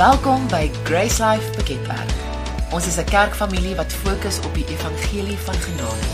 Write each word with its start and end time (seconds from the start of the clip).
Welkom 0.00 0.46
by 0.48 0.70
Grace 0.88 1.20
Life 1.20 1.50
Piketberg. 1.56 2.12
Ons 2.72 2.86
is 2.86 2.96
'n 2.96 3.04
kerkfamilie 3.04 3.74
wat 3.76 3.92
fokus 3.92 4.38
op 4.40 4.54
die 4.54 4.64
evangelie 4.66 5.36
van 5.38 5.54
genade. 5.54 6.06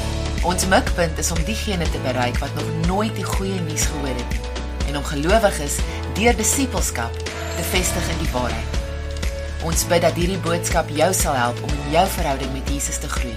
Ons 0.42 0.66
mikpunt 0.66 1.18
is 1.18 1.30
om 1.30 1.44
diegene 1.44 1.90
te 1.90 1.98
bereik 1.98 2.38
wat 2.38 2.54
nog 2.54 2.86
nooit 2.86 3.14
die 3.14 3.24
goeie 3.24 3.60
nuus 3.60 3.84
gehoor 3.84 4.16
het 4.16 4.30
nie 4.30 4.40
en 4.88 4.96
om 4.96 5.04
gelowiges 5.04 5.76
deur 6.14 6.36
disippelskap 6.36 7.12
te 7.56 7.62
vestig 7.70 8.08
in 8.08 8.18
die 8.18 8.32
waarheid. 8.32 8.72
Ons 9.62 9.86
bid 9.86 10.02
dat 10.02 10.14
hierdie 10.14 10.42
boodskap 10.42 10.88
jou 10.88 11.12
sal 11.14 11.34
help 11.34 11.62
om 11.62 11.70
in 11.70 11.90
jou 11.90 12.08
verhouding 12.08 12.52
met 12.52 12.68
Jesus 12.68 12.98
te 12.98 13.08
groei 13.08 13.36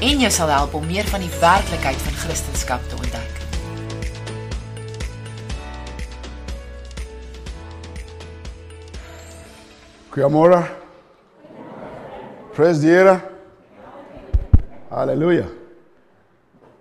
en 0.00 0.18
jou 0.18 0.30
sal 0.30 0.48
help 0.48 0.74
om 0.74 0.86
meer 0.86 1.08
van 1.08 1.20
die 1.20 1.38
werklikheid 1.40 1.96
van 1.96 2.12
Christendom 2.12 2.88
te 2.88 2.96
ontdek. 2.96 3.19
Die 10.20 10.68
Here. 12.82 13.22
Hallelujah. 14.90 15.50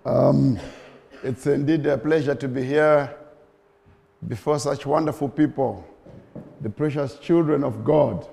Um, 0.05 0.59
it's 1.23 1.47
indeed 1.47 1.85
a 1.85 1.97
pleasure 1.97 2.35
to 2.35 2.47
be 2.49 2.63
here 2.63 3.15
before 4.27 4.59
such 4.59 4.85
wonderful 4.85 5.29
people, 5.29 5.87
the 6.59 6.69
precious 6.69 7.17
children 7.19 7.63
of 7.63 7.85
God, 7.85 8.27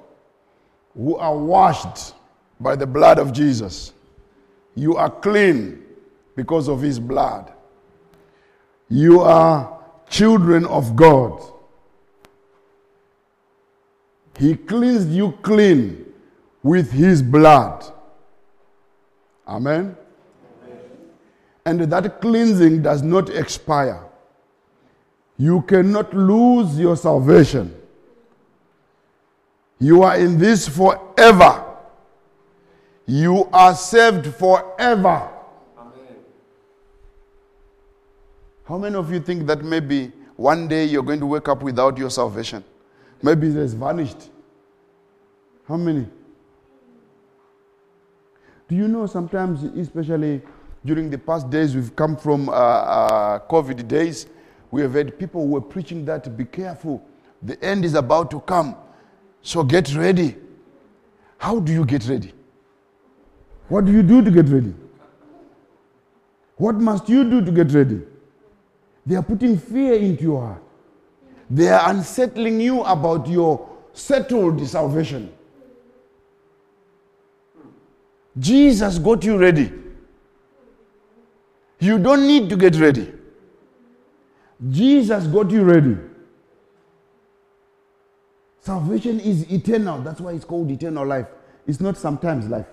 who 0.97 1.15
are 1.15 1.39
washed 1.39 2.15
by 2.59 2.75
the 2.75 2.87
blood 2.87 3.21
of 3.21 3.33
Jesus. 3.33 3.93
You 4.75 4.97
are 4.97 5.11
clean 5.11 5.85
because 6.35 6.67
of 6.67 6.83
his 6.83 6.99
blood. 6.99 7.53
You 8.89 9.21
are 9.21 9.85
children 10.11 10.67
of 10.67 10.97
God. 10.97 11.56
He 14.39 14.55
cleansed 14.55 15.11
you 15.11 15.33
clean 15.43 16.13
with 16.63 16.91
his 16.93 17.23
blood. 17.23 17.85
Amen. 19.49 19.97
And 21.65 21.81
that 21.81 22.21
cleansing 22.21 22.83
does 22.83 23.03
not 23.03 23.31
expire. 23.31 24.03
You 25.39 25.63
cannot 25.63 26.15
lose 26.15 26.79
your 26.79 26.97
salvation. 26.97 27.75
You 29.79 30.03
are 30.03 30.17
in 30.17 30.39
this 30.39 30.69
forever. 30.69 31.65
You 33.07 33.49
are 33.53 33.75
saved 33.75 34.35
forever. 34.35 35.31
Amen. 35.79 36.17
How 38.65 38.79
many 38.79 38.97
of 38.97 39.13
you 39.13 39.21
think 39.21 39.47
that 39.47 39.63
maybe 39.63 40.13
one 40.37 40.67
day 40.69 40.85
you're 40.85 41.03
going 41.03 41.21
to 41.21 41.27
wake 41.27 41.49
up 41.49 41.63
without 41.63 41.99
your 41.99 42.11
salvation? 42.11 42.65
Maybe 43.23 43.49
it 43.49 43.55
has 43.55 43.75
vanished. 43.75 44.31
How 45.69 45.77
many? 45.77 46.07
Do 48.69 48.75
you 48.75 48.89
know 48.89 49.07
sometimes, 49.07 49.63
especially 49.79 50.43
during 50.85 51.11
the 51.11 51.19
past 51.19 51.51
days, 51.51 51.75
we've 51.75 51.95
come 51.95 52.17
from 52.17 52.49
uh, 52.49 52.53
uh, 52.53 53.39
COVID 53.49 53.87
days, 53.89 54.27
we 54.71 54.83
have 54.83 54.95
had 54.95 55.19
people 55.19 55.45
who 55.45 55.53
were 55.53 55.61
preaching 55.61 56.05
that 56.05 56.37
be 56.37 56.45
careful, 56.45 57.05
the 57.43 57.63
end 57.63 57.85
is 57.85 57.95
about 57.95 58.31
to 58.33 58.41
come, 58.41 58.77
so 59.43 59.63
get 59.63 59.95
ready. 59.95 60.37
How 61.39 61.61
do 61.61 61.73
you 61.73 61.85
get 61.85 62.09
ready? 62.09 62.33
What 63.69 63.85
do 63.85 63.93
you 63.93 64.03
do 64.03 64.23
to 64.23 64.31
get 64.31 64.49
ready? 64.49 64.75
What 66.57 66.77
must 66.77 67.09
you 67.09 67.29
do 67.29 67.45
to 67.45 67.53
get 67.53 67.73
ready? 67.73 68.01
They 69.05 69.15
are 69.15 69.23
putting 69.23 69.59
fear 69.59 69.95
into 69.95 70.23
your 70.23 70.41
heart. 70.41 70.63
They 71.49 71.69
are 71.69 71.91
unsettling 71.91 72.61
you 72.61 72.83
about 72.83 73.29
your 73.29 73.69
settled 73.93 74.67
salvation. 74.67 75.33
Jesus 78.39 78.99
got 78.99 79.25
you 79.25 79.39
ready. 79.39 79.73
You 81.79 81.99
don't 81.99 82.27
need 82.27 82.49
to 82.51 82.57
get 82.57 82.77
ready. 82.77 83.13
Jesus 84.71 85.27
got 85.27 85.51
you 85.51 85.63
ready. 85.63 85.97
Salvation 88.61 89.21
is 89.21 89.51
eternal. 89.53 90.01
That's 90.01 90.21
why 90.21 90.33
it's 90.33 90.45
called 90.45 90.71
eternal 90.71 91.07
life. 91.07 91.27
It's 91.67 91.81
not 91.81 91.97
sometimes 91.97 92.49
life. 92.49 92.67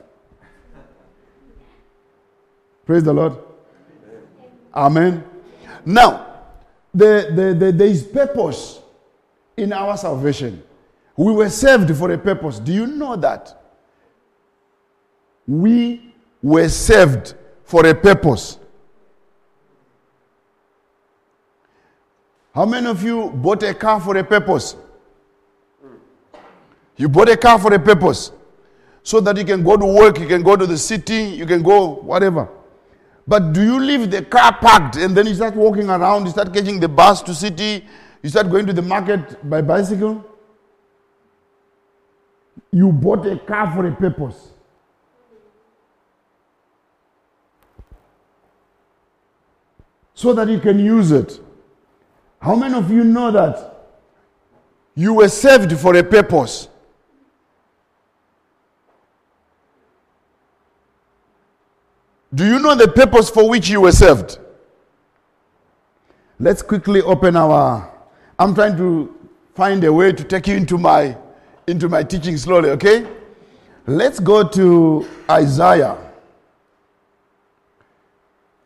Praise 2.85 3.03
the 3.03 3.13
Lord. 3.13 3.37
Amen. 4.73 5.23
Now, 5.85 6.32
the, 6.93 7.31
the, 7.33 7.65
the, 7.65 7.71
there 7.71 7.87
is 7.87 8.03
purpose 8.03 8.79
in 9.57 9.73
our 9.73 9.97
salvation. 9.97 10.61
We 11.15 11.31
were 11.31 11.49
saved 11.49 11.95
for 11.95 12.11
a 12.11 12.17
purpose. 12.17 12.59
Do 12.59 12.73
you 12.73 12.87
know 12.87 13.15
that? 13.15 13.59
We 15.47 16.13
were 16.41 16.69
saved 16.69 17.35
for 17.63 17.85
a 17.85 17.93
purpose. 17.93 18.59
How 22.53 22.65
many 22.65 22.87
of 22.87 23.03
you 23.03 23.29
bought 23.29 23.63
a 23.63 23.73
car 23.73 23.99
for 23.99 24.15
a 24.17 24.23
purpose? 24.23 24.75
You 26.95 27.09
bought 27.09 27.29
a 27.29 27.37
car 27.37 27.57
for 27.59 27.73
a 27.73 27.79
purpose. 27.79 28.31
So 29.01 29.19
that 29.19 29.35
you 29.37 29.43
can 29.43 29.63
go 29.63 29.75
to 29.75 29.85
work, 29.85 30.19
you 30.19 30.27
can 30.27 30.43
go 30.43 30.55
to 30.55 30.65
the 30.65 30.77
city, 30.77 31.23
you 31.23 31.45
can 31.45 31.61
go 31.61 31.95
whatever. 31.95 32.47
But 33.27 33.53
do 33.53 33.63
you 33.63 33.79
leave 33.79 34.11
the 34.11 34.23
car 34.23 34.57
parked 34.57 34.97
and 34.97 35.15
then 35.15 35.27
you 35.27 35.35
start 35.35 35.55
walking 35.55 35.89
around, 35.89 36.25
you 36.25 36.31
start 36.31 36.53
catching 36.53 36.79
the 36.79 36.89
bus 36.89 37.21
to 37.23 37.33
city, 37.33 37.85
you 38.21 38.29
start 38.29 38.49
going 38.49 38.65
to 38.65 38.73
the 38.73 38.81
market 38.81 39.49
by 39.49 39.61
bicycle? 39.61 40.23
You 42.71 42.91
bought 42.91 43.25
a 43.25 43.37
car 43.37 43.73
for 43.73 43.87
a 43.87 43.95
purpose. 43.95 44.49
So 50.13 50.33
that 50.33 50.49
you 50.49 50.59
can 50.59 50.79
use 50.79 51.11
it. 51.11 51.39
How 52.39 52.55
many 52.55 52.73
of 52.75 52.91
you 52.91 53.03
know 53.03 53.31
that 53.31 53.87
you 54.95 55.13
were 55.13 55.29
saved 55.29 55.77
for 55.79 55.95
a 55.95 56.03
purpose? 56.03 56.67
Do 62.33 62.45
you 62.45 62.59
know 62.59 62.73
the 62.75 62.87
purpose 62.87 63.29
for 63.29 63.47
which 63.47 63.69
you 63.69 63.81
were 63.81 63.91
saved? 63.91 64.39
Let's 66.39 66.61
quickly 66.61 67.01
open 67.01 67.35
our. 67.35 67.91
I'm 68.39 68.55
trying 68.55 68.75
to 68.77 69.13
find 69.53 69.83
a 69.83 69.93
way 69.93 70.11
to 70.11 70.23
take 70.23 70.47
you 70.47 70.55
into 70.55 70.77
my 70.77 71.15
into 71.67 71.87
my 71.87 72.03
teaching 72.03 72.37
slowly, 72.37 72.69
okay? 72.71 73.07
Let's 73.85 74.19
go 74.19 74.47
to 74.47 75.07
Isaiah. 75.29 75.97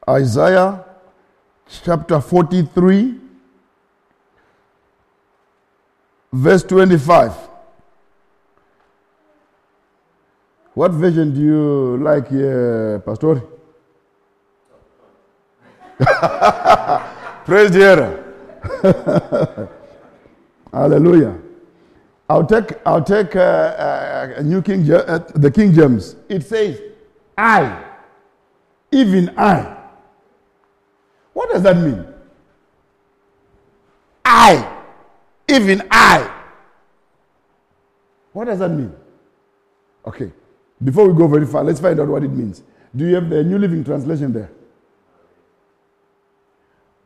Isaiah 0.09 0.85
chapter 1.83 2.21
43 2.21 3.19
verse 6.31 6.63
25. 6.63 7.33
What 10.73 10.91
version 10.91 11.33
do 11.33 11.41
you 11.41 11.97
like 11.97 12.29
here, 12.29 13.03
Pastor? 13.05 13.41
Praise 17.45 17.71
the. 17.71 18.23
Hallelujah. 20.71 21.39
I'll 22.29 22.45
take, 22.45 22.73
I'll 22.85 23.03
take 23.03 23.35
uh, 23.35 23.39
uh, 23.39 24.41
New 24.43 24.61
King, 24.61 24.91
uh, 24.91 25.19
the 25.33 25.49
King 25.49 25.73
James. 25.73 26.15
It 26.27 26.43
says, 26.43 26.79
I, 27.37 27.83
even 28.91 29.33
I. 29.37 29.75
What 31.33 31.51
does 31.51 31.63
that 31.63 31.77
mean? 31.77 32.05
I, 34.25 34.83
even 35.47 35.87
I. 35.89 36.33
What 38.33 38.45
does 38.45 38.59
that 38.59 38.69
mean? 38.69 38.93
Okay. 40.05 40.31
Before 40.83 41.07
we 41.07 41.17
go 41.17 41.27
very 41.27 41.45
far, 41.45 41.63
let's 41.63 41.79
find 41.79 41.99
out 41.99 42.07
what 42.07 42.23
it 42.23 42.31
means. 42.31 42.61
Do 42.95 43.07
you 43.07 43.15
have 43.15 43.29
the 43.29 43.43
New 43.43 43.57
Living 43.57 43.83
Translation 43.83 44.33
there? 44.33 44.51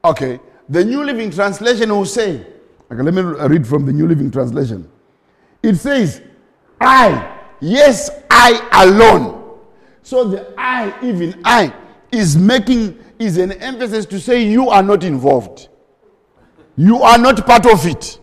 Okay. 0.03 0.39
The 0.69 0.85
New 0.85 1.03
Living 1.03 1.31
Translation 1.31 1.89
will 1.89 2.05
say, 2.05 2.45
okay, 2.91 3.01
let 3.01 3.13
me 3.13 3.21
read 3.21 3.67
from 3.67 3.85
the 3.85 3.91
New 3.91 4.07
Living 4.07 4.31
Translation. 4.31 4.89
It 5.61 5.75
says, 5.75 6.21
I, 6.79 7.39
yes, 7.59 8.09
I 8.29 8.85
alone. 8.85 9.59
So 10.01 10.23
the 10.23 10.53
I, 10.57 10.93
even 11.03 11.41
I, 11.43 11.73
is 12.11 12.37
making, 12.37 12.97
is 13.19 13.37
an 13.37 13.51
emphasis 13.53 14.05
to 14.07 14.19
say 14.19 14.43
you 14.43 14.69
are 14.69 14.81
not 14.81 15.03
involved. 15.03 15.67
You 16.77 17.03
are 17.03 17.17
not 17.17 17.45
part 17.45 17.65
of 17.65 17.85
it. 17.85 18.19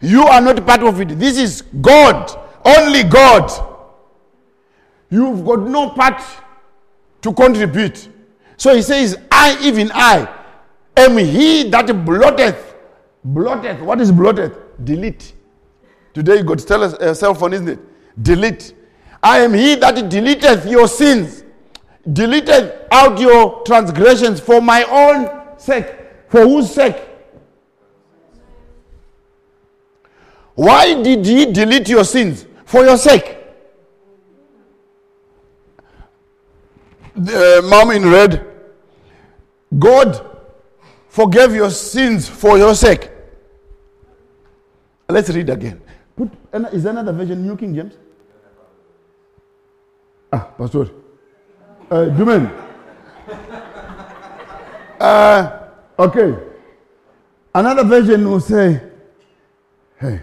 You 0.00 0.22
are 0.22 0.40
not 0.40 0.64
part 0.66 0.82
of 0.82 1.00
it. 1.00 1.18
This 1.18 1.38
is 1.38 1.62
God, 1.80 2.34
only 2.64 3.02
God. 3.04 3.50
You've 5.10 5.44
got 5.44 5.60
no 5.60 5.90
part 5.90 6.22
to 7.22 7.32
contribute. 7.32 8.08
So 8.56 8.74
he 8.74 8.82
says, 8.82 9.18
I, 9.30 9.58
even 9.62 9.90
I, 9.92 10.35
am 10.96 11.18
he 11.18 11.68
that 11.70 11.86
blotteth. 12.04 12.74
Blotteth. 13.24 13.80
What 13.80 14.00
is 14.00 14.12
blotteth? 14.12 14.56
Delete. 14.82 15.32
Today 16.14 16.36
you 16.36 16.44
got 16.44 16.58
to 16.58 16.64
tell 16.64 16.82
us 16.82 16.94
a 16.94 17.14
cell 17.14 17.34
phone, 17.34 17.52
isn't 17.52 17.68
it? 17.68 17.78
Delete. 18.22 18.74
I 19.22 19.40
am 19.40 19.54
he 19.54 19.74
that 19.76 19.96
deleteth 19.96 20.70
your 20.70 20.88
sins, 20.88 21.42
deleteth 22.08 22.86
out 22.90 23.18
your 23.18 23.62
transgressions 23.64 24.40
for 24.40 24.60
my 24.60 24.84
own 24.84 25.58
sake. 25.58 25.86
For 26.28 26.42
whose 26.42 26.72
sake? 26.72 26.96
Why 30.54 31.02
did 31.02 31.26
he 31.26 31.52
delete 31.52 31.88
your 31.88 32.04
sins? 32.04 32.46
For 32.64 32.84
your 32.84 32.96
sake. 32.96 33.36
The, 37.14 37.58
uh, 37.58 37.68
mom 37.68 37.90
in 37.90 38.08
red, 38.08 38.46
God 39.78 40.35
forgave 41.16 41.54
your 41.54 41.70
sins 41.70 42.28
for 42.28 42.58
your 42.58 42.74
sake. 42.74 43.08
Let's 45.08 45.30
read 45.30 45.48
again. 45.48 45.80
Put, 46.14 46.28
is 46.74 46.82
there 46.82 46.92
another 46.92 47.12
version, 47.12 47.42
New 47.42 47.56
King 47.56 47.74
James? 47.74 47.94
Ah, 50.30 50.50
Pastor. 50.58 50.90
Uh, 51.90 52.10
Dumen. 52.18 52.52
Uh, 55.00 55.68
okay. 55.98 56.36
Another 57.54 57.84
version 57.84 58.28
will 58.28 58.40
say, 58.40 58.82
hey, 59.98 60.20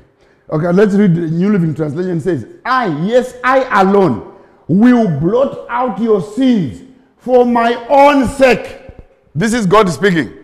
okay, 0.47 0.71
let's 0.71 0.93
read 0.93 1.15
the 1.15 1.21
New 1.21 1.51
Living 1.51 1.73
Translation 1.73 2.19
says, 2.19 2.45
I, 2.63 2.85
yes, 3.03 3.33
I 3.43 3.81
alone 3.81 4.35
will 4.67 5.09
blot 5.19 5.65
out 5.69 5.99
your 5.99 6.21
sins 6.21 6.83
for 7.17 7.47
my 7.47 7.73
own 7.89 8.27
sake. 8.27 8.79
This 9.33 9.53
is 9.53 9.65
God 9.65 9.89
speaking. 9.89 10.42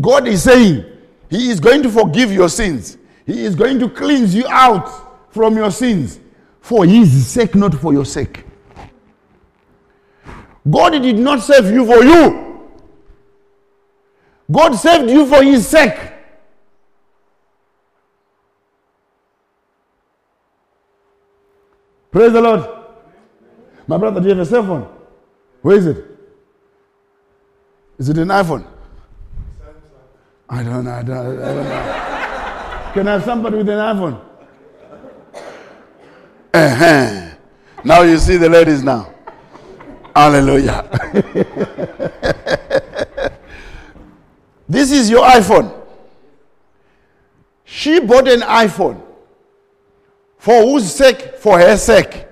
God 0.00 0.26
is 0.28 0.42
saying, 0.42 0.84
He 1.30 1.50
is 1.50 1.60
going 1.60 1.82
to 1.82 1.90
forgive 1.90 2.32
your 2.32 2.48
sins. 2.48 2.98
He 3.24 3.44
is 3.44 3.54
going 3.54 3.78
to 3.80 3.88
cleanse 3.88 4.34
you 4.34 4.46
out 4.48 5.32
from 5.32 5.56
your 5.56 5.70
sins 5.70 6.20
for 6.60 6.84
His 6.84 7.26
sake, 7.26 7.54
not 7.54 7.74
for 7.74 7.92
your 7.92 8.04
sake. 8.04 8.44
God 10.68 10.90
did 10.90 11.18
not 11.18 11.40
save 11.40 11.70
you 11.70 11.86
for 11.86 12.04
you. 12.04 12.70
God 14.50 14.74
saved 14.74 15.10
you 15.10 15.26
for 15.26 15.42
His 15.42 15.66
sake. 15.66 15.96
Praise 22.10 22.32
the 22.32 22.40
Lord. 22.40 22.66
My 23.86 23.98
brother, 23.98 24.20
do 24.20 24.28
you 24.28 24.34
have 24.34 24.46
a 24.46 24.46
cell 24.46 24.64
phone? 24.64 24.88
Where 25.62 25.76
is 25.76 25.86
it? 25.86 26.04
Is 27.98 28.08
it 28.08 28.18
an 28.18 28.28
iPhone? 28.28 28.66
I 30.48 30.62
don't 30.62 30.84
know. 30.84 30.92
I 30.92 31.02
don't, 31.02 31.16
I 31.16 31.54
don't 31.54 31.64
know. 31.64 32.90
Can 32.94 33.08
I 33.08 33.12
have 33.12 33.24
somebody 33.24 33.56
with 33.58 33.68
an 33.68 33.78
iPhone? 33.78 34.20
Uh-huh. 36.54 37.34
Now 37.84 38.02
you 38.02 38.18
see 38.18 38.36
the 38.36 38.48
ladies 38.48 38.82
now. 38.82 39.12
Hallelujah. 40.14 40.88
this 44.68 44.90
is 44.90 45.10
your 45.10 45.24
iPhone. 45.24 45.72
She 47.64 48.00
bought 48.00 48.28
an 48.28 48.40
iPhone. 48.40 49.02
For 50.38 50.62
whose 50.62 50.94
sake? 50.94 51.34
For 51.38 51.58
her 51.58 51.76
sake. 51.76 52.26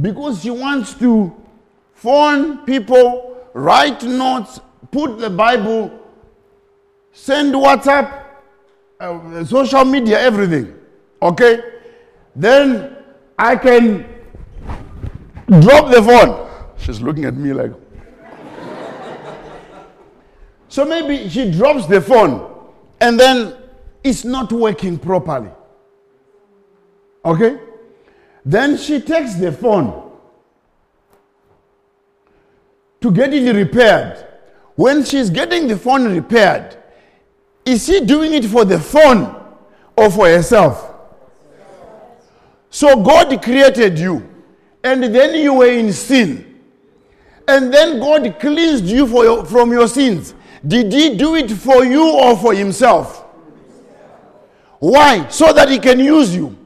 Because 0.00 0.42
she 0.42 0.50
wants 0.50 0.94
to 0.94 1.34
phone 1.94 2.64
people, 2.66 3.40
write 3.54 4.02
notes, 4.02 4.60
put 4.90 5.18
the 5.18 5.30
Bible, 5.30 6.03
send 7.14 7.54
WhatsApp, 7.54 8.24
uh, 9.00 9.44
social 9.44 9.84
media, 9.84 10.20
everything. 10.20 10.74
Okay? 11.22 11.60
Then 12.36 12.96
I 13.38 13.56
can 13.56 14.04
drop 15.60 15.90
the 15.90 16.02
phone. 16.02 16.50
She's 16.76 17.00
looking 17.00 17.24
at 17.24 17.34
me 17.34 17.52
like. 17.54 17.72
so 20.68 20.84
maybe 20.84 21.28
she 21.30 21.50
drops 21.50 21.86
the 21.86 22.00
phone 22.00 22.50
and 23.00 23.18
then 23.18 23.56
it's 24.02 24.24
not 24.24 24.52
working 24.52 24.98
properly. 24.98 25.50
Okay? 27.24 27.58
Then 28.44 28.76
she 28.76 29.00
takes 29.00 29.34
the 29.36 29.52
phone 29.52 30.10
to 33.00 33.10
get 33.10 33.32
it 33.32 33.54
repaired. 33.54 34.26
When 34.74 35.04
she's 35.04 35.30
getting 35.30 35.68
the 35.68 35.76
phone 35.76 36.12
repaired, 36.12 36.76
is 37.64 37.86
he 37.86 38.00
doing 38.00 38.34
it 38.34 38.44
for 38.44 38.64
the 38.64 38.78
phone 38.78 39.34
or 39.96 40.10
for 40.10 40.26
herself? 40.26 40.92
So 42.70 43.02
God 43.02 43.40
created 43.42 43.98
you, 43.98 44.28
and 44.82 45.02
then 45.04 45.34
you 45.34 45.54
were 45.54 45.70
in 45.70 45.92
sin. 45.92 46.60
And 47.46 47.72
then 47.72 48.00
God 48.00 48.40
cleansed 48.40 48.84
you 48.84 49.06
your, 49.06 49.44
from 49.44 49.70
your 49.70 49.86
sins. 49.86 50.34
Did 50.66 50.92
He 50.92 51.16
do 51.16 51.34
it 51.34 51.50
for 51.50 51.84
you 51.84 52.10
or 52.16 52.36
for 52.36 52.54
Himself? 52.54 53.22
Why? 54.78 55.28
So 55.28 55.52
that 55.52 55.68
He 55.68 55.78
can 55.78 56.00
use 56.00 56.34
you. 56.34 56.56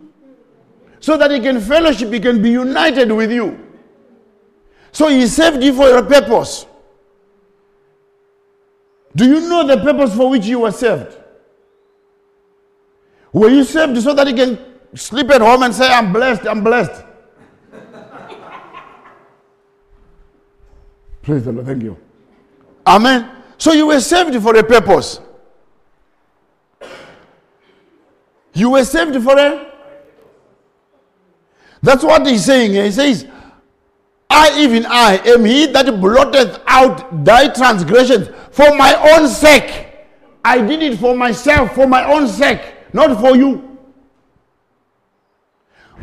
So 1.00 1.17
that 1.17 1.31
He 1.31 1.41
can 1.41 1.61
fellowship, 1.61 2.12
He 2.12 2.21
can 2.21 2.41
be 2.41 2.50
united 2.50 3.11
with 3.11 3.31
you. 3.33 3.59
So 4.93 5.09
He 5.09 5.27
saved 5.27 5.62
you 5.62 5.75
for 5.75 5.89
your 5.89 6.05
purpose. 6.05 6.67
Do 9.19 9.26
you 9.26 9.41
know 9.49 9.67
the 9.67 9.79
purpose 9.79 10.15
for 10.15 10.31
which 10.31 10.47
you 10.47 10.61
were 10.61 10.70
saved? 10.70 11.17
Were 13.32 13.49
you 13.49 13.65
saved 13.65 14.00
so 14.00 14.15
that 14.15 14.29
you 14.29 14.35
can 14.35 14.56
sleep 14.94 15.29
at 15.31 15.41
home 15.41 15.65
and 15.65 15.75
say, 15.75 15.91
I'm 15.91 16.12
blessed, 16.12 16.47
I'm 16.47 16.62
blessed? 16.62 17.03
Praise 21.23 21.44
the 21.44 21.50
Lord. 21.50 21.67
Thank 21.67 21.82
you. 21.82 21.97
Amen. 22.87 23.29
So 23.59 23.73
you 23.73 23.88
were 23.88 24.00
saved 24.00 24.41
for 24.41 24.56
a 24.56 24.62
purpose. 24.62 25.21
You 28.55 28.71
were 28.71 28.85
saved 28.85 29.21
for 29.25 29.37
a. 29.37 29.67
That's 31.82 32.05
what 32.05 32.25
he's 32.25 32.44
saying. 32.44 32.73
He 32.73 32.93
says, 32.93 33.26
I, 34.31 34.61
even 34.61 34.85
I, 34.87 35.17
am 35.27 35.45
he 35.45 35.67
that 35.67 35.87
blotteth 36.01 36.61
out 36.67 37.25
thy 37.25 37.49
transgressions 37.49 38.29
for 38.51 38.75
my 38.77 38.95
own 39.13 39.29
sake. 39.29 39.87
I 40.45 40.61
did 40.61 40.83
it 40.83 40.99
for 40.99 41.15
myself, 41.17 41.75
for 41.75 41.87
my 41.87 42.05
own 42.05 42.29
sake, 42.29 42.61
not 42.93 43.21
for 43.21 43.37
you. 43.37 43.79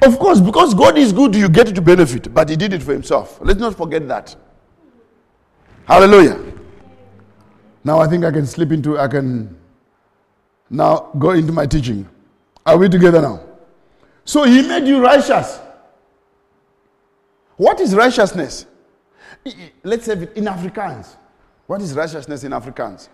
Of 0.01 0.19
course, 0.19 0.41
because 0.41 0.73
God 0.73 0.97
is 0.97 1.13
good, 1.13 1.35
you 1.35 1.47
get 1.49 1.73
to 1.73 1.81
benefit, 1.81 2.33
but 2.33 2.49
He 2.49 2.55
did 2.55 2.73
it 2.73 2.83
for 2.83 2.93
Himself. 2.93 3.39
Let's 3.41 3.59
not 3.59 3.77
forget 3.77 4.07
that. 4.07 4.35
Hallelujah. 5.87 6.41
Now 7.83 7.99
I 7.99 8.07
think 8.07 8.25
I 8.25 8.31
can 8.31 8.47
slip 8.47 8.71
into, 8.71 8.97
I 8.97 9.07
can 9.07 9.55
now 10.69 11.11
go 11.19 11.31
into 11.31 11.53
my 11.53 11.67
teaching. 11.67 12.09
Are 12.65 12.77
we 12.77 12.89
together 12.89 13.21
now? 13.21 13.41
So 14.25 14.43
he 14.43 14.67
made 14.67 14.87
you 14.87 15.01
righteous. 15.03 15.59
What 17.57 17.79
is 17.79 17.95
righteousness? 17.95 18.65
Let's 19.83 20.05
have 20.07 20.23
it 20.23 20.35
in 20.35 20.45
Afrikaans. 20.45 21.15
What 21.67 21.81
is 21.81 21.93
righteousness 21.93 22.43
in 22.43 22.51
Afrikaans? 22.51 23.09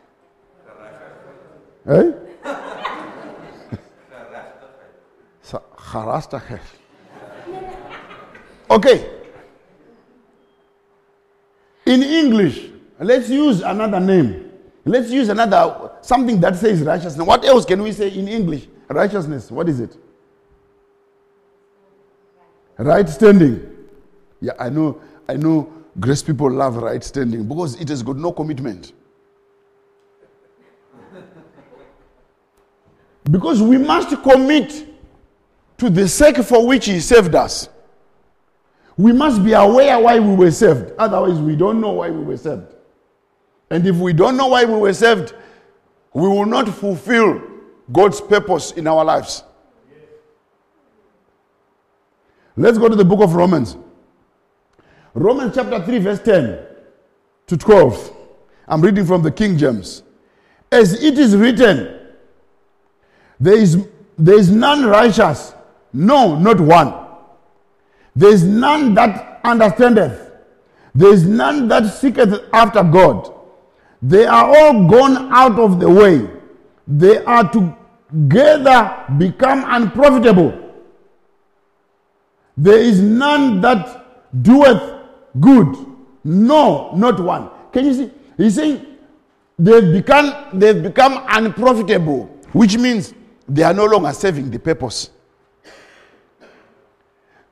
Eh? 1.87 2.11
Okay. 8.69 9.09
In 11.85 12.03
English, 12.03 12.69
let's 12.99 13.29
use 13.29 13.61
another 13.61 13.99
name. 13.99 14.51
Let's 14.85 15.11
use 15.11 15.29
another 15.29 15.91
something 16.01 16.39
that 16.39 16.55
says 16.55 16.81
righteousness. 16.81 17.25
What 17.25 17.45
else 17.45 17.65
can 17.65 17.83
we 17.83 17.91
say 17.91 18.09
in 18.09 18.27
English? 18.27 18.67
Righteousness. 18.87 19.51
What 19.51 19.69
is 19.69 19.79
it? 19.79 19.97
Right 22.77 23.07
standing. 23.07 23.80
Yeah, 24.41 24.53
I 24.59 24.69
know. 24.69 24.99
I 25.29 25.35
know. 25.37 25.71
Grace 25.99 26.23
people 26.23 26.49
love 26.51 26.77
right 26.77 27.03
standing 27.03 27.47
because 27.47 27.79
it 27.79 27.89
has 27.89 28.01
got 28.01 28.17
no 28.17 28.31
commitment. 28.31 28.93
because 33.29 33.61
we 33.61 33.77
must 33.77 34.21
commit 34.23 34.87
to 35.77 35.89
the 35.89 36.07
sake 36.07 36.37
for 36.37 36.65
which 36.65 36.85
He 36.85 36.99
saved 36.99 37.35
us. 37.35 37.69
We 38.97 39.13
must 39.13 39.43
be 39.43 39.53
aware 39.53 39.99
why 39.99 40.19
we 40.19 40.35
were 40.35 40.51
saved. 40.51 40.91
Otherwise, 40.97 41.39
we 41.39 41.55
don't 41.55 41.79
know 41.79 41.91
why 41.91 42.09
we 42.09 42.23
were 42.23 42.37
saved. 42.37 42.73
And 43.69 43.85
if 43.87 43.95
we 43.95 44.13
don't 44.13 44.37
know 44.37 44.47
why 44.47 44.65
we 44.65 44.75
were 44.75 44.93
saved, 44.93 45.33
we 46.13 46.27
will 46.27 46.45
not 46.45 46.67
fulfill 46.67 47.41
God's 47.91 48.19
purpose 48.21 48.71
in 48.71 48.85
our 48.87 49.03
lives. 49.03 49.43
Let's 52.57 52.77
go 52.77 52.89
to 52.89 52.95
the 52.95 53.05
book 53.05 53.21
of 53.21 53.33
Romans. 53.33 53.77
Romans 55.13 55.53
chapter 55.55 55.83
3, 55.83 55.97
verse 55.99 56.21
10 56.21 56.59
to 57.47 57.57
12. 57.57 58.15
I'm 58.67 58.81
reading 58.81 59.05
from 59.05 59.23
the 59.23 59.31
King 59.31 59.57
James. 59.57 60.03
As 60.71 61.03
it 61.03 61.17
is 61.17 61.35
written, 61.35 61.99
there 63.39 63.57
is, 63.57 63.85
there 64.17 64.37
is 64.37 64.49
none 64.49 64.85
righteous, 64.85 65.53
No, 65.93 66.37
not 66.39 66.59
one. 66.59 66.93
There 68.15 68.31
is 68.31 68.43
none 68.43 68.93
that 68.93 69.41
understandeth. 69.43 70.31
There 70.95 71.13
is 71.13 71.25
none 71.25 71.67
that 71.67 71.93
seeketh 71.93 72.43
after 72.53 72.83
God. 72.83 73.33
They 74.01 74.25
are 74.25 74.45
all 74.47 74.87
gone 74.87 75.31
out 75.33 75.59
of 75.59 75.79
the 75.79 75.89
way. 75.89 76.27
They 76.87 77.23
are 77.23 77.49
together 77.51 79.05
become 79.17 79.63
unprofitable. 79.67 80.57
There 82.57 82.77
is 82.77 83.01
none 83.01 83.61
that 83.61 84.41
doeth 84.41 85.00
good. 85.39 85.75
No, 86.23 86.91
not 86.95 87.19
one. 87.19 87.49
Can 87.71 87.85
you 87.85 87.93
see? 87.93 88.11
He's 88.37 88.55
saying 88.55 88.85
they've 89.57 89.91
become 89.91 90.59
they've 90.59 90.81
become 90.81 91.23
unprofitable, 91.27 92.25
which 92.53 92.77
means 92.77 93.13
they 93.47 93.63
are 93.63 93.73
no 93.73 93.85
longer 93.85 94.11
serving 94.13 94.49
the 94.49 94.59
purpose. 94.59 95.09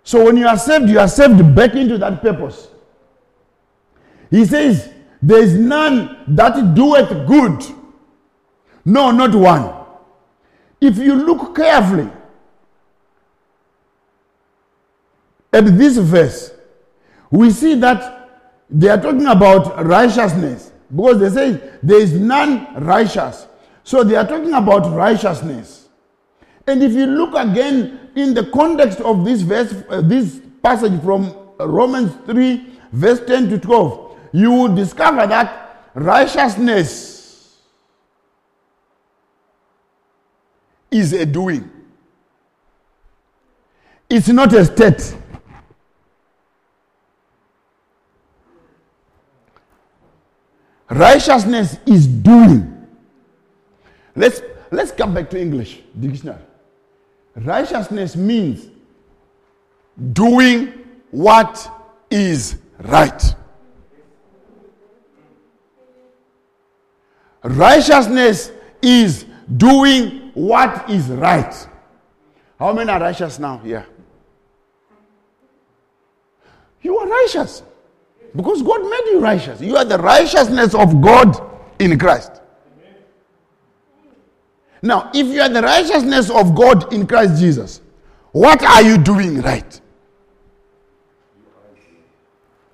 So 0.03 0.25
when 0.25 0.37
you 0.37 0.47
are 0.47 0.57
saved, 0.57 0.89
you 0.89 0.99
are 0.99 1.07
saved 1.07 1.55
back 1.55 1.75
into 1.75 1.97
that 1.99 2.21
purpose. 2.21 2.69
He 4.31 4.45
says, 4.45 4.91
There 5.21 5.41
is 5.41 5.53
none 5.55 6.23
that 6.27 6.73
doeth 6.73 7.27
good. 7.27 7.63
No, 8.85 9.11
not 9.11 9.35
one. 9.35 9.75
If 10.81 10.97
you 10.97 11.13
look 11.13 11.55
carefully 11.55 12.09
at 15.51 15.65
this 15.77 15.97
verse, 15.97 16.53
we 17.31 17.51
see 17.51 17.75
that 17.75 18.29
they 18.69 18.89
are 18.89 19.01
talking 19.01 19.25
about 19.25 19.85
righteousness 19.85 20.71
because 20.93 21.19
they 21.19 21.29
say 21.29 21.71
there 21.83 21.99
is 21.99 22.13
none 22.13 22.83
righteous. 22.83 23.47
So 23.83 24.03
they 24.03 24.15
are 24.15 24.27
talking 24.27 24.53
about 24.53 24.91
righteousness. 24.93 25.87
And 26.67 26.83
if 26.83 26.93
you 26.93 27.05
look 27.07 27.33
again 27.33 28.11
in 28.15 28.33
the 28.33 28.45
context 28.51 28.99
of 29.01 29.25
this 29.25 29.41
verse, 29.41 29.73
uh, 29.89 30.01
this 30.01 30.39
passage 30.61 31.01
from 31.01 31.35
Romans 31.59 32.13
3, 32.25 32.79
verse 32.91 33.19
10 33.25 33.49
to 33.49 33.57
12, 33.57 34.17
you 34.33 34.51
will 34.51 34.75
discover 34.75 35.25
that 35.25 35.89
righteousness 35.95 37.57
is 40.91 41.13
a 41.13 41.25
doing. 41.25 41.69
It's 44.09 44.27
not 44.27 44.53
a 44.53 44.65
state. 44.65 45.15
Righteousness 50.89 51.77
is 51.85 52.07
doing. 52.07 52.87
Let's 54.15 54.41
let's 54.71 54.91
come 54.91 55.13
back 55.13 55.29
to 55.29 55.39
English 55.39 55.79
dictionary. 55.99 56.41
Righteousness 57.35 58.15
means 58.15 58.67
doing 60.13 60.73
what 61.11 61.71
is 62.09 62.57
right. 62.79 63.35
Righteousness 67.43 68.51
is 68.81 69.25
doing 69.55 70.31
what 70.33 70.89
is 70.89 71.07
right. 71.07 71.67
How 72.57 72.73
many 72.73 72.89
are 72.89 72.99
righteous 72.99 73.39
now 73.39 73.59
here? 73.59 73.85
You 76.81 76.97
are 76.97 77.07
righteous 77.07 77.63
because 78.35 78.61
God 78.61 78.81
made 78.83 79.11
you 79.11 79.19
righteous. 79.19 79.61
You 79.61 79.77
are 79.77 79.85
the 79.85 79.97
righteousness 79.97 80.73
of 80.73 81.01
God 81.01 81.39
in 81.79 81.97
Christ. 81.97 82.41
Now, 84.81 85.11
if 85.13 85.27
you 85.27 85.41
are 85.41 85.49
the 85.49 85.61
righteousness 85.61 86.29
of 86.29 86.55
God 86.55 86.93
in 86.93 87.05
Christ 87.05 87.39
Jesus, 87.39 87.81
what 88.31 88.63
are 88.63 88.81
you 88.81 88.97
doing 88.97 89.41
right? 89.41 89.81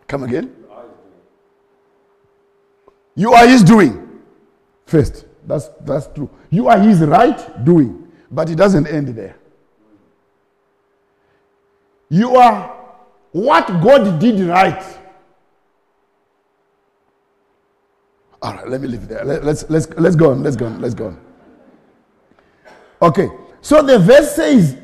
Come 0.07 0.23
again? 0.23 0.55
You 3.15 3.33
are 3.33 3.47
his 3.47 3.63
doing. 3.63 4.21
First, 4.85 5.25
that's, 5.47 5.69
that's 5.81 6.07
true. 6.13 6.29
You 6.49 6.67
are 6.67 6.77
his 6.77 6.99
right 6.99 7.63
doing, 7.63 8.11
but 8.29 8.49
it 8.49 8.55
doesn't 8.55 8.87
end 8.87 9.09
there. 9.09 9.37
You 12.09 12.35
are 12.35 12.75
what 13.31 13.67
God 13.81 14.19
did 14.19 14.39
right. 14.41 14.83
All 18.45 18.53
right, 18.53 18.67
let 18.67 18.79
me 18.79 18.87
leave 18.87 19.01
it 19.01 19.09
there. 19.09 19.25
Let, 19.25 19.43
let's, 19.43 19.67
let's, 19.71 19.89
let's 19.97 20.15
go 20.15 20.29
on. 20.29 20.43
Let's 20.43 20.55
go 20.55 20.67
on. 20.67 20.79
Let's 20.79 20.93
go 20.93 21.07
on. 21.07 21.19
Okay, 23.01 23.27
so 23.59 23.81
the 23.81 23.97
verse 23.97 24.35
says, 24.35 24.77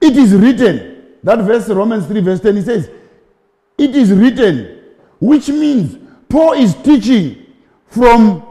It 0.00 0.16
is 0.16 0.32
written. 0.32 1.12
That 1.22 1.38
verse, 1.42 1.68
Romans 1.68 2.06
3, 2.06 2.20
verse 2.22 2.40
10, 2.40 2.56
it 2.56 2.64
says, 2.64 2.90
It 3.78 3.94
is 3.94 4.10
written, 4.10 4.80
which 5.20 5.48
means 5.48 5.96
Paul 6.28 6.54
is 6.54 6.74
teaching 6.74 7.46
from 7.86 8.42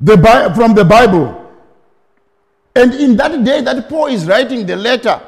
the, 0.00 0.16
from 0.56 0.72
the 0.72 0.84
Bible. 0.86 1.52
And 2.74 2.94
in 2.94 3.18
that 3.18 3.44
day 3.44 3.60
that 3.60 3.86
Paul 3.90 4.06
is 4.06 4.24
writing 4.24 4.64
the 4.64 4.76
letter 4.76 5.20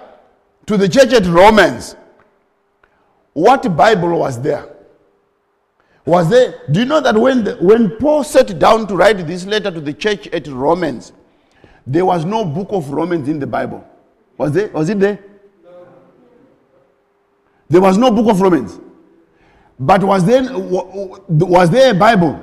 to 0.64 0.78
the 0.78 0.88
church 0.88 1.12
at 1.12 1.26
Romans, 1.26 1.94
what 3.34 3.76
Bible 3.76 4.20
was 4.20 4.40
there? 4.40 4.75
Was 6.06 6.30
there? 6.30 6.62
Do 6.70 6.80
you 6.80 6.86
know 6.86 7.00
that 7.00 7.16
when, 7.16 7.42
the, 7.42 7.56
when 7.56 7.90
Paul 7.98 8.22
sat 8.22 8.58
down 8.60 8.86
to 8.86 8.96
write 8.96 9.26
this 9.26 9.44
letter 9.44 9.72
to 9.72 9.80
the 9.80 9.92
church 9.92 10.28
at 10.28 10.46
Romans, 10.46 11.12
there 11.84 12.06
was 12.06 12.25
no 12.25 12.44
book 12.44 12.68
of 12.70 12.90
Romans 12.90 13.28
in 13.28 13.40
the 13.40 13.46
Bible? 13.46 13.84
Was 14.38 14.52
there? 14.52 14.68
Was 14.68 14.88
it 14.88 15.00
there? 15.00 15.18
There 17.68 17.80
was 17.80 17.98
no 17.98 18.12
book 18.12 18.28
of 18.30 18.40
Romans. 18.40 18.78
But 19.78 20.04
was 20.04 20.25
there, 20.25 20.44
was 20.48 21.70
there 21.70 21.90
a 21.90 21.94
Bible? 21.94 22.40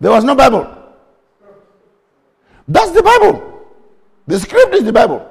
There 0.00 0.10
was 0.10 0.24
no 0.24 0.34
Bible. 0.34 0.76
That's 2.66 2.90
the 2.90 3.02
Bible. 3.02 3.62
The 4.26 4.40
script 4.40 4.74
is 4.74 4.84
the 4.84 4.92
Bible. 4.92 5.26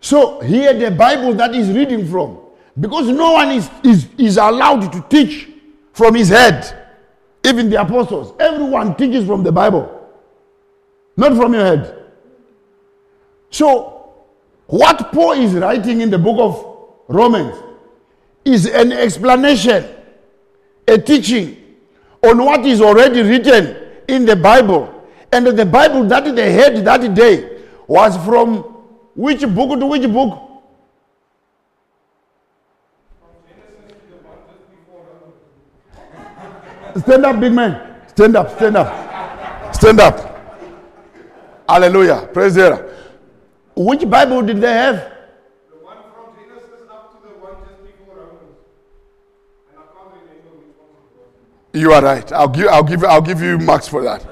So 0.00 0.40
here 0.40 0.74
the 0.74 0.90
Bible 0.90 1.34
that 1.34 1.54
he's 1.54 1.68
reading 1.70 2.04
from. 2.08 2.47
Because 2.78 3.08
no 3.08 3.32
one 3.32 3.50
is, 3.50 3.70
is, 3.82 4.08
is 4.18 4.36
allowed 4.36 4.92
to 4.92 5.04
teach 5.08 5.48
from 5.92 6.14
his 6.14 6.28
head. 6.28 6.86
Even 7.44 7.70
the 7.70 7.80
apostles. 7.80 8.34
Everyone 8.38 8.94
teaches 8.96 9.26
from 9.26 9.42
the 9.42 9.52
Bible. 9.52 9.94
Not 11.16 11.34
from 11.36 11.54
your 11.54 11.64
head. 11.64 12.04
So 13.50 14.12
what 14.66 15.12
Paul 15.12 15.32
is 15.32 15.54
writing 15.54 16.00
in 16.00 16.10
the 16.10 16.18
book 16.18 16.38
of 16.38 16.76
Romans 17.08 17.56
is 18.44 18.66
an 18.66 18.92
explanation, 18.92 19.86
a 20.86 20.98
teaching 20.98 21.56
on 22.22 22.44
what 22.44 22.64
is 22.66 22.80
already 22.80 23.22
written 23.22 23.76
in 24.08 24.24
the 24.24 24.36
Bible. 24.36 24.94
And 25.32 25.46
the 25.46 25.66
Bible 25.66 26.04
that 26.04 26.34
they 26.34 26.52
had 26.52 26.84
that 26.84 27.14
day 27.14 27.60
was 27.86 28.16
from 28.24 28.58
which 29.14 29.40
book 29.54 29.78
to 29.80 29.86
which 29.86 30.10
book? 30.10 30.47
Stand 36.96 37.24
up, 37.24 37.40
big 37.40 37.52
man. 37.52 38.02
Stand 38.08 38.36
up, 38.36 38.50
stand 38.56 38.76
up. 38.76 39.74
Stand 39.74 40.00
up. 40.00 40.28
Hallelujah. 41.68 42.28
Praise 42.32 42.56
God. 42.56 42.84
Which 43.76 44.08
Bible 44.08 44.42
did 44.42 44.60
they 44.60 44.72
have? 44.72 44.96
The 45.70 45.76
one 45.76 45.98
from 46.14 46.34
Genesis 46.34 46.88
up 46.90 47.12
to 47.12 47.28
the 47.28 47.34
one 47.34 47.54
just 47.62 47.82
before 47.84 48.16
Romans. 48.16 48.56
And 49.70 49.78
I 49.78 49.82
can't 49.82 50.12
remember 50.12 50.50
which 50.56 50.74
one 51.72 51.80
You 51.80 51.92
are 51.92 52.02
right. 52.02 52.32
I'll 52.32 52.48
give, 52.48 52.68
I'll 52.68 52.82
give, 52.82 53.04
I'll 53.04 53.22
give 53.22 53.40
you 53.40 53.58
marks 53.58 53.86
for 53.86 54.02
that. 54.02 54.26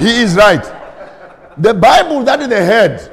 He 0.00 0.22
is 0.22 0.34
right. 0.34 0.64
The 1.58 1.74
Bible 1.74 2.24
that 2.24 2.48
they 2.48 2.64
had 2.64 3.12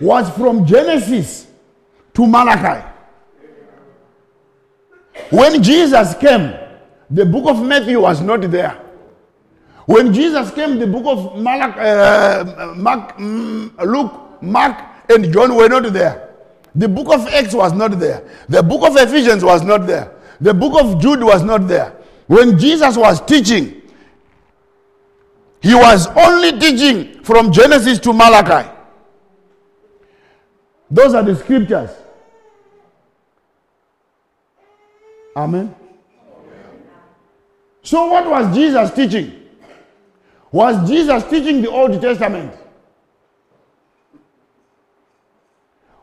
was 0.00 0.28
from 0.30 0.66
Genesis 0.66 1.46
to 2.14 2.26
Malachi. 2.26 2.86
When 5.30 5.62
Jesus 5.62 6.14
came, 6.16 6.54
the 7.10 7.24
book 7.26 7.48
of 7.48 7.62
Matthew 7.62 8.00
was 8.00 8.20
not 8.20 8.40
there. 8.50 8.80
When 9.86 10.12
Jesus 10.12 10.50
came, 10.52 10.78
the 10.78 10.86
book 10.86 11.04
of 11.06 11.34
Malach, 11.34 11.76
uh, 11.76 12.74
Mark, 12.74 13.18
mm, 13.18 13.76
Luke, 13.84 14.42
Mark, 14.42 14.78
and 15.10 15.32
John 15.32 15.54
were 15.54 15.68
not 15.68 15.92
there. 15.92 16.30
The 16.74 16.88
book 16.88 17.08
of 17.12 17.26
Acts 17.28 17.54
was 17.54 17.72
not 17.72 17.98
there. 17.98 18.28
The 18.48 18.62
book 18.62 18.88
of 18.88 18.96
Ephesians 18.96 19.44
was 19.44 19.62
not 19.62 19.86
there. 19.86 20.12
The 20.40 20.54
book 20.54 20.80
of 20.82 21.00
Jude 21.00 21.22
was 21.22 21.42
not 21.42 21.68
there. 21.68 21.92
When 22.26 22.58
Jesus 22.58 22.96
was 22.96 23.20
teaching, 23.20 23.82
he 25.60 25.74
was 25.74 26.06
only 26.08 26.58
teaching 26.58 27.22
from 27.22 27.52
Genesis 27.52 27.98
to 28.00 28.12
Malachi. 28.12 28.70
Those 30.90 31.14
are 31.14 31.22
the 31.22 31.36
scriptures. 31.36 31.90
Amen. 35.36 35.74
So, 37.84 38.06
what 38.06 38.28
was 38.28 38.54
Jesus 38.56 38.90
teaching? 38.92 39.42
Was 40.50 40.88
Jesus 40.88 41.22
teaching 41.24 41.60
the 41.60 41.70
Old 41.70 42.00
Testament? 42.00 42.52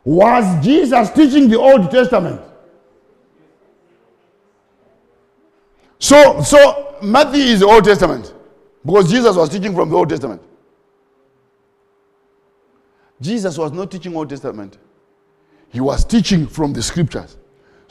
Was 0.04 0.64
Jesus 0.64 1.10
teaching 1.10 1.50
the 1.50 1.58
Old 1.60 1.90
Testament? 1.90 2.40
So, 5.98 6.42
so 6.44 6.98
Matthew 7.02 7.44
is 7.44 7.62
the 7.62 7.68
Old 7.68 7.84
Testament 7.84 8.32
because 8.86 9.10
Jesus 9.10 9.36
was 9.36 9.50
teaching 9.50 9.74
from 9.74 9.90
the 9.90 9.96
Old 9.96 10.10
Testament. 10.10 10.42
Jesus 13.20 13.58
was 13.58 13.72
not 13.72 13.90
teaching 13.90 14.16
Old 14.16 14.30
Testament. 14.30 14.78
He 15.70 15.80
was 15.80 16.06
teaching 16.06 16.46
from 16.46 16.74
the 16.74 16.84
scriptures. 16.84 17.38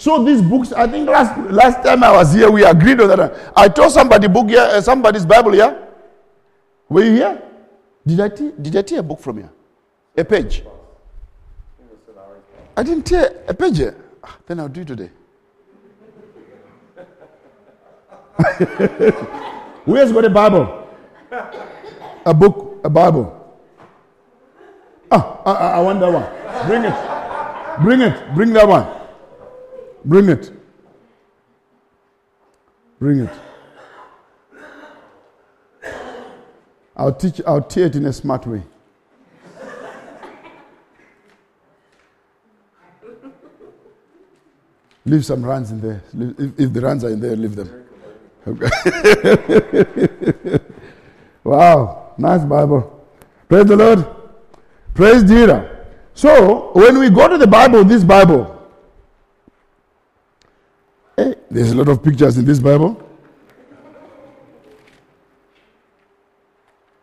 So 0.00 0.24
these 0.24 0.40
books, 0.40 0.72
I 0.72 0.86
think 0.88 1.10
last 1.10 1.36
last 1.52 1.84
time 1.84 2.02
I 2.02 2.10
was 2.10 2.32
here, 2.32 2.50
we 2.50 2.64
agreed 2.64 2.98
on 3.02 3.08
that. 3.08 3.52
I 3.54 3.68
told 3.68 3.92
somebody 3.92 4.28
book 4.28 4.48
here, 4.48 4.60
uh, 4.62 4.80
somebody's 4.80 5.26
Bible 5.26 5.52
here. 5.52 5.76
Were 6.88 7.04
you 7.04 7.12
here? 7.16 7.42
Did 8.06 8.20
I 8.20 8.28
te- 8.30 8.52
did 8.62 8.74
I 8.76 8.80
tear 8.80 9.00
a 9.00 9.02
book 9.02 9.20
from 9.20 9.36
here? 9.36 9.50
A 10.16 10.24
page. 10.24 10.64
I 12.74 12.82
didn't 12.82 13.04
tear 13.04 13.44
a 13.46 13.52
page 13.52 13.76
here. 13.76 13.94
Ah, 14.24 14.38
Then 14.46 14.60
I'll 14.60 14.68
do 14.68 14.80
it 14.80 14.86
today. 14.86 15.10
Where's 19.84 20.12
got 20.12 20.24
a 20.24 20.30
Bible? 20.30 20.88
A 22.24 22.32
book, 22.32 22.80
a 22.84 22.88
Bible. 22.88 23.36
Ah, 25.10 25.42
I, 25.44 25.52
I- 25.52 25.70
I 25.76 25.80
want 25.82 26.00
that 26.00 26.10
one. 26.10 26.24
Bring 26.66 26.84
it. 26.88 26.96
Bring 27.82 28.00
it. 28.00 28.34
Bring 28.34 28.52
that 28.54 28.66
one. 28.66 28.99
Bring 30.04 30.28
it. 30.28 30.52
Bring 32.98 33.20
it. 33.20 33.30
I'll 36.96 37.14
teach, 37.14 37.40
I'll 37.46 37.62
tear 37.62 37.86
it 37.86 37.96
in 37.96 38.06
a 38.06 38.12
smart 38.12 38.46
way. 38.46 38.62
Leave 45.06 45.24
some 45.24 45.42
runs 45.42 45.70
in 45.70 45.80
there. 45.80 46.02
If, 46.12 46.60
if 46.60 46.72
the 46.72 46.80
runs 46.82 47.04
are 47.04 47.10
in 47.10 47.20
there, 47.20 47.36
leave 47.36 47.56
them. 47.56 47.86
Wow, 51.42 52.12
nice 52.18 52.44
Bible. 52.44 53.06
Praise 53.48 53.64
the 53.64 53.76
Lord. 53.76 54.06
Praise 54.94 55.22
Jesus. 55.22 55.64
So, 56.14 56.72
when 56.74 56.98
we 56.98 57.08
go 57.08 57.28
to 57.28 57.38
the 57.38 57.46
Bible, 57.46 57.84
this 57.84 58.04
Bible, 58.04 58.59
eh, 61.20 61.34
there's 61.50 61.72
a 61.72 61.74
lot 61.74 61.88
of 61.88 62.02
pictures 62.02 62.36
in 62.38 62.44
this 62.44 62.60
Bible. 62.60 62.96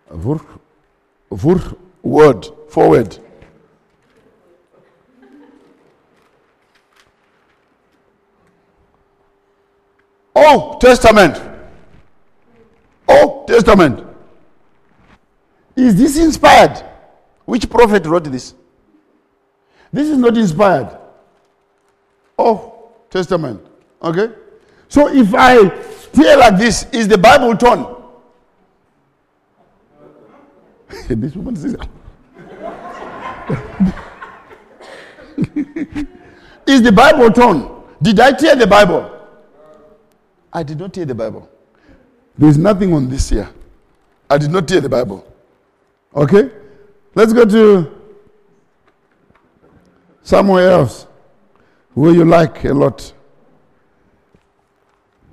Voor, 0.10 0.42
voor 1.30 1.78
word, 2.02 2.52
foreword. 2.68 3.20
Old 10.34 10.80
Testament. 10.80 11.42
Old 13.06 13.48
Testament. 13.48 14.04
Is 15.76 15.96
this 15.96 16.18
inspired? 16.18 16.84
Which 17.46 17.70
prophet 17.70 18.06
wrote 18.06 18.26
this? 18.26 18.54
This 19.92 20.10
is 20.10 20.18
not 20.18 20.38
inspired. 20.38 20.98
Oh, 22.38 22.90
Testament. 23.10 23.66
Okay? 24.02 24.30
So 24.90 25.08
if 25.14 25.34
I 25.34 25.68
tear 26.14 26.38
like 26.38 26.58
this, 26.58 26.86
is 26.92 27.08
the 27.08 27.18
Bible 27.18 27.56
torn? 27.58 27.86
this 31.10 31.36
woman 31.36 31.56
says, 31.56 31.76
Is 36.68 36.82
the 36.82 36.92
Bible 36.92 37.32
torn? 37.32 37.70
Did 38.02 38.20
I 38.20 38.32
tear 38.34 38.56
the 38.56 38.68
Bible? 38.68 39.12
I 40.52 40.64
did 40.64 40.80
not 40.80 40.94
tear 40.94 41.06
the 41.06 41.16
Bible. 41.16 41.50
There 42.38 42.50
is 42.50 42.58
nothing 42.58 42.94
on 42.94 43.10
this 43.10 43.30
here. 43.30 43.50
I 44.30 44.38
did 44.38 44.52
not 44.52 44.68
tear 44.68 44.82
the 44.82 44.90
Bible. 44.90 45.26
Okay? 46.16 46.50
Let's 47.16 47.34
go 47.34 47.46
to 47.46 47.92
somewhere 50.24 50.70
else 50.72 51.08
where 51.94 52.12
you 52.12 52.26
like 52.26 52.64
a 52.66 52.74
lot. 52.74 53.14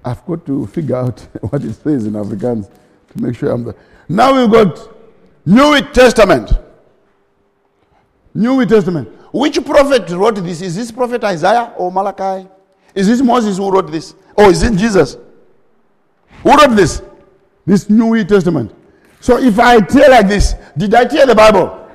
I've 0.04 0.24
got 0.26 0.44
to 0.46 0.66
figure 0.66 0.96
out 0.96 1.20
what 1.50 1.64
it 1.64 1.74
says 1.74 2.06
in 2.06 2.12
Afrikaans 2.12 2.70
to 3.12 3.22
make 3.22 3.36
sure 3.36 3.50
I'm 3.50 3.64
there. 3.64 3.74
Now 4.08 4.38
we've 4.38 4.50
got 4.50 4.90
New 5.46 5.80
Testament. 5.92 6.52
New 8.34 8.64
Testament. 8.66 9.08
Which 9.32 9.64
prophet 9.64 10.08
wrote 10.10 10.36
this? 10.36 10.60
Is 10.60 10.76
this 10.76 10.92
prophet 10.92 11.24
Isaiah 11.24 11.72
or 11.76 11.90
Malachi? 11.90 12.48
Is 12.94 13.06
this 13.06 13.20
Moses 13.20 13.56
who 13.56 13.70
wrote 13.70 13.90
this? 13.90 14.14
Or 14.36 14.50
is 14.50 14.62
it 14.62 14.76
Jesus? 14.76 15.16
Who 16.42 16.50
wrote 16.50 16.76
this? 16.76 17.02
This 17.66 17.88
New 17.88 18.22
Testament. 18.24 18.74
So 19.20 19.38
if 19.38 19.58
I 19.58 19.80
tear 19.80 20.10
like 20.10 20.28
this, 20.28 20.54
did 20.76 20.94
I 20.94 21.04
tear 21.04 21.26
the 21.26 21.34
Bible? 21.34 21.88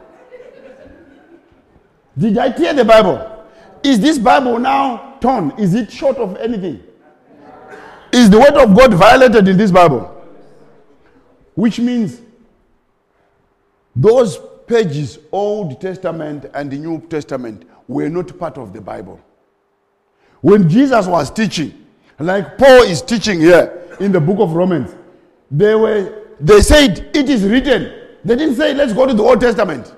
Did 2.17 2.37
I 2.37 2.51
tear 2.51 2.73
the 2.73 2.83
Bible? 2.83 3.45
Is 3.83 3.99
this 3.99 4.17
Bible 4.17 4.59
now 4.59 5.17
torn? 5.21 5.51
Is 5.57 5.73
it 5.75 5.91
short 5.91 6.17
of 6.17 6.35
anything? 6.37 6.83
Is 8.11 8.29
the 8.29 8.39
word 8.39 8.55
of 8.55 8.75
God 8.75 8.93
violated 8.93 9.47
in 9.47 9.57
this 9.57 9.71
Bible? 9.71 10.15
Which 11.55 11.79
means 11.79 12.21
those 13.95 14.39
pages, 14.65 15.19
Old 15.31 15.81
Testament 15.81 16.45
and 16.53 16.71
the 16.71 16.77
New 16.77 17.01
Testament, 17.01 17.67
were 17.87 18.07
not 18.09 18.37
part 18.39 18.57
of 18.57 18.71
the 18.71 18.79
Bible. 18.79 19.19
When 20.41 20.69
Jesus 20.69 21.05
was 21.05 21.29
teaching, 21.31 21.85
like 22.17 22.57
Paul 22.57 22.83
is 22.83 23.01
teaching 23.01 23.39
here 23.39 23.97
in 23.99 24.11
the 24.11 24.21
book 24.21 24.39
of 24.39 24.53
Romans, 24.53 24.95
they 25.51 25.75
were 25.75 26.23
they 26.39 26.61
said 26.61 27.11
it 27.13 27.29
is 27.29 27.43
written. 27.43 27.93
They 28.23 28.35
didn't 28.35 28.55
say 28.55 28.73
let's 28.73 28.93
go 28.93 29.05
to 29.05 29.13
the 29.13 29.23
Old 29.23 29.41
Testament. 29.41 29.93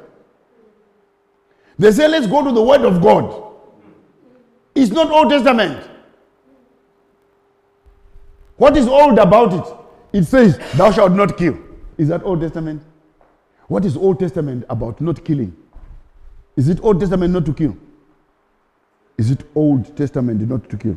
They 1.77 1.91
said 1.91 2.11
let's 2.11 2.27
go 2.27 2.43
to 2.43 2.51
the 2.51 2.61
Word 2.61 2.81
of 2.81 3.01
God. 3.01 3.53
It's 4.73 4.91
not 4.91 5.11
Old 5.11 5.29
Testament. 5.29 5.90
What 8.61 8.77
is 8.77 8.87
old 8.87 9.17
about 9.17 9.53
it? 9.53 9.75
It 10.19 10.25
says, 10.25 10.59
Thou 10.75 10.91
shalt 10.91 11.13
not 11.13 11.35
kill. 11.35 11.57
Is 11.97 12.09
that 12.09 12.21
Old 12.21 12.41
Testament? 12.41 12.83
What 13.67 13.85
is 13.85 13.97
Old 13.97 14.19
Testament 14.19 14.65
about 14.69 15.01
not 15.01 15.25
killing? 15.25 15.57
Is 16.55 16.69
it 16.69 16.79
Old 16.83 16.99
Testament 16.99 17.33
not 17.33 17.43
to 17.47 17.55
kill? 17.55 17.75
Is 19.17 19.31
it 19.31 19.41
Old 19.55 19.97
Testament 19.97 20.47
not 20.47 20.69
to 20.69 20.77
kill? 20.77 20.95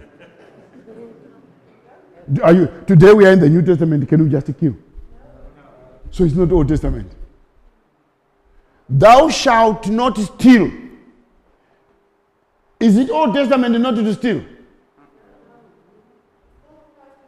Are 2.43 2.53
you, 2.53 2.69
today 2.87 3.15
we 3.15 3.25
are 3.25 3.33
in 3.33 3.41
the 3.41 3.49
New 3.49 3.63
Testament, 3.63 4.07
can 4.11 4.23
we 4.23 4.29
just 4.29 4.47
kill? 4.61 4.77
So 6.11 6.25
it's 6.25 6.35
not 6.35 6.53
Old 6.53 6.69
Testament. 6.69 7.11
Thou 8.91 9.31
shalt 9.31 9.89
not 9.89 10.19
steal. 10.19 10.71
Is 12.79 12.99
it 12.99 13.09
Old 13.09 13.35
Testament 13.35 13.81
not 13.81 13.95
to 13.95 14.13
steal? 14.13 14.45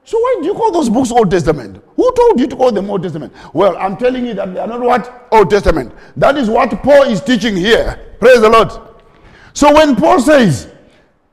So 0.07 0.17
why 0.21 0.37
do 0.41 0.47
you 0.47 0.55
call 0.55 0.71
those 0.71 0.89
books 0.89 1.11
Old 1.11 1.33
Testament? 1.33 1.83
Who 1.97 2.13
told 2.15 2.39
you 2.39 2.47
to 2.47 2.55
call 2.55 2.71
them 2.71 2.89
Old 2.89 3.03
Testament? 3.03 3.33
Well, 3.53 3.77
I'm 3.77 3.97
telling 3.97 4.25
you 4.25 4.35
that 4.35 4.55
they 4.55 4.61
are 4.61 4.69
not 4.69 4.81
what? 4.81 5.29
Old 5.33 5.51
Testament. 5.51 5.93
That 6.17 6.39
is 6.39 6.49
what 6.49 6.71
Paul 6.81 7.03
is 7.03 7.21
teaching 7.21 7.57
here. 7.57 8.15
Praise 8.21 8.41
the 8.41 8.49
Lord. 8.49 8.71
So 9.53 9.75
when 9.75 9.97
Paul 9.97 10.21
says, 10.21 10.73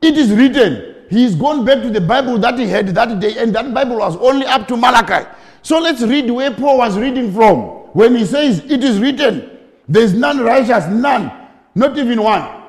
it 0.01 0.17
is 0.17 0.31
written, 0.31 1.05
he's 1.11 1.35
gone 1.35 1.63
back 1.63 1.83
to 1.83 1.91
the 1.91 2.01
Bible 2.01 2.39
that 2.39 2.57
he 2.57 2.67
had 2.67 2.87
that 2.87 3.19
day, 3.19 3.37
and 3.37 3.53
that 3.53 3.71
Bible 3.75 3.97
was 3.97 4.17
only 4.17 4.47
up 4.47 4.67
to 4.69 4.75
Malachi. 4.75 5.29
So 5.61 5.77
let's 5.77 6.01
read 6.01 6.31
where 6.31 6.51
Paul 6.51 6.79
was 6.79 6.97
reading 6.97 7.31
from. 7.31 7.59
When 7.93 8.15
he 8.15 8.25
says, 8.25 8.57
it 8.65 8.83
is 8.83 8.97
written, 8.97 9.51
there's 9.87 10.15
none 10.15 10.39
righteous, 10.39 10.87
none, 10.87 11.31
not 11.75 11.95
even 11.95 12.23
one. 12.23 12.63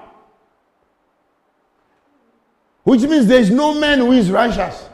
Which 2.82 3.00
means 3.00 3.26
there's 3.26 3.48
no 3.50 3.72
man 3.72 4.00
who 4.00 4.12
is 4.12 4.30
righteous. 4.30 4.90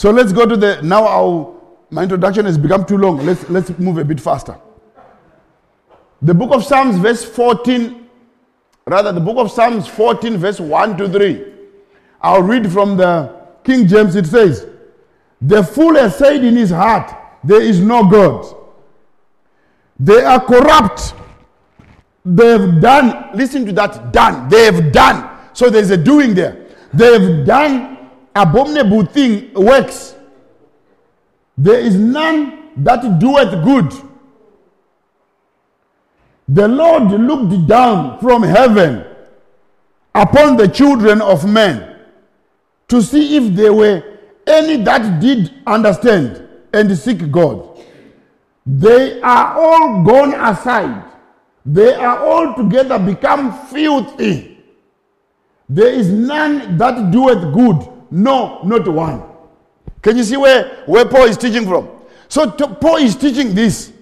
So 0.00 0.10
let's 0.10 0.32
go 0.32 0.46
to 0.46 0.56
the 0.56 0.80
now. 0.80 1.06
Our 1.06 1.54
my 1.90 2.04
introduction 2.04 2.46
has 2.46 2.56
become 2.56 2.86
too 2.86 2.96
long. 2.96 3.18
Let's 3.18 3.46
let's 3.50 3.68
move 3.78 3.98
a 3.98 4.04
bit 4.04 4.18
faster. 4.18 4.58
The 6.22 6.32
book 6.32 6.52
of 6.54 6.64
Psalms, 6.64 6.96
verse 6.96 7.22
14, 7.22 8.08
rather 8.86 9.12
the 9.12 9.20
book 9.20 9.36
of 9.36 9.50
Psalms 9.50 9.86
14, 9.88 10.38
verse 10.38 10.58
1 10.58 10.96
to 10.96 11.06
3. 11.06 11.44
I'll 12.22 12.40
read 12.42 12.72
from 12.72 12.96
the 12.96 13.44
King 13.62 13.86
James. 13.86 14.16
It 14.16 14.24
says, 14.24 14.66
The 15.42 15.62
fool 15.62 15.94
has 15.96 16.16
said 16.16 16.44
in 16.44 16.56
his 16.56 16.70
heart, 16.70 17.14
There 17.44 17.60
is 17.60 17.78
no 17.78 18.02
God. 18.08 18.56
They 19.98 20.24
are 20.24 20.42
corrupt. 20.42 21.12
They've 22.24 22.80
done, 22.80 23.32
listen 23.34 23.66
to 23.66 23.72
that, 23.72 24.12
done. 24.14 24.48
They've 24.48 24.90
done. 24.90 25.28
So 25.52 25.68
there's 25.68 25.90
a 25.90 25.98
doing 25.98 26.32
there. 26.32 26.68
They've 26.94 27.44
done 27.44 27.89
abominable 28.42 29.04
thing, 29.06 29.52
works. 29.54 30.14
There 31.56 31.78
is 31.78 31.96
none 31.96 32.70
that 32.76 33.18
doeth 33.18 33.64
good. 33.64 34.10
the 36.52 36.66
Lord 36.66 37.12
looked 37.12 37.68
down 37.68 38.18
from 38.18 38.42
heaven 38.42 39.04
upon 40.14 40.56
the 40.56 40.66
children 40.66 41.22
of 41.22 41.48
men 41.48 41.96
to 42.88 43.00
see 43.00 43.36
if 43.36 43.54
there 43.54 43.72
were 43.72 44.02
any 44.48 44.76
that 44.82 45.20
did 45.20 45.54
understand 45.64 46.48
and 46.72 46.96
seek 46.98 47.30
God. 47.30 47.78
They 48.66 49.20
are 49.22 49.56
all 49.56 50.02
gone 50.02 50.34
aside. 50.34 51.04
They 51.64 51.94
are 51.94 52.18
all 52.18 52.54
together 52.54 52.98
become 52.98 53.66
filthy. 53.68 54.58
There 55.68 55.92
is 55.92 56.10
none 56.10 56.76
that 56.78 57.12
doeth 57.12 57.54
good, 57.54 57.88
no, 58.10 58.60
not 58.62 58.86
one. 58.88 59.22
Can 60.02 60.16
you 60.16 60.24
see 60.24 60.36
where, 60.36 60.82
where 60.86 61.04
Paul 61.04 61.24
is 61.26 61.36
teaching 61.36 61.66
from? 61.66 61.88
So 62.28 62.50
to, 62.50 62.68
Paul 62.68 62.96
is 62.96 63.16
teaching 63.16 63.54
this 63.54 63.92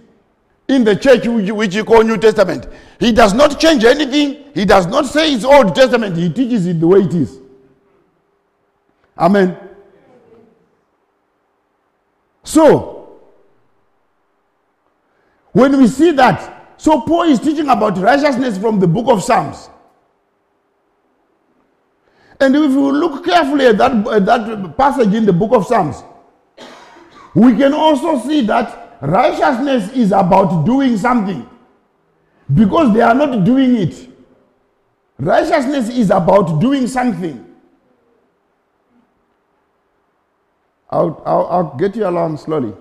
in 0.69 0.85
the 0.85 0.95
church 0.95 1.27
which, 1.27 1.51
which 1.51 1.75
you 1.75 1.85
call 1.85 2.03
New 2.03 2.19
Testament. 2.19 2.69
He 3.01 3.13
does 3.13 3.35
not 3.35 3.59
change 3.59 3.85
anything. 3.85 4.53
He 4.55 4.65
does 4.65 4.87
not 4.87 5.07
say 5.07 5.33
it's 5.33 5.45
Old 5.45 5.75
Testament. 5.75 6.17
He 6.17 6.31
teaches 6.31 6.67
it 6.67 6.81
the 6.81 6.87
way 6.87 7.01
it 7.01 7.15
is. 7.15 7.39
Amen. 9.17 9.57
So, 12.45 13.21
when 15.53 15.77
we 15.77 15.89
see 15.89 16.13
that, 16.13 16.75
so 16.77 17.01
Paul 17.01 17.25
is 17.25 17.41
teaching 17.41 17.69
about 17.69 17.99
righteousness 17.99 18.59
from 18.59 18.79
the 18.79 18.87
book 18.87 19.09
of 19.09 19.23
Psalms. 19.23 19.69
And 22.41 22.55
if 22.55 22.71
we 22.71 22.77
look 22.77 23.25
carefully 23.25 23.67
at 23.67 23.79
that, 23.79 24.07
at 24.09 24.27
that 24.27 24.77
passage 24.77 25.13
in 25.13 25.27
the 25.27 25.33
book 25.33 25.53
of 25.53 25.67
Psalms, 25.67 26.03
we 27.35 27.57
can 27.57 27.73
also 27.75 28.19
see 28.21 28.43
that 28.47 28.99
righteousness 29.01 29.93
is 29.93 30.13
about 30.13 30.65
doing 30.65 30.97
something 30.97 31.49
because 32.55 32.95
they 32.95 33.01
are 33.01 33.15
not 33.15 33.45
doing 33.45 33.77
it. 33.77 34.09
Righteousness 35.19 35.89
is 35.89 36.11
about 36.11 36.61
doing 36.61 36.87
something. 36.87 37.45
I'll, 40.91 41.23
I'll, 41.27 41.47
I'll 41.47 41.77
get 41.77 41.97
you 41.97 42.07
along 42.09 42.39
slowly. 42.39 42.73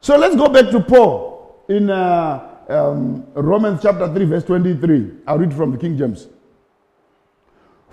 So 0.00 0.16
let's 0.16 0.34
go 0.34 0.48
back 0.48 0.70
to 0.70 0.80
Paul 0.80 1.64
in 1.68 1.88
uh, 1.88 2.56
um, 2.68 3.26
Romans 3.34 3.80
chapter 3.82 4.12
3, 4.12 4.24
verse 4.24 4.44
23. 4.44 5.10
I'll 5.26 5.38
read 5.38 5.54
from 5.54 5.70
the 5.72 5.78
King 5.78 5.96
James. 5.96 6.26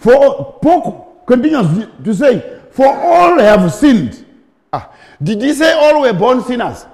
For 0.02 0.58
Paul 0.64 1.22
continues 1.28 1.88
to 2.04 2.16
say, 2.16 2.60
For 2.72 2.88
all 2.88 3.38
have 3.38 3.72
sinned. 3.72 4.26
Ah, 4.74 4.92
did 5.22 5.40
he 5.44 5.54
say 5.54 5.74
all 5.74 6.02
were 6.02 6.12
born 6.14 6.42
sinners? 6.44 6.88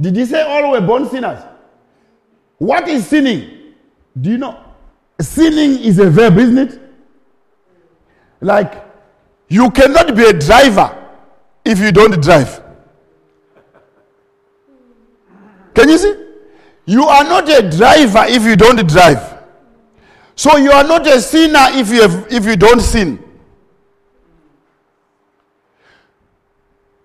Did 0.00 0.14
he 0.14 0.24
say 0.26 0.42
all 0.42 0.70
were 0.70 0.80
born 0.80 1.08
sinners? 1.10 1.42
What 2.58 2.86
is 2.86 3.04
sinning? 3.08 3.74
Do 4.20 4.30
you 4.30 4.38
know? 4.38 4.62
Sinning 5.20 5.80
is 5.80 5.98
a 5.98 6.08
verb, 6.08 6.38
isn't 6.38 6.58
it? 6.58 6.80
Like, 8.40 8.84
you 9.48 9.72
cannot 9.72 10.14
be 10.14 10.24
a 10.24 10.32
driver 10.32 10.96
if 11.64 11.80
you 11.80 11.90
don't 11.90 12.22
drive. 12.22 12.62
Can 15.74 15.88
you 15.88 15.98
see? 15.98 16.14
You 16.86 17.04
are 17.06 17.24
not 17.24 17.48
a 17.48 17.68
driver 17.68 18.24
if 18.28 18.44
you 18.44 18.54
don't 18.54 18.86
drive. 18.88 19.29
So 20.40 20.56
you 20.56 20.70
are 20.72 20.84
not 20.84 21.06
a 21.06 21.20
sinner 21.20 21.66
if 21.72 21.90
you, 21.90 22.00
have, 22.00 22.26
if 22.30 22.46
you 22.46 22.56
don't 22.56 22.80
sin. 22.80 23.22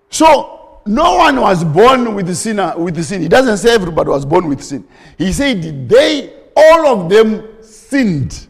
So 0.10 0.80
no 0.86 1.18
one 1.18 1.42
was 1.42 1.62
born 1.66 2.16
with 2.16 2.28
the 2.28 2.36
sinner 2.36 2.74
with 2.78 3.04
sin. 3.04 3.24
He 3.24 3.28
doesn't 3.28 3.58
say 3.58 3.74
everybody 3.76 4.10
was 4.10 4.26
born 4.26 4.48
with 4.48 4.64
sin. 4.64 4.88
He 5.18 5.34
said 5.34 5.90
they 5.90 6.34
all 6.56 6.88
of 6.88 7.10
them 7.10 7.62
sinned. 7.62 8.48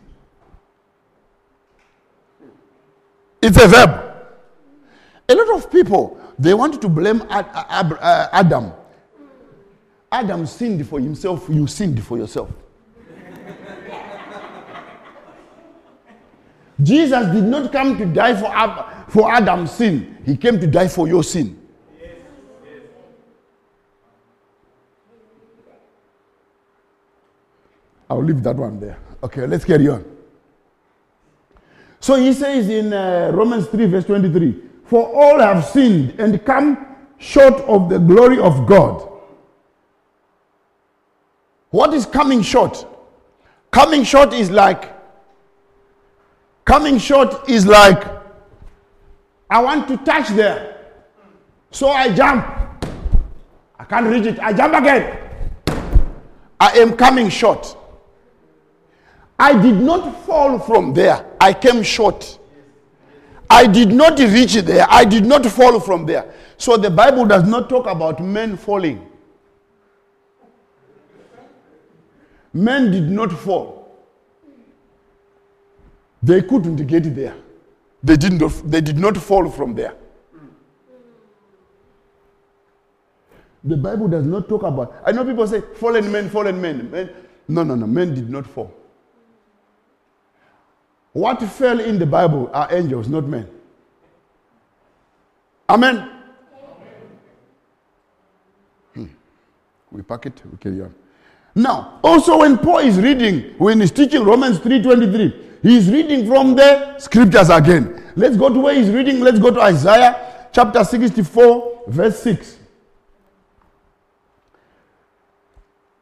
It's 3.41 3.57
a 3.57 3.67
verb. 3.67 4.13
A 5.27 5.33
lot 5.33 5.57
of 5.57 5.71
people 5.71 6.19
they 6.37 6.53
want 6.53 6.79
to 6.79 6.87
blame 6.87 7.23
Adam. 7.31 8.71
Adam 10.11 10.45
sinned 10.45 10.87
for 10.87 10.99
himself, 10.99 11.47
you 11.49 11.65
sinned 11.65 12.03
for 12.03 12.19
yourself. 12.19 12.51
Jesus 16.81 17.27
did 17.33 17.43
not 17.43 17.71
come 17.71 17.97
to 17.97 18.05
die 18.05 18.35
for, 18.35 19.09
for 19.09 19.31
Adam's 19.31 19.71
sin, 19.71 20.17
he 20.25 20.35
came 20.35 20.59
to 20.59 20.67
die 20.67 20.87
for 20.87 21.07
your 21.07 21.23
sin. 21.23 21.61
I'll 28.09 28.23
leave 28.23 28.43
that 28.43 28.55
one 28.55 28.79
there. 28.79 28.97
Okay, 29.23 29.47
let's 29.47 29.65
carry 29.65 29.87
on. 29.87 30.05
So 31.99 32.15
he 32.15 32.33
says 32.33 32.69
in 32.69 32.93
uh, 32.93 33.31
Romans 33.33 33.67
3, 33.67 33.87
verse 33.87 34.05
23 34.05 34.61
For 34.85 35.07
all 35.07 35.39
have 35.39 35.65
sinned 35.65 36.19
and 36.19 36.43
come 36.45 36.85
short 37.17 37.55
of 37.61 37.89
the 37.89 37.97
glory 37.97 38.37
of 38.37 38.67
God. 38.67 39.11
What 41.71 41.93
is 41.93 42.05
coming 42.05 42.41
short? 42.41 42.85
Coming 43.71 44.03
short 44.03 44.33
is 44.33 44.51
like 44.51 44.94
Coming 46.65 46.97
short 46.97 47.47
is 47.47 47.65
like, 47.67 48.03
I 49.49 49.61
want 49.61 49.87
to 49.87 49.97
touch 49.97 50.29
there. 50.29 50.77
So 51.69 51.89
I 51.89 52.13
jump. 52.13 52.43
I 53.77 53.83
can't 53.85 54.07
reach 54.07 54.25
it. 54.25 54.39
I 54.39 54.51
jump 54.51 54.73
again. 54.73 55.19
I 56.59 56.79
am 56.79 56.97
coming 56.97 57.29
short. 57.29 57.77
I 59.37 59.61
did 59.61 59.75
not 59.75 60.25
fall 60.25 60.57
from 60.57 60.93
there. 60.93 61.25
I 61.39 61.53
came 61.53 61.83
short. 61.83 62.39
I 63.49 63.67
did 63.67 63.91
not 63.91 64.17
reach 64.17 64.53
there. 64.55 64.87
I 64.89 65.05
did 65.05 65.25
not 65.25 65.45
fall 65.45 65.79
from 65.79 66.05
there. 66.05 66.33
So 66.57 66.77
the 66.77 66.89
Bible 66.89 67.25
does 67.25 67.47
not 67.47 67.69
talk 67.69 67.85
about 67.85 68.19
men 68.23 68.57
falling. 68.57 69.07
Men 72.53 72.89
did 72.89 73.11
not 73.11 73.31
fall. 73.31 73.84
They 76.25 76.41
couldn't 76.41 76.77
get 76.87 77.15
there. 77.15 77.35
They, 78.03 78.17
didn't, 78.17 78.71
they 78.71 78.81
did 78.81 78.97
not 78.97 79.15
fall 79.17 79.47
from 79.49 79.75
there. 79.75 79.93
The 83.63 83.77
Bible 83.77 84.07
does 84.07 84.25
not 84.25 84.49
talk 84.49 84.63
about. 84.63 84.95
I 85.05 85.11
know 85.11 85.23
people 85.23 85.45
say 85.47 85.61
fallen 85.75 86.11
men, 86.11 86.29
fallen 86.31 86.59
men. 86.59 86.89
men. 86.89 87.09
No, 87.47 87.61
no, 87.63 87.75
no. 87.75 87.85
Men 87.85 88.15
did 88.15 88.29
not 88.29 88.47
fall. 88.47 88.73
What 91.13 91.41
fell 91.43 91.79
in 91.79 91.99
the 91.99 92.05
Bible 92.07 92.49
are 92.53 92.73
angels, 92.73 93.07
not 93.07 93.25
men. 93.25 93.47
Amen. 95.69 96.09
Hmm. 98.93 99.05
We 99.91 100.01
pack 100.01 100.25
it, 100.25 100.41
we 100.51 100.57
carry 100.57 100.81
on. 100.81 100.93
Now, 101.53 101.99
also 102.03 102.39
when 102.39 102.57
Paul 102.57 102.79
is 102.79 102.97
reading, 102.97 103.53
when 103.57 103.79
he's 103.79 103.91
teaching 103.91 104.23
Romans 104.23 104.59
3:23, 104.59 105.54
He's 105.65 105.89
reading 105.89 106.27
from 106.27 106.55
the 106.55 106.99
scriptures 106.99 107.49
again. 107.49 108.03
Let's 108.15 108.37
go 108.37 108.53
to 108.53 108.59
where 108.59 108.75
he's 108.75 108.91
reading. 108.91 109.21
Let's 109.21 109.39
go 109.39 109.49
to 109.49 109.59
Isaiah 109.59 110.47
chapter 110.53 110.83
64, 110.83 111.85
verse 111.87 112.19
6. 112.19 112.59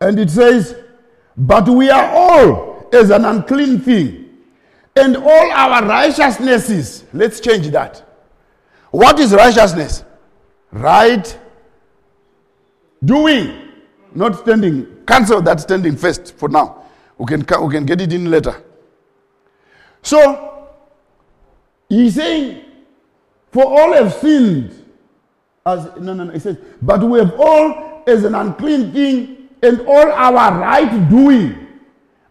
And 0.02 0.20
it 0.20 0.30
says, 0.30 0.76
But 1.38 1.70
we 1.70 1.90
are 1.90 2.10
all 2.14 2.90
as 2.92 3.10
an 3.10 3.24
unclean 3.24 3.80
thing, 3.80 4.38
and 4.98 5.16
all 5.16 5.52
our 5.54 5.86
righteousnesses. 5.86 7.06
Let's 7.14 7.40
change 7.40 7.70
that. 7.70 8.04
What 8.92 9.18
is 9.18 9.32
righteousness? 9.32 10.04
Right 10.74 11.40
doing, 13.02 13.70
not 14.14 14.40
standing. 14.40 15.06
Cancel 15.08 15.42
that 15.44 15.62
standing 15.62 15.96
first 15.96 16.36
for 16.36 16.50
now. 16.50 16.84
We 17.18 17.28
can, 17.28 17.46
we 17.66 17.74
can 17.74 17.86
get 17.86 18.02
it 18.02 18.12
in 18.12 18.30
later. 18.30 18.62
So, 20.04 20.68
he's 21.90 22.16
saying, 22.16 22.66
for 23.52 23.66
all 23.66 23.94
have 23.94 24.14
sinned. 24.14 24.80
As, 25.66 25.86
no, 26.00 26.14
no, 26.14 26.26
no. 26.26 26.34
He 26.34 26.40
says, 26.40 26.58
but 26.82 27.02
we 27.02 27.20
have 27.20 27.34
all 27.40 28.04
as 28.06 28.26
an 28.26 28.36
unclean 28.36 28.92
thing, 28.92 29.50
and 29.62 29.80
all 29.82 30.12
our 30.12 30.60
right 30.60 31.10
doing 31.10 31.68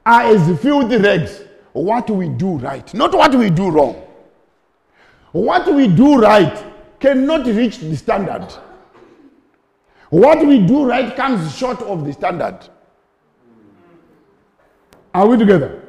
are 0.04 0.22
as 0.22 0.61
filthy 0.61 0.98
rags. 0.98 1.42
What 1.72 2.11
we 2.11 2.28
do 2.28 2.58
right, 2.58 2.92
not 2.92 3.14
what 3.14 3.35
we 3.35 3.48
do 3.48 3.70
wrong. 3.70 4.06
What 5.32 5.72
we 5.74 5.88
do 5.88 6.20
right 6.20 6.62
cannot 7.00 7.46
reach 7.46 7.78
the 7.78 7.96
standard. 7.96 8.46
What 10.11 10.46
we 10.46 10.58
do 10.66 10.85
right 10.85 11.16
comes 11.16 11.56
short 11.56 11.80
of 11.80 12.04
the 12.04 12.12
standard. 12.12 12.58
Are 15.14 15.26
we 15.26 15.38
together? 15.38 15.82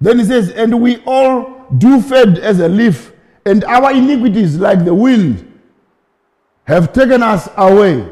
Then 0.00 0.18
he 0.18 0.24
says, 0.24 0.50
And 0.50 0.80
we 0.80 1.02
all 1.06 1.66
do 1.76 2.00
fade 2.00 2.38
as 2.38 2.60
a 2.60 2.68
leaf, 2.68 3.12
and 3.44 3.64
our 3.64 3.92
iniquities, 3.92 4.56
like 4.56 4.84
the 4.84 4.94
wind, 4.94 5.44
have 6.64 6.92
taken 6.92 7.22
us 7.22 7.48
away. 7.56 8.08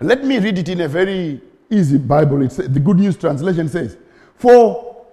Let 0.00 0.24
me 0.24 0.38
read 0.38 0.58
it 0.58 0.68
in 0.68 0.80
a 0.80 0.88
very 0.88 1.40
easy 1.70 1.98
Bible. 1.98 2.42
It's, 2.42 2.56
the 2.56 2.80
Good 2.80 2.98
News 2.98 3.16
Translation 3.16 3.68
says, 3.68 3.96
For 4.36 5.06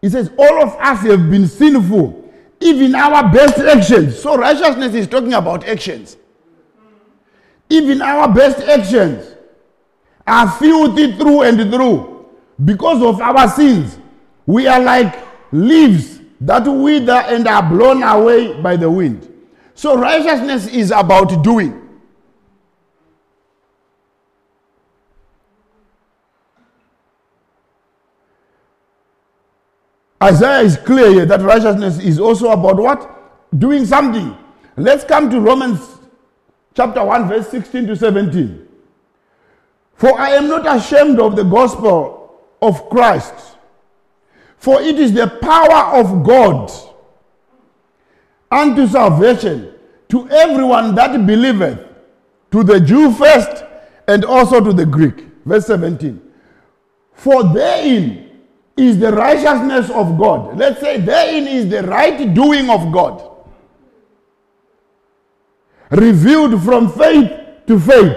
it 0.00 0.10
says, 0.10 0.30
All 0.38 0.62
of 0.62 0.70
us 0.80 1.00
have 1.00 1.30
been 1.30 1.46
sinful, 1.46 2.32
even 2.60 2.94
our 2.94 3.30
best 3.32 3.58
actions. 3.58 4.18
So 4.18 4.36
righteousness 4.36 4.94
is 4.94 5.06
talking 5.08 5.34
about 5.34 5.64
actions. 5.66 6.16
Even 7.68 8.00
our 8.02 8.32
best 8.32 8.58
actions 8.60 9.34
are 10.26 10.50
filthy 10.52 11.12
through 11.16 11.42
and 11.42 11.70
through 11.72 12.26
because 12.64 13.02
of 13.02 13.20
our 13.20 13.48
sins. 13.48 13.98
We 14.46 14.66
are 14.66 14.80
like 14.80 15.14
leaves 15.54 16.20
that 16.40 16.66
wither 16.66 17.12
and 17.12 17.46
are 17.46 17.62
blown 17.62 18.02
away 18.02 18.60
by 18.60 18.76
the 18.76 18.90
wind. 18.90 19.32
So 19.74 19.96
righteousness 19.96 20.66
is 20.66 20.90
about 20.90 21.44
doing. 21.44 21.80
Isaiah 30.22 30.60
is 30.60 30.76
clear 30.78 31.12
here 31.12 31.26
that 31.26 31.40
righteousness 31.42 31.98
is 31.98 32.18
also 32.18 32.50
about 32.50 32.76
what? 32.76 33.58
Doing 33.58 33.84
something. 33.84 34.36
Let's 34.76 35.04
come 35.04 35.30
to 35.30 35.38
Romans 35.38 35.80
chapter 36.74 37.04
1, 37.04 37.28
verse 37.28 37.48
16 37.48 37.86
to 37.86 37.96
17. 37.96 38.66
For 39.94 40.18
I 40.18 40.30
am 40.30 40.48
not 40.48 40.66
ashamed 40.76 41.20
of 41.20 41.36
the 41.36 41.44
gospel 41.44 42.40
of 42.60 42.88
Christ, 42.88 43.34
for 44.64 44.80
it 44.80 44.98
is 44.98 45.12
the 45.12 45.26
power 45.26 46.00
of 46.00 46.24
God 46.24 46.72
unto 48.50 48.86
salvation 48.86 49.74
to 50.08 50.26
everyone 50.30 50.94
that 50.94 51.26
believeth, 51.26 51.80
to 52.50 52.64
the 52.64 52.80
Jew 52.80 53.12
first, 53.12 53.62
and 54.08 54.24
also 54.24 54.64
to 54.64 54.72
the 54.72 54.86
Greek. 54.86 55.26
Verse 55.44 55.66
17. 55.66 56.18
For 57.12 57.44
therein 57.52 58.40
is 58.74 58.98
the 58.98 59.12
righteousness 59.12 59.90
of 59.90 60.16
God. 60.16 60.56
Let's 60.56 60.80
say 60.80 60.98
therein 60.98 61.46
is 61.46 61.68
the 61.68 61.82
right 61.82 62.32
doing 62.32 62.70
of 62.70 62.90
God. 62.90 63.22
Revealed 65.90 66.62
from 66.62 66.90
faith 66.90 67.30
to 67.66 67.78
faith. 67.78 68.16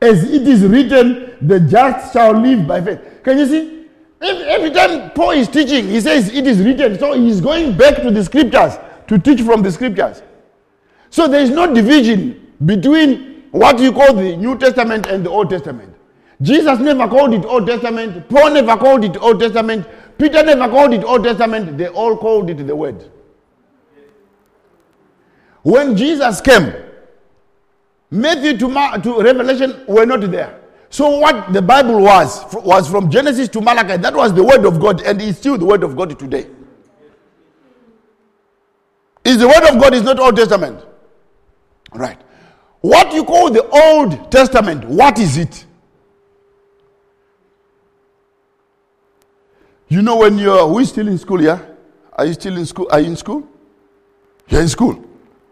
As 0.00 0.24
it 0.24 0.48
is 0.48 0.64
written, 0.64 1.36
the 1.40 1.60
just 1.60 2.12
shall 2.12 2.32
live 2.32 2.66
by 2.66 2.80
faith. 2.80 3.22
Can 3.22 3.38
you 3.38 3.46
see? 3.46 3.81
Every 4.22 4.70
time 4.70 5.10
Paul 5.10 5.32
is 5.32 5.48
teaching, 5.48 5.88
he 5.88 6.00
says 6.00 6.32
it 6.32 6.46
is 6.46 6.60
written. 6.60 6.98
So 6.98 7.14
he's 7.14 7.40
going 7.40 7.76
back 7.76 8.02
to 8.02 8.10
the 8.10 8.24
scriptures 8.24 8.74
to 9.08 9.18
teach 9.18 9.42
from 9.42 9.62
the 9.62 9.72
scriptures. 9.72 10.22
So 11.10 11.26
there 11.26 11.40
is 11.40 11.50
no 11.50 11.72
division 11.74 12.52
between 12.64 13.42
what 13.50 13.80
you 13.80 13.92
call 13.92 14.14
the 14.14 14.36
New 14.36 14.56
Testament 14.58 15.06
and 15.06 15.26
the 15.26 15.30
Old 15.30 15.50
Testament. 15.50 15.94
Jesus 16.40 16.78
never 16.78 17.08
called 17.08 17.34
it 17.34 17.44
Old 17.44 17.66
Testament. 17.66 18.28
Paul 18.28 18.50
never 18.50 18.76
called 18.76 19.04
it 19.04 19.16
Old 19.20 19.40
Testament. 19.40 19.86
Peter 20.18 20.42
never 20.44 20.68
called 20.68 20.94
it 20.94 21.04
Old 21.04 21.24
Testament. 21.24 21.76
They 21.76 21.88
all 21.88 22.16
called 22.16 22.48
it 22.48 22.64
the 22.66 22.76
Word. 22.76 23.10
When 25.62 25.96
Jesus 25.96 26.40
came, 26.40 26.72
Matthew 28.10 28.56
to, 28.58 29.00
to 29.02 29.22
Revelation 29.22 29.84
were 29.88 30.06
not 30.06 30.20
there. 30.30 30.61
So 30.92 31.08
what 31.20 31.54
the 31.54 31.62
Bible 31.62 32.02
was 32.02 32.44
was 32.52 32.86
from 32.86 33.10
Genesis 33.10 33.48
to 33.48 33.62
Malachi. 33.62 33.96
That 33.96 34.14
was 34.14 34.34
the 34.34 34.44
Word 34.44 34.66
of 34.66 34.78
God, 34.78 35.00
and 35.00 35.22
it's 35.22 35.38
still 35.38 35.56
the 35.56 35.64
Word 35.64 35.84
of 35.84 35.96
God 35.96 36.18
today. 36.18 36.46
Is 39.24 39.38
the 39.38 39.48
Word 39.48 39.74
of 39.74 39.80
God 39.80 39.94
is 39.94 40.02
not 40.02 40.18
Old 40.18 40.36
Testament, 40.36 40.84
right? 41.94 42.20
What 42.82 43.10
you 43.14 43.24
call 43.24 43.50
the 43.50 43.66
Old 43.70 44.30
Testament, 44.30 44.84
what 44.84 45.18
is 45.18 45.38
it? 45.38 45.64
You 49.88 50.02
know 50.02 50.16
when 50.16 50.36
you're 50.36 50.78
is 50.78 50.90
still 50.90 51.08
in 51.08 51.16
school, 51.16 51.40
yeah? 51.40 51.58
Are 52.12 52.26
you 52.26 52.34
still 52.34 52.58
in 52.58 52.66
school? 52.66 52.88
Are 52.92 53.00
you 53.00 53.06
in 53.06 53.16
school? 53.16 53.48
You're 54.46 54.60
in 54.60 54.68
school. 54.68 55.02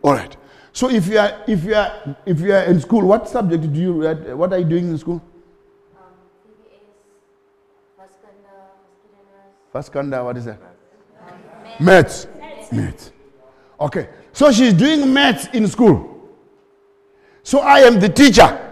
All 0.02 0.12
right. 0.12 0.36
So 0.74 0.90
if 0.90 1.06
you 1.06 1.18
are 1.18 1.42
if 1.46 1.64
you 1.64 1.74
are 1.74 2.16
if 2.26 2.40
you 2.40 2.52
are 2.52 2.64
in 2.64 2.78
school, 2.78 3.06
what 3.06 3.26
subject 3.26 3.72
do 3.72 3.80
you 3.80 4.36
what 4.36 4.52
are 4.52 4.58
you 4.58 4.66
doing 4.66 4.90
in 4.90 4.98
school? 4.98 5.22
First 9.72 9.92
kanda, 9.92 10.24
what 10.24 10.36
is 10.36 10.46
that? 10.46 10.58
Maths. 11.78 12.26
Maths. 12.72 13.12
Okay. 13.80 14.08
So 14.32 14.52
she's 14.52 14.74
doing 14.74 15.12
maths 15.12 15.46
in 15.52 15.66
school. 15.68 16.28
So 17.42 17.60
I 17.60 17.80
am 17.80 18.00
the 18.00 18.08
teacher. 18.08 18.66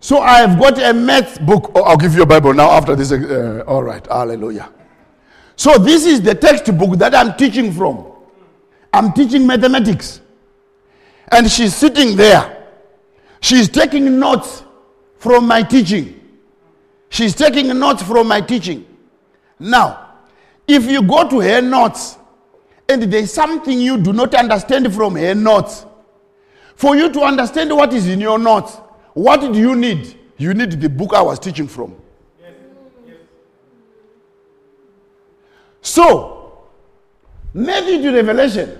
So 0.00 0.20
I 0.20 0.38
have 0.38 0.58
got 0.58 0.78
a 0.80 0.92
math 0.92 1.40
book. 1.44 1.72
Oh, 1.74 1.82
I'll 1.82 1.96
give 1.96 2.14
you 2.14 2.22
a 2.22 2.26
Bible 2.26 2.54
now 2.54 2.70
after 2.70 2.94
this. 2.94 3.12
Uh, 3.12 3.64
all 3.66 3.82
right. 3.82 4.06
Hallelujah. 4.06 4.72
So 5.56 5.76
this 5.76 6.06
is 6.06 6.22
the 6.22 6.34
textbook 6.34 6.98
that 6.98 7.14
I'm 7.14 7.36
teaching 7.36 7.72
from. 7.72 8.12
I'm 8.92 9.12
teaching 9.12 9.46
mathematics. 9.46 10.20
And 11.30 11.50
she's 11.50 11.74
sitting 11.74 12.16
there. 12.16 12.66
She's 13.40 13.68
taking 13.68 14.18
notes 14.18 14.64
from 15.18 15.46
my 15.46 15.62
teaching. 15.62 16.14
She's 17.10 17.34
taking 17.34 17.66
notes 17.78 18.02
from 18.02 18.28
my 18.28 18.40
teaching. 18.40 18.86
Now, 19.58 20.14
if 20.66 20.84
you 20.84 21.02
go 21.02 21.28
to 21.28 21.40
her 21.40 21.60
notes 21.60 22.18
and 22.88 23.02
there's 23.02 23.32
something 23.32 23.80
you 23.80 23.98
do 23.98 24.12
not 24.12 24.34
understand 24.34 24.92
from 24.94 25.16
her 25.16 25.34
notes, 25.34 25.84
for 26.76 26.96
you 26.96 27.12
to 27.12 27.20
understand 27.22 27.74
what 27.74 27.92
is 27.92 28.06
in 28.06 28.20
your 28.20 28.38
notes, 28.38 28.76
what 29.14 29.40
do 29.40 29.58
you 29.58 29.74
need? 29.74 30.16
You 30.36 30.54
need 30.54 30.80
the 30.80 30.88
book 30.88 31.12
I 31.12 31.22
was 31.22 31.38
teaching 31.38 31.66
from. 31.66 31.96
So, 35.80 36.68
Matthew 37.54 38.02
to 38.02 38.12
Revelation 38.12 38.78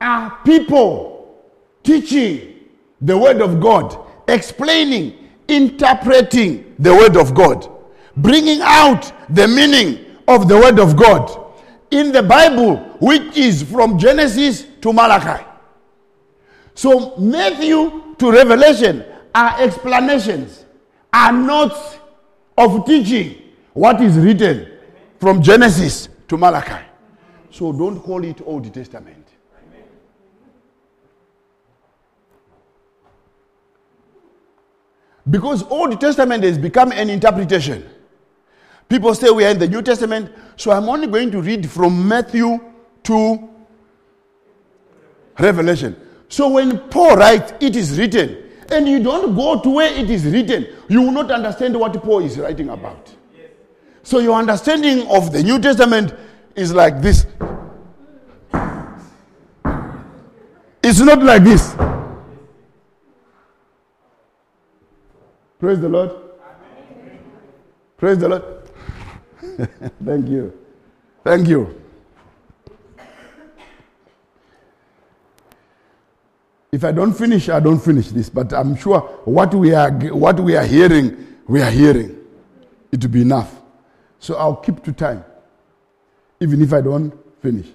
are 0.00 0.38
people 0.44 1.42
teaching 1.82 2.60
the 3.00 3.16
Word 3.16 3.40
of 3.42 3.60
God, 3.60 3.98
explaining, 4.28 5.28
interpreting 5.48 6.74
the 6.78 6.94
Word 6.94 7.16
of 7.16 7.34
God, 7.34 7.68
bringing 8.16 8.60
out 8.62 9.12
the 9.34 9.46
meaning 9.46 10.04
of 10.28 10.48
the 10.48 10.56
Word 10.56 10.78
of 10.78 10.96
God 10.96 11.52
in 11.90 12.12
the 12.12 12.22
Bible, 12.22 12.76
which 13.00 13.36
is 13.36 13.62
from 13.62 13.98
Genesis 13.98 14.64
to 14.80 14.92
Malachi. 14.92 15.44
So, 16.74 17.16
Matthew 17.16 18.14
to 18.18 18.30
Revelation 18.30 19.04
are 19.34 19.60
explanations, 19.60 20.64
are 21.12 21.32
notes 21.32 21.98
of 22.56 22.84
teaching 22.86 23.42
what 23.72 24.00
is 24.00 24.16
written 24.16 24.70
from 25.18 25.42
Genesis 25.42 26.08
to 26.28 26.36
Malachi. 26.36 26.84
So, 27.50 27.72
don't 27.72 28.00
call 28.00 28.24
it 28.24 28.40
Old 28.44 28.72
Testament. 28.72 29.16
Because 35.28 35.62
Old 35.64 36.00
Testament 36.00 36.44
has 36.44 36.56
become 36.56 36.92
an 36.92 37.10
interpretation. 37.10 37.88
People 38.90 39.14
say 39.14 39.30
we 39.30 39.44
are 39.44 39.50
in 39.50 39.58
the 39.60 39.68
New 39.68 39.82
Testament, 39.82 40.32
so 40.56 40.72
I'm 40.72 40.88
only 40.88 41.06
going 41.06 41.30
to 41.30 41.40
read 41.40 41.70
from 41.70 42.08
Matthew 42.08 42.58
to 43.04 43.48
Revelation. 45.38 45.96
So 46.28 46.48
when 46.48 46.76
Paul 46.90 47.16
writes, 47.16 47.52
it 47.60 47.76
is 47.76 47.96
written, 47.96 48.50
and 48.72 48.88
you 48.88 49.00
don't 49.00 49.36
go 49.36 49.60
to 49.60 49.70
where 49.70 49.94
it 49.94 50.10
is 50.10 50.26
written, 50.26 50.66
you 50.88 51.02
will 51.02 51.12
not 51.12 51.30
understand 51.30 51.78
what 51.78 51.92
Paul 52.02 52.24
is 52.24 52.36
writing 52.36 52.68
about. 52.68 53.14
So 54.02 54.18
your 54.18 54.36
understanding 54.36 55.06
of 55.08 55.32
the 55.32 55.40
New 55.44 55.60
Testament 55.60 56.12
is 56.56 56.74
like 56.74 57.00
this. 57.00 57.26
It's 60.82 60.98
not 60.98 61.22
like 61.22 61.44
this. 61.44 61.76
Praise 65.60 65.78
the 65.78 65.88
Lord. 65.88 66.10
Praise 67.96 68.18
the 68.18 68.28
Lord. 68.28 68.59
Thank 70.04 70.28
you. 70.28 70.52
Thank 71.24 71.48
you. 71.48 71.80
If 76.72 76.84
I 76.84 76.92
don't 76.92 77.12
finish, 77.12 77.48
I 77.48 77.58
don't 77.58 77.80
finish 77.80 78.08
this. 78.08 78.28
But 78.30 78.52
I'm 78.52 78.76
sure 78.76 79.00
what 79.24 79.52
we 79.54 79.74
are 79.74 79.90
what 79.90 80.38
we 80.38 80.56
are 80.56 80.64
hearing, 80.64 81.36
we 81.46 81.60
are 81.62 81.70
hearing. 81.70 82.16
It 82.92 83.02
will 83.02 83.10
be 83.10 83.22
enough. 83.22 83.60
So 84.18 84.36
I'll 84.36 84.56
keep 84.56 84.82
to 84.84 84.92
time, 84.92 85.24
even 86.40 86.62
if 86.62 86.72
I 86.72 86.80
don't 86.80 87.12
finish. 87.40 87.66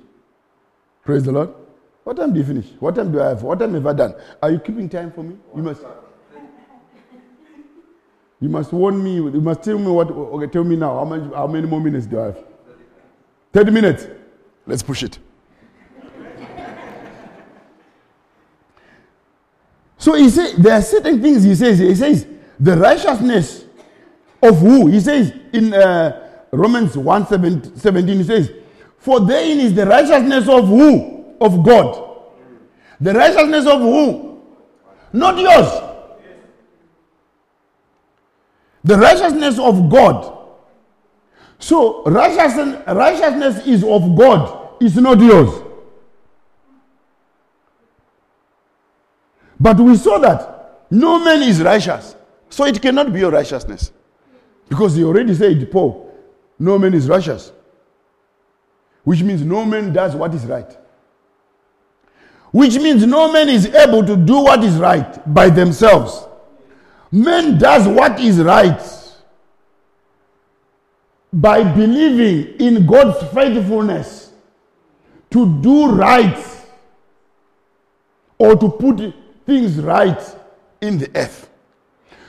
Praise 1.04 1.23
the 1.23 1.32
Lord. 1.32 1.49
What 2.04 2.17
time 2.17 2.34
do 2.34 2.39
you 2.39 2.45
finish? 2.45 2.67
What 2.80 2.95
time 2.95 3.12
do 3.12 3.19
I 3.21 3.30
have? 3.30 3.41
What 3.41 3.60
time 3.60 3.73
have 3.73 3.86
I 3.86 3.93
done? 3.93 4.15
Are 4.41 4.51
you 4.51 4.60
keeping 4.60 4.88
time 4.88 5.12
for 5.12 5.23
me? 5.23 5.36
You 5.56 5.63
must. 5.63 5.82
You 8.39 8.49
must 8.49 8.73
warn 8.73 9.03
me. 9.03 9.15
You 9.15 9.41
must 9.41 9.63
tell 9.63 9.77
me 9.77 9.87
what. 9.87 10.11
Okay, 10.11 10.51
tell 10.51 10.63
me 10.63 10.75
now. 10.75 10.95
How 10.95 11.05
many, 11.05 11.33
how 11.33 11.47
many 11.47 11.67
more 11.67 11.79
minutes 11.79 12.05
do 12.05 12.19
I 12.19 12.25
have? 12.25 12.43
30 13.53 13.71
minutes. 13.71 14.07
Let's 14.67 14.83
push 14.83 15.03
it. 15.03 15.19
So 19.97 20.13
he 20.13 20.29
says 20.29 20.55
there 20.57 20.73
are 20.73 20.81
certain 20.81 21.21
things 21.21 21.43
he 21.43 21.55
says. 21.55 21.79
He 21.79 21.95
says 21.95 22.27
the 22.59 22.77
righteousness 22.77 23.65
of 24.41 24.59
who? 24.59 24.87
He 24.87 24.99
says 24.99 25.33
in 25.53 25.73
uh, 25.73 26.45
Romans 26.51 26.97
1 26.97 27.27
17, 27.75 28.17
he 28.17 28.23
says, 28.23 28.51
For 28.97 29.19
therein 29.19 29.59
is 29.59 29.73
the 29.73 29.85
righteousness 29.85 30.47
of 30.47 30.67
who? 30.67 31.35
Of 31.41 31.63
God. 31.63 32.21
The 32.99 33.13
righteousness 33.13 33.65
of 33.65 33.81
who? 33.81 34.41
Not 35.11 35.37
yours. 35.37 35.94
The 38.85 38.95
righteousness 38.95 39.57
of 39.57 39.89
God. 39.89 40.31
So 41.57 42.03
righteousness, 42.03 42.83
righteousness 42.87 43.65
is 43.65 43.83
of 43.83 44.15
God, 44.15 44.75
it's 44.79 44.95
not 44.95 45.19
yours. 45.19 45.63
But 49.59 49.77
we 49.77 49.95
saw 49.95 50.19
that 50.19 50.85
no 50.91 51.17
man 51.23 51.41
is 51.41 51.63
righteous. 51.63 52.15
So 52.49 52.65
it 52.65 52.79
cannot 52.79 53.11
be 53.11 53.21
your 53.21 53.31
righteousness. 53.31 53.91
Because 54.69 54.95
he 54.95 55.03
already 55.03 55.33
said, 55.33 55.71
Paul, 55.71 56.15
no 56.59 56.77
man 56.77 56.93
is 56.93 57.07
righteous. 57.09 57.51
Which 59.03 59.23
means 59.23 59.41
no 59.41 59.65
man 59.65 59.93
does 59.93 60.15
what 60.15 60.33
is 60.35 60.45
right. 60.45 60.77
Which 62.51 62.75
means 62.75 63.03
no 63.05 63.31
man 63.31 63.49
is 63.49 63.65
able 63.65 64.05
to 64.05 64.15
do 64.15 64.41
what 64.41 64.63
is 64.63 64.75
right 64.75 65.33
by 65.33 65.49
themselves. 65.49 66.27
Man 67.15 67.58
does 67.58 67.88
what 67.88 68.19
is 68.19 68.41
right 68.41 68.82
by 71.32 71.63
believing 71.63 72.60
in 72.60 72.86
God's 72.86 73.34
faithfulness 73.34 74.34
to 75.30 75.62
do 75.62 75.91
right 75.91 76.38
or 78.38 78.58
to 78.58 78.67
put 78.67 79.13
things 79.45 79.78
right 79.78 80.21
in 80.82 80.97
the 80.97 81.10
earth. 81.15 81.49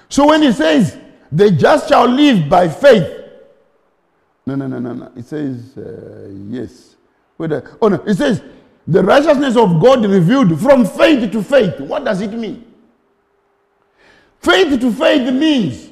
So 0.09 0.29
when 0.29 0.42
he 0.42 0.53
says, 0.53 0.96
the 1.33 1.51
just 1.51 1.88
shall 1.88 2.07
live 2.07 2.49
by 2.49 2.68
faith. 2.68 3.11
No, 4.46 4.55
no, 4.55 4.68
no, 4.68 4.79
no, 4.79 4.92
no. 4.92 5.12
It 5.16 5.25
says, 5.25 5.77
uh, 5.77 6.29
yes. 6.49 6.94
Uh, 7.40 7.61
oh, 7.83 7.88
no. 7.88 7.96
It 8.07 8.14
says, 8.14 8.40
the 8.87 9.03
righteousness 9.03 9.57
of 9.57 9.83
God 9.83 10.07
revealed 10.07 10.61
from 10.61 10.87
faith 10.87 11.33
to 11.33 11.42
faith. 11.42 11.81
What 11.81 12.05
does 12.05 12.20
it 12.20 12.33
mean? 12.33 12.64
Faith 14.46 14.80
to 14.80 14.92
faith 14.92 15.32
means 15.32 15.90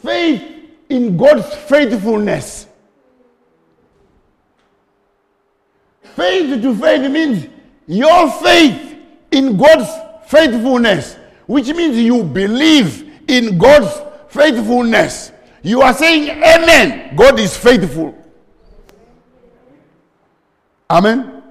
faith 0.00 0.40
in 0.88 1.16
God's 1.16 1.52
faithfulness. 1.56 2.68
Faith 6.14 6.62
to 6.62 6.76
faith 6.76 7.10
means 7.10 7.48
your 7.88 8.30
faith 8.30 8.98
in 9.32 9.56
God's 9.56 9.90
faithfulness, 10.30 11.16
which 11.48 11.66
means 11.74 11.96
you 11.96 12.22
believe 12.22 13.24
in 13.26 13.58
God's 13.58 14.02
faithfulness. 14.28 15.32
You 15.60 15.82
are 15.82 15.94
saying, 15.94 16.30
Amen. 16.30 17.16
God 17.16 17.40
is 17.40 17.56
faithful. 17.56 18.16
Amen. 20.88 21.42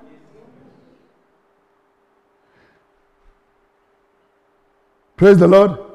Praise 5.17 5.38
the 5.38 5.48
Lord. 5.50 5.87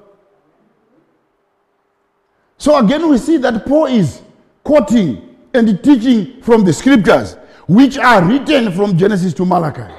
So 2.62 2.78
again, 2.78 3.08
we 3.08 3.18
see 3.18 3.38
that 3.38 3.66
Paul 3.66 3.86
is 3.86 4.22
quoting 4.62 5.36
and 5.52 5.82
teaching 5.82 6.40
from 6.42 6.62
the 6.62 6.72
scriptures, 6.72 7.34
which 7.66 7.98
are 7.98 8.22
written 8.24 8.70
from 8.70 8.96
Genesis 8.96 9.34
to 9.34 9.44
Malachi. 9.44 9.92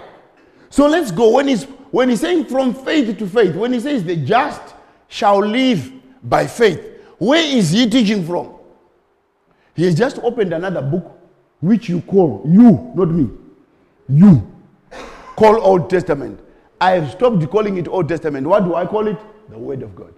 So 0.69 0.87
let's 0.87 1.11
go. 1.11 1.31
When 1.31 1.49
he's, 1.49 1.65
when 1.91 2.07
he's 2.07 2.21
saying 2.21 2.45
from 2.45 2.73
faith 2.73 3.17
to 3.17 3.27
faith, 3.27 3.53
when 3.53 3.73
he 3.73 3.81
says 3.81 4.05
the 4.05 4.15
just 4.15 4.61
shall 5.09 5.39
live 5.39 5.91
by 6.23 6.47
faith, 6.47 6.79
where 7.17 7.43
is 7.43 7.71
he 7.71 7.89
teaching 7.89 8.25
from? 8.25 8.53
He 9.75 9.83
has 9.83 9.93
just 9.93 10.19
opened 10.19 10.53
another 10.53 10.81
book, 10.81 11.19
which 11.59 11.89
you 11.89 11.99
call, 11.99 12.43
you, 12.45 12.93
not 12.95 13.09
me, 13.09 13.29
you, 14.07 14.49
call 15.35 15.59
Old 15.61 15.89
Testament. 15.89 16.39
I 16.79 16.91
have 16.91 17.11
stopped 17.11 17.45
calling 17.49 17.75
it 17.75 17.89
Old 17.89 18.07
Testament. 18.07 18.47
What 18.47 18.63
do 18.63 18.73
I 18.75 18.85
call 18.85 19.07
it? 19.07 19.17
The 19.49 19.59
Word 19.59 19.83
of 19.83 19.93
God. 19.97 20.13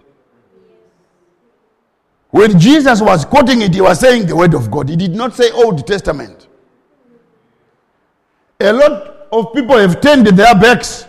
When 2.36 2.60
Jesus 2.60 3.00
was 3.00 3.24
quoting 3.24 3.62
it, 3.62 3.72
he 3.72 3.80
was 3.80 3.98
saying 3.98 4.26
the 4.26 4.36
word 4.36 4.52
of 4.52 4.70
God. 4.70 4.90
He 4.90 4.96
did 4.96 5.14
not 5.14 5.34
say 5.34 5.50
Old 5.52 5.86
Testament. 5.86 6.48
A 8.60 8.70
lot 8.70 8.92
of 9.32 9.54
people 9.54 9.78
have 9.78 10.02
turned 10.02 10.26
their 10.26 10.54
backs 10.54 11.06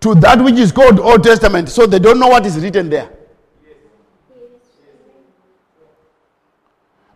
to 0.00 0.14
that 0.14 0.42
which 0.42 0.54
is 0.54 0.72
called 0.72 0.98
Old 0.98 1.22
Testament, 1.22 1.68
so 1.68 1.84
they 1.84 1.98
don't 1.98 2.18
know 2.18 2.28
what 2.28 2.46
is 2.46 2.56
written 2.58 2.88
there. 2.88 3.10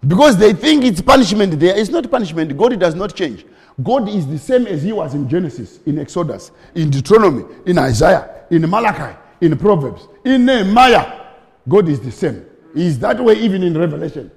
Because 0.06 0.36
they 0.36 0.52
think 0.52 0.84
it's 0.84 1.00
punishment 1.00 1.58
there. 1.58 1.74
It's 1.78 1.88
not 1.88 2.10
punishment. 2.10 2.54
God 2.58 2.78
does 2.78 2.94
not 2.94 3.14
change. 3.14 3.46
God 3.82 4.06
is 4.06 4.26
the 4.26 4.38
same 4.38 4.66
as 4.66 4.82
He 4.82 4.92
was 4.92 5.14
in 5.14 5.30
Genesis, 5.30 5.80
in 5.86 5.98
Exodus, 5.98 6.50
in 6.74 6.90
Deuteronomy, 6.90 7.46
in 7.64 7.78
Isaiah, 7.78 8.44
in 8.50 8.68
Malachi, 8.68 9.16
in 9.40 9.56
Proverbs, 9.56 10.08
in 10.26 10.44
Nehemiah. 10.44 11.22
God 11.66 11.88
is 11.88 12.00
the 12.00 12.12
same. 12.12 12.44
Is 12.74 12.98
that 13.00 13.22
way 13.22 13.34
even 13.34 13.62
in 13.62 13.78
Revelation. 13.78 14.30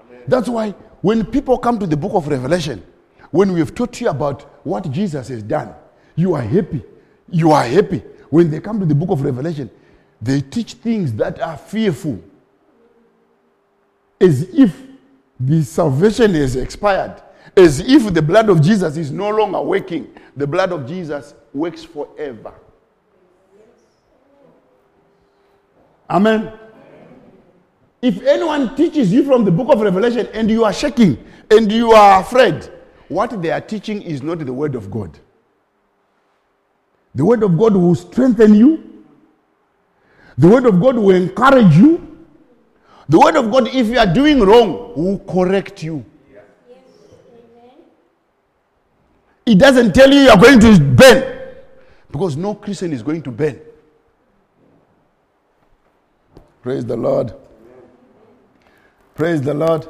Amen. 0.00 0.22
That's 0.26 0.48
why 0.48 0.70
when 1.00 1.24
people 1.26 1.58
come 1.58 1.78
to 1.78 1.86
the 1.86 1.96
book 1.96 2.14
of 2.14 2.28
Revelation, 2.28 2.82
when 3.30 3.52
we 3.52 3.60
have 3.60 3.74
taught 3.74 4.00
you 4.00 4.08
about 4.08 4.42
what 4.64 4.90
Jesus 4.90 5.28
has 5.28 5.42
done, 5.42 5.74
you 6.16 6.34
are 6.34 6.42
happy. 6.42 6.82
You 7.30 7.52
are 7.52 7.64
happy. 7.64 8.02
When 8.30 8.50
they 8.50 8.60
come 8.60 8.80
to 8.80 8.86
the 8.86 8.94
book 8.94 9.10
of 9.10 9.22
Revelation, 9.22 9.70
they 10.20 10.40
teach 10.40 10.74
things 10.74 11.12
that 11.14 11.40
are 11.40 11.56
fearful. 11.56 12.22
As 14.20 14.42
if 14.42 14.80
the 15.38 15.62
salvation 15.62 16.34
has 16.34 16.56
expired. 16.56 17.22
As 17.56 17.80
if 17.80 18.12
the 18.12 18.22
blood 18.22 18.48
of 18.48 18.62
Jesus 18.62 18.96
is 18.96 19.10
no 19.10 19.30
longer 19.30 19.60
working. 19.60 20.08
The 20.36 20.46
blood 20.46 20.72
of 20.72 20.86
Jesus 20.86 21.34
works 21.52 21.84
forever. 21.84 22.54
Amen. 26.08 26.52
If 28.04 28.20
anyone 28.20 28.76
teaches 28.76 29.10
you 29.10 29.24
from 29.24 29.46
the 29.46 29.50
book 29.50 29.72
of 29.72 29.80
Revelation 29.80 30.28
and 30.34 30.50
you 30.50 30.62
are 30.62 30.74
shaking 30.74 31.16
and 31.50 31.72
you 31.72 31.92
are 31.92 32.20
afraid, 32.20 32.70
what 33.08 33.40
they 33.40 33.50
are 33.50 33.62
teaching 33.62 34.02
is 34.02 34.22
not 34.22 34.40
the 34.40 34.52
word 34.52 34.74
of 34.74 34.90
God. 34.90 35.18
The 37.14 37.24
word 37.24 37.42
of 37.42 37.56
God 37.56 37.74
will 37.74 37.94
strengthen 37.94 38.56
you. 38.56 39.04
The 40.36 40.46
word 40.46 40.66
of 40.66 40.82
God 40.82 40.96
will 40.96 41.16
encourage 41.16 41.74
you. 41.78 42.26
The 43.08 43.18
word 43.18 43.36
of 43.36 43.50
God, 43.50 43.68
if 43.68 43.86
you 43.86 43.98
are 43.98 44.12
doing 44.12 44.40
wrong, 44.40 44.92
will 44.94 45.20
correct 45.20 45.82
you. 45.82 46.04
It 49.46 49.58
doesn't 49.58 49.94
tell 49.94 50.12
you 50.12 50.20
you 50.24 50.28
are 50.28 50.38
going 50.38 50.60
to 50.60 50.78
burn 50.78 51.54
because 52.12 52.36
no 52.36 52.54
Christian 52.54 52.92
is 52.92 53.02
going 53.02 53.22
to 53.22 53.30
burn. 53.30 53.58
Praise 56.60 56.84
the 56.84 56.98
Lord. 56.98 57.32
Praise 59.14 59.40
the 59.40 59.54
Lord. 59.54 59.88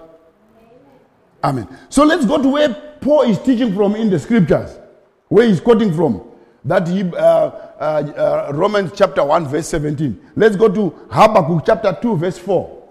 Amen. 1.43 1.69
So 1.89 2.05
let's 2.05 2.25
go 2.27 2.43
to 2.43 2.49
where 2.49 2.75
Paul 3.01 3.23
is 3.23 3.39
teaching 3.39 3.75
from 3.75 3.95
in 3.97 4.11
the 4.11 4.19
scriptures, 4.19 4.79
where 5.29 5.47
he's 5.47 5.61
quoting 5.61 5.93
from. 5.95 6.23
That 6.65 6.89
he, 6.89 7.03
uh, 7.03 7.07
uh, 7.07 8.49
uh, 8.49 8.53
Romans 8.55 8.93
chapter 8.95 9.23
1, 9.23 9.49
verse 9.49 9.69
17. 9.69 10.31
Let's 10.35 10.57
go 10.57 10.69
to 10.69 10.91
Habakkuk 11.11 11.65
chapter 11.67 11.97
2, 12.01 12.17
verse 12.17 12.39
4. 12.39 12.83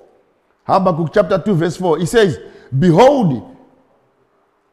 Habakkuk 0.66 1.12
chapter 1.14 1.40
2, 1.40 1.56
verse 1.56 1.78
4. 1.78 1.98
He 1.98 2.06
says, 2.06 2.40
Behold, 2.78 3.56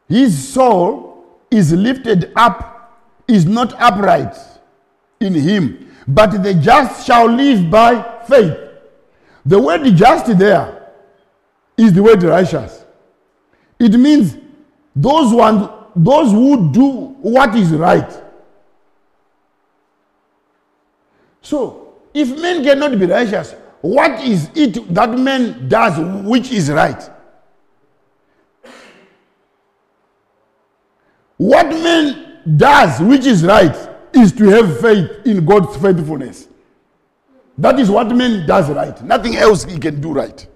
his 0.08 0.52
soul 0.52 1.24
is 1.50 1.72
lifted 1.72 2.32
up, 2.36 3.00
is 3.26 3.46
not 3.46 3.72
upright 3.80 4.34
in 5.20 5.34
him, 5.34 5.90
but 6.06 6.42
the 6.42 6.54
just 6.54 7.06
shall 7.06 7.26
live 7.26 7.70
by 7.70 8.20
faith. 8.28 8.56
The 9.46 9.58
word 9.58 9.84
just 9.96 10.38
there 10.38 10.79
is 11.80 11.92
the 11.92 12.02
word 12.02 12.22
righteous. 12.22 12.84
It 13.78 13.92
means 13.92 14.36
those, 14.94 15.32
one, 15.32 15.70
those 15.96 16.30
who 16.30 16.70
do 16.72 16.88
what 17.22 17.54
is 17.56 17.70
right. 17.70 18.22
So, 21.40 21.94
if 22.12 22.28
men 22.40 22.62
cannot 22.62 22.98
be 22.98 23.06
righteous, 23.06 23.54
what 23.80 24.20
is 24.22 24.50
it 24.54 24.92
that 24.94 25.18
man 25.18 25.68
does 25.68 25.98
which 26.26 26.50
is 26.50 26.70
right? 26.70 27.10
What 31.38 31.68
man 31.68 32.40
does 32.58 33.00
which 33.00 33.24
is 33.24 33.42
right 33.42 33.74
is 34.12 34.32
to 34.32 34.44
have 34.50 34.80
faith 34.80 35.24
in 35.24 35.46
God's 35.46 35.74
faithfulness. 35.78 36.48
That 37.56 37.78
is 37.80 37.90
what 37.90 38.14
man 38.14 38.46
does 38.46 38.68
right. 38.68 39.02
Nothing 39.02 39.36
else 39.36 39.64
he 39.64 39.78
can 39.78 40.00
do 40.00 40.12
right. 40.12 40.46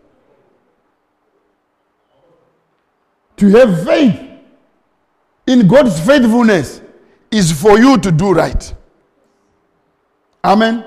To 3.37 3.49
have 3.49 3.85
faith 3.85 4.21
in 5.47 5.67
God's 5.67 5.99
faithfulness 6.01 6.81
is 7.31 7.53
for 7.53 7.79
you 7.79 7.99
to 7.99 8.13
do 8.13 8.33
right. 8.33 8.75
Amen. 10.45 10.85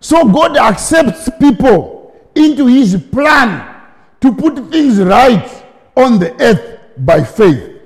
So 0.00 0.24
God 0.26 0.56
accepts 0.56 1.28
people 1.38 2.14
into 2.34 2.66
his 2.66 2.96
plan 3.12 3.82
to 4.20 4.34
put 4.34 4.56
things 4.70 4.98
right 4.98 5.64
on 5.96 6.18
the 6.18 6.32
earth 6.40 6.80
by 6.98 7.22
faith. 7.22 7.78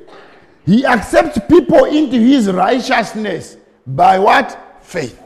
He 0.64 0.86
accepts 0.86 1.38
people 1.48 1.84
into 1.84 2.16
his 2.18 2.50
righteousness 2.50 3.56
by 3.86 4.18
what? 4.18 4.80
Faith. 4.82 5.20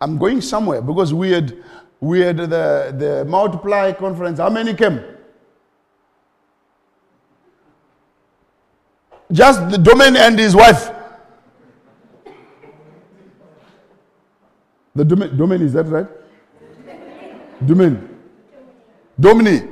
I'm 0.00 0.18
going 0.18 0.40
somewhere 0.40 0.82
because 0.82 1.14
we 1.14 1.30
had 1.30 1.62
we 2.00 2.20
had 2.20 2.36
the, 2.36 2.94
the 2.96 3.24
multiply 3.26 3.92
conference. 3.92 4.38
How 4.38 4.50
many 4.50 4.74
came? 4.74 5.00
Just 9.32 9.68
the 9.70 9.78
domain 9.78 10.16
and 10.16 10.38
his 10.38 10.54
wife. 10.54 10.90
The 14.94 15.04
domain, 15.04 15.36
domain 15.36 15.62
is 15.62 15.72
that 15.72 15.86
right? 15.86 16.06
Domain. 17.66 18.08
Domini. 19.18 19.62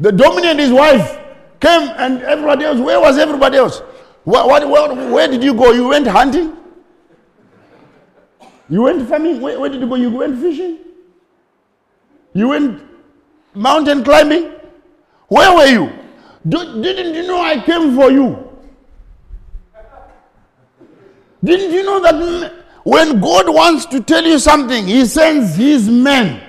The 0.00 0.12
domain 0.12 0.44
and 0.46 0.58
his 0.58 0.72
wife 0.72 1.18
came 1.60 1.88
and 1.96 2.22
everybody 2.22 2.64
else. 2.64 2.80
Where 2.80 3.00
was 3.00 3.18
everybody 3.18 3.58
else? 3.58 3.80
What, 4.24 4.48
what, 4.48 4.68
what, 4.68 4.96
where 5.10 5.28
did 5.28 5.42
you 5.42 5.54
go? 5.54 5.72
You 5.72 5.88
went 5.88 6.06
hunting? 6.06 6.56
You 8.68 8.82
went 8.82 9.08
farming? 9.08 9.40
Where, 9.40 9.60
where 9.60 9.70
did 9.70 9.80
you 9.80 9.86
go? 9.86 9.94
You 9.94 10.10
went 10.10 10.40
fishing? 10.40 10.78
You 12.36 12.48
went 12.48 12.82
mountain 13.54 14.04
climbing? 14.04 14.52
Where 15.28 15.54
were 15.56 15.66
you? 15.66 15.90
Do, 16.46 16.82
didn't 16.82 17.14
you 17.14 17.26
know 17.26 17.40
I 17.40 17.58
came 17.64 17.96
for 17.96 18.10
you? 18.10 18.26
Didn't 21.42 21.72
you 21.72 21.82
know 21.82 21.98
that 22.00 22.52
when 22.84 23.20
God 23.20 23.48
wants 23.48 23.86
to 23.86 24.02
tell 24.02 24.22
you 24.22 24.38
something, 24.38 24.86
He 24.86 25.06
sends 25.06 25.56
His 25.56 25.88
men. 25.88 26.42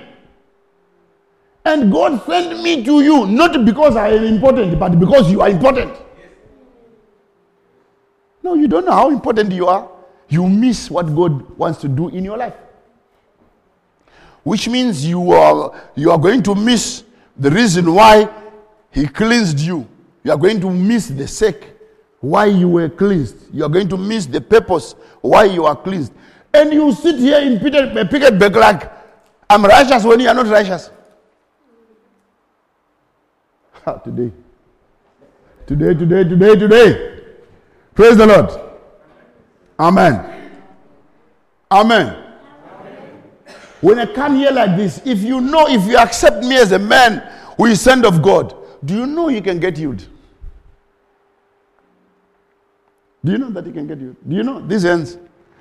And 1.64 1.90
God 1.90 2.22
sent 2.26 2.62
me 2.62 2.84
to 2.84 3.00
you, 3.00 3.26
not 3.26 3.64
because 3.64 3.96
I 3.96 4.10
am 4.10 4.24
important, 4.24 4.78
but 4.78 5.00
because 5.00 5.30
you 5.32 5.40
are 5.40 5.48
important. 5.48 5.96
No, 8.42 8.54
you 8.54 8.68
don't 8.68 8.84
know 8.84 8.92
how 8.92 9.10
important 9.10 9.52
you 9.52 9.66
are. 9.68 9.90
You 10.28 10.46
miss 10.50 10.90
what 10.90 11.14
God 11.16 11.48
wants 11.56 11.80
to 11.80 11.88
do 11.88 12.10
in 12.10 12.24
your 12.24 12.36
life. 12.36 12.67
Which 14.48 14.66
means 14.66 15.04
you 15.04 15.32
are, 15.32 15.78
you 15.94 16.10
are 16.10 16.16
going 16.16 16.42
to 16.44 16.54
miss 16.54 17.04
the 17.36 17.50
reason 17.50 17.92
why 17.92 18.30
He 18.90 19.06
cleansed 19.06 19.60
you. 19.60 19.86
You 20.24 20.32
are 20.32 20.38
going 20.38 20.58
to 20.62 20.70
miss 20.70 21.08
the 21.08 21.28
sake 21.28 21.68
why 22.20 22.46
you 22.46 22.66
were 22.70 22.88
cleansed. 22.88 23.36
You 23.52 23.66
are 23.66 23.68
going 23.68 23.90
to 23.90 23.98
miss 23.98 24.24
the 24.24 24.40
purpose 24.40 24.94
why 25.20 25.44
you 25.44 25.66
are 25.66 25.76
cleansed. 25.76 26.14
And 26.54 26.72
you 26.72 26.94
sit 26.94 27.16
here 27.18 27.40
in 27.40 27.60
Peter, 27.60 27.92
uh, 27.94 28.30
back 28.38 28.54
like, 28.54 28.90
I'm 29.50 29.66
righteous 29.66 30.02
when 30.04 30.18
you 30.20 30.28
are 30.28 30.34
not 30.34 30.46
righteous. 30.46 30.90
today. 34.02 34.32
Today, 35.66 35.92
today, 35.92 36.24
today, 36.24 36.56
today. 36.56 37.20
Praise 37.94 38.16
the 38.16 38.26
Lord. 38.26 38.50
Amen. 39.78 40.50
Amen. 41.70 42.27
When 43.80 43.98
I 43.98 44.06
come 44.06 44.36
here 44.36 44.50
like 44.50 44.76
this, 44.76 45.00
if 45.04 45.20
you 45.20 45.40
know, 45.40 45.68
if 45.68 45.84
you 45.86 45.96
accept 45.96 46.44
me 46.44 46.56
as 46.56 46.72
a 46.72 46.78
man 46.78 47.22
who 47.56 47.66
is 47.66 47.80
sent 47.80 48.04
of 48.04 48.22
God, 48.22 48.54
do 48.84 48.94
you 48.94 49.06
know 49.06 49.28
you 49.28 49.40
can 49.40 49.60
get 49.60 49.76
healed? 49.76 50.06
Do 53.24 53.32
you 53.32 53.38
know 53.38 53.50
that 53.50 53.66
you 53.66 53.72
can 53.72 53.86
get 53.86 53.98
healed? 53.98 54.16
Do 54.26 54.36
you 54.36 54.42
know 54.42 54.66
these 54.66 54.82
hands? 54.82 55.18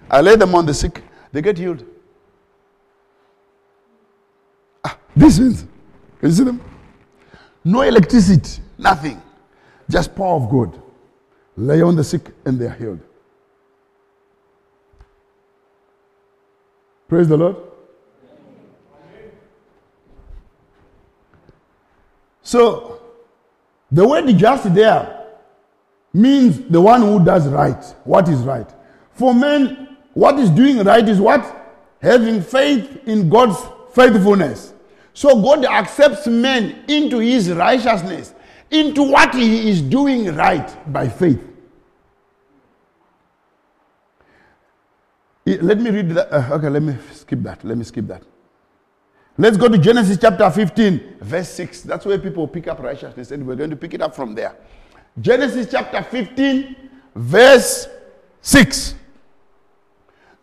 I 0.09 0.21
lay 0.21 0.35
them 0.35 0.55
on 0.55 0.65
the 0.65 0.73
sick, 0.73 1.03
they 1.31 1.41
get 1.41 1.57
healed. 1.57 1.83
Ah, 4.83 4.97
these 5.15 5.37
hands, 5.37 5.65
you 6.21 6.31
see 6.31 6.43
them? 6.43 6.61
No 7.63 7.81
electricity, 7.81 8.61
nothing. 8.77 9.21
Just 9.89 10.15
power 10.15 10.35
of 10.35 10.49
God. 10.49 10.81
Lay 11.55 11.81
on 11.81 11.95
the 11.95 12.03
sick 12.03 12.31
and 12.45 12.59
they 12.59 12.65
are 12.65 12.75
healed. 12.75 12.99
Praise 17.07 17.27
the 17.27 17.37
Lord. 17.37 17.66
So, 22.47 23.01
the 23.91 24.07
word 24.07 24.25
just 24.37 24.73
there 24.73 25.25
means 26.13 26.61
the 26.61 26.79
one 26.79 27.01
who 27.01 27.21
does 27.21 27.45
right. 27.49 27.83
What 28.05 28.29
is 28.29 28.39
right? 28.39 28.69
For 29.11 29.35
men, 29.35 29.97
what 30.13 30.39
is 30.39 30.49
doing 30.49 30.77
right 30.77 31.05
is 31.09 31.19
what? 31.19 31.43
Having 32.01 32.43
faith 32.43 33.05
in 33.05 33.27
God's 33.27 33.57
faithfulness. 33.91 34.73
So 35.13 35.41
God 35.41 35.65
accepts 35.65 36.25
men 36.27 36.85
into 36.87 37.19
his 37.19 37.51
righteousness, 37.51 38.33
into 38.71 39.03
what 39.03 39.35
he 39.35 39.69
is 39.69 39.81
doing 39.81 40.33
right 40.33 40.93
by 40.93 41.09
faith. 41.09 41.43
Let 45.45 45.81
me 45.81 45.89
read 45.89 46.11
that. 46.11 46.31
Uh, 46.31 46.55
okay, 46.55 46.69
let 46.69 46.81
me 46.81 46.95
skip 47.11 47.43
that. 47.43 47.65
Let 47.65 47.77
me 47.77 47.83
skip 47.83 48.07
that. 48.07 48.23
Let's 49.37 49.57
go 49.57 49.67
to 49.67 49.77
Genesis 49.77 50.17
chapter 50.19 50.49
15, 50.49 51.17
verse 51.21 51.49
6. 51.49 51.81
That's 51.81 52.05
where 52.05 52.17
people 52.17 52.47
pick 52.47 52.67
up 52.67 52.79
righteousness, 52.79 53.31
and 53.31 53.45
we're 53.45 53.55
going 53.55 53.69
to 53.69 53.75
pick 53.75 53.93
it 53.93 54.01
up 54.01 54.15
from 54.15 54.33
there. 54.33 54.55
Genesis 55.21 55.67
chapter 55.69 56.01
15, 56.01 56.75
verse 57.15 57.87
6. 58.41 58.95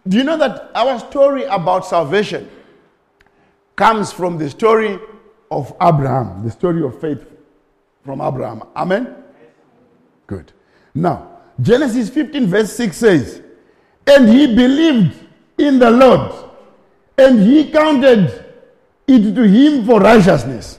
Do 0.07 0.17
you 0.17 0.25
know 0.25 0.37
that 0.37 0.71
our 0.75 0.99
story 1.01 1.45
about 1.45 1.87
salvation 1.87 2.49
comes 3.77 4.13
from 4.13 4.39
the 4.39 4.49
story 4.49 4.99
of 5.51 5.75
Abraham, 5.81 6.45
the 6.45 6.51
story 6.51 6.83
of 6.83 7.01
faith 7.01 7.25
from 8.05 8.21
Abraham. 8.21 8.63
Amen? 8.77 9.15
Good. 10.27 10.53
Now, 10.95 11.41
Genesis 11.61 12.11
15, 12.11 12.47
verse 12.47 12.73
6 12.75 12.97
says, 12.97 13.43
And 14.07 14.29
he 14.29 14.55
believed 14.55 15.17
in 15.59 15.79
the 15.79 15.91
Lord, 15.91 16.33
and 17.17 17.41
he 17.41 17.71
counted 17.71 18.44
it 19.07 19.35
to 19.35 19.43
him 19.43 19.85
for 19.87 20.01
righteousness. 20.01 20.79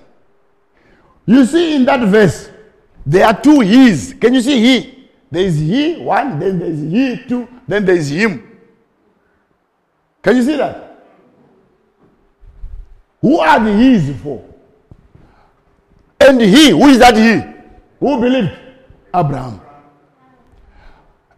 You 1.26 1.45
see 1.45 1.76
in 1.76 1.86
that 1.86 2.01
verse, 2.07 2.49
there 3.05 3.26
are 3.26 3.39
two 3.39 3.59
he's. 3.61 4.13
Can 4.13 4.34
you 4.34 4.41
see 4.41 4.59
he? 4.59 5.09
There 5.30 5.43
is 5.43 5.59
he, 5.59 5.97
one, 5.97 6.39
then 6.39 6.59
there 6.59 6.69
is 6.69 6.82
he, 6.82 7.28
two, 7.28 7.47
then 7.67 7.86
there 7.86 7.95
is 7.95 8.09
him. 8.09 8.57
Can 10.21 10.38
you 10.38 10.43
see 10.43 10.55
that? 10.57 11.03
Who 13.21 13.39
are 13.39 13.59
the 13.59 13.76
he's 13.76 14.21
for? 14.21 14.43
And 16.19 16.41
he, 16.41 16.69
who 16.69 16.88
is 16.88 16.99
that 16.99 17.15
he? 17.15 17.41
Who 17.99 18.19
believed? 18.19 18.51
Abraham. 19.13 19.61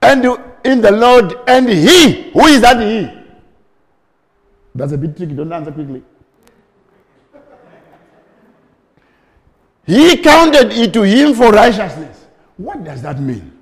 And 0.02 0.26
in 0.64 0.82
the 0.82 0.92
Lord, 0.92 1.34
and 1.48 1.70
he, 1.70 2.32
who 2.32 2.46
is 2.46 2.62
that 2.62 2.80
he? 2.80 3.10
That's 4.76 4.92
a 4.92 4.98
bit 4.98 5.18
tricky, 5.18 5.34
don't 5.34 5.52
answer 5.52 5.72
quickly. 5.72 6.04
He 9.88 10.18
counted 10.18 10.72
it 10.74 10.94
to 10.94 11.02
him 11.02 11.34
for 11.34 11.52
righteousness. 11.52 12.28
What 12.58 12.84
does 12.84 13.02
that 13.02 13.20
mean? 13.20 13.58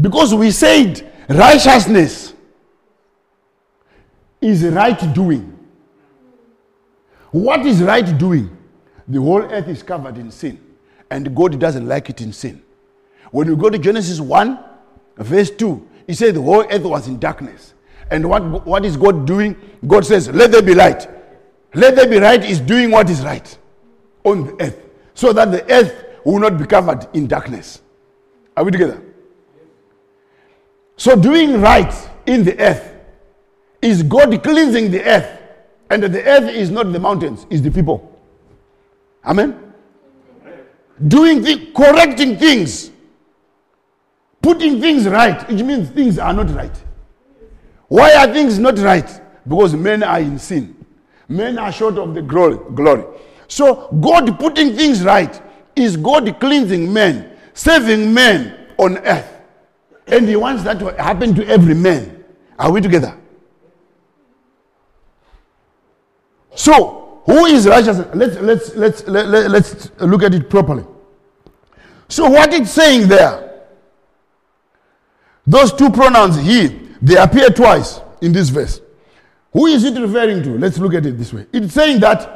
Because 0.00 0.32
we 0.34 0.50
said 0.52 1.12
righteousness 1.28 2.32
is 4.40 4.64
right 4.64 5.12
doing. 5.12 5.52
What 7.32 7.66
is 7.66 7.82
right 7.82 8.16
doing? 8.16 8.56
The 9.08 9.20
whole 9.20 9.42
earth 9.42 9.68
is 9.68 9.82
covered 9.82 10.16
in 10.18 10.30
sin, 10.30 10.58
and 11.10 11.34
God 11.34 11.58
doesn't 11.58 11.86
like 11.86 12.08
it 12.10 12.20
in 12.20 12.32
sin. 12.32 12.62
When 13.30 13.48
you 13.48 13.56
go 13.56 13.68
to 13.68 13.78
Genesis 13.78 14.20
1, 14.20 14.58
verse 15.18 15.50
2, 15.50 15.88
he 16.06 16.14
said 16.14 16.36
the 16.36 16.42
whole 16.42 16.64
earth 16.70 16.82
was 16.82 17.08
in 17.08 17.18
darkness. 17.18 17.74
And 18.10 18.28
what, 18.28 18.64
what 18.64 18.84
is 18.84 18.96
God 18.96 19.26
doing? 19.26 19.56
God 19.86 20.06
says, 20.06 20.28
Let 20.28 20.52
there 20.52 20.62
be 20.62 20.74
light. 20.74 21.08
Let 21.74 21.96
there 21.96 22.08
be 22.08 22.20
light 22.20 22.44
is 22.44 22.60
doing 22.60 22.92
what 22.92 23.10
is 23.10 23.22
right 23.24 23.58
on 24.24 24.46
the 24.46 24.64
earth, 24.64 24.85
so 25.16 25.32
that 25.32 25.50
the 25.50 25.68
earth 25.72 26.20
will 26.24 26.38
not 26.38 26.58
be 26.58 26.66
covered 26.66 27.08
in 27.14 27.26
darkness. 27.26 27.80
Are 28.54 28.62
we 28.62 28.70
together? 28.70 29.02
So, 30.98 31.16
doing 31.16 31.60
right 31.60 31.92
in 32.26 32.44
the 32.44 32.58
earth 32.60 32.92
is 33.80 34.02
God 34.02 34.42
cleansing 34.42 34.90
the 34.90 35.02
earth 35.02 35.40
and 35.88 36.02
the 36.02 36.22
earth 36.22 36.50
is 36.50 36.70
not 36.70 36.92
the 36.92 36.98
mountains, 37.00 37.46
it's 37.48 37.62
the 37.62 37.70
people. 37.70 38.20
Amen? 39.24 39.72
Doing 41.08 41.42
the 41.42 41.72
correcting 41.74 42.36
things, 42.36 42.90
putting 44.42 44.80
things 44.80 45.08
right, 45.08 45.48
which 45.48 45.62
means 45.62 45.88
things 45.90 46.18
are 46.18 46.32
not 46.32 46.50
right. 46.50 46.82
Why 47.88 48.14
are 48.14 48.32
things 48.32 48.58
not 48.58 48.78
right? 48.78 49.20
Because 49.48 49.74
men 49.74 50.02
are 50.02 50.20
in 50.20 50.38
sin. 50.38 50.84
Men 51.28 51.58
are 51.58 51.72
short 51.72 51.96
of 51.96 52.14
the 52.14 52.22
glory. 52.22 53.04
So 53.48 53.88
God 54.00 54.38
putting 54.38 54.76
things 54.76 55.02
right 55.02 55.40
is 55.74 55.96
God 55.96 56.38
cleansing 56.40 56.92
men, 56.92 57.36
saving 57.54 58.12
men 58.12 58.68
on 58.78 58.98
earth. 58.98 59.32
And 60.06 60.28
he 60.28 60.36
wants 60.36 60.62
that 60.64 60.78
to 60.78 60.92
happen 60.94 61.34
to 61.34 61.46
every 61.46 61.74
man. 61.74 62.24
Are 62.58 62.70
we 62.72 62.80
together? 62.80 63.16
So, 66.54 67.20
who 67.26 67.44
is 67.46 67.66
righteousness? 67.66 68.08
Let's, 68.14 68.36
let's, 68.36 68.74
let's, 68.74 69.06
let, 69.06 69.26
let, 69.26 69.50
let's 69.50 69.90
look 70.00 70.22
at 70.22 70.32
it 70.32 70.48
properly. 70.48 70.84
So, 72.08 72.30
what 72.30 72.52
it's 72.54 72.70
saying 72.70 73.08
there, 73.08 73.66
those 75.46 75.72
two 75.72 75.90
pronouns 75.90 76.36
he, 76.36 76.68
they 77.02 77.16
appear 77.16 77.50
twice 77.50 78.00
in 78.22 78.32
this 78.32 78.48
verse. 78.48 78.80
Who 79.52 79.66
is 79.66 79.84
it 79.84 80.00
referring 80.00 80.42
to? 80.44 80.58
Let's 80.58 80.78
look 80.78 80.94
at 80.94 81.04
it 81.04 81.18
this 81.18 81.32
way. 81.32 81.46
It's 81.52 81.74
saying 81.74 82.00
that 82.00 82.35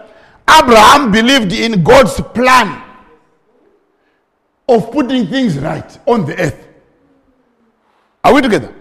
Abraham 0.59 1.13
believed 1.13 1.53
in 1.53 1.83
God's 1.83 2.21
plan 2.21 2.83
of 4.69 4.91
putting 4.91 5.27
things 5.27 5.59
right 5.59 5.99
on 6.07 6.25
the 6.27 6.41
earth. 6.41 6.69
Are 8.25 8.35
we 8.35 8.41
together? 8.41 8.75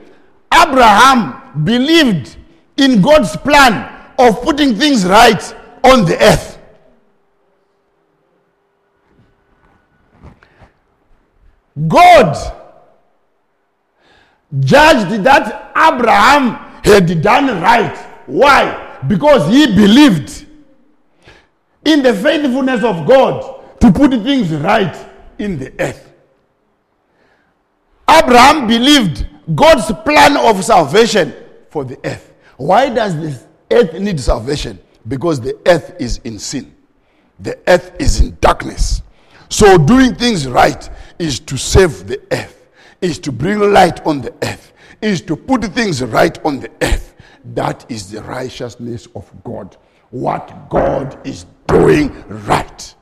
Abraham 0.54 1.64
believed 1.64 2.38
in 2.78 3.02
God's 3.02 3.36
plan 3.38 4.14
of 4.18 4.42
putting 4.42 4.76
things 4.76 5.06
right 5.06 5.42
on 5.84 6.06
the 6.06 6.18
earth. 6.22 6.58
God 11.88 12.36
judged 14.60 15.24
that 15.24 15.72
Abraham 15.76 16.56
had 16.84 17.22
done 17.22 17.62
right. 17.62 17.96
Why? 18.26 19.00
Because 19.08 19.48
he 19.48 19.68
believed 19.68 20.46
in 21.86 22.04
the 22.04 22.14
faithfulness 22.14 22.84
of 22.84 23.08
God 23.08 23.80
to 23.80 23.92
put 23.92 24.12
things 24.24 24.52
right 24.52 24.96
in 25.38 25.58
the 25.58 25.74
earth. 25.80 26.12
Abraham 28.10 28.68
believed 28.68 29.28
God's 29.56 29.92
plan 30.04 30.38
of 30.38 30.64
salvation 30.64 31.34
for 31.70 31.84
the 31.84 31.98
earth. 32.04 32.34
Why 32.58 32.90
does 32.90 33.16
the 33.16 33.40
earth 33.72 33.94
need 33.94 34.20
salvation? 34.20 34.80
Because 35.08 35.40
the 35.40 35.58
earth 35.66 35.96
is 36.00 36.20
in 36.24 36.40
sin, 36.40 36.76
the 37.40 37.58
earth 37.68 37.94
is 38.00 38.20
in 38.20 38.38
darkness. 38.42 39.02
So, 39.50 39.78
doing 39.78 40.14
things 40.14 40.48
right 40.48 40.90
is 41.18 41.40
to 41.40 41.58
save 41.58 42.06
the 42.06 42.22
earth, 42.32 42.68
is 43.02 43.18
to 43.20 43.32
bring 43.32 43.60
light 43.60 44.06
on 44.06 44.22
the 44.22 44.34
earth, 44.44 44.74
is 45.02 45.22
to 45.22 45.36
put 45.36 45.64
things 45.66 46.04
right 46.04 46.38
on 46.46 46.60
the 46.60 46.70
earth. 46.82 47.16
That 47.56 47.90
is 47.90 48.12
the 48.12 48.22
righteousness 48.22 49.08
of 49.16 49.32
God. 49.44 49.78
What 50.12 50.70
God 50.70 51.26
is 51.26 51.46
doing 51.70 52.24
right. 52.28 52.96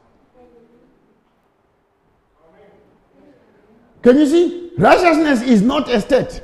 Can 4.02 4.18
you 4.18 4.26
see? 4.28 4.72
Righteousness 4.78 5.42
is 5.42 5.62
not 5.62 5.90
a 5.90 6.00
state, 6.00 6.42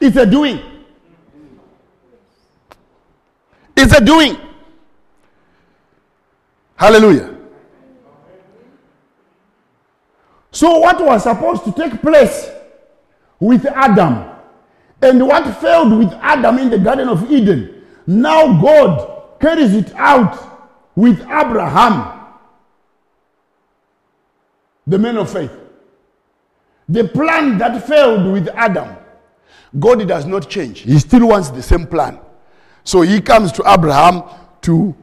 it's 0.00 0.16
a 0.16 0.26
doing. 0.26 0.60
It's 3.76 3.94
a 3.96 4.04
doing. 4.04 4.36
Hallelujah. 6.76 7.36
So, 10.50 10.78
what 10.78 10.98
was 11.04 11.22
supposed 11.22 11.64
to 11.64 11.72
take 11.72 12.00
place 12.00 12.48
with 13.38 13.66
Adam 13.66 14.24
and 15.02 15.26
what 15.26 15.60
failed 15.60 15.92
with 15.98 16.12
Adam 16.14 16.58
in 16.58 16.70
the 16.70 16.78
Garden 16.78 17.08
of 17.08 17.30
Eden, 17.30 17.84
now 18.06 18.60
God 18.60 19.38
carries 19.40 19.74
it 19.74 19.92
out 19.94 20.55
with 20.96 21.20
Abraham, 21.20 22.24
the 24.86 24.98
man 24.98 25.18
of 25.18 25.30
faith. 25.30 25.52
The 26.88 27.04
plan 27.06 27.58
that 27.58 27.86
failed 27.86 28.32
with 28.32 28.48
Adam, 28.48 28.96
God 29.78 30.06
does 30.08 30.24
not 30.24 30.48
change. 30.48 30.80
He 30.80 30.98
still 30.98 31.28
wants 31.28 31.50
the 31.50 31.62
same 31.62 31.86
plan. 31.86 32.18
So 32.82 33.02
he 33.02 33.20
comes 33.20 33.52
to 33.52 33.62
Abraham 33.66 34.22
to 34.62 34.94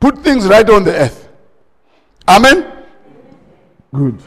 put 0.00 0.18
things 0.18 0.46
right 0.46 0.68
on 0.68 0.84
the 0.84 0.92
earth. 0.94 1.28
Amen? 2.28 2.84
Good. 3.92 4.20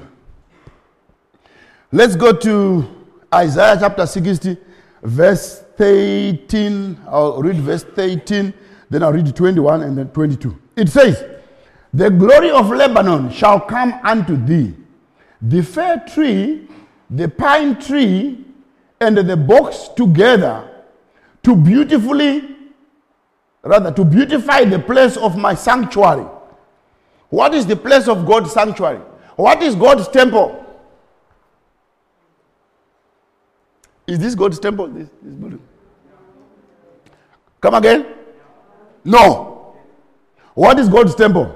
Let's 1.92 2.16
go 2.16 2.32
to 2.32 2.88
Isaiah 3.34 3.78
chapter 3.80 4.06
60, 4.06 4.58
verse 5.04 5.64
13. 5.78 6.98
I'll 7.08 7.42
read 7.42 7.58
verse 7.58 7.84
13, 7.84 8.54
then 8.90 9.04
I'll 9.04 9.14
read 9.14 9.36
21 9.36 9.84
and 9.84 9.98
then 9.98 10.10
22. 10.10 10.58
It 10.76 10.90
says, 10.90 11.24
The 11.94 12.10
glory 12.10 12.52
of 12.52 12.70
Lebanon 12.70 13.32
shall 13.32 13.60
come 13.60 13.94
unto 14.04 14.38
thee, 14.38 14.76
the 15.42 15.62
fair 15.62 16.04
tree, 16.08 16.68
the 17.10 17.28
pine 17.28 17.80
tree, 17.80 18.46
and 19.00 19.18
the 19.18 19.38
box 19.38 19.90
together 19.90 20.70
to 21.44 21.56
beautifully, 21.56 22.56
rather, 23.62 23.92
to 23.92 24.04
beautify 24.04 24.64
the 24.66 24.80
place 24.80 25.18
of 25.18 25.38
my 25.38 25.54
sanctuary. 25.54 26.26
What 27.30 27.54
is 27.54 27.66
the 27.66 27.76
place 27.76 28.08
of 28.08 28.26
God's 28.26 28.52
sanctuary? 28.52 29.00
What 29.36 29.62
is 29.62 29.76
God's 29.76 30.08
temple? 30.08 30.64
Is 34.08 34.20
this 34.20 34.34
God's 34.36 34.58
temple? 34.58 34.88
This, 34.88 35.10
this 35.22 35.36
building? 35.36 35.62
Come 37.60 37.74
again? 37.76 38.17
No. 39.08 39.74
What 40.54 40.78
is 40.80 40.90
God's 40.90 41.16
temple? 41.16 41.56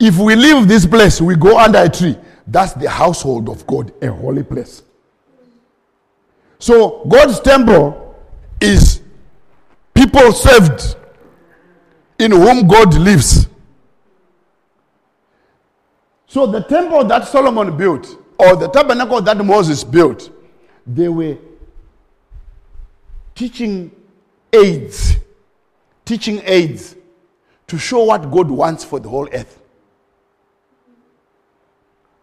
If 0.00 0.18
we 0.18 0.34
leave 0.34 0.66
this 0.66 0.84
place, 0.84 1.20
we 1.20 1.36
go 1.36 1.56
under 1.56 1.78
a 1.78 1.88
tree. 1.88 2.18
That's 2.44 2.72
the 2.72 2.90
household 2.90 3.48
of 3.48 3.64
God, 3.68 3.92
a 4.02 4.10
holy 4.10 4.42
place. 4.42 4.82
So, 6.58 7.04
God's 7.04 7.38
temple 7.38 8.16
is 8.60 9.00
people 9.94 10.32
saved 10.32 10.96
in 12.18 12.32
whom 12.32 12.66
God 12.66 12.94
lives. 12.94 13.48
So, 16.26 16.46
the 16.46 16.62
temple 16.62 17.04
that 17.04 17.28
Solomon 17.28 17.76
built, 17.76 18.08
or 18.38 18.56
the 18.56 18.68
tabernacle 18.68 19.20
that 19.22 19.36
Moses 19.44 19.84
built, 19.84 20.32
they 20.84 21.08
were 21.08 21.38
teaching 23.40 23.90
aids, 24.52 25.16
teaching 26.04 26.42
aids 26.44 26.94
to 27.68 27.78
show 27.78 28.04
what 28.04 28.30
God 28.30 28.50
wants 28.50 28.84
for 28.84 29.00
the 29.00 29.08
whole 29.08 29.26
earth. 29.32 29.62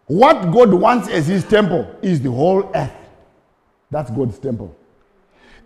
What 0.06 0.52
God 0.52 0.72
wants 0.72 1.08
as 1.08 1.26
his 1.26 1.42
temple 1.42 1.92
is 2.02 2.22
the 2.22 2.30
whole 2.30 2.70
earth. 2.72 2.92
That's 3.90 4.12
God's 4.12 4.38
temple. 4.38 4.76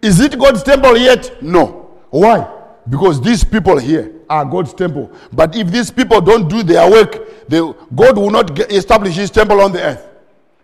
Is 0.00 0.20
it 0.20 0.38
God's 0.38 0.62
temple 0.62 0.96
yet? 0.96 1.42
No. 1.42 1.90
Why? 2.08 2.50
Because 2.88 3.20
these 3.20 3.44
people 3.44 3.78
here 3.78 4.10
are 4.30 4.46
God's 4.46 4.72
temple. 4.72 5.12
But 5.34 5.54
if 5.54 5.70
these 5.70 5.90
people 5.90 6.22
don't 6.22 6.48
do 6.48 6.62
their 6.62 6.90
work, 6.90 7.46
they, 7.46 7.58
God 7.94 8.16
will 8.16 8.30
not 8.30 8.54
get, 8.54 8.72
establish 8.72 9.16
his 9.16 9.30
temple 9.30 9.60
on 9.60 9.72
the 9.72 9.82
earth. 9.82 10.08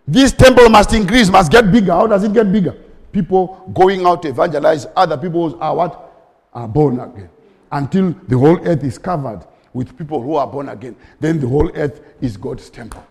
This 0.07 0.32
temple 0.32 0.70
must 0.70 0.95
increase, 0.95 1.28
must 1.28 1.53
get 1.53 1.70
bigger. 1.70 1.93
How 1.93 2.07
does 2.07 2.24
it 2.24 2.32
get 2.32 2.51
bigger? 2.51 2.74
People 3.12 3.70
going 3.74 4.04
out 4.06 4.22
to 4.22 4.28
evangelize, 4.28 4.86
other 4.96 5.16
people 5.16 5.61
are 5.62 5.74
what? 5.74 6.04
Are 6.52 6.68
born 6.68 7.00
again. 7.00 7.30
Until 7.70 8.12
the 8.26 8.38
whole 8.38 8.59
earth 8.66 8.82
is 8.84 8.98
covered 8.98 9.44
with 9.72 9.96
people 9.96 10.22
who 10.22 10.36
are 10.36 10.46
born 10.46 10.68
again. 10.68 10.96
Then 11.20 11.40
the 11.40 11.48
whole 11.48 11.70
earth 11.74 12.00
is 12.20 12.36
God's 12.36 12.70
temple. 12.70 13.06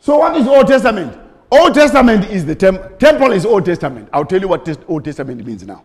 So, 0.00 0.18
what 0.18 0.36
is 0.36 0.46
Old 0.46 0.66
Testament? 0.66 1.18
Old 1.50 1.74
Testament 1.74 2.30
is 2.30 2.44
the 2.46 2.54
temple. 2.54 2.88
Temple 2.98 3.32
is 3.32 3.44
Old 3.44 3.64
Testament. 3.64 4.08
I'll 4.12 4.24
tell 4.24 4.40
you 4.40 4.48
what 4.48 4.66
Old 4.88 5.04
Testament 5.04 5.44
means 5.44 5.64
now. 5.64 5.84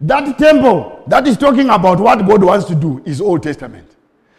That 0.00 0.38
temple 0.38 1.02
that 1.06 1.26
is 1.26 1.36
talking 1.36 1.70
about 1.70 2.00
what 2.00 2.26
God 2.26 2.44
wants 2.44 2.66
to 2.66 2.74
do 2.74 3.02
is 3.04 3.20
Old 3.20 3.42
Testament. 3.42 3.96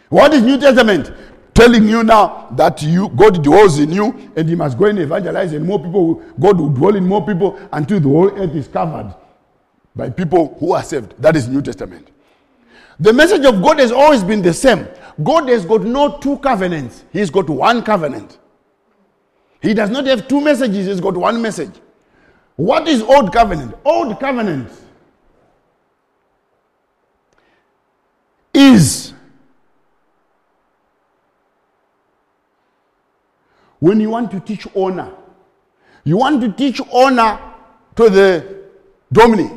What 0.09 0.33
is 0.33 0.43
New 0.43 0.59
Testament? 0.59 1.11
Telling 1.55 1.87
you 1.87 2.03
now 2.03 2.49
that 2.51 2.83
you 2.83 3.07
God 3.09 3.41
dwells 3.41 3.79
in 3.79 3.89
you 3.89 4.31
and 4.35 4.49
you 4.49 4.57
must 4.57 4.77
go 4.77 4.85
and 4.85 4.99
evangelize 4.99 5.53
and 5.53 5.65
more 5.65 5.81
people, 5.81 6.15
God 6.37 6.59
will 6.59 6.69
dwell 6.69 6.95
in 6.97 7.07
more 7.07 7.25
people 7.25 7.57
until 7.71 7.99
the 8.01 8.09
whole 8.09 8.29
earth 8.29 8.53
is 8.53 8.67
covered 8.67 9.15
by 9.95 10.09
people 10.09 10.57
who 10.59 10.73
are 10.73 10.83
saved. 10.83 11.13
That 11.17 11.37
is 11.37 11.47
New 11.47 11.61
Testament. 11.61 12.09
The 12.99 13.13
message 13.13 13.45
of 13.45 13.61
God 13.61 13.79
has 13.79 13.93
always 13.93 14.21
been 14.21 14.41
the 14.41 14.53
same. 14.53 14.85
God 15.23 15.47
has 15.47 15.65
got 15.65 15.83
no 15.83 16.17
two 16.17 16.37
covenants, 16.39 17.05
He's 17.13 17.29
got 17.29 17.49
one 17.49 17.81
covenant. 17.83 18.37
He 19.61 19.73
does 19.73 19.89
not 19.89 20.05
have 20.05 20.27
two 20.27 20.41
messages, 20.41 20.85
he's 20.85 20.99
got 21.01 21.17
one 21.17 21.41
message. 21.41 21.71
What 22.55 22.87
is 22.87 23.01
Old 23.01 23.33
Covenant? 23.33 23.75
Old 23.83 24.19
Covenant 24.19 24.69
is 28.53 29.14
when 33.85 33.99
you 33.99 34.09
want 34.09 34.31
to 34.31 34.39
teach 34.39 34.65
honor. 34.75 35.11
You 36.03 36.17
want 36.17 36.41
to 36.41 36.51
teach 36.51 36.81
honor 36.91 37.39
to 37.95 38.09
the 38.09 38.63
Domini. 39.13 39.47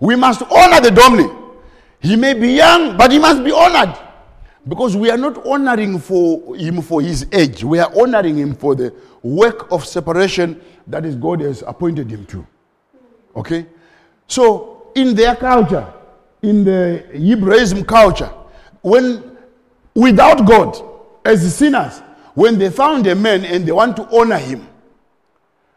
We 0.00 0.16
must 0.16 0.40
honor 0.50 0.80
the 0.80 0.90
Domini. 0.90 1.28
He 2.00 2.16
may 2.16 2.32
be 2.32 2.52
young, 2.52 2.96
but 2.96 3.12
he 3.12 3.18
must 3.18 3.44
be 3.44 3.52
honored. 3.52 3.94
Because 4.66 4.96
we 4.96 5.10
are 5.10 5.18
not 5.18 5.44
honoring 5.46 5.98
for 5.98 6.56
him 6.56 6.80
for 6.80 7.02
his 7.02 7.26
age. 7.30 7.62
We 7.62 7.78
are 7.78 7.92
honoring 7.94 8.38
him 8.38 8.54
for 8.54 8.74
the 8.74 8.94
work 9.22 9.70
of 9.70 9.84
separation 9.84 10.58
that 10.86 11.04
is 11.04 11.14
God 11.14 11.42
has 11.42 11.62
appointed 11.66 12.10
him 12.10 12.24
to. 12.26 12.46
Okay? 13.36 13.66
So, 14.28 14.90
in 14.94 15.14
their 15.14 15.36
culture, 15.36 15.92
in 16.40 16.64
the 16.64 17.04
Hebraism 17.12 17.84
culture, 17.84 18.32
when 18.80 19.36
without 19.94 20.46
God, 20.46 20.74
as 21.22 21.54
sinners, 21.54 22.00
when 22.34 22.58
they 22.58 22.70
found 22.70 23.06
a 23.06 23.14
man 23.14 23.44
and 23.44 23.66
they 23.66 23.72
want 23.72 23.96
to 23.96 24.08
honor 24.16 24.38
him, 24.38 24.66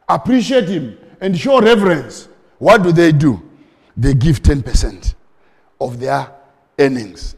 appreciate 0.08 0.70
him, 0.70 0.98
and 1.22 1.38
show 1.38 1.60
reverence, 1.62 2.28
what 2.60 2.84
do 2.84 2.92
they 2.92 3.12
do? 3.12 3.42
They 3.98 4.14
give 4.14 4.42
10% 4.42 5.16
of 5.80 6.00
their 6.00 6.32
earnings. 6.80 7.36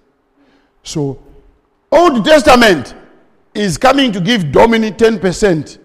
So, 0.84 1.22
Old 1.92 2.24
Testament 2.26 2.96
is 3.54 3.78
coming 3.78 4.12
to 4.12 4.20
give 4.20 4.52
Domini 4.52 4.92
10% 4.92 5.80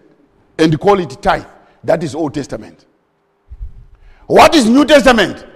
and 0.58 0.80
call 0.80 1.00
it 1.00 1.20
tithe. 1.22 1.46
That 1.84 2.02
is 2.02 2.14
Old 2.14 2.34
Testament. 2.34 2.86
What 4.26 4.54
is 4.54 4.68
New 4.68 4.84
Testament? 4.84 5.46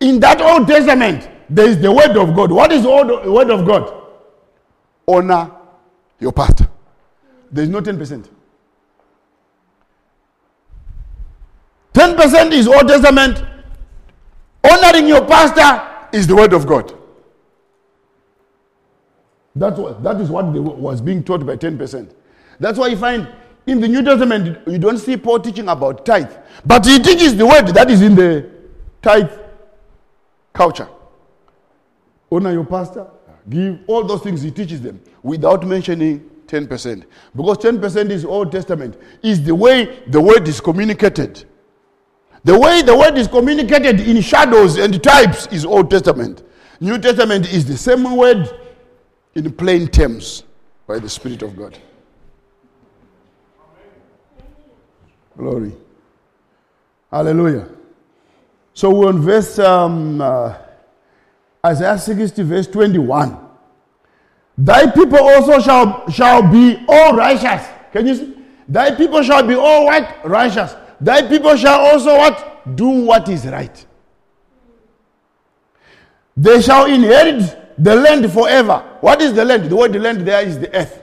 In 0.00 0.20
that 0.20 0.40
Old 0.40 0.66
Testament, 0.66 1.28
there 1.50 1.68
is 1.68 1.80
the 1.80 1.90
Word 1.90 2.16
of 2.16 2.34
God. 2.34 2.50
What 2.52 2.72
is 2.72 2.82
the 2.82 2.90
Word 3.30 3.50
of 3.50 3.66
God? 3.66 3.94
Honor 5.06 5.50
your 6.20 6.32
pastor. 6.32 6.67
There 7.50 7.64
is 7.64 7.70
no 7.70 7.80
10%. 7.80 8.28
10% 11.94 12.52
is 12.52 12.68
Old 12.68 12.86
Testament. 12.88 13.42
Honoring 14.64 15.08
your 15.08 15.24
pastor 15.24 16.16
is 16.16 16.26
the 16.26 16.36
Word 16.36 16.52
of 16.52 16.66
God. 16.66 16.94
That's 19.56 19.78
what, 19.78 20.02
that 20.04 20.20
is 20.20 20.30
what 20.30 20.44
was 20.46 21.00
being 21.00 21.24
taught 21.24 21.44
by 21.44 21.56
10%. 21.56 22.12
That's 22.60 22.78
why 22.78 22.88
you 22.88 22.96
find 22.96 23.28
in 23.66 23.80
the 23.80 23.88
New 23.88 24.02
Testament, 24.02 24.66
you 24.66 24.78
don't 24.78 24.98
see 24.98 25.16
Paul 25.16 25.40
teaching 25.40 25.68
about 25.68 26.06
tithe. 26.06 26.32
But 26.64 26.86
he 26.86 26.98
teaches 26.98 27.36
the 27.36 27.46
word 27.46 27.66
that 27.68 27.90
is 27.90 28.00
in 28.00 28.14
the 28.14 28.50
tithe 29.02 29.30
culture. 30.52 30.88
Honor 32.30 32.52
your 32.52 32.64
pastor, 32.64 33.06
give 33.48 33.80
all 33.86 34.04
those 34.04 34.22
things 34.22 34.42
he 34.42 34.50
teaches 34.50 34.80
them 34.80 35.00
without 35.22 35.66
mentioning 35.66 36.28
10%. 36.48 37.04
Because 37.36 37.58
10% 37.58 38.10
is 38.10 38.24
Old 38.24 38.50
Testament, 38.50 38.96
is 39.22 39.44
the 39.44 39.54
way 39.54 40.02
the 40.08 40.20
word 40.20 40.48
is 40.48 40.60
communicated. 40.60 41.44
The 42.44 42.58
way 42.58 42.82
the 42.82 42.96
word 42.96 43.18
is 43.18 43.28
communicated 43.28 44.00
in 44.00 44.20
shadows 44.20 44.78
and 44.78 45.02
types 45.02 45.46
is 45.48 45.64
Old 45.64 45.90
Testament. 45.90 46.42
New 46.80 46.98
Testament 46.98 47.52
is 47.52 47.66
the 47.66 47.76
same 47.76 48.16
word 48.16 48.48
in 49.34 49.52
plain 49.52 49.88
terms 49.88 50.44
by 50.86 50.98
the 50.98 51.08
Spirit 51.08 51.42
of 51.42 51.56
God. 51.56 51.78
Glory. 55.36 55.72
Hallelujah. 57.10 57.68
So 58.74 58.90
we're 58.90 59.08
on 59.08 59.20
verse, 59.20 59.58
um, 59.58 60.20
uh, 60.20 60.54
Isaiah 61.64 61.98
60, 61.98 62.42
verse 62.42 62.66
21. 62.68 63.47
Thy 64.58 64.90
people 64.90 65.20
also 65.20 65.60
shall, 65.60 66.10
shall 66.10 66.42
be 66.42 66.84
all 66.88 67.14
righteous. 67.14 67.64
Can 67.92 68.08
you 68.08 68.14
see? 68.16 68.34
Thy 68.68 68.92
people 68.94 69.22
shall 69.22 69.46
be 69.46 69.54
all 69.54 69.84
what? 69.84 70.28
Righteous. 70.28 70.74
Thy 71.00 71.26
people 71.26 71.54
shall 71.56 71.80
also 71.80 72.16
what? 72.16 72.76
Do 72.76 72.88
what 72.88 73.28
is 73.28 73.46
right. 73.46 73.86
They 76.36 76.60
shall 76.60 76.86
inherit 76.86 77.56
the 77.78 77.94
land 77.94 78.30
forever. 78.32 78.84
What 79.00 79.22
is 79.22 79.32
the 79.32 79.44
land? 79.44 79.70
The 79.70 79.76
word 79.76 79.92
the 79.92 80.00
land 80.00 80.26
there 80.26 80.44
is 80.44 80.58
the 80.58 80.74
earth. 80.74 81.02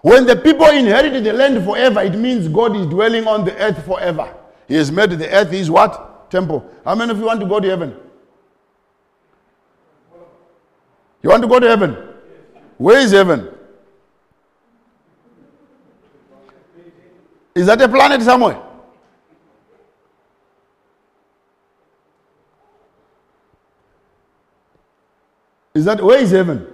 When 0.00 0.24
the 0.24 0.36
people 0.36 0.66
inherited 0.68 1.24
the 1.24 1.32
land 1.32 1.64
forever, 1.64 2.02
it 2.02 2.14
means 2.14 2.46
God 2.46 2.76
is 2.76 2.86
dwelling 2.86 3.26
on 3.26 3.44
the 3.44 3.56
earth 3.56 3.84
forever. 3.84 4.32
He 4.68 4.76
has 4.76 4.92
made 4.92 5.10
the 5.10 5.28
earth 5.28 5.50
his 5.50 5.68
what? 5.70 6.30
Temple. 6.30 6.64
How 6.84 6.94
many 6.94 7.10
of 7.10 7.18
you 7.18 7.24
want 7.24 7.40
to 7.40 7.46
go 7.46 7.58
to 7.58 7.68
heaven? 7.68 7.96
You 11.22 11.30
want 11.30 11.42
to 11.42 11.48
go 11.48 11.58
to 11.58 11.68
heaven? 11.68 12.07
Where 12.78 13.00
is 13.00 13.10
heaven? 13.10 13.48
Is 17.54 17.66
that 17.66 17.82
a 17.82 17.88
planet 17.88 18.22
somewhere? 18.22 18.62
Is 25.74 25.84
that 25.84 26.02
where 26.02 26.20
is 26.20 26.30
heaven? 26.30 26.66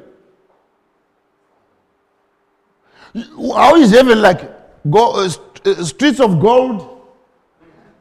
How 3.54 3.76
is 3.76 3.90
heaven 3.90 4.20
like? 4.20 4.50
Go, 4.90 5.12
uh, 5.24 5.30
uh, 5.64 5.84
streets 5.84 6.20
of 6.20 6.38
gold, 6.38 7.00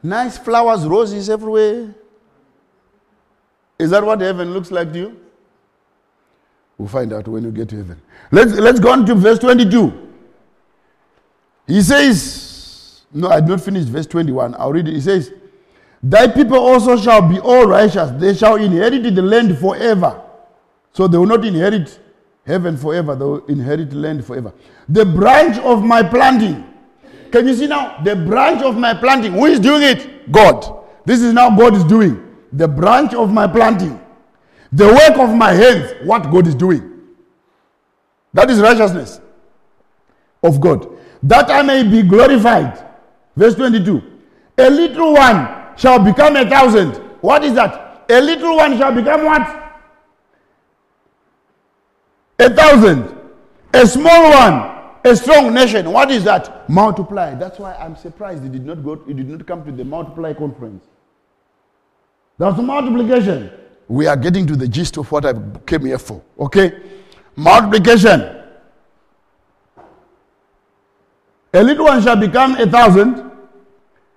nice 0.02 0.36
flowers, 0.36 0.86
roses 0.86 1.30
everywhere. 1.30 1.94
Is 3.78 3.90
that 3.90 4.04
what 4.04 4.20
heaven 4.20 4.52
looks 4.52 4.70
like 4.70 4.92
to 4.92 4.98
you? 4.98 5.23
We'll 6.78 6.88
find 6.88 7.12
out 7.12 7.28
when 7.28 7.44
you 7.44 7.52
get 7.52 7.68
to 7.70 7.76
heaven. 7.76 8.00
Let's, 8.30 8.52
let's 8.52 8.80
go 8.80 8.92
on 8.92 9.06
to 9.06 9.14
verse 9.14 9.38
22. 9.38 10.12
He 11.66 11.82
says, 11.82 13.02
No, 13.12 13.28
I 13.28 13.40
did 13.40 13.48
not 13.48 13.60
finish 13.60 13.84
verse 13.84 14.06
21. 14.06 14.54
I'll 14.58 14.72
read 14.72 14.88
it. 14.88 14.94
He 14.94 15.00
says, 15.00 15.32
Thy 16.02 16.28
people 16.28 16.58
also 16.58 16.96
shall 16.96 17.26
be 17.26 17.38
all 17.40 17.66
righteous. 17.66 18.10
They 18.20 18.34
shall 18.34 18.56
inherit 18.56 19.02
the 19.14 19.22
land 19.22 19.56
forever. 19.58 20.20
So 20.92 21.08
they 21.08 21.16
will 21.16 21.26
not 21.26 21.44
inherit 21.44 21.98
heaven 22.46 22.76
forever, 22.76 23.16
they 23.16 23.24
will 23.24 23.46
inherit 23.46 23.92
land 23.92 24.24
forever. 24.24 24.52
The 24.88 25.04
branch 25.04 25.58
of 25.58 25.82
my 25.82 26.02
planting. 26.02 26.70
Can 27.30 27.48
you 27.48 27.54
see 27.54 27.66
now? 27.66 28.02
The 28.02 28.14
branch 28.14 28.62
of 28.62 28.76
my 28.76 28.94
planting. 28.94 29.32
Who 29.32 29.46
is 29.46 29.58
doing 29.58 29.82
it? 29.82 30.30
God. 30.30 30.84
This 31.04 31.20
is 31.20 31.32
now 31.32 31.56
God 31.56 31.74
is 31.74 31.84
doing. 31.84 32.36
The 32.52 32.68
branch 32.68 33.14
of 33.14 33.32
my 33.32 33.46
planting. 33.46 34.00
The 34.74 34.86
work 34.86 35.18
of 35.18 35.34
my 35.36 35.52
hands. 35.52 35.94
What 36.02 36.30
God 36.30 36.46
is 36.48 36.54
doing. 36.54 36.90
That 38.32 38.50
is 38.50 38.58
righteousness 38.60 39.20
of 40.42 40.60
God. 40.60 40.98
That 41.22 41.48
I 41.48 41.62
may 41.62 41.84
be 41.84 42.02
glorified. 42.02 42.84
Verse 43.36 43.54
22. 43.54 44.02
A 44.58 44.68
little 44.68 45.12
one 45.12 45.76
shall 45.76 45.98
become 46.00 46.36
a 46.36 46.48
thousand. 46.48 46.94
What 47.20 47.44
is 47.44 47.54
that? 47.54 48.04
A 48.08 48.20
little 48.20 48.56
one 48.56 48.76
shall 48.76 48.92
become 48.92 49.24
what? 49.24 49.76
A 52.40 52.50
thousand. 52.50 53.16
A 53.72 53.86
small 53.86 54.30
one. 54.30 54.74
A 55.04 55.14
strong 55.14 55.54
nation. 55.54 55.92
What 55.92 56.10
is 56.10 56.24
that? 56.24 56.68
Multiply. 56.68 57.34
That's 57.36 57.58
why 57.60 57.74
I'm 57.74 57.94
surprised 57.94 58.42
he 58.42 58.48
did 58.48 58.64
not 58.66 58.82
go, 58.84 58.96
he 59.06 59.12
did 59.14 59.28
not 59.28 59.46
come 59.46 59.64
to 59.64 59.70
the 59.70 59.84
multiply 59.84 60.32
conference. 60.32 60.84
That's 62.38 62.58
multiplication. 62.60 63.50
We 63.88 64.06
are 64.06 64.16
getting 64.16 64.46
to 64.46 64.56
the 64.56 64.68
gist 64.68 64.96
of 64.96 65.10
what 65.12 65.26
I 65.26 65.34
came 65.66 65.84
here 65.84 65.98
for. 65.98 66.22
Okay? 66.38 66.80
Multiplication. 67.36 68.42
A 71.52 71.62
little 71.62 71.84
one 71.84 72.02
shall 72.02 72.16
become 72.16 72.56
a 72.56 72.66
thousand, 72.66 73.30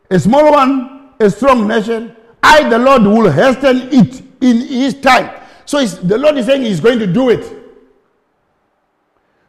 a 0.09 0.19
small 0.19 0.51
one, 0.51 1.09
a 1.19 1.29
strong 1.29 1.67
nation. 1.67 2.15
I, 2.41 2.67
the 2.69 2.79
Lord, 2.79 3.03
will 3.03 3.31
hasten 3.31 3.89
it 3.91 4.23
in 4.41 4.61
his 4.67 4.95
time. 5.01 5.43
So 5.65 5.85
the 5.85 6.17
Lord 6.17 6.37
is 6.37 6.45
saying 6.45 6.61
he's 6.61 6.79
going 6.79 6.99
to 6.99 7.07
do 7.07 7.29
it. 7.29 7.53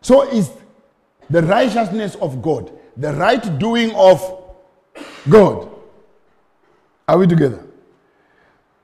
So 0.01 0.29
is 0.31 0.51
the 1.31 1.43
righteousness 1.43 2.17
of 2.17 2.43
God, 2.43 2.73
the 2.97 3.13
right 3.13 3.59
doing 3.59 3.95
of 3.95 4.45
God. 5.29 5.71
Are 7.07 7.19
we 7.19 7.27
together? 7.27 7.65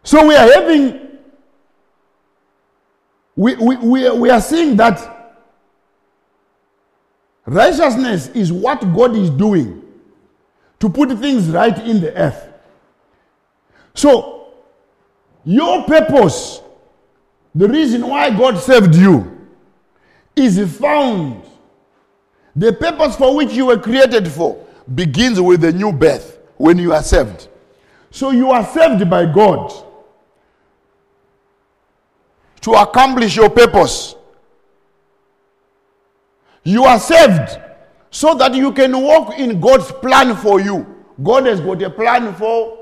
So 0.03 0.27
we 0.27 0.35
are 0.35 0.53
having, 0.53 1.04
we, 3.37 3.55
we, 3.57 3.77
we, 3.77 4.11
we 4.11 4.31
are 4.31 4.41
seeing 4.41 4.77
that 4.77 5.37
righteousness 7.47 8.29
is 8.29 8.53
what 8.53 8.81
God 8.95 9.17
is 9.17 9.31
doing 9.31 9.83
to 10.81 10.89
put 10.89 11.19
things 11.19 11.49
right 11.49 11.77
in 11.79 12.01
the 12.01 12.15
earth. 12.17 12.49
So, 13.95 14.49
your 15.45 15.85
purpose, 15.85 16.61
the 17.55 17.69
reason 17.69 18.07
why 18.07 18.31
God 18.31 18.59
saved 18.59 18.95
you, 18.95 19.31
is 20.37 20.79
found. 20.79 21.45
The 22.57 22.73
purpose 22.73 23.17
for 23.17 23.35
which 23.37 23.53
you 23.53 23.67
were 23.67 23.79
created 23.79 24.29
for 24.29 24.65
begins 24.95 25.41
with 25.41 25.61
the 25.61 25.73
new 25.73 25.93
birth 25.93 26.39
when 26.57 26.79
you 26.79 26.93
are 26.93 27.03
saved. 27.03 27.49
So 28.11 28.31
you 28.31 28.51
are 28.51 28.65
saved 28.65 29.09
by 29.11 29.27
God 29.27 29.73
to 32.65 32.73
accomplish 32.73 33.37
your 33.37 33.51
purpose. 33.51 34.15
You 36.63 36.85
are 36.85 36.99
saved 36.99 37.59
so 38.11 38.35
that 38.37 38.55
you 38.55 38.73
can 38.73 38.99
walk 39.03 39.39
in 39.39 39.61
God's 39.61 39.93
plan 39.93 40.35
for 40.35 40.61
you. 40.61 40.87
God 41.23 41.45
has 41.45 41.61
got 41.61 41.83
a 41.83 41.91
plan 41.91 42.35
for 42.35 42.79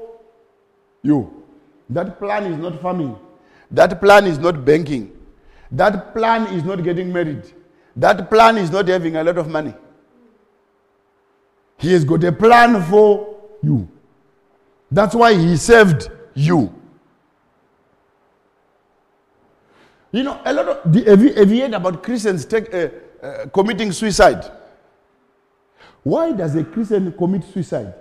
you. 1.03 1.45
That 1.91 2.19
plan 2.21 2.45
is 2.53 2.59
not 2.59 2.81
farming. 2.81 3.19
That 3.73 4.01
plan 4.01 4.27
is 4.27 4.39
not 4.39 4.65
banking. 4.65 5.17
That 5.73 6.15
plan 6.15 6.47
is 6.55 6.63
not 6.63 6.85
getting 6.85 7.13
married. 7.13 7.53
That 7.97 8.31
plan 8.31 8.59
is 8.59 8.71
not 8.71 8.87
having 8.87 9.17
a 9.17 9.25
lot 9.25 9.37
of 9.37 9.49
money. 9.49 9.75
He 11.79 11.93
has 11.93 12.05
got 12.05 12.23
a 12.23 12.31
plan 12.31 12.81
for 12.89 13.37
you. 13.65 13.89
That's 14.93 15.17
why 15.17 15.35
he 15.35 15.57
saved 15.57 16.09
you. 16.35 16.73
You 20.13 20.23
know, 20.23 20.41
a 20.45 20.53
lot 20.53 20.69
of 20.69 20.93
the, 20.93 21.05
have, 21.05 21.23
you, 21.23 21.33
have 21.35 21.51
you 21.51 21.63
heard 21.63 21.73
about 21.73 22.03
Christians 22.03 22.45
take, 22.45 22.73
uh, 22.73 22.89
uh, 23.23 23.47
committing 23.47 23.91
suicide? 23.93 24.45
Why 26.03 26.33
does 26.33 26.55
a 26.55 26.65
Christian 26.65 27.13
commit 27.13 27.45
suicide? 27.45 27.95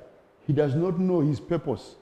He 0.45 0.51
does 0.51 0.76
not 0.76 0.99
know 0.99 1.22
his 1.22 1.39
purpose. 1.39 1.95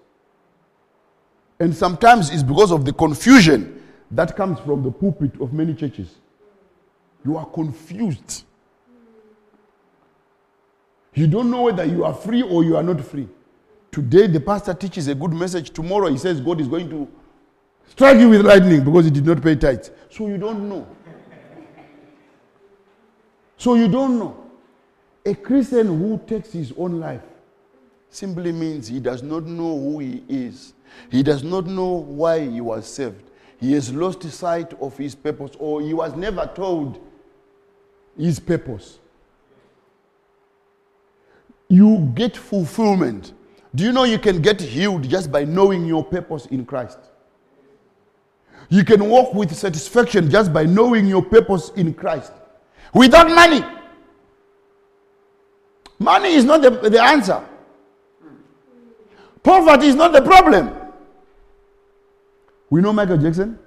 And 1.60 1.76
sometimes 1.76 2.32
it's 2.32 2.42
because 2.42 2.72
of 2.72 2.86
the 2.86 2.94
confusion 2.94 3.84
that 4.12 4.36
comes 4.36 4.60
from 4.62 4.82
the 4.82 4.92
pulpit 4.92 5.40
of 5.40 5.54
many 5.54 5.76
churches. 5.76 6.16
You 7.24 7.38
are 7.38 7.46
confused. 7.46 8.46
You 11.14 11.28
don't 11.28 11.52
know 11.52 11.64
whether 11.64 11.84
you 11.86 12.06
are 12.06 12.14
free 12.14 12.42
or 12.42 12.64
you 12.64 12.78
are 12.78 12.84
not 12.84 13.02
free. 13.02 13.28
Today, 13.92 14.28
the 14.28 14.40
pastor 14.40 14.74
teaches 14.74 15.08
a 15.08 15.16
good 15.16 15.34
message. 15.34 15.72
Tomorrow, 15.72 16.08
he 16.08 16.18
says 16.18 16.40
God 16.40 16.62
is 16.62 16.68
going 16.68 16.90
to 16.90 17.08
strike 17.90 18.20
you 18.20 18.30
with 18.30 18.42
lightning 18.42 18.84
because 18.84 19.06
he 19.06 19.12
did 19.12 19.26
not 19.26 19.42
pay 19.42 19.56
tithes. 19.56 19.92
So 20.10 20.28
you 20.28 20.38
don't 20.38 20.68
know. 20.68 20.88
So 23.58 23.76
you 23.76 23.88
don't 23.88 24.18
know. 24.18 24.46
A 25.26 25.36
Christian 25.36 25.88
who 25.88 26.20
takes 26.26 26.54
his 26.54 26.74
own 26.78 27.00
life 27.00 27.22
simply 28.10 28.52
means 28.52 28.88
he 28.88 29.00
does 29.00 29.22
not 29.22 29.44
know 29.46 29.78
who 29.78 30.00
he 30.00 30.24
is. 30.28 30.74
He 31.12 31.24
does 31.24 31.44
not 31.44 31.66
know 31.68 31.94
why 31.94 32.48
he 32.48 32.62
was 32.62 32.88
saved. 32.88 33.30
He 33.60 33.74
has 33.74 33.94
lost 33.94 34.24
sight 34.32 34.74
of 34.82 34.98
his 34.98 35.14
purpose 35.16 35.52
or 35.60 35.82
he 35.82 35.94
was 35.94 36.16
never 36.16 36.50
told 36.56 37.00
his 38.18 38.40
purpose. 38.40 39.00
You 41.68 42.12
get 42.16 42.36
fulfillment. 42.36 43.34
Do 43.76 43.84
you 43.84 43.92
know 43.92 44.06
you 44.06 44.18
can 44.18 44.42
get 44.42 44.60
healed 44.62 45.08
just 45.08 45.32
by 45.32 45.44
knowing 45.44 45.86
your 45.86 46.04
purpose 46.04 46.46
in 46.48 46.66
Christ? 46.66 46.98
You 48.70 48.84
can 48.86 49.04
walk 49.10 49.34
with 49.34 49.54
satisfaction 49.56 50.30
just 50.30 50.54
by 50.54 50.64
knowing 50.64 51.08
your 51.08 51.24
purpose 51.24 51.72
in 51.76 51.94
Christ. 51.94 52.32
Without 52.94 53.28
money. 53.30 53.64
Money 55.98 56.30
is 56.30 56.46
not 56.46 56.62
the, 56.62 56.70
the 56.70 57.02
answer. 57.02 57.44
Poverty 59.44 59.88
is 59.88 59.96
not 59.96 60.14
the 60.14 60.22
problem. 60.22 60.76
We 62.70 62.82
know 62.82 62.94
Michael 62.94 63.18
Jackson. 63.18 63.58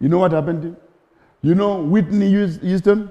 You 0.00 0.08
know 0.08 0.18
what 0.18 0.32
happened 0.32 0.62
to 0.62 0.68
him? 0.68 0.76
You 1.42 1.54
know 1.54 1.76
Whitney 1.82 2.30
Houston? 2.30 3.10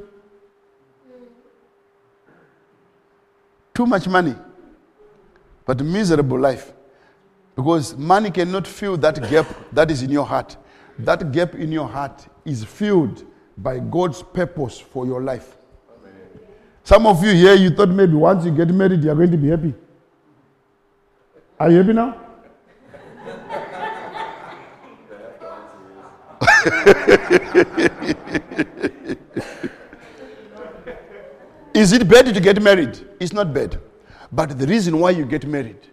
Too 3.74 3.86
much 3.86 4.08
money, 4.08 4.36
but 5.66 5.80
miserable 5.84 6.40
life. 6.40 6.74
Because 7.60 7.98
money 7.98 8.32
cannot 8.32 8.66
fill 8.66 8.96
that 8.96 9.16
gap 9.30 9.46
that 9.74 9.92
is 9.92 10.02
in 10.02 10.10
your 10.10 10.26
heart. 10.26 10.56
That 10.98 11.30
gap 11.34 11.56
in 11.56 11.74
your 11.74 11.90
heart 11.90 12.26
is 12.46 12.64
filled 12.64 13.26
by 13.58 13.80
God's 13.80 14.24
purpose 14.24 14.80
for 14.80 15.06
your 15.06 15.22
life. 15.22 15.58
Some 16.86 17.06
of 17.06 17.22
you 17.22 17.32
here, 17.34 17.56
you 17.56 17.70
thought 17.70 17.90
maybe 17.90 18.14
once 18.14 18.46
you 18.46 18.52
get 18.52 18.70
married, 18.70 19.04
you 19.04 19.12
are 19.12 19.16
going 19.16 19.32
to 19.32 19.38
be 19.38 19.50
happy. 19.50 19.74
Are 21.60 21.70
you 21.70 21.80
happy 21.80 21.92
now? 21.92 22.16
Is 31.74 31.92
it 31.92 32.08
bad 32.08 32.34
to 32.34 32.40
get 32.40 32.62
married? 32.62 32.98
It's 33.20 33.34
not 33.34 33.54
bad. 33.54 33.78
But 34.32 34.58
the 34.58 34.66
reason 34.66 34.98
why 34.98 35.10
you 35.10 35.26
get 35.26 35.46
married 35.46 35.90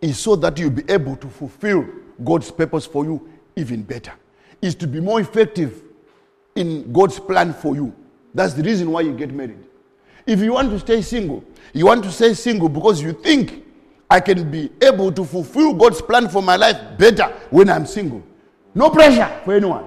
is 0.00 0.18
so 0.18 0.36
that 0.36 0.58
you'll 0.58 0.70
be 0.70 0.84
able 0.88 1.16
to 1.16 1.28
fulfill 1.28 1.86
God's 2.24 2.50
purpose 2.50 2.86
for 2.86 3.04
you 3.04 3.28
even 3.56 3.82
better. 3.82 4.12
Is 4.60 4.74
to 4.76 4.86
be 4.86 5.00
more 5.00 5.20
effective 5.20 5.82
in 6.54 6.92
God's 6.92 7.18
plan 7.20 7.52
for 7.52 7.74
you. 7.74 7.94
That's 8.34 8.54
the 8.54 8.62
reason 8.62 8.90
why 8.90 9.02
you 9.02 9.12
get 9.12 9.32
married. 9.32 9.58
If 10.26 10.40
you 10.40 10.52
want 10.52 10.70
to 10.70 10.78
stay 10.78 11.00
single, 11.02 11.42
you 11.72 11.86
want 11.86 12.04
to 12.04 12.12
stay 12.12 12.34
single 12.34 12.68
because 12.68 13.00
you 13.00 13.12
think 13.12 13.64
I 14.10 14.20
can 14.20 14.50
be 14.50 14.70
able 14.82 15.12
to 15.12 15.24
fulfill 15.24 15.74
God's 15.74 16.02
plan 16.02 16.28
for 16.28 16.42
my 16.42 16.56
life 16.56 16.98
better 16.98 17.24
when 17.50 17.68
I'm 17.68 17.86
single. 17.86 18.22
No 18.74 18.90
pressure 18.90 19.40
for 19.44 19.54
anyone. 19.54 19.84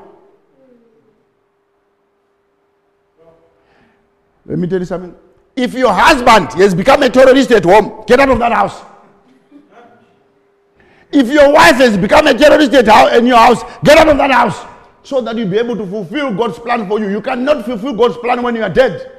Let 4.45 4.57
me 4.57 4.68
tell 4.68 4.80
you 4.80 4.86
something. 4.86 5.16
If 5.55 5.74
your 5.74 5.93
husband 5.93 6.53
has 6.53 6.74
become 6.74 7.03
a 7.03 7.09
terrorist 7.09 7.51
at 7.51 7.64
home, 7.64 8.03
get 8.07 8.20
out 8.20 8.30
of 8.30 8.39
that 8.39 8.51
house. 8.51 8.82
If 11.12 11.28
your 11.30 11.51
wife 11.51 11.76
has 11.76 11.97
become 11.97 12.28
a 12.28 12.34
terrorist 12.34 12.74
in 12.74 13.26
your 13.26 13.38
house, 13.38 13.64
get 13.84 13.97
out 13.97 14.07
of 14.07 14.18
that 14.18 14.32
house 14.32 14.66
so 15.03 15.20
that 15.22 15.36
you'll 15.36 15.49
be 15.49 15.57
able 15.57 15.76
to 15.76 15.86
fulfill 15.86 16.34
God's 16.34 16.59
plan 16.59 16.88
for 16.88 16.99
you. 16.99 17.09
You 17.09 17.22
cannot 17.22 17.66
fulfill 17.66 17.93
God's 17.93 18.18
plan 18.18 18.41
when 18.41 18.55
you 18.55 18.64
are 18.64 18.70
dead. 18.70 19.12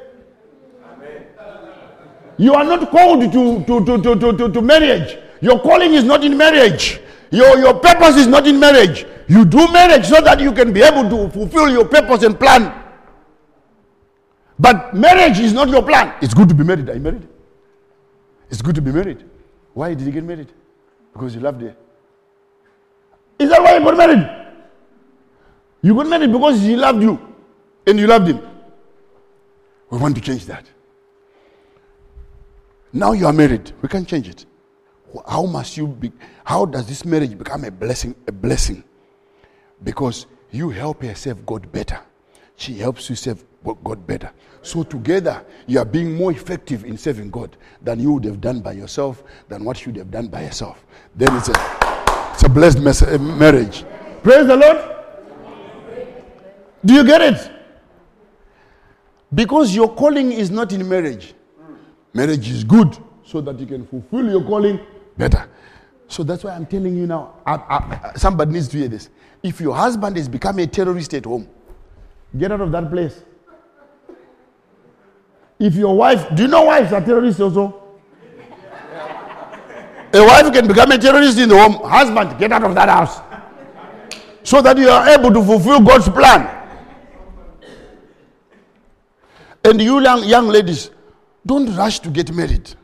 Amen. 0.84 1.26
You 2.38 2.54
are 2.54 2.64
not 2.64 2.90
called 2.90 3.20
to, 3.32 3.64
to, 3.64 3.84
to, 3.84 4.16
to, 4.16 4.32
to, 4.38 4.52
to 4.52 4.62
marriage. 4.62 5.18
Your 5.40 5.60
calling 5.60 5.92
is 5.92 6.04
not 6.04 6.24
in 6.24 6.36
marriage. 6.36 7.00
Your, 7.30 7.58
your 7.58 7.74
purpose 7.74 8.16
is 8.16 8.26
not 8.26 8.46
in 8.46 8.58
marriage. 8.60 9.06
You 9.28 9.44
do 9.44 9.70
marriage 9.72 10.06
so 10.06 10.20
that 10.20 10.40
you 10.40 10.52
can 10.52 10.72
be 10.72 10.82
able 10.82 11.08
to 11.10 11.30
fulfill 11.32 11.68
your 11.70 11.86
purpose 11.86 12.22
and 12.22 12.38
plan. 12.38 12.72
But 14.58 14.94
marriage 14.94 15.40
is 15.40 15.52
not 15.52 15.68
your 15.68 15.82
plan. 15.82 16.14
It's 16.22 16.34
good 16.34 16.48
to 16.48 16.54
be 16.54 16.62
married. 16.62 16.88
Are 16.88 16.94
you 16.94 17.00
married? 17.00 17.26
It's 18.50 18.62
good 18.62 18.74
to 18.76 18.82
be 18.82 18.92
married. 18.92 19.24
Why 19.74 19.94
did 19.94 20.06
you 20.06 20.12
get 20.12 20.24
married? 20.24 20.52
Because 21.12 21.34
you 21.34 21.40
loved 21.40 21.62
her. 21.62 21.74
Is 23.42 23.50
that 23.50 23.62
why 23.62 23.76
you 23.76 23.84
got 23.84 23.96
married? 23.96 24.24
You 25.82 25.94
got 25.94 26.06
married 26.06 26.30
because 26.32 26.60
he 26.60 26.76
loved 26.76 27.02
you 27.02 27.18
and 27.86 27.98
you 27.98 28.06
loved 28.06 28.28
him. 28.28 28.40
We 29.90 29.98
want 29.98 30.14
to 30.14 30.20
change 30.20 30.46
that. 30.46 30.64
Now 32.92 33.12
you 33.12 33.26
are 33.26 33.32
married. 33.32 33.72
We 33.82 33.88
can 33.88 34.06
change 34.06 34.28
it. 34.28 34.46
How 35.28 35.44
must 35.44 35.76
you 35.76 35.86
be? 35.86 36.12
How 36.44 36.64
does 36.64 36.86
this 36.86 37.04
marriage 37.04 37.36
become 37.36 37.64
a 37.64 37.70
blessing? 37.70 38.14
A 38.28 38.32
blessing, 38.32 38.82
because 39.82 40.26
you 40.50 40.70
help 40.70 41.02
her 41.02 41.14
serve 41.14 41.44
God 41.44 41.70
better. 41.72 42.00
She 42.56 42.78
helps 42.78 43.10
you 43.10 43.16
serve 43.16 43.44
God 43.84 44.06
better. 44.06 44.30
So 44.62 44.82
together, 44.84 45.44
you 45.66 45.78
are 45.80 45.84
being 45.84 46.14
more 46.14 46.30
effective 46.32 46.84
in 46.84 46.96
serving 46.96 47.30
God 47.30 47.56
than 47.82 47.98
you 48.00 48.12
would 48.12 48.24
have 48.24 48.40
done 48.40 48.60
by 48.60 48.72
yourself, 48.72 49.22
than 49.48 49.64
what 49.64 49.84
you 49.84 49.92
would 49.92 49.98
have 49.98 50.10
done 50.10 50.28
by 50.28 50.42
yourself. 50.42 50.86
Then 51.14 51.36
it's 51.36 51.48
a, 51.48 51.52
it's 52.42 52.50
a 52.50 52.52
blessed 52.52 52.80
mes- 52.80 53.02
eh, 53.02 53.18
marriage. 53.18 53.84
Praise 54.22 54.46
the 54.46 54.56
Lord. 54.56 54.78
Do 56.84 56.94
you 56.94 57.04
get 57.04 57.20
it? 57.20 57.50
Because 59.32 59.74
your 59.74 59.94
calling 59.94 60.32
is 60.32 60.50
not 60.50 60.72
in 60.72 60.88
marriage. 60.88 61.34
Marriage 62.12 62.48
is 62.50 62.64
good 62.64 62.98
so 63.24 63.40
that 63.40 63.58
you 63.60 63.66
can 63.66 63.86
fulfill 63.86 64.28
your 64.28 64.42
calling 64.42 64.80
better. 65.16 65.48
So 66.08 66.22
that's 66.24 66.42
why 66.44 66.50
I'm 66.50 66.66
telling 66.66 66.96
you 66.96 67.06
now. 67.06 67.34
I, 67.46 67.54
I, 67.54 68.12
somebody 68.16 68.52
needs 68.52 68.68
to 68.68 68.78
hear 68.78 68.88
this. 68.88 69.08
If 69.42 69.60
your 69.60 69.74
husband 69.74 70.16
has 70.16 70.28
become 70.28 70.58
a 70.58 70.66
terrorist 70.66 71.14
at 71.14 71.24
home, 71.24 71.48
get 72.36 72.50
out 72.50 72.60
of 72.60 72.72
that 72.72 72.90
place. 72.90 73.22
If 75.60 75.76
your 75.76 75.96
wife, 75.96 76.26
do 76.34 76.42
you 76.42 76.48
know 76.48 76.64
wives 76.64 76.92
are 76.92 77.00
terrorists 77.00 77.40
also? 77.40 77.81
A 80.14 80.22
wife 80.24 80.52
can 80.52 80.68
become 80.68 80.92
a 80.92 80.98
terrorist 80.98 81.38
in 81.38 81.48
the 81.48 81.58
home. 81.58 81.82
Husband, 81.88 82.38
get 82.38 82.52
out 82.52 82.64
of 82.64 82.74
that 82.74 82.88
house. 82.88 83.20
So 84.42 84.60
that 84.60 84.76
you 84.76 84.88
are 84.88 85.08
able 85.08 85.32
to 85.32 85.42
fulfill 85.42 85.80
God's 85.80 86.08
plan. 86.08 86.58
And 89.64 89.80
you 89.80 90.00
young, 90.00 90.24
young 90.24 90.48
ladies, 90.48 90.90
don't 91.46 91.74
rush 91.76 92.00
to 92.00 92.10
get 92.10 92.32
married. 92.32 92.74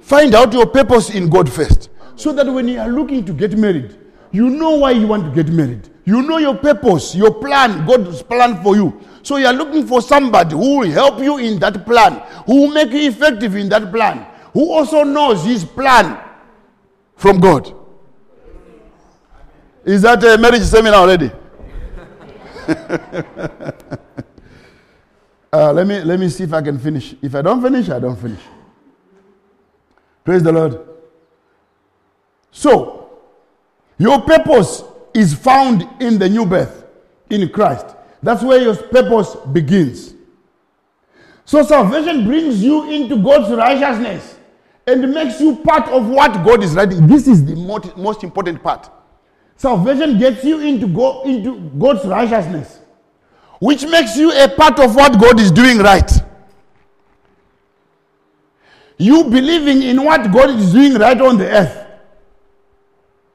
Find 0.00 0.34
out 0.34 0.52
your 0.52 0.66
purpose 0.66 1.10
in 1.10 1.28
God 1.30 1.50
first. 1.50 1.88
So 2.16 2.32
that 2.32 2.46
when 2.46 2.68
you 2.68 2.80
are 2.80 2.88
looking 2.88 3.24
to 3.24 3.32
get 3.32 3.56
married, 3.56 3.96
you 4.32 4.50
know 4.50 4.70
why 4.76 4.90
you 4.90 5.06
want 5.06 5.24
to 5.24 5.30
get 5.42 5.52
married. 5.52 5.88
You 6.04 6.22
know 6.22 6.38
your 6.38 6.56
purpose, 6.56 7.14
your 7.14 7.32
plan, 7.32 7.86
God's 7.86 8.22
plan 8.22 8.62
for 8.62 8.74
you. 8.74 9.00
So 9.22 9.36
you 9.36 9.46
are 9.46 9.52
looking 9.52 9.86
for 9.86 10.02
somebody 10.02 10.54
who 10.54 10.78
will 10.80 10.90
help 10.90 11.20
you 11.20 11.38
in 11.38 11.58
that 11.60 11.86
plan, 11.86 12.20
who 12.46 12.62
will 12.62 12.72
make 12.72 12.90
you 12.90 13.08
effective 13.08 13.54
in 13.54 13.68
that 13.68 13.92
plan, 13.92 14.26
who 14.52 14.72
also 14.72 15.04
knows 15.04 15.44
his 15.44 15.64
plan 15.64 16.18
from 17.16 17.40
God. 17.40 17.74
Is 19.84 20.02
that 20.02 20.22
a 20.24 20.38
marriage 20.38 20.62
seminar 20.62 21.00
already? 21.00 21.30
uh, 25.52 25.72
let, 25.72 25.86
me, 25.86 26.00
let 26.02 26.20
me 26.20 26.28
see 26.28 26.44
if 26.44 26.52
I 26.52 26.62
can 26.62 26.78
finish. 26.78 27.14
If 27.22 27.34
I 27.34 27.42
don't 27.42 27.62
finish, 27.62 27.88
I 27.88 27.98
don't 27.98 28.16
finish. 28.16 28.40
Praise 30.24 30.42
the 30.42 30.52
Lord. 30.52 30.86
So, 32.50 33.10
your 33.98 34.20
purpose 34.22 34.84
is 35.14 35.34
found 35.34 35.88
in 36.00 36.18
the 36.18 36.28
new 36.28 36.44
birth 36.46 36.84
in 37.30 37.48
Christ. 37.48 37.86
That's 38.22 38.42
where 38.42 38.60
your 38.60 38.76
purpose 38.76 39.34
begins. 39.52 40.14
So, 41.44 41.62
salvation 41.62 42.24
brings 42.26 42.62
you 42.62 42.90
into 42.90 43.16
God's 43.22 43.50
righteousness. 43.52 44.36
And 44.90 45.14
makes 45.14 45.40
you 45.40 45.56
part 45.56 45.88
of 45.88 46.08
what 46.08 46.32
God 46.44 46.62
is 46.62 46.74
writing. 46.74 47.06
This 47.06 47.28
is 47.28 47.44
the 47.44 47.54
most, 47.54 47.96
most 47.96 48.24
important 48.24 48.62
part. 48.62 48.90
Salvation 49.56 50.18
gets 50.18 50.42
you 50.44 50.58
into, 50.60 50.88
go, 50.88 51.22
into 51.22 51.70
God's 51.78 52.04
righteousness, 52.06 52.80
which 53.60 53.84
makes 53.84 54.16
you 54.16 54.32
a 54.32 54.48
part 54.48 54.80
of 54.80 54.94
what 54.96 55.20
God 55.20 55.38
is 55.38 55.50
doing 55.50 55.78
right. 55.78 56.10
You 58.98 59.24
believing 59.24 59.82
in 59.82 60.04
what 60.04 60.30
God 60.32 60.50
is 60.50 60.72
doing 60.72 60.94
right 60.94 61.20
on 61.20 61.38
the 61.38 61.48
earth 61.48 61.86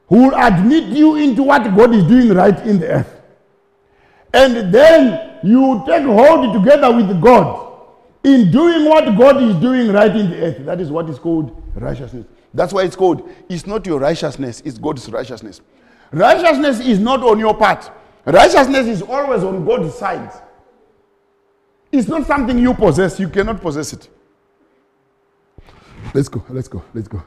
will 0.08 0.32
admit 0.36 0.84
you 0.84 1.16
into 1.16 1.42
what 1.42 1.62
God 1.74 1.94
is 1.94 2.04
doing 2.04 2.32
right 2.32 2.58
in 2.66 2.78
the 2.78 2.88
earth. 2.88 3.20
And 4.32 4.72
then 4.72 5.38
you 5.42 5.82
take 5.86 6.04
hold 6.04 6.52
together 6.54 6.94
with 6.94 7.20
God 7.20 7.65
in 8.26 8.50
doing 8.50 8.84
what 8.84 9.04
God 9.16 9.40
is 9.40 9.54
doing 9.56 9.92
right 9.92 10.14
in 10.14 10.28
the 10.28 10.36
earth. 10.42 10.64
That 10.66 10.80
is 10.80 10.90
what 10.90 11.08
is 11.08 11.16
called 11.16 11.62
righteousness. 11.76 12.26
That's 12.52 12.72
why 12.72 12.82
it's 12.82 12.96
called. 12.96 13.30
It's 13.48 13.66
not 13.66 13.86
your 13.86 14.00
righteousness, 14.00 14.62
it's 14.64 14.78
God's 14.78 15.08
righteousness. 15.08 15.60
Righteousness 16.10 16.80
is 16.80 16.98
not 16.98 17.22
on 17.22 17.38
your 17.38 17.56
part, 17.56 17.88
righteousness 18.24 18.88
is 18.88 19.02
always 19.02 19.44
on 19.44 19.64
God's 19.64 19.94
side. 19.94 20.32
It's 21.92 22.08
not 22.08 22.26
something 22.26 22.58
you 22.58 22.74
possess, 22.74 23.20
you 23.20 23.28
cannot 23.28 23.60
possess 23.60 23.92
it. 23.92 24.08
Let's 26.12 26.28
go, 26.28 26.44
let's 26.48 26.66
go, 26.66 26.82
let's 26.94 27.06
go. 27.06 27.22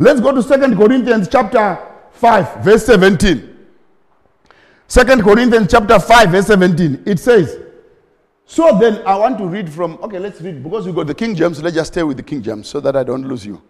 Let's 0.00 0.20
go 0.20 0.32
to 0.32 0.42
Second 0.42 0.76
Corinthians 0.76 1.28
chapter 1.28 1.78
5, 2.12 2.64
verse 2.64 2.86
17. 2.86 3.56
Second 4.88 5.22
Corinthians 5.22 5.68
chapter 5.70 5.98
5, 6.00 6.30
verse 6.30 6.46
17. 6.46 7.04
It 7.06 7.20
says, 7.20 7.67
So 8.50 8.78
then 8.78 9.06
I 9.06 9.14
want 9.14 9.36
to 9.38 9.46
read 9.46 9.70
from, 9.70 9.98
okay, 10.02 10.18
let's 10.18 10.40
read, 10.40 10.62
because 10.62 10.86
we 10.86 10.92
got 10.94 11.06
the 11.06 11.14
King 11.14 11.34
James, 11.34 11.62
let's 11.62 11.76
just 11.76 11.92
stay 11.92 12.02
with 12.02 12.16
the 12.16 12.22
King 12.22 12.40
James 12.40 12.66
so 12.66 12.80
that 12.80 12.96
I 12.96 13.04
don't 13.04 13.28
lose 13.28 13.44
you. 13.44 13.60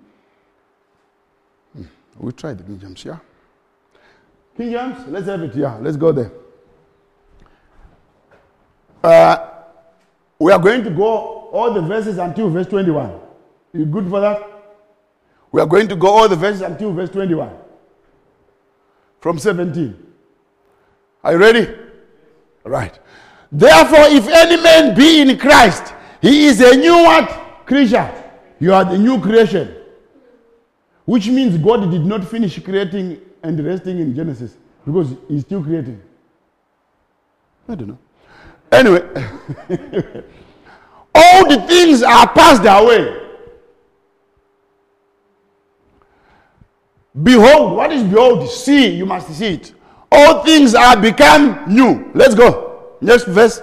Hmm, 1.74 1.82
We 2.16 2.30
try 2.30 2.54
the 2.54 2.62
King 2.62 2.78
James, 2.78 3.04
yeah? 3.04 3.18
King 4.56 4.70
James, 4.70 5.08
let's 5.08 5.26
have 5.26 5.42
it, 5.42 5.56
yeah, 5.56 5.74
let's 5.78 5.96
go 5.96 6.12
there. 6.12 6.30
Uh, 9.02 9.48
we 10.38 10.52
are 10.52 10.60
going 10.60 10.84
to 10.84 10.90
go 10.90 11.48
all 11.50 11.74
the 11.74 11.82
verses 11.82 12.18
until 12.18 12.48
verse 12.48 12.68
21. 12.68 13.18
You 13.72 13.84
good 13.84 14.08
for 14.08 14.20
that? 14.20 14.40
We 15.50 15.60
are 15.60 15.66
going 15.66 15.88
to 15.88 15.96
go 15.96 16.06
all 16.06 16.28
the 16.28 16.36
verses 16.36 16.60
until 16.62 16.92
verse 16.92 17.10
21. 17.10 17.50
From 19.20 19.40
17. 19.40 20.06
Are 21.24 21.32
you 21.32 21.38
ready? 21.38 21.74
Right. 22.62 22.96
Therefore, 23.50 24.04
if 24.08 24.28
any 24.28 24.62
man 24.62 24.94
be 24.94 25.20
in 25.22 25.38
Christ, 25.38 25.94
he 26.20 26.46
is 26.46 26.60
a 26.60 26.76
new 26.76 26.92
what? 26.92 27.64
Creature. 27.66 28.12
You 28.60 28.74
are 28.74 28.84
the 28.84 28.98
new 28.98 29.20
creation. 29.20 29.74
Which 31.04 31.28
means 31.28 31.56
God 31.56 31.90
did 31.90 32.04
not 32.04 32.28
finish 32.28 32.62
creating 32.62 33.20
and 33.42 33.64
resting 33.64 33.98
in 33.98 34.14
Genesis 34.14 34.56
because 34.84 35.14
he's 35.28 35.42
still 35.42 35.62
creating. 35.62 36.02
I 37.68 37.74
don't 37.74 37.88
know. 37.88 37.98
Anyway, 38.70 39.00
all 41.14 41.48
the 41.48 41.64
things 41.66 42.02
are 42.02 42.28
passed 42.28 42.62
away. 42.64 43.26
Behold, 47.22 47.76
what 47.76 47.90
is 47.92 48.02
behold? 48.04 48.48
See, 48.50 48.90
you 48.90 49.06
must 49.06 49.30
see 49.30 49.54
it. 49.54 49.72
All 50.12 50.44
things 50.44 50.74
are 50.74 51.00
become 51.00 51.64
new. 51.66 52.10
Let's 52.14 52.34
go. 52.34 52.67
Next 53.00 53.24
verse. 53.24 53.62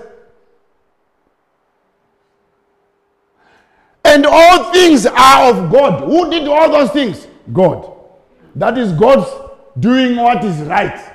And 4.03 4.25
all 4.25 4.71
things 4.71 5.05
are 5.05 5.49
of 5.49 5.71
God. 5.71 6.03
Who 6.03 6.29
did 6.29 6.47
all 6.47 6.69
those 6.69 6.91
things? 6.91 7.27
God. 7.51 7.91
That 8.55 8.77
is 8.77 8.93
God's 8.93 9.27
doing 9.79 10.15
what 10.15 10.43
is 10.43 10.61
right 10.61 11.13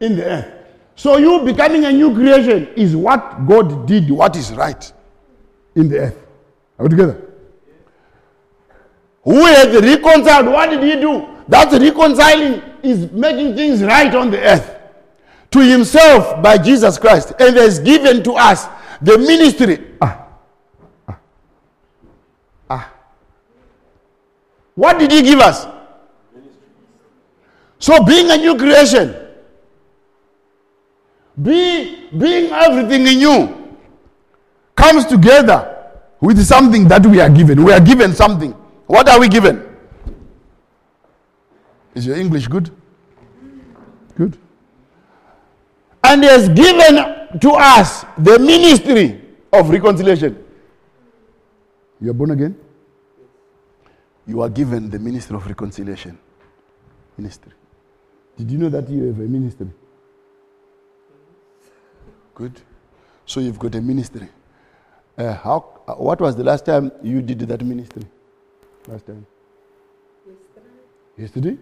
in 0.00 0.16
the 0.16 0.24
earth. 0.24 0.52
So 0.96 1.16
you 1.18 1.40
becoming 1.40 1.84
a 1.84 1.92
new 1.92 2.14
creation 2.14 2.68
is 2.74 2.96
what 2.96 3.46
God 3.46 3.86
did, 3.86 4.10
what 4.10 4.36
is 4.36 4.52
right 4.52 4.92
in 5.74 5.88
the 5.88 5.98
earth. 6.00 6.26
Are 6.78 6.84
we 6.84 6.90
together? 6.90 7.22
Who 9.24 9.44
has 9.46 9.82
reconciled? 9.82 10.46
What 10.46 10.70
did 10.70 10.82
he 10.82 11.00
do? 11.00 11.26
That 11.48 11.72
reconciling 11.72 12.62
is 12.82 13.10
making 13.12 13.56
things 13.56 13.82
right 13.82 14.14
on 14.14 14.30
the 14.30 14.40
earth 14.40 14.75
to 15.50 15.60
himself 15.60 16.42
by 16.42 16.58
Jesus 16.58 16.98
Christ 16.98 17.32
and 17.38 17.56
has 17.56 17.78
given 17.78 18.22
to 18.24 18.32
us 18.32 18.66
the 19.00 19.18
ministry. 19.18 19.78
Ah. 20.00 20.26
Ah. 21.08 21.18
Ah. 22.70 22.92
What 24.74 24.98
did 24.98 25.10
he 25.12 25.22
give 25.22 25.40
us? 25.40 25.66
So 27.78 28.02
being 28.04 28.30
a 28.30 28.36
new 28.36 28.56
creation, 28.56 29.14
be, 31.40 32.08
being 32.16 32.50
everything 32.50 33.06
in 33.06 33.20
you 33.20 33.76
comes 34.74 35.04
together 35.06 35.72
with 36.20 36.42
something 36.44 36.88
that 36.88 37.04
we 37.06 37.20
are 37.20 37.28
given. 37.28 37.62
We 37.62 37.72
are 37.72 37.80
given 37.80 38.14
something. 38.14 38.52
What 38.86 39.08
are 39.08 39.20
we 39.20 39.28
given? 39.28 39.62
Is 41.94 42.06
your 42.06 42.16
English 42.16 42.48
good? 42.48 42.70
Good. 44.16 44.38
And 46.08 46.22
he 46.22 46.28
has 46.28 46.48
given 46.48 47.38
to 47.40 47.50
us 47.50 48.04
the 48.16 48.38
ministry 48.38 49.20
of 49.52 49.68
reconciliation. 49.70 50.42
You 52.00 52.10
are 52.10 52.14
born 52.14 52.30
again? 52.30 52.56
You 54.26 54.40
are 54.42 54.48
given 54.48 54.88
the 54.88 54.98
ministry 55.00 55.36
of 55.36 55.46
reconciliation. 55.46 56.16
Ministry. 57.18 57.52
Did 58.36 58.50
you 58.50 58.58
know 58.58 58.68
that 58.68 58.88
you 58.88 59.04
have 59.04 59.18
a 59.18 59.22
ministry? 59.22 59.68
Good. 62.34 62.60
So 63.24 63.40
you've 63.40 63.58
got 63.58 63.74
a 63.74 63.80
ministry. 63.80 64.28
Uh, 65.18 65.32
how, 65.32 65.80
uh, 65.88 65.94
what 65.94 66.20
was 66.20 66.36
the 66.36 66.44
last 66.44 66.66
time 66.66 66.92
you 67.02 67.22
did 67.22 67.40
that 67.40 67.64
ministry? 67.64 68.02
Last 68.86 69.06
time? 69.06 69.26
Yesterday, 71.16 71.56
Yesterday? 71.56 71.58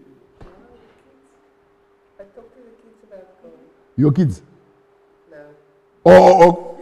I 2.19 2.25
talked 2.25 2.53
to 2.57 2.61
the 2.61 2.75
kids 2.83 3.05
about 3.07 3.43
going. 3.43 3.55
Your 3.97 4.13
kids? 4.13 4.43
No. 5.31 5.37
Oh, 6.05 6.43
oh, 6.43 6.79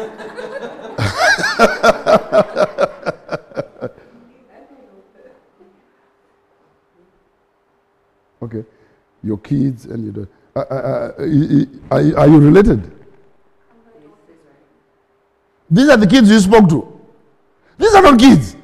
oh. 0.00 0.44
okay. 8.42 8.64
Your 9.22 9.38
kids 9.38 9.86
and 9.86 10.04
your 10.04 10.12
daughter. 10.12 10.30
Uh, 10.56 10.60
uh, 10.60 10.74
uh, 10.74 11.12
are, 11.90 12.00
you- 12.02 12.16
are 12.16 12.28
you 12.28 12.38
related? 12.38 12.90
These 15.70 15.88
are 15.88 15.96
the 15.96 16.06
kids 16.06 16.30
you 16.30 16.38
spoke 16.38 16.68
to. 16.68 17.00
These 17.78 17.94
are 17.94 18.02
not 18.02 18.18
kids. 18.18 18.54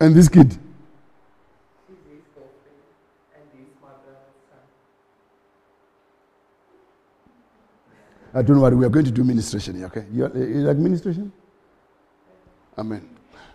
and 0.00 0.14
this 0.14 0.28
kid. 0.28 0.46
He's 1.88 1.98
his 2.08 2.22
girlfriend, 2.34 2.78
and 3.34 3.42
he's 3.52 3.74
my 3.82 3.88
brother's 3.88 4.36
son. 4.48 4.62
Uh, 8.38 8.42
don't 8.42 8.60
worry, 8.60 8.76
we 8.76 8.86
are 8.86 8.88
going 8.88 9.04
to 9.04 9.10
do 9.10 9.24
ministration 9.24 9.84
okay? 9.86 10.04
You, 10.12 10.30
you 10.36 10.60
like 10.60 10.76
ministration? 10.76 11.32
Amen. 12.76 13.08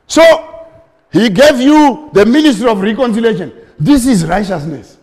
So, 0.06 0.68
he 1.10 1.30
gave 1.30 1.62
you 1.62 2.10
the 2.12 2.26
ministry 2.26 2.68
of 2.68 2.82
reconciliation. 2.82 3.54
This 3.80 4.06
is 4.06 4.26
righteousness. 4.26 4.98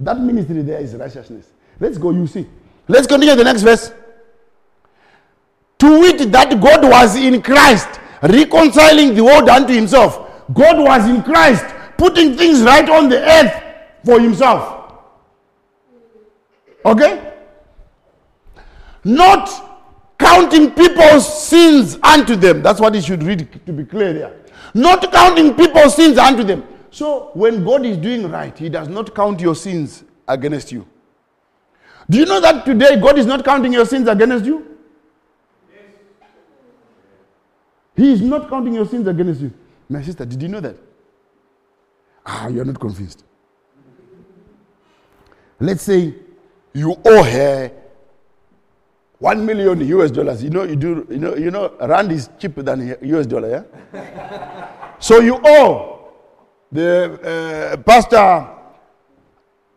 That 0.00 0.18
ministry 0.18 0.62
there 0.62 0.80
is 0.80 0.96
righteousness. 0.96 1.46
Let's 1.78 1.96
go, 1.96 2.10
you 2.10 2.26
see. 2.26 2.44
Let's 2.88 3.06
continue 3.06 3.36
the 3.36 3.44
next 3.44 3.62
verse. 3.62 3.92
To 5.78 6.00
wit, 6.00 6.32
that 6.32 6.60
God 6.60 6.82
was 6.82 7.14
in 7.14 7.40
Christ, 7.40 8.00
reconciling 8.20 9.14
the 9.14 9.22
world 9.22 9.48
unto 9.48 9.72
himself. 9.72 10.28
God 10.52 10.82
was 10.82 11.08
in 11.08 11.22
Christ, 11.22 11.64
putting 11.96 12.36
things 12.36 12.62
right 12.62 12.88
on 12.88 13.08
the 13.08 13.20
earth 13.20 13.62
for 14.04 14.18
himself. 14.18 14.92
Okay? 16.84 17.31
Not 19.04 19.48
counting 20.18 20.70
people's 20.70 21.48
sins 21.48 21.98
unto 22.02 22.36
them. 22.36 22.62
That's 22.62 22.80
what 22.80 22.94
it 22.94 23.04
should 23.04 23.22
read 23.22 23.60
to 23.66 23.72
be 23.72 23.84
clear 23.84 24.12
there. 24.12 24.36
Not 24.74 25.12
counting 25.12 25.54
people's 25.54 25.96
sins 25.96 26.18
unto 26.18 26.44
them. 26.44 26.64
So 26.90 27.30
when 27.34 27.64
God 27.64 27.84
is 27.84 27.96
doing 27.96 28.30
right, 28.30 28.56
He 28.56 28.68
does 28.68 28.88
not 28.88 29.14
count 29.14 29.40
your 29.40 29.54
sins 29.54 30.04
against 30.28 30.70
you. 30.72 30.86
Do 32.08 32.18
you 32.18 32.26
know 32.26 32.40
that 32.40 32.64
today 32.64 33.00
God 33.00 33.18
is 33.18 33.26
not 33.26 33.44
counting 33.44 33.72
your 33.72 33.86
sins 33.86 34.08
against 34.08 34.44
you? 34.44 34.68
He 37.96 38.12
is 38.12 38.20
not 38.22 38.48
counting 38.48 38.74
your 38.74 38.86
sins 38.86 39.06
against 39.06 39.40
you. 39.40 39.52
My 39.88 40.02
sister, 40.02 40.24
did 40.24 40.40
you 40.40 40.48
know 40.48 40.60
that? 40.60 40.76
Ah, 42.24 42.48
you're 42.48 42.64
not 42.64 42.78
convinced. 42.80 43.24
Let's 45.60 45.82
say 45.82 46.14
you 46.72 46.96
owe 47.04 47.22
her 47.22 47.70
One 49.22 49.46
million 49.46 49.78
US 50.00 50.10
dollars. 50.10 50.42
You 50.42 50.50
know, 50.50 50.64
you 50.64 50.74
do. 50.74 51.06
You 51.08 51.18
know, 51.18 51.36
you 51.36 51.50
know, 51.52 51.72
rand 51.80 52.10
is 52.10 52.28
cheaper 52.40 52.60
than 52.60 52.96
US 53.02 53.24
dollar. 53.24 53.64
Yeah. 53.94 54.96
so 54.98 55.20
you 55.20 55.38
owe 55.44 56.10
the 56.72 57.70
uh, 57.72 57.76
pastor 57.82 58.48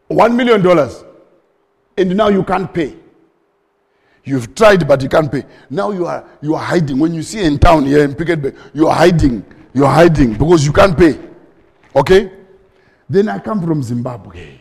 one 0.08 0.36
million 0.36 0.64
dollars, 0.64 1.04
and 1.96 2.18
now 2.18 2.30
you 2.30 2.44
can't 2.44 2.74
pay. 2.74 2.96
You've 4.24 4.56
tried, 4.56 4.88
but 4.88 5.04
you 5.04 5.10
can't 5.10 5.32
pay. 5.32 5.44
Now 5.70 5.92
you 5.92 6.08
are 6.08 6.26
you 6.42 6.56
are 6.56 6.64
hiding. 6.64 6.98
When 6.98 7.14
you 7.14 7.22
see 7.22 7.44
in 7.44 7.60
town 7.60 7.86
here 7.86 8.04
in 8.04 8.16
Piketberg, 8.16 8.58
you 8.74 8.88
are 8.88 8.96
hiding. 8.96 9.46
You 9.76 9.86
are 9.86 9.94
hiding 9.94 10.34
because 10.34 10.66
you 10.66 10.74
can't 10.74 10.98
pay. 10.98 11.20
Okay. 11.96 12.32
Then 13.08 13.30
I 13.30 13.38
come 13.38 13.62
from 13.62 13.84
Zimbabwe. 13.84 14.58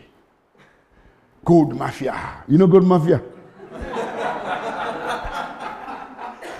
Gold 1.43 1.75
mafia. 1.75 2.43
You 2.47 2.59
know 2.59 2.67
gold 2.67 2.85
mafia? 2.85 3.19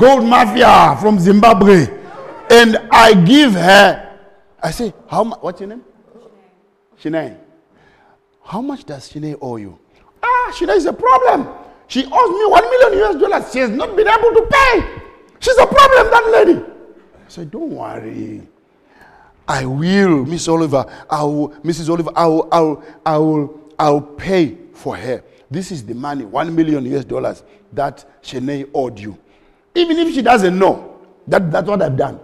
Gold 0.05 0.23
mafia 0.23 0.95
from 1.01 1.19
Zimbabwe. 1.19 1.87
And 2.51 2.77
I 2.91 3.13
give 3.25 3.53
her, 3.53 4.17
I 4.61 4.69
say, 4.71 4.93
how 5.07 5.23
much? 5.23 5.39
What's 5.41 5.59
your 5.59 5.69
name? 5.69 5.83
Shinae. 7.01 7.37
How 8.43 8.61
much 8.61 8.85
does 8.85 9.11
Shinae 9.11 9.35
owe 9.41 9.55
you? 9.57 9.77
Ah, 10.21 10.51
Shinae 10.53 10.77
is 10.77 10.85
a 10.85 10.93
problem. 10.93 11.47
She 11.87 12.05
owes 12.05 12.29
me 12.39 12.45
one 12.45 12.63
million 12.69 13.03
US 13.03 13.15
dollars. 13.21 13.51
She 13.51 13.59
has 13.59 13.71
not 13.71 13.95
been 13.95 14.07
able 14.07 14.29
to 14.29 14.47
pay. 14.49 15.01
She's 15.39 15.57
a 15.57 15.65
problem, 15.65 16.11
that 16.11 16.29
lady. 16.31 16.61
I 16.61 17.27
said, 17.29 17.49
don't 17.49 17.71
worry. 17.71 18.47
I 19.47 19.65
will, 19.65 20.25
Miss 20.25 20.47
Oliver, 20.47 20.85
I 21.09 21.23
will, 21.23 21.49
Mrs. 21.63 21.89
Oliver, 21.89 22.11
I 22.15 22.25
will, 22.27 22.47
I 22.51 22.59
will, 22.59 22.83
I 23.05 23.17
will, 23.17 23.59
I 23.77 23.89
will 23.89 24.01
pay 24.01 24.57
for 24.73 24.95
her. 24.95 25.23
This 25.49 25.71
is 25.71 25.83
the 25.85 25.93
money, 25.93 26.25
one 26.25 26.55
million 26.55 26.85
US 26.95 27.05
dollars 27.05 27.43
that 27.73 28.05
Shanae 28.23 28.69
owed 28.73 28.99
you. 28.99 29.17
Even 29.75 29.97
if 29.99 30.13
she 30.13 30.21
doesn't 30.21 30.57
know, 30.57 31.01
that, 31.27 31.51
that's 31.51 31.67
what 31.67 31.81
I've 31.81 31.97
done. 31.97 32.19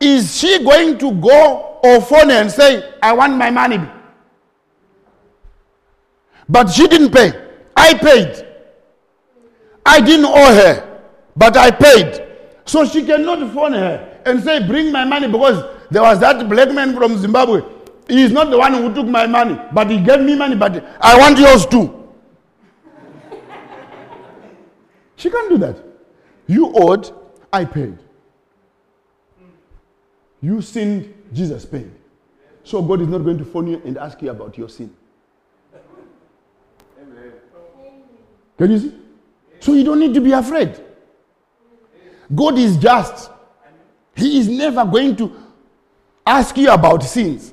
Is 0.00 0.36
she 0.36 0.62
going 0.64 0.98
to 0.98 1.12
go 1.12 1.78
or 1.84 2.00
phone 2.02 2.30
and 2.32 2.50
say, 2.50 2.92
I 3.00 3.12
want 3.12 3.36
my 3.36 3.50
money? 3.50 3.78
But 6.48 6.70
she 6.70 6.88
didn't 6.88 7.12
pay. 7.12 7.32
I 7.76 7.94
paid. 7.94 8.46
I 9.86 10.00
didn't 10.00 10.26
owe 10.26 10.54
her, 10.54 11.00
but 11.36 11.56
I 11.56 11.70
paid. 11.70 12.26
So 12.64 12.84
she 12.84 13.04
cannot 13.04 13.52
phone 13.54 13.72
her 13.74 14.20
and 14.26 14.42
say, 14.42 14.66
Bring 14.66 14.90
my 14.92 15.04
money 15.04 15.28
because 15.28 15.64
there 15.90 16.02
was 16.02 16.18
that 16.20 16.48
black 16.48 16.72
man 16.72 16.94
from 16.96 17.16
Zimbabwe. 17.18 17.62
He 18.08 18.22
is 18.22 18.32
not 18.32 18.50
the 18.50 18.58
one 18.58 18.74
who 18.74 18.92
took 18.94 19.06
my 19.06 19.26
money, 19.26 19.58
but 19.72 19.88
he 19.88 20.00
gave 20.00 20.20
me 20.20 20.34
money, 20.36 20.56
but 20.56 20.84
I 21.00 21.16
want 21.18 21.38
yours 21.38 21.64
too. 21.66 22.08
she 25.16 25.30
can't 25.30 25.48
do 25.48 25.58
that. 25.58 25.91
You 26.46 26.72
owed, 26.74 27.10
I 27.52 27.64
paid. 27.64 27.98
You 30.40 30.60
sinned, 30.60 31.14
Jesus 31.32 31.64
paid. 31.64 31.90
So 32.64 32.82
God 32.82 33.00
is 33.00 33.08
not 33.08 33.18
going 33.18 33.38
to 33.38 33.44
phone 33.44 33.68
you 33.68 33.82
and 33.84 33.96
ask 33.96 34.20
you 34.22 34.30
about 34.30 34.58
your 34.58 34.68
sin. 34.68 34.94
Can 38.58 38.70
you 38.70 38.78
see? 38.78 38.94
So 39.60 39.72
you 39.74 39.84
don't 39.84 39.98
need 39.98 40.14
to 40.14 40.20
be 40.20 40.32
afraid. 40.32 40.80
God 42.34 42.58
is 42.58 42.76
just. 42.76 43.30
He 44.14 44.38
is 44.38 44.48
never 44.48 44.84
going 44.84 45.16
to 45.16 45.32
ask 46.26 46.56
you 46.56 46.70
about 46.70 47.02
sins. 47.02 47.52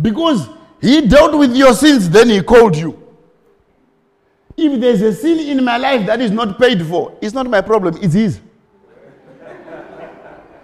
Because 0.00 0.48
He 0.80 1.06
dealt 1.06 1.36
with 1.38 1.54
your 1.54 1.74
sins, 1.74 2.08
then 2.08 2.28
He 2.28 2.42
called 2.42 2.76
you. 2.76 3.01
If 4.56 4.80
there's 4.80 5.02
a 5.02 5.12
sin 5.12 5.38
in 5.40 5.64
my 5.64 5.76
life 5.76 6.06
that 6.06 6.20
is 6.20 6.30
not 6.30 6.58
paid 6.58 6.84
for, 6.86 7.16
it's 7.20 7.34
not 7.34 7.48
my 7.48 7.60
problem, 7.60 7.96
it's 8.00 8.14
His. 8.14 8.40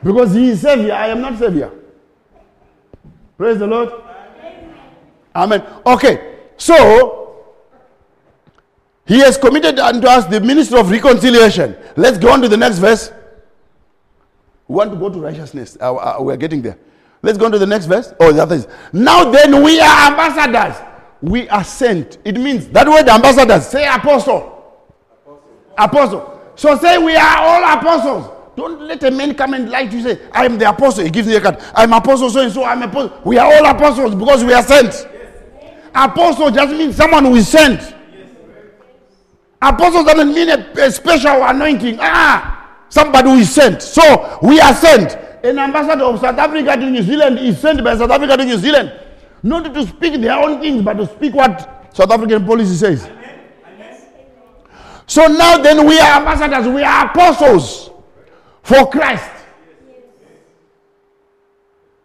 Because 0.02 0.34
He 0.34 0.50
is 0.50 0.60
Savior, 0.60 0.92
I 0.92 1.08
am 1.08 1.20
not 1.20 1.38
Savior. 1.38 1.70
Praise 3.36 3.58
the 3.58 3.66
Lord. 3.66 3.90
Amen. 5.34 5.64
Okay, 5.86 6.38
so 6.56 7.36
he 9.06 9.20
has 9.20 9.38
committed 9.38 9.78
unto 9.78 10.06
us 10.06 10.26
the 10.26 10.40
ministry 10.40 10.78
of 10.78 10.90
reconciliation. 10.90 11.76
Let's 11.96 12.18
go 12.18 12.30
on 12.32 12.42
to 12.42 12.48
the 12.48 12.56
next 12.56 12.78
verse. 12.78 13.10
We 14.66 14.74
want 14.74 14.90
to 14.92 14.98
go 14.98 15.08
to 15.08 15.18
righteousness. 15.18 15.78
Uh, 15.80 15.94
uh, 15.94 16.16
we're 16.20 16.36
getting 16.36 16.60
there. 16.60 16.78
Let's 17.22 17.38
go 17.38 17.46
on 17.46 17.52
to 17.52 17.58
the 17.58 17.66
next 17.66 17.86
verse. 17.86 18.12
Oh, 18.20 18.32
the 18.32 18.42
other 18.42 18.56
is 18.56 18.68
now 18.92 19.30
then 19.30 19.62
we 19.62 19.80
are 19.80 20.10
ambassadors. 20.10 20.76
We 21.20 21.48
are 21.48 21.64
sent. 21.64 22.18
It 22.24 22.38
means 22.38 22.68
that 22.68 22.86
word 22.86 23.08
ambassadors. 23.08 23.66
Say 23.68 23.86
apostle. 23.86 24.54
Apostle. 25.76 25.78
apostle. 25.78 26.52
So 26.54 26.76
say 26.78 26.98
we 26.98 27.14
are 27.16 27.38
all 27.38 27.78
apostles. 27.78 28.34
Don't 28.56 28.80
let 28.82 29.02
a 29.04 29.10
man 29.10 29.34
come 29.34 29.54
and 29.54 29.70
lie 29.70 29.86
to 29.86 29.96
you. 29.96 30.02
Say 30.02 30.20
I 30.32 30.44
am 30.44 30.58
the 30.58 30.68
apostle. 30.68 31.04
He 31.04 31.10
gives 31.10 31.28
me 31.28 31.36
a 31.36 31.40
card. 31.40 31.58
I'm 31.74 31.92
apostle 31.92 32.30
so 32.30 32.40
and 32.42 32.52
so. 32.52 32.64
I'm 32.64 32.82
apostle. 32.82 33.20
We 33.24 33.38
are 33.38 33.46
all 33.52 33.66
apostles 33.66 34.14
because 34.14 34.42
we 34.44 34.52
are 34.52 34.62
sent. 34.62 34.86
Yes. 34.92 35.32
Apostle 35.94 36.50
just 36.50 36.72
means 36.74 36.96
someone 36.96 37.24
who 37.24 37.36
is 37.36 37.48
sent. 37.48 37.80
Yes. 37.80 38.30
Apostle 39.62 40.04
doesn't 40.04 40.34
mean 40.34 40.48
a, 40.50 40.72
a 40.86 40.90
special 40.90 41.42
anointing. 41.44 41.98
Ah, 42.00 42.84
somebody 42.88 43.30
who 43.30 43.36
is 43.36 43.52
sent. 43.52 43.80
So 43.82 44.38
we 44.42 44.60
are 44.60 44.74
sent. 44.74 45.16
An 45.44 45.58
ambassador 45.60 46.02
of 46.04 46.18
South 46.20 46.36
Africa 46.38 46.76
to 46.76 46.90
New 46.90 47.02
Zealand 47.02 47.38
is 47.38 47.60
sent 47.60 47.82
by 47.84 47.96
South 47.96 48.10
Africa 48.10 48.36
to 48.36 48.44
New 48.44 48.58
Zealand. 48.58 48.92
Not 49.42 49.72
to 49.72 49.86
speak 49.86 50.20
their 50.20 50.38
own 50.38 50.60
things, 50.60 50.82
but 50.82 50.94
to 50.94 51.06
speak 51.06 51.34
what 51.34 51.94
South 51.94 52.10
African 52.10 52.44
policy 52.44 52.74
says. 52.74 53.10
So 55.06 55.26
now 55.26 55.58
then 55.58 55.86
we 55.86 55.98
are 55.98 56.18
ambassadors, 56.18 56.72
we 56.72 56.82
are 56.82 57.06
apostles 57.06 57.90
for 58.62 58.90
Christ. 58.90 59.30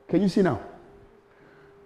Can 0.07 0.21
you 0.21 0.29
see 0.29 0.41
now? 0.41 0.61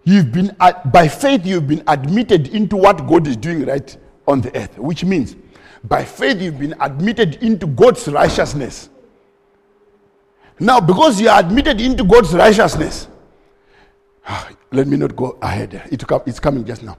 You've 0.04 0.32
been, 0.32 0.56
by 0.86 1.08
faith, 1.08 1.45
you've 1.45 1.68
been 1.68 1.84
admitted 1.88 2.50
into 2.50 2.78
what 2.78 3.08
God 3.08 3.28
is 3.28 3.36
doing 3.36 3.66
right 3.66 3.98
on 4.28 4.41
the 4.41 4.56
earth, 4.56 4.78
which 4.78 5.04
means 5.04 5.36
by 5.84 6.04
faith, 6.04 6.41
you've 6.41 6.60
been 6.60 6.76
admitted 6.80 7.36
into 7.43 7.68
God's 7.68 8.08
righteousness. 8.08 8.89
Now, 10.60 10.80
because 10.80 11.22
you 11.22 11.30
are 11.30 11.39
admitted 11.39 11.80
into 11.80 12.04
God's 12.04 12.34
righteousness, 12.34 13.08
let 14.71 14.88
me 14.88 14.97
not 14.97 15.15
go 15.15 15.38
ahead. 15.41 15.73
It, 15.91 16.03
it's 16.25 16.39
coming 16.39 16.65
just 16.65 16.84
now. 16.84 16.97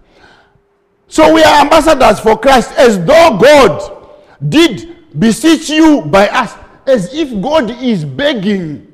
So 1.07 1.33
we 1.33 1.43
are 1.43 1.63
ambassadors 1.63 2.21
for 2.21 2.39
Christ 2.39 2.73
as 2.73 2.99
though 3.05 3.39
God 3.39 4.09
did 4.47 5.19
beseech 5.19 5.71
you 5.71 6.03
by 6.03 6.29
us, 6.29 6.55
as 6.87 7.13
if 7.15 7.31
God 7.43 7.71
is 7.71 8.05
begging 8.05 8.93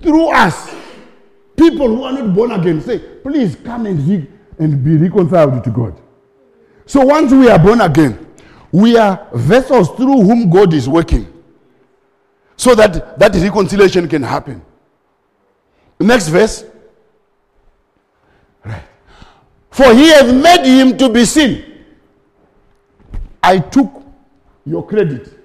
through 0.00 0.30
us. 0.30 0.74
People 1.56 1.88
who 1.88 2.04
are 2.04 2.12
not 2.12 2.34
born 2.34 2.52
again 2.52 2.80
say, 2.80 2.98
please 2.98 3.54
come 3.56 3.84
and, 3.84 4.06
be, 4.06 4.26
and 4.58 4.82
be 4.82 4.96
reconciled 4.96 5.62
to 5.62 5.70
God. 5.70 6.00
So 6.86 7.04
once 7.04 7.32
we 7.32 7.50
are 7.50 7.58
born 7.58 7.82
again, 7.82 8.26
we 8.72 8.96
are 8.96 9.28
vessels 9.34 9.90
through 9.90 10.22
whom 10.22 10.48
God 10.48 10.72
is 10.72 10.88
working 10.88 11.30
so 12.56 12.74
that 12.74 13.18
that 13.18 13.34
reconciliation 13.34 14.08
can 14.08 14.22
happen. 14.22 14.62
Next 15.98 16.28
verse. 16.28 16.64
For 19.70 19.94
he 19.94 20.08
has 20.08 20.32
made 20.32 20.66
him 20.66 20.98
to 20.98 21.08
be 21.08 21.24
sin. 21.24 21.64
I 23.42 23.58
took 23.58 24.02
your 24.66 24.86
credit. 24.86 25.38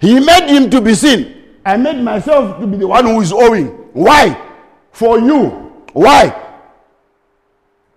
He 0.00 0.18
made 0.18 0.48
him 0.48 0.70
to 0.70 0.80
be 0.80 0.94
sin. 0.94 1.58
I 1.64 1.76
made 1.76 2.02
myself 2.02 2.58
to 2.60 2.66
be 2.66 2.76
the 2.76 2.88
one 2.88 3.04
who 3.06 3.20
is 3.20 3.32
owing. 3.32 3.68
Why? 3.92 4.36
For 4.90 5.18
you. 5.20 5.72
Why? 5.92 6.38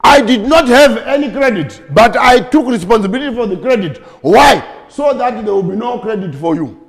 I 0.02 0.22
did 0.22 0.48
not 0.48 0.68
have 0.68 0.98
any 0.98 1.32
credit, 1.32 1.82
but 1.92 2.16
I 2.16 2.40
took 2.40 2.68
responsibility 2.68 3.36
for 3.36 3.48
the 3.48 3.58
credit. 3.58 3.98
Why? 4.22 4.86
So 4.88 5.18
that 5.18 5.44
there 5.44 5.54
will 5.54 5.64
be 5.64 5.76
no 5.76 5.98
credit 5.98 6.36
for 6.36 6.54
you. 6.56 6.88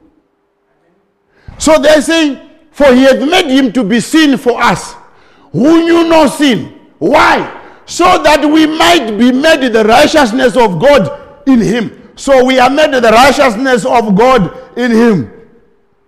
So 1.56 1.78
they're 1.78 2.02
saying, 2.02 2.38
For 2.72 2.92
he 2.94 3.04
has 3.04 3.18
made 3.24 3.46
him 3.50 3.72
to 3.72 3.82
be 3.84 4.00
sin 4.00 4.36
for 4.36 4.60
us, 4.60 4.94
who 5.52 5.82
knew 5.84 6.06
no 6.08 6.26
sin. 6.26 6.78
Why? 6.98 7.62
So 7.86 8.20
that 8.22 8.44
we 8.44 8.66
might 8.66 9.16
be 9.16 9.30
made 9.30 9.72
the 9.72 9.84
righteousness 9.84 10.56
of 10.56 10.80
God 10.80 11.44
in 11.46 11.60
him. 11.60 12.12
So 12.16 12.44
we 12.44 12.58
are 12.58 12.68
made 12.68 12.92
the 12.92 13.00
righteousness 13.00 13.84
of 13.84 14.16
God 14.16 14.76
in 14.76 14.90
him. 14.90 15.32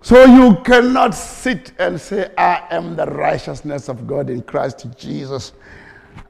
So 0.02 0.24
you 0.24 0.56
cannot 0.64 1.14
sit 1.14 1.72
and 1.78 2.00
say, 2.00 2.32
I 2.36 2.66
am 2.70 2.96
the 2.96 3.06
righteousness 3.06 3.88
of 3.88 4.06
God 4.06 4.28
in 4.28 4.42
Christ 4.42 4.86
Jesus. 4.96 5.52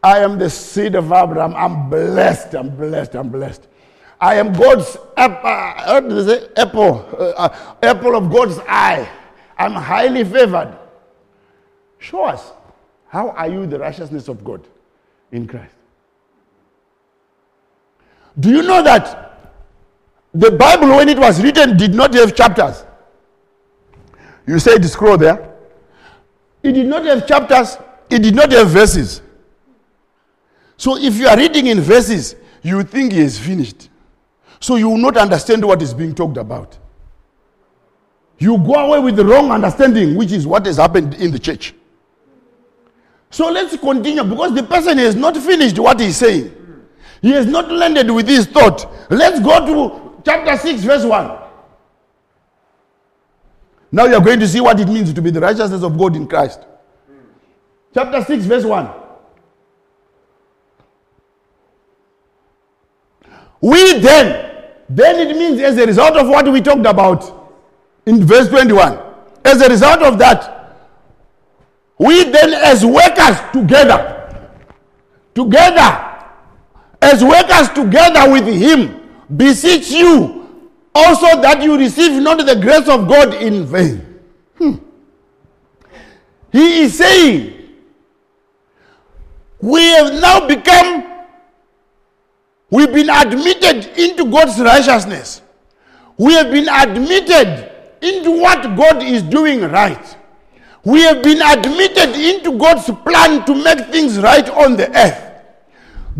I 0.03 0.19
am 0.19 0.39
the 0.39 0.51
seed 0.51 0.95
of 0.95 1.07
Abraham. 1.07 1.55
I'm 1.55 1.89
blessed. 1.89 2.55
I'm 2.55 2.77
blessed. 2.77 3.15
I'm 3.15 3.31
blessed. 3.31 3.69
I 4.21 4.35
am 4.35 4.53
God's 4.53 4.97
apple, 5.17 6.51
apple, 6.57 7.09
uh, 7.19 7.25
uh, 7.37 7.75
apple 7.83 8.17
of 8.17 8.31
God's 8.31 8.59
eye. 8.69 9.09
I'm 9.57 9.73
highly 9.73 10.25
favored. 10.25 10.77
Show 11.99 12.25
us. 12.25 12.53
How 13.07 13.31
are 13.31 13.49
you 13.49 13.67
the 13.67 13.79
righteousness 13.79 14.29
of 14.29 14.45
God 14.45 14.67
in 15.33 15.47
Christ? 15.47 15.75
Do 18.39 18.51
you 18.51 18.63
know 18.63 18.83
that 18.83 19.29
The 20.35 20.51
Bible, 20.51 20.89
when 20.89 21.09
it 21.09 21.19
was 21.19 21.43
written, 21.43 21.77
did 21.77 21.95
not 21.95 22.15
have 22.15 22.35
chapters. 22.35 22.85
You 24.47 24.59
said 24.59 24.85
scroll 24.85 25.17
there. 25.17 25.55
It 26.63 26.73
did 26.73 26.87
not 26.87 27.05
have 27.05 27.27
chapters, 27.27 27.79
it 28.11 28.21
did 28.21 28.35
not 28.35 28.51
have 28.53 28.69
verses. 28.69 29.23
So 30.77 30.97
if 30.97 31.17
you 31.17 31.29
are 31.29 31.37
reading 31.37 31.67
in 31.67 31.81
verses, 31.81 32.37
you 32.63 32.83
think 32.83 33.13
he 33.13 33.21
is 33.21 33.39
finished. 33.39 33.89
So 34.61 34.77
you 34.77 34.89
will 34.89 34.99
not 34.99 35.17
understand 35.17 35.65
what 35.65 35.83
is 35.83 35.95
being 35.95 36.15
talked 36.15 36.37
about. 36.37 36.77
You 38.39 38.59
go 38.59 38.75
away 38.75 39.01
with 39.01 39.17
the 39.17 39.25
wrong 39.25 39.51
understanding, 39.51 40.15
which 40.15 40.33
is 40.33 40.47
what 40.47 40.67
has 40.67 40.77
happened 40.77 41.15
in 41.15 41.31
the 41.31 41.39
church. 41.39 41.75
So 43.31 43.51
let's 43.51 43.77
continue 43.77 44.25
because 44.25 44.55
the 44.55 44.63
person 44.63 44.99
has 44.99 45.15
not 45.15 45.37
finished 45.37 45.79
what 45.79 46.01
he's 46.01 46.17
saying. 46.17 46.55
He 47.21 47.33
has 47.33 47.47
not 47.47 47.71
landed 47.71 48.11
with 48.11 48.29
his 48.29 48.47
thought. 48.47 48.87
Let's 49.11 49.41
go 49.41 49.67
to 49.67 50.23
chapter 50.25 50.57
6, 50.57 50.83
verse 50.83 51.05
1. 51.05 51.39
Now 53.91 54.05
you 54.05 54.15
are 54.15 54.21
going 54.21 54.41
to 54.41 54.49
see 54.49 54.61
what 54.61 54.79
it 54.79 54.89
means 54.89 55.13
to 55.13 55.23
be 55.23 55.31
the 55.31 55.41
righteousness 55.41 55.83
of 55.83 55.99
God 55.99 56.15
in 56.15 56.27
Christ. 56.27 56.61
Chapter 57.95 58.23
6, 58.23 58.45
verse 58.45 58.65
1. 58.65 58.91
We 63.61 63.99
then, 63.99 64.71
then 64.89 65.29
it 65.29 65.37
means 65.37 65.61
as 65.61 65.77
a 65.79 65.87
result 65.87 66.17
of 66.17 66.29
what 66.29 66.51
we 66.51 66.61
talked 66.61 66.87
about 66.87 67.51
in 68.07 68.25
verse 68.25 68.49
21. 68.49 68.99
As 69.45 69.61
a 69.61 69.69
result 69.69 70.03
of 70.03 70.19
that, 70.19 70.58
we 71.99 72.25
then 72.31 72.55
as 72.55 72.85
workers 72.85 73.37
together, 73.53 74.47
together, 75.35 76.05
as 77.03 77.23
workers 77.23 77.69
together 77.71 78.31
with 78.31 78.47
him, 78.47 79.09
beseech 79.37 79.91
you 79.91 80.39
also 80.95 81.41
that 81.41 81.63
you 81.63 81.77
receive 81.77 82.23
not 82.23 82.45
the 82.45 82.57
grace 82.57 82.89
of 82.89 83.09
God 83.09 83.35
in 83.35 83.65
vain. 83.67 84.21
Hmm. 84.57 84.75
He 86.53 86.83
is 86.83 86.97
saying, 86.97 87.55
we 89.61 89.83
have 89.91 90.21
now 90.21 90.47
become, 90.47 91.05
we've 92.71 92.93
been 92.93 93.11
admitted 93.11 93.99
into 93.99 94.31
God's 94.31 94.59
righteousness. 94.61 95.43
We 96.17 96.35
have 96.35 96.51
been 96.51 96.69
admitted 96.69 97.73
into 98.01 98.31
what 98.31 98.63
God 98.77 99.03
is 99.03 99.23
doing 99.23 99.63
right. 99.63 100.17
We 100.89 101.03
have 101.03 101.23
been 101.23 101.43
admitted 101.43 102.17
into 102.17 102.57
God's 102.57 102.87
plan 103.05 103.45
to 103.45 103.55
make 103.55 103.93
things 103.93 104.19
right 104.21 104.49
on 104.49 104.75
the 104.75 104.89
earth. 104.97 105.21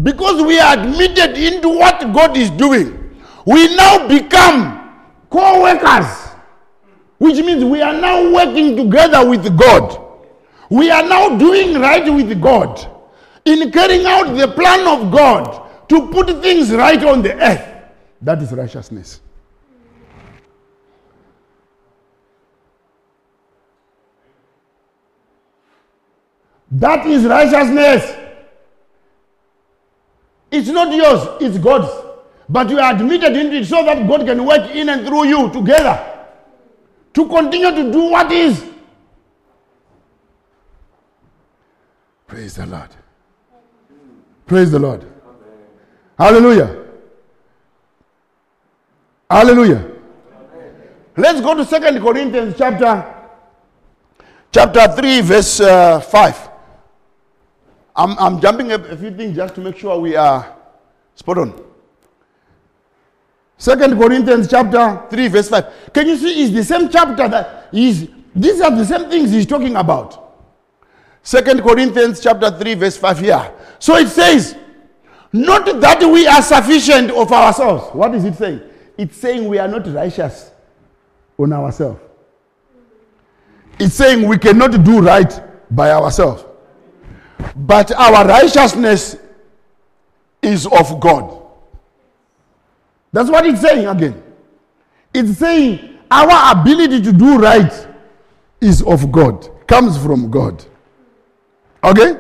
Because 0.03 0.43
we 0.43 0.59
are 0.59 0.79
admitted 0.79 1.39
into 1.39 1.71
what 1.71 1.99
God 2.13 2.37
is 2.37 2.51
doing, 2.51 3.17
we 3.47 3.75
now 3.75 4.07
become 4.07 5.01
co 5.31 5.63
workers, 5.63 6.35
which 7.17 7.37
means 7.37 7.65
we 7.65 7.81
are 7.81 7.99
now 7.99 8.31
working 8.31 8.77
together 8.77 9.27
with 9.27 9.57
God. 9.57 10.05
We 10.69 10.91
are 10.91 11.09
now 11.09 11.39
doing 11.39 11.81
right 11.81 12.05
with 12.05 12.39
God 12.39 12.79
in 13.47 13.73
carrying 13.73 14.05
out 14.05 14.37
the 14.37 14.49
plan 14.49 14.87
of 14.87 15.11
God 15.11 15.89
to 15.89 16.09
put 16.13 16.43
things 16.43 16.73
right 16.73 17.03
on 17.05 17.23
the 17.23 17.33
earth. 17.43 17.67
That 18.21 18.43
is 18.43 18.53
righteousness. 18.53 19.23
That 26.71 27.07
is 27.07 27.25
righteousness. 27.25 28.15
It's 30.51 30.69
not 30.69 30.95
yours, 30.95 31.29
it's 31.41 31.59
God's. 31.59 31.89
But 32.49 32.71
you 32.71 32.79
are 32.79 32.95
admitted 32.95 33.37
into 33.37 33.57
it 33.57 33.67
so 33.67 33.85
that 33.85 34.07
God 34.09 34.25
can 34.25 34.45
work 34.45 34.71
in 34.71 34.89
and 34.89 35.07
through 35.07 35.27
you 35.27 35.51
together 35.51 36.27
to 37.13 37.29
continue 37.29 37.71
to 37.71 37.93
do 37.93 38.05
what 38.11 38.33
is. 38.33 38.65
Praise 42.27 42.57
the 42.57 42.67
Lord. 42.67 42.89
Praise 44.47 44.71
the 44.71 44.79
Lord. 44.79 45.05
Hallelujah. 46.19 46.85
Hallelujah. 49.31 49.91
Let's 51.17 51.41
go 51.41 51.55
to 51.55 51.65
Second 51.65 52.01
Corinthians 52.01 52.55
chapter 52.57 53.15
chapter 54.51 54.89
3 54.97 55.21
verse 55.21 55.61
uh, 55.61 56.01
5. 56.01 56.48
I'm, 57.99 58.17
I'm 58.19 58.41
jumping 58.41 58.71
a, 58.71 58.77
a 58.77 58.97
few 58.97 59.11
things 59.11 59.35
just 59.35 59.57
to 59.57 59.61
make 59.61 59.77
sure 59.77 59.99
we 59.99 60.15
are 60.15 60.57
spot 61.17 61.39
on. 61.39 61.65
Second 63.57 63.99
Corinthians 63.99 64.49
chapter 64.49 65.03
3 65.11 65.29
verse 65.29 65.49
5. 65.49 65.91
Can 65.93 66.07
you 66.07 66.17
see 66.17 66.45
it's 66.45 66.55
the 66.55 66.63
same 66.63 66.89
chapter 66.89 67.27
that 67.29 67.69
is 67.73 68.09
these 68.35 68.61
are 68.61 68.71
the 68.71 68.85
same 68.85 69.11
things 69.11 69.33
he's 69.33 69.47
talking 69.47 69.75
about. 69.75 70.37
Second 71.25 71.61
Corinthians 71.63 72.21
chapter 72.21 72.53
3 72.57 72.75
verse 72.75 72.97
5 72.97 73.19
here. 73.19 73.53
So 73.81 73.97
it 73.97 74.09
says, 74.09 74.57
not 75.33 75.67
that 75.81 76.01
we 76.01 76.29
are 76.29 76.41
sufficient 76.41 77.11
of 77.11 77.33
ourselves. 77.33 77.93
What 77.95 78.15
is 78.15 78.25
it 78.25 78.37
saying? 78.37 78.61
It's 78.97 79.17
saying 79.17 79.47
we 79.49 79.59
are 79.59 79.69
not 79.69 79.93
righteous 79.93 80.53
on 81.37 81.53
ourselves. 81.53 82.01
It's 83.81 83.95
saying 83.95 84.27
we 84.27 84.39
cannot 84.39 84.85
do 84.85 85.01
right 85.01 85.43
by 85.75 85.91
ourselves. 85.91 86.45
But 87.57 87.93
our 87.93 88.27
righteousness 88.27 89.17
is 90.43 90.67
of 90.67 91.01
God. 91.01 91.43
That's 93.13 93.31
what 93.31 93.47
it's 93.47 93.61
saying 93.61 93.87
again. 93.87 94.23
It's 95.15 95.39
saying 95.39 95.99
our 96.11 96.61
ability 96.61 97.03
to 97.03 97.13
do 97.13 97.39
right 97.39 97.87
is 98.61 98.83
of 98.83 99.11
God, 99.13 99.49
comes 99.67 99.97
from 100.03 100.31
God. 100.31 100.65
Okay? 101.83 102.17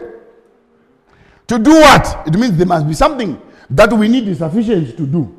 To 1.48 1.59
do 1.59 1.70
what? 1.70 2.26
It 2.26 2.34
means 2.38 2.56
there 2.56 2.66
must 2.66 2.86
be 2.86 2.94
something 2.94 3.40
that 3.70 3.93
we 3.93 4.09
need 4.09 4.26
the 4.26 4.34
sufficiency 4.34 4.93
to 4.97 5.06
do. 5.06 5.34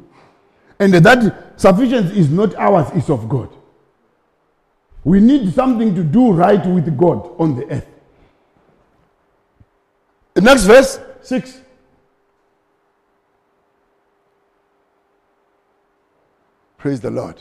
And 0.80 0.94
that 0.94 1.60
sufficiency 1.60 2.20
is 2.20 2.30
not 2.30 2.56
ours, 2.56 2.88
it's 2.94 3.10
of 3.10 3.28
God. 3.28 3.50
We 5.04 5.20
need 5.20 5.54
something 5.54 5.96
to 5.96 6.04
do 6.04 6.32
right 6.32 6.66
with 6.66 6.98
God 6.98 7.36
on 7.40 7.56
the 7.56 7.66
earth. 7.72 7.88
The 10.40 10.46
next 10.46 10.64
verse, 10.64 11.00
6. 11.22 11.60
Praise 16.78 17.02
the 17.02 17.12
Lord. 17.12 17.36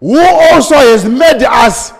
Who 0.00 0.18
also 0.18 0.76
has 0.76 1.04
made 1.04 1.42
us 1.42 1.92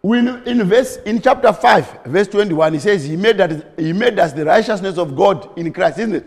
when 0.00 0.42
in 0.48 0.64
verse 0.64 0.96
in 1.06 1.22
chapter 1.22 1.52
5 1.52 2.00
verse 2.06 2.26
21 2.26 2.72
he 2.72 2.80
says 2.80 3.04
he 3.04 3.16
made 3.16 3.36
that 3.36 3.78
he 3.78 3.92
made 3.92 4.18
us 4.18 4.32
the 4.32 4.44
righteousness 4.44 4.98
of 4.98 5.14
god 5.14 5.56
in 5.56 5.72
christ 5.72 5.98
isn't 6.00 6.16
it 6.16 6.26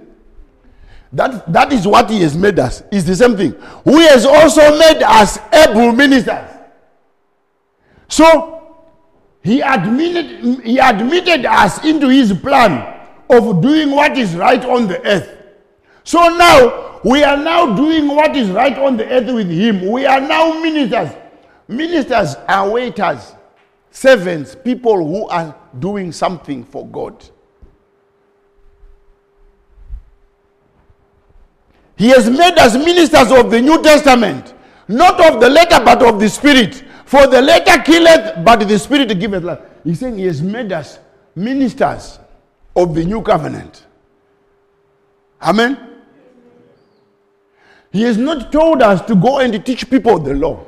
that 1.12 1.52
that 1.52 1.74
is 1.74 1.86
what 1.86 2.10
he 2.10 2.22
has 2.22 2.38
made 2.38 2.58
us 2.58 2.84
It's 2.90 3.04
the 3.04 3.18
same 3.18 3.36
thing 3.36 3.52
who 3.84 3.98
has 3.98 4.26
also 4.26 4.62
made 4.80 5.04
us 5.04 5.38
able 5.52 5.92
ministers 5.92 6.56
so 8.08 8.78
he 9.44 9.62
admitted 9.62 10.64
he 10.64 10.78
admitted 10.80 11.46
us 11.46 11.84
into 11.86 12.10
his 12.10 12.34
plan 12.34 12.94
of 13.30 13.62
doing 13.62 13.92
what 13.92 14.18
is 14.18 14.36
right 14.36 14.64
on 14.66 14.88
the 14.88 15.04
earth 15.06 15.30
so 16.04 16.20
now 16.38 17.00
we 17.04 17.24
are 17.24 17.38
now 17.38 17.76
doing 17.76 18.08
what 18.08 18.36
is 18.36 18.50
right 18.50 18.78
on 18.78 18.98
the 18.98 19.08
earth 19.10 19.34
with 19.34 19.50
him 19.50 19.90
we 19.92 20.06
are 20.06 20.22
now 20.22 20.60
ministers 20.60 21.12
ministers 21.68 22.36
are 22.48 22.70
waiters 22.70 23.36
servants, 23.96 24.56
people 24.56 24.98
who 24.98 25.28
are 25.30 25.56
doing 25.80 26.12
something 26.12 26.66
for 26.66 26.86
God. 26.86 27.24
He 31.98 32.10
has 32.10 32.30
made 32.30 32.58
us 32.58 32.76
ministers 32.76 33.32
of 33.32 33.50
the 33.50 33.62
New 33.62 33.82
Testament, 33.82 34.54
not 34.90 35.20
of 35.22 35.40
the 35.40 35.50
letter, 35.50 35.80
but 35.84 36.04
of 36.04 36.20
the 36.20 36.28
Spirit. 36.28 36.84
For 37.06 37.28
the 37.28 37.42
letter 37.42 37.82
killeth, 37.84 38.44
but 38.44 38.68
the 38.68 38.80
Spirit 38.80 39.18
giveth 39.20 39.44
life. 39.44 39.60
He's 39.84 40.00
saying 40.00 40.18
He 40.18 40.26
has 40.26 40.42
made 40.42 40.72
us 40.72 41.00
ministers 41.36 42.20
of 42.76 42.94
the 42.96 43.06
new 43.06 43.22
covenant. 43.22 43.86
Amen. 45.42 45.78
He 47.92 48.02
has 48.02 48.18
not 48.18 48.52
told 48.52 48.82
us 48.82 49.02
to 49.06 49.16
go 49.16 49.40
and 49.40 49.66
teach 49.66 49.90
people 49.90 50.20
the 50.20 50.34
law. 50.34 50.66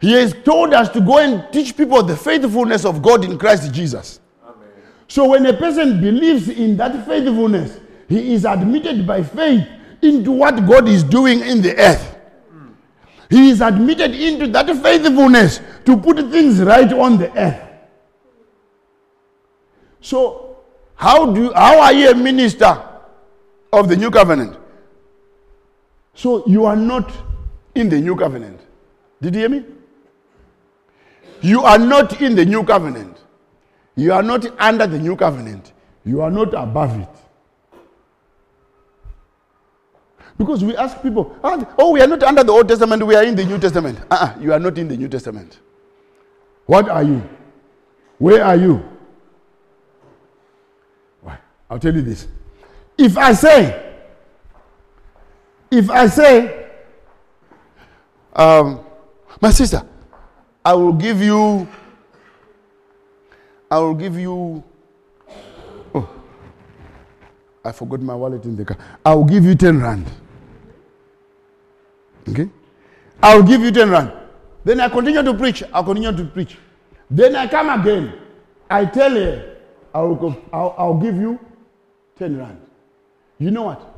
He 0.00 0.12
has 0.12 0.34
told 0.44 0.74
us 0.74 0.88
to 0.90 1.00
go 1.00 1.18
and 1.18 1.50
teach 1.52 1.76
people 1.76 2.02
the 2.02 2.16
faithfulness 2.16 2.84
of 2.84 3.02
God 3.02 3.24
in 3.24 3.38
Christ 3.38 3.72
Jesus. 3.72 4.20
Amen. 4.44 4.68
So 5.08 5.28
when 5.30 5.46
a 5.46 5.52
person 5.52 6.00
believes 6.00 6.48
in 6.48 6.76
that 6.76 7.06
faithfulness, 7.06 7.78
he 8.08 8.34
is 8.34 8.44
admitted 8.44 9.06
by 9.06 9.22
faith 9.22 9.66
into 10.02 10.32
what 10.32 10.66
God 10.66 10.88
is 10.88 11.02
doing 11.02 11.40
in 11.40 11.62
the 11.62 11.76
earth. 11.78 12.16
He 13.32 13.50
is 13.50 13.60
admitted 13.60 14.14
into 14.14 14.46
that 14.48 14.66
faithfulness 14.82 15.60
to 15.86 15.96
put 15.96 16.18
things 16.30 16.60
right 16.60 16.92
on 16.92 17.18
the 17.18 17.28
earth. 17.36 17.60
So, 20.00 20.52
How 21.02 21.26
do 21.32 21.42
you, 21.42 21.52
how 21.52 21.80
are 21.80 21.92
you 21.92 22.10
a 22.10 22.14
minister 22.14 22.80
of 23.72 23.88
the 23.88 23.96
new 23.96 24.08
covenant? 24.08 24.56
So 26.14 26.46
you 26.46 26.64
are 26.64 26.76
not 26.76 27.12
in 27.74 27.88
the 27.88 28.00
new 28.00 28.14
covenant. 28.14 28.60
Did 29.20 29.34
you 29.34 29.40
hear 29.40 29.48
me? 29.48 29.64
You 31.40 31.62
are 31.62 31.78
not 31.78 32.20
in 32.22 32.36
the 32.36 32.44
new 32.44 32.62
covenant. 32.62 33.18
You 33.96 34.12
are 34.12 34.22
not 34.22 34.46
under 34.60 34.86
the 34.86 35.00
new 35.00 35.16
covenant. 35.16 35.72
You 36.04 36.20
are 36.22 36.30
not 36.30 36.54
above 36.54 36.96
it. 37.00 37.08
Because 40.38 40.64
we 40.64 40.76
ask 40.76 41.00
people, 41.02 41.36
"Ah, 41.44 41.66
oh, 41.78 41.92
we 41.92 42.00
are 42.00 42.06
not 42.06 42.22
under 42.22 42.42
the 42.42 42.52
Old 42.52 42.68
Testament, 42.68 43.02
we 43.06 43.14
are 43.14 43.24
in 43.24 43.34
the 43.34 43.44
New 43.44 43.58
Testament. 43.58 43.98
Uh-uh, 44.10 44.34
you 44.40 44.52
are 44.52 44.58
not 44.58 44.76
in 44.78 44.88
the 44.88 44.96
New 44.96 45.08
Testament. 45.08 45.58
What 46.66 46.88
are 46.88 47.02
you? 47.02 47.22
Where 48.18 48.44
are 48.44 48.56
you? 48.56 48.82
Why? 51.20 51.38
I'll 51.70 51.78
tell 51.78 51.94
you 51.94 52.02
this. 52.02 52.28
If 52.96 53.18
I 53.18 53.32
say, 53.32 53.94
if 55.70 55.90
I 55.90 56.06
say, 56.06 56.66
um, 58.34 58.80
my 59.40 59.50
sister, 59.50 59.82
I 60.64 60.74
will 60.74 60.92
give 60.92 61.20
you, 61.20 61.66
I 63.70 63.78
will 63.78 63.94
give 63.94 64.18
you, 64.18 64.62
oh, 65.94 66.08
I 67.64 67.72
forgot 67.72 68.00
my 68.00 68.14
wallet 68.14 68.44
in 68.44 68.56
the 68.56 68.64
car. 68.64 68.76
I 69.04 69.14
will 69.14 69.24
give 69.24 69.44
you 69.44 69.54
10 69.54 69.80
rand. 69.80 70.06
Okay? 72.28 72.48
I 73.22 73.36
will 73.36 73.42
give 73.42 73.60
you 73.60 73.70
10 73.70 73.90
rand. 73.90 74.12
Then 74.64 74.80
I 74.80 74.88
continue 74.88 75.22
to 75.22 75.34
preach. 75.34 75.62
I'll 75.72 75.84
continue 75.84 76.12
to 76.16 76.24
preach. 76.24 76.56
Then 77.10 77.36
I 77.36 77.46
come 77.46 77.68
again. 77.80 78.14
I 78.70 78.84
tell 78.86 79.10
her, 79.14 79.56
I 79.94 80.00
will 80.00 80.36
I'll, 80.52 80.74
I'll 80.78 80.94
give 80.94 81.16
you 81.16 81.38
10 82.18 82.38
rand. 82.38 82.60
You 83.38 83.50
know 83.50 83.64
what? 83.64 83.88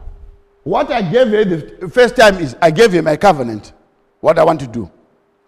What 0.65 0.91
I 0.91 1.03
gave 1.03 1.29
her 1.29 1.45
the 1.45 1.89
first 1.89 2.17
time 2.17 2.39
is 2.39 2.57
I 2.61 2.71
gave 2.71 2.93
her 2.93 3.03
my 3.03 3.17
covenant, 3.17 3.73
what 4.21 4.39
I 4.39 4.45
want 4.45 4.61
to 4.61 4.67
do. 4.67 4.91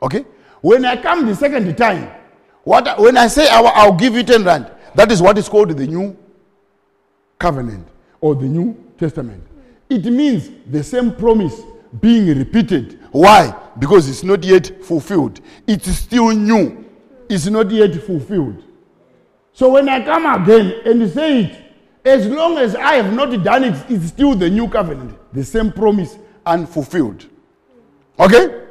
Okay? 0.03 0.25
When 0.61 0.85
I 0.85 1.01
come 1.01 1.27
the 1.27 1.35
second 1.35 1.75
time, 1.77 2.11
what 2.65 2.87
I- 2.87 3.01
when 3.01 3.17
I 3.17 3.27
say 3.29 3.49
I 3.49 3.61
I'll 3.61 3.95
give 3.95 4.15
you 4.15 4.23
10 4.23 4.45
rand, 4.45 4.71
that 4.95 5.11
is 5.11 5.23
what 5.23 5.39
is 5.39 5.49
called 5.49 5.71
the 5.71 5.87
new 5.87 6.17
covenant 7.39 7.87
or 8.21 8.35
the 8.35 8.45
new 8.47 8.77
testament. 8.99 9.43
It 9.89 10.05
means 10.05 10.51
the 10.71 10.83
same 10.83 11.13
promise 11.15 11.61
being 12.01 12.27
repeated. 12.39 13.01
Why? 13.13 13.55
Because 13.79 14.09
it's 14.09 14.23
not 14.23 14.45
yet 14.45 14.85
fulfilled. 14.85 15.41
It's 15.67 15.89
still 15.91 16.31
new. 16.31 16.85
It's 17.29 17.47
not 17.47 17.71
yet 17.71 17.95
fulfilled. 18.03 18.63
So 19.53 19.71
when 19.71 19.89
I 19.89 20.05
come 20.05 20.27
again 20.27 20.81
and 20.85 21.11
say 21.11 21.45
it, 21.45 21.63
as 22.05 22.27
long 22.27 22.57
as 22.59 22.77
I 22.77 22.95
have 22.95 23.13
not 23.13 23.43
done 23.43 23.65
it, 23.65 23.85
it's 23.89 24.07
still 24.09 24.35
the 24.35 24.49
new 24.49 24.69
covenant, 24.69 25.19
the 25.33 25.43
same 25.43 25.73
promise 25.73 26.19
unfulfilled. 26.45 27.27
Okay? 28.19 28.63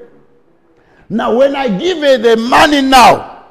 Now, 1.09 1.35
when 1.35 1.55
I 1.55 1.67
give 1.77 1.97
her 1.97 2.17
the 2.17 2.37
money 2.37 2.81
now, 2.81 3.45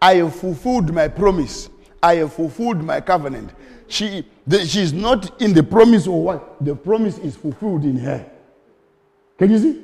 I 0.00 0.14
have 0.16 0.34
fulfilled 0.34 0.92
my 0.94 1.08
promise. 1.08 1.68
I 2.02 2.16
have 2.16 2.32
fulfilled 2.32 2.82
my 2.82 3.00
covenant. 3.00 3.52
She, 3.88 4.26
the, 4.46 4.64
she 4.66 4.80
is 4.80 4.92
not 4.92 5.40
in 5.40 5.52
the 5.52 5.62
promise 5.62 6.06
or 6.06 6.22
what? 6.22 6.64
The 6.64 6.74
promise 6.74 7.18
is 7.18 7.36
fulfilled 7.36 7.84
in 7.84 7.98
her. 7.98 8.28
Can 9.38 9.50
you 9.50 9.58
see? 9.58 9.82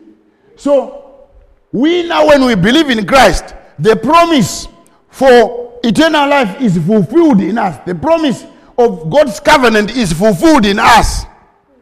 So, 0.56 1.28
we 1.72 2.06
now, 2.06 2.26
when 2.26 2.44
we 2.44 2.54
believe 2.54 2.90
in 2.90 3.06
Christ, 3.06 3.54
the 3.78 3.96
promise 3.96 4.68
for 5.08 5.78
eternal 5.82 6.28
life 6.28 6.60
is 6.60 6.78
fulfilled 6.78 7.40
in 7.40 7.58
us. 7.58 7.78
The 7.86 7.94
promise 7.94 8.44
of 8.78 9.10
God's 9.10 9.40
covenant 9.40 9.96
is 9.96 10.12
fulfilled 10.12 10.66
in 10.66 10.78
us. 10.78 11.24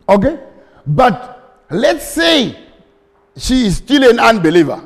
Okay? 0.08 0.38
But 0.86 1.64
let's 1.70 2.08
say 2.08 2.58
she 3.36 3.66
is 3.66 3.76
still 3.76 4.08
an 4.08 4.18
unbeliever. 4.18 4.84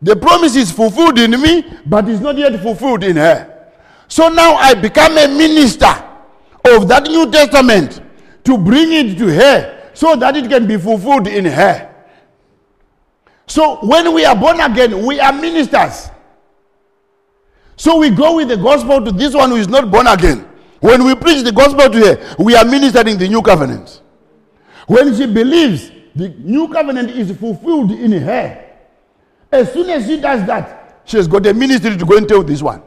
The 0.00 0.16
promise 0.16 0.56
is 0.56 0.70
fulfilled 0.70 1.18
in 1.18 1.32
me, 1.40 1.64
but 1.86 2.08
it's 2.08 2.20
not 2.20 2.36
yet 2.36 2.60
fulfilled 2.62 3.02
in 3.02 3.16
her. 3.16 3.72
So 4.06 4.28
now 4.28 4.54
I 4.54 4.74
become 4.74 5.18
a 5.18 5.28
minister 5.28 5.86
of 6.64 6.88
that 6.88 7.04
New 7.04 7.30
Testament 7.30 8.00
to 8.44 8.56
bring 8.56 8.92
it 8.92 9.18
to 9.18 9.26
her 9.26 9.90
so 9.94 10.16
that 10.16 10.36
it 10.36 10.48
can 10.48 10.66
be 10.66 10.78
fulfilled 10.78 11.26
in 11.26 11.44
her. 11.44 11.87
So 13.48 13.76
when 13.76 14.12
we 14.14 14.24
are 14.26 14.36
born 14.36 14.60
again, 14.60 15.04
we 15.04 15.18
are 15.18 15.32
ministers. 15.32 16.10
So 17.76 17.98
we 17.98 18.10
go 18.10 18.36
with 18.36 18.48
the 18.48 18.56
gospel 18.56 19.02
to 19.04 19.10
this 19.10 19.34
one 19.34 19.50
who 19.50 19.56
is 19.56 19.68
not 19.68 19.90
born 19.90 20.06
again. 20.06 20.46
When 20.80 21.04
we 21.04 21.14
preach 21.14 21.42
the 21.42 21.52
gospel 21.52 21.88
to 21.88 21.98
her, 21.98 22.36
we 22.38 22.54
are 22.54 22.64
ministering 22.64 23.16
the 23.18 23.26
new 23.26 23.40
covenant. 23.40 24.02
When 24.86 25.16
she 25.16 25.26
believes 25.26 25.90
the 26.14 26.28
new 26.28 26.68
covenant 26.68 27.10
is 27.10 27.36
fulfilled 27.36 27.90
in 27.92 28.12
her, 28.12 28.64
as 29.50 29.72
soon 29.72 29.88
as 29.90 30.06
she 30.06 30.20
does 30.20 30.46
that, 30.46 31.02
she 31.06 31.16
has 31.16 31.26
got 31.26 31.46
a 31.46 31.54
ministry 31.54 31.96
to 31.96 32.04
go 32.04 32.16
and 32.18 32.28
tell 32.28 32.42
this 32.42 32.62
one. 32.62 32.82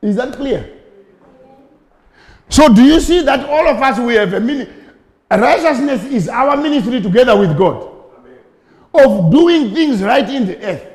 Is 0.00 0.16
that 0.16 0.34
clear? 0.34 0.78
So, 2.48 2.68
do 2.72 2.82
you 2.82 3.00
see 3.00 3.22
that 3.22 3.48
all 3.48 3.66
of 3.66 3.80
us 3.80 3.98
we 3.98 4.14
have 4.14 4.32
a 4.32 4.40
ministry? 4.40 4.81
Righteousness 5.38 6.04
is 6.04 6.28
our 6.28 6.56
ministry 6.58 7.00
together 7.00 7.38
with 7.38 7.56
God 7.56 7.88
of 8.94 9.30
doing 9.30 9.74
things 9.74 10.02
right 10.02 10.28
in 10.28 10.46
the 10.46 10.62
earth, 10.62 10.86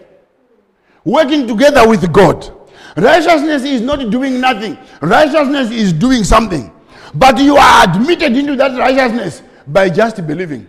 working 1.03 1.47
together 1.47 1.87
with 1.89 2.11
God. 2.13 2.53
Righteousness 2.95 3.63
is 3.63 3.81
not 3.81 4.11
doing 4.11 4.39
nothing, 4.39 4.77
righteousness 5.01 5.71
is 5.71 5.91
doing 5.91 6.23
something. 6.23 6.71
But 7.15 7.39
you 7.39 7.57
are 7.57 7.83
admitted 7.89 8.37
into 8.37 8.55
that 8.57 8.77
righteousness 8.77 9.41
by 9.65 9.89
just 9.89 10.25
believing. 10.27 10.67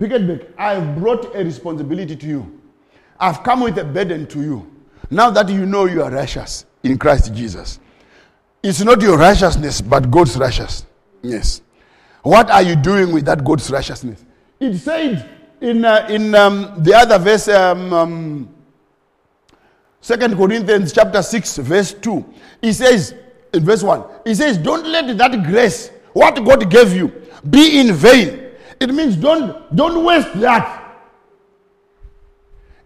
Piketberg, 0.00 0.52
I 0.56 0.74
have 0.74 0.96
brought 0.98 1.34
a 1.34 1.44
responsibility 1.44 2.16
to 2.16 2.26
you. 2.26 2.60
I've 3.20 3.42
come 3.42 3.60
with 3.60 3.76
a 3.78 3.84
burden 3.84 4.26
to 4.28 4.40
you. 4.40 4.70
Now 5.10 5.30
that 5.30 5.48
you 5.48 5.66
know 5.66 5.86
you 5.86 6.02
are 6.02 6.10
righteous 6.10 6.64
in 6.82 6.96
Christ 6.96 7.34
Jesus, 7.34 7.80
it's 8.68 8.82
not 8.82 9.00
your 9.00 9.16
righteousness, 9.16 9.80
but 9.80 10.10
God's 10.10 10.36
righteousness. 10.36 10.84
Yes. 11.22 11.62
What 12.22 12.50
are 12.50 12.60
you 12.62 12.76
doing 12.76 13.12
with 13.12 13.24
that 13.24 13.42
God's 13.42 13.70
righteousness? 13.70 14.22
It 14.60 14.76
said 14.76 15.26
in, 15.62 15.86
uh, 15.86 16.06
in 16.10 16.34
um, 16.34 16.74
the 16.76 16.94
other 16.94 17.18
verse, 17.18 17.48
um, 17.48 17.92
um, 17.94 18.54
2 20.02 20.16
Corinthians 20.36 20.92
chapter 20.92 21.22
6, 21.22 21.56
verse 21.58 21.94
2. 21.94 22.34
He 22.60 22.74
says, 22.74 23.14
in 23.54 23.64
verse 23.64 23.82
1, 23.82 24.04
he 24.26 24.34
says, 24.34 24.58
Don't 24.58 24.86
let 24.86 25.16
that 25.16 25.44
grace, 25.44 25.90
what 26.12 26.34
God 26.44 26.70
gave 26.70 26.92
you, 26.92 27.10
be 27.48 27.80
in 27.80 27.94
vain. 27.94 28.50
It 28.78 28.92
means 28.92 29.16
don't, 29.16 29.74
don't 29.74 30.04
waste 30.04 30.38
that. 30.40 30.84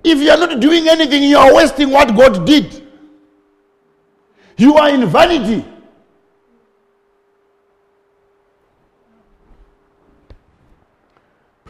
If 0.04 0.18
you 0.18 0.30
are 0.30 0.38
not 0.38 0.60
doing 0.60 0.88
anything, 0.88 1.24
you 1.24 1.38
are 1.38 1.52
wasting 1.52 1.90
what 1.90 2.14
God 2.16 2.46
did. 2.46 2.86
You 4.56 4.76
are 4.76 4.90
in 4.90 5.06
vanity. 5.06 5.71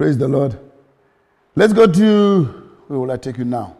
Praise 0.03 0.19
the 0.19 0.27
Lord. 0.27 0.59
Let's 1.55 1.73
go 1.73 1.87
to 1.87 2.43
where 2.89 2.99
will 2.99 3.13
I 3.13 3.17
take 3.17 3.39
you 3.39 3.45
now? 3.45 3.77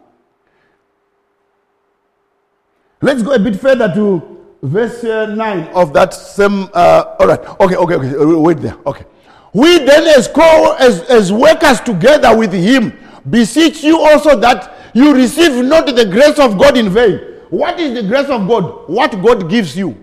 Let's 3.01 3.21
go 3.21 3.33
a 3.33 3.39
bit 3.39 3.57
further 3.59 3.93
to 3.93 4.45
verse 4.61 5.03
uh, 5.03 5.35
9 5.35 5.67
of 5.73 5.91
that 5.91 6.13
same. 6.13 6.69
Uh, 6.73 7.17
all 7.19 7.27
right. 7.27 7.41
Okay, 7.59 7.75
okay, 7.75 7.95
okay. 7.95 8.25
Wait 8.37 8.57
there. 8.59 8.77
Okay. 8.85 9.03
We 9.51 9.79
then, 9.79 10.05
as, 10.17 10.29
co- 10.29 10.77
as, 10.79 11.01
as 11.09 11.33
workers 11.33 11.81
together 11.81 12.33
with 12.37 12.53
Him, 12.53 12.97
beseech 13.29 13.83
you 13.83 13.99
also 13.99 14.39
that 14.39 14.93
you 14.93 15.13
receive 15.13 15.61
not 15.65 15.87
the 15.87 16.05
grace 16.05 16.39
of 16.39 16.57
God 16.57 16.77
in 16.77 16.87
vain. 16.87 17.17
What 17.49 17.81
is 17.81 18.01
the 18.01 18.07
grace 18.07 18.29
of 18.29 18.47
God? 18.47 18.87
What 18.87 19.11
God 19.21 19.49
gives 19.49 19.75
you. 19.75 20.01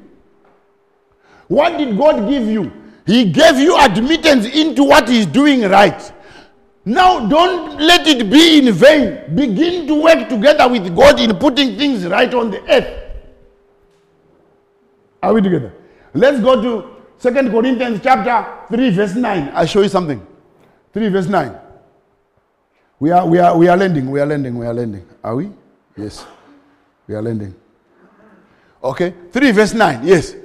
What 1.48 1.78
did 1.78 1.96
God 1.96 2.28
give 2.28 2.46
you? 2.46 2.79
He 3.10 3.24
gave 3.24 3.58
you 3.58 3.76
admittance 3.76 4.46
into 4.46 4.84
what 4.84 5.08
He's 5.08 5.26
doing 5.26 5.62
right. 5.62 6.00
Now, 6.84 7.26
don't 7.26 7.80
let 7.80 8.06
it 8.06 8.30
be 8.30 8.60
in 8.60 8.72
vain. 8.72 9.34
Begin 9.34 9.88
to 9.88 10.00
work 10.00 10.28
together 10.28 10.68
with 10.68 10.94
God 10.94 11.18
in 11.18 11.36
putting 11.36 11.76
things 11.76 12.06
right 12.06 12.32
on 12.32 12.52
the 12.52 12.62
earth. 12.70 12.86
Are 15.24 15.34
we 15.34 15.40
together? 15.42 15.72
Let's 16.14 16.38
go 16.38 16.62
to 16.62 17.02
Second 17.18 17.50
Corinthians 17.50 17.98
chapter 18.00 18.46
3, 18.76 18.90
verse 18.90 19.16
9. 19.16 19.50
I'll 19.54 19.66
show 19.66 19.82
you 19.82 19.88
something. 19.88 20.24
3 20.92 21.08
verse 21.08 21.26
9. 21.26 21.58
We 23.00 23.10
are 23.10 23.26
we 23.26 23.38
are 23.40 23.58
we 23.58 23.66
are 23.66 23.76
landing, 23.76 24.08
we 24.08 24.20
are 24.20 24.26
landing, 24.26 24.56
we 24.56 24.66
are 24.66 24.74
landing. 24.74 25.04
Are 25.24 25.34
we? 25.34 25.50
Yes. 25.96 26.24
We 27.08 27.16
are 27.16 27.22
landing. 27.22 27.56
Okay. 28.84 29.14
3 29.32 29.50
verse 29.50 29.74
9. 29.74 30.06
Yes. 30.06 30.36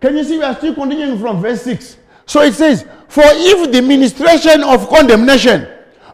Can 0.00 0.16
you 0.16 0.24
see 0.24 0.38
we 0.38 0.44
are 0.44 0.54
still 0.54 0.74
continuing 0.74 1.18
from 1.18 1.42
verse 1.42 1.60
6? 1.60 2.05
So 2.26 2.42
it 2.42 2.54
says, 2.54 2.82
For 3.08 3.24
if 3.24 3.72
the 3.72 3.80
ministration 3.80 4.62
of 4.62 4.88
condemnation 4.88 5.68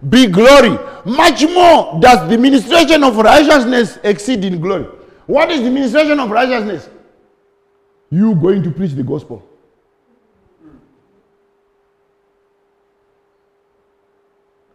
be 0.09 0.27
glory. 0.27 0.79
Much 1.05 1.45
more 1.45 1.99
does 2.01 2.29
the 2.29 2.39
ministration 2.39 3.03
of 3.03 3.17
righteousness 3.17 3.99
exceed 4.03 4.45
in 4.45 4.61
glory. 4.61 4.87
What 5.27 5.51
is 5.51 5.63
the 5.63 5.71
ministration 5.71 6.19
of 6.21 6.31
righteousness? 6.31 6.89
You 8.11 8.35
going 8.35 8.63
to 8.63 8.71
preach 8.71 8.93
the 8.93 9.03
gospel. 9.03 9.49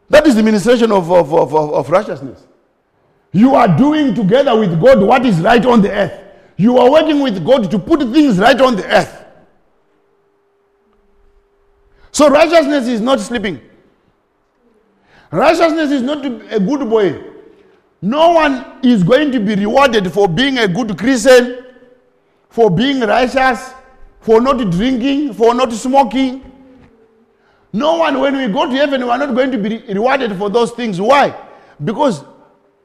That 0.09 0.25
is 0.25 0.35
the 0.35 0.43
ministration 0.43 0.91
of, 0.91 1.11
of, 1.11 1.33
of, 1.33 1.53
of, 1.53 1.89
righteousness. 1.89 2.47
You 3.33 3.55
are 3.55 3.67
doing 3.67 4.15
together 4.15 4.57
with 4.57 4.81
God 4.81 5.01
what 5.01 5.25
is 5.25 5.39
right 5.41 5.63
on 5.65 5.81
the 5.81 5.91
earth. 5.91 6.23
You 6.55 6.77
are 6.77 6.89
working 6.89 7.19
with 7.21 7.45
God 7.45 7.69
to 7.69 7.77
put 7.77 7.99
things 8.13 8.39
right 8.39 8.59
on 8.59 8.77
the 8.77 8.85
earth. 8.85 9.16
So 12.17 12.29
righteousness 12.29 12.87
is 12.87 12.99
not 12.99 13.19
sleeping. 13.19 13.61
Righteousness 15.29 15.91
is 15.91 16.01
not 16.01 16.25
a 16.25 16.59
good 16.59 16.89
boy. 16.89 17.23
No 18.01 18.31
one 18.31 18.79
is 18.81 19.03
going 19.03 19.31
to 19.33 19.39
be 19.39 19.53
rewarded 19.53 20.11
for 20.11 20.27
being 20.27 20.57
a 20.57 20.67
good 20.67 20.97
Christian, 20.97 21.63
for 22.49 22.71
being 22.71 23.01
righteous, 23.01 23.71
for 24.19 24.41
not 24.41 24.57
drinking, 24.71 25.35
for 25.35 25.53
not 25.53 25.71
smoking. 25.71 26.43
No 27.71 27.97
one, 27.97 28.19
when 28.19 28.35
we 28.35 28.47
go 28.51 28.65
to 28.67 28.75
heaven, 28.75 29.03
we 29.03 29.09
are 29.11 29.19
not 29.19 29.35
going 29.35 29.51
to 29.51 29.59
be 29.59 29.77
rewarded 29.93 30.35
for 30.39 30.49
those 30.49 30.71
things. 30.71 30.99
Why? 30.99 31.39
Because 31.85 32.23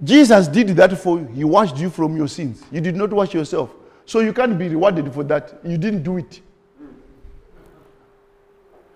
Jesus 0.05 0.47
did 0.47 0.69
that 0.77 0.99
for 0.99 1.21
you. 1.21 1.27
He 1.29 1.45
washed 1.45 1.79
you 1.79 1.89
from 1.89 2.19
your 2.19 2.29
sins. 2.29 2.63
You 2.71 2.83
did 2.83 2.97
not 2.97 3.11
wash 3.11 3.33
yourself. 3.33 3.75
So 4.05 4.21
you 4.21 4.35
can't 4.35 4.59
be 4.59 4.69
rewarded 4.69 5.11
for 5.15 5.25
that. 5.25 5.59
You 5.65 5.79
didn't 5.79 6.03
do 6.03 6.19
it. 6.19 6.43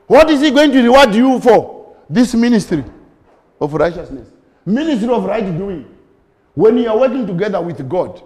What 0.06 0.30
is 0.30 0.40
he 0.40 0.50
going 0.50 0.72
to 0.72 0.82
reward 0.82 1.14
you 1.14 1.40
for? 1.40 1.96
This 2.08 2.34
ministry 2.34 2.84
of 3.60 3.74
righteousness, 3.74 4.28
ministry 4.64 5.08
of 5.08 5.24
right 5.24 5.44
doing. 5.58 5.92
When 6.54 6.78
you 6.78 6.88
are 6.88 6.98
working 6.98 7.26
together 7.26 7.60
with 7.60 7.88
God, 7.88 8.22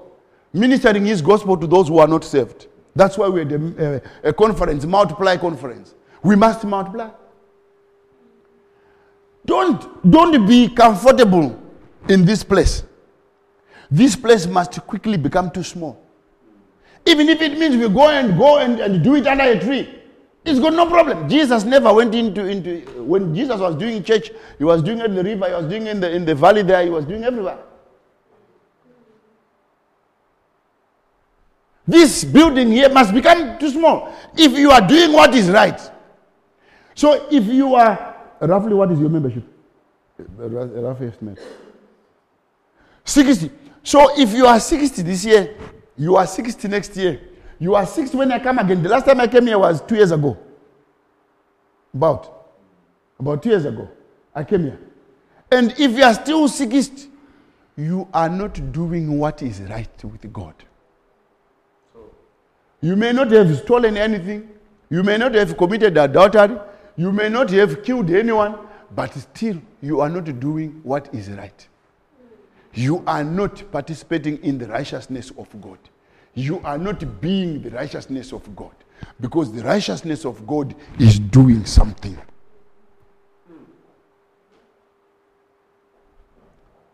ministering 0.53 1.07
his 1.07 1.23
gospel 1.23 1.57
to 1.57 1.67
those 1.67 1.89
who 1.89 1.99
are 1.99 2.07
not 2.09 2.25
saved. 2.25 2.67
That's 2.95 3.17
why 3.17 3.29
we're 3.29 3.97
uh, 3.97 4.01
a 4.23 4.33
conference, 4.33 4.85
multiply 4.85 5.37
conference. 5.37 5.95
We 6.23 6.37
must 6.37 6.65
multiply. 6.65 7.11
Don't, 9.47 10.11
don't 10.11 10.47
be 10.47 10.69
comfortable 10.69 11.59
in 12.09 12.25
this 12.25 12.45
place. 12.45 12.83
This 13.91 14.15
place 14.15 14.47
must 14.47 14.79
quickly 14.87 15.17
become 15.17 15.51
too 15.51 15.63
small. 15.63 16.01
Even 17.07 17.29
if 17.29 17.41
it 17.41 17.59
means 17.59 17.77
we 17.77 17.89
go 17.89 18.11
and 18.11 18.37
go 18.37 18.59
and, 18.59 18.79
and 18.79 19.03
do 19.03 19.15
it 19.17 19.27
under 19.27 19.45
a 19.45 19.59
tree, 19.59 20.00
it's 20.45 20.59
got 20.59 20.73
no 20.73 20.87
problem. 20.87 21.29
Jesus 21.29 21.65
never 21.65 21.93
went 21.93 22.15
into, 22.15 22.47
into 22.47 22.81
when 23.03 23.35
Jesus 23.35 23.61
was 23.61 23.77
doing 23.77 24.03
church, 24.03 24.31
he 24.59 24.65
was 24.65 24.83
doing 24.83 24.99
it 24.99 25.07
in 25.07 25.15
the 25.15 25.23
river, 25.23 25.47
he 25.49 25.55
was 25.55 25.67
doing 25.67 25.87
it 25.87 25.91
in 25.91 26.01
the, 26.01 26.11
in 26.11 26.25
the 26.25 26.35
valley 26.35 26.63
there, 26.63 26.83
he 26.83 26.91
was 26.91 27.05
doing 27.05 27.25
everywhere. 27.25 27.59
This 31.87 32.25
building 32.25 32.71
here 32.71 32.89
must 32.89 33.13
become 33.13 33.59
too 33.59 33.71
small 33.71 34.15
if 34.37 34.53
you 34.53 34.71
are 34.71 34.87
doing 34.87 35.13
what 35.13 35.35
is 35.35 35.51
right. 35.51 35.81
So 36.95 37.27
if 37.31 37.45
you 37.47 37.75
are 37.75 38.17
roughly 38.41 38.75
what 38.75 38.93
is 38.93 39.01
your 39.01 39.09
membership? 39.09 39.43
Rough 40.37 41.01
estimate. 41.01 41.39
60. 43.05 43.51
So 43.83 44.19
if 44.19 44.33
you 44.33 44.47
are 44.47 44.61
60 44.61 45.03
this 45.03 45.25
year, 45.25 45.57
you 45.97 46.17
are 46.17 46.27
60 46.27 46.69
next 46.69 46.97
year. 46.97 47.21
You 47.61 47.75
are 47.75 47.87
60 47.87 48.17
when 48.17 48.33
I 48.33 48.39
come 48.39 48.59
again. 48.59 48.83
The 48.83 48.89
last 48.89 49.05
time 49.05 49.21
I 49.21 49.27
came 49.27 49.47
here 49.47 49.59
was 49.59 49.83
two 49.83 49.95
years 49.95 50.11
ago. 50.11 50.37
About. 51.93 52.49
About 53.19 53.43
two 53.43 53.51
years 53.51 53.67
ago. 53.67 53.89
I 54.35 54.45
came 54.45 54.63
here. 54.63 54.81
And 55.53 55.73
if 55.79 55.93
you 55.93 56.03
are 56.03 56.15
still 56.15 56.49
60, 56.49 57.11
you 57.77 58.09
are 58.15 58.31
not 58.31 58.73
doing 58.73 59.19
what 59.19 59.43
is 59.43 59.61
right 59.61 60.05
with 60.05 60.33
God. 60.33 60.55
You 62.81 62.97
may 62.97 63.13
not 63.13 63.31
have 63.31 63.55
stolen 63.59 63.99
anything. 63.99 64.49
You 64.89 65.03
may 65.03 65.19
not 65.19 65.35
have 65.35 65.55
committed 65.59 65.99
adultery. 65.99 66.57
You 66.97 67.13
may 67.13 67.29
not 67.29 67.51
have 67.51 67.83
killed 67.83 68.11
anyone. 68.11 68.59
But 68.95 69.13
still, 69.15 69.61
you 69.83 70.01
are 70.01 70.09
not 70.09 70.41
doing 70.41 70.81
what 70.83 71.15
is 71.15 71.29
right. 71.29 71.69
You 72.73 73.03
are 73.07 73.23
not 73.23 73.71
participating 73.71 74.43
in 74.43 74.57
the 74.57 74.67
righteousness 74.67 75.31
of 75.37 75.49
God. 75.61 75.79
You 76.35 76.61
are 76.65 76.79
not 76.79 77.21
being 77.21 77.63
the 77.63 77.71
righteousness 77.71 78.33
of 78.33 78.55
God. 78.55 78.73
Because 79.21 79.53
the 79.53 79.63
righteousness 79.63 80.25
of 80.25 80.47
God 80.47 80.75
is 80.99 81.19
doing 81.19 81.65
something. 81.65 82.19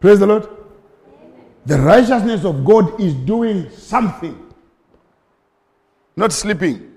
Praise 0.01 0.19
the 0.19 0.27
Lord. 0.27 0.49
The 1.65 1.81
righteousness 1.81 2.45
of 2.45 2.65
God 2.65 3.01
is 3.01 3.13
doing 3.15 3.71
something. 3.71 4.41
Not 6.15 6.33
sleeping. 6.33 6.93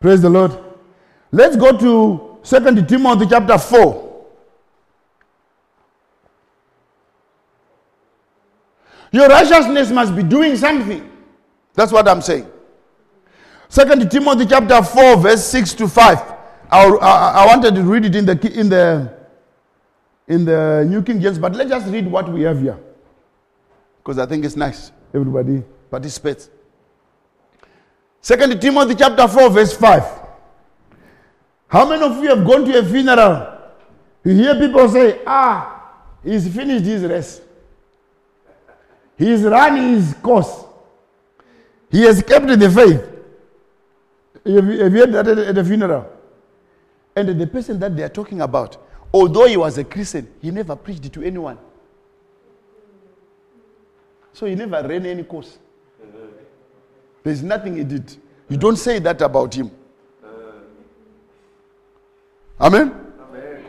Praise 0.00 0.20
the 0.20 0.30
Lord. 0.30 0.58
Let's 1.30 1.56
go 1.56 1.76
to 1.76 2.38
Second 2.42 2.88
Timothy 2.88 3.26
chapter 3.28 3.58
4. 3.58 4.07
Your 9.12 9.28
righteousness 9.28 9.90
must 9.90 10.14
be 10.14 10.22
doing 10.22 10.56
something. 10.56 11.08
That's 11.74 11.92
what 11.92 12.08
I'm 12.08 12.20
saying. 12.20 12.46
Second 13.68 14.10
Timothy 14.10 14.46
chapter 14.46 14.82
4, 14.82 15.16
verse 15.16 15.44
6 15.46 15.74
to 15.74 15.88
5. 15.88 16.18
I, 16.70 16.84
I, 16.86 16.88
I 17.42 17.46
wanted 17.46 17.74
to 17.74 17.82
read 17.82 18.04
it 18.04 18.14
in 18.14 18.26
the 18.26 18.58
in 18.58 18.68
the 18.68 19.16
in 20.26 20.44
the 20.44 20.84
New 20.88 21.02
King 21.02 21.20
James, 21.20 21.38
but 21.38 21.54
let's 21.54 21.70
just 21.70 21.86
read 21.86 22.06
what 22.06 22.30
we 22.30 22.42
have 22.42 22.60
here. 22.60 22.78
Because 23.98 24.18
I 24.18 24.26
think 24.26 24.44
it's 24.44 24.56
nice. 24.56 24.92
Everybody 25.14 25.62
participates. 25.90 26.50
Second 28.20 28.60
Timothy 28.60 28.94
chapter 28.94 29.26
4, 29.26 29.50
verse 29.50 29.74
5. 29.76 30.02
How 31.68 31.88
many 31.88 32.02
of 32.02 32.22
you 32.22 32.28
have 32.28 32.46
gone 32.46 32.64
to 32.64 32.78
a 32.78 32.84
funeral? 32.84 33.58
You 34.24 34.34
hear 34.34 34.54
people 34.54 34.88
say, 34.88 35.20
ah, 35.26 35.92
he's 36.24 36.52
finished 36.54 36.84
his 36.84 37.40
race. 39.18 39.28
He's 39.28 39.42
running 39.42 39.94
his 39.94 40.14
course. 40.14 40.64
He 41.90 42.02
has 42.02 42.22
kept 42.22 42.46
the 42.46 42.70
faith. 42.70 43.04
Have 44.44 44.64
you, 44.66 44.82
have 44.82 44.92
you 44.92 44.98
heard 45.00 45.12
that 45.12 45.28
at, 45.28 45.54
the 45.54 45.64
funeral? 45.64 46.06
And 47.16 47.40
the 47.40 47.46
person 47.46 47.78
that 47.80 47.96
they 47.96 48.02
are 48.02 48.08
talking 48.08 48.40
about, 48.40 48.76
although 49.12 49.46
he 49.46 49.56
was 49.56 49.78
a 49.78 49.84
Christian, 49.84 50.32
he 50.40 50.50
never 50.50 50.76
preached 50.76 51.12
to 51.12 51.22
anyone. 51.22 51.58
So 54.32 54.46
he 54.46 54.54
never 54.54 54.86
ran 54.86 55.04
any 55.06 55.24
course. 55.24 55.58
There's 57.24 57.42
nothing 57.42 57.76
he 57.76 57.84
did. 57.84 58.16
You 58.48 58.56
don't 58.56 58.76
say 58.76 58.98
that 59.00 59.20
about 59.20 59.54
him. 59.54 59.70
Amen? 62.60 62.92
Amen. 63.20 63.64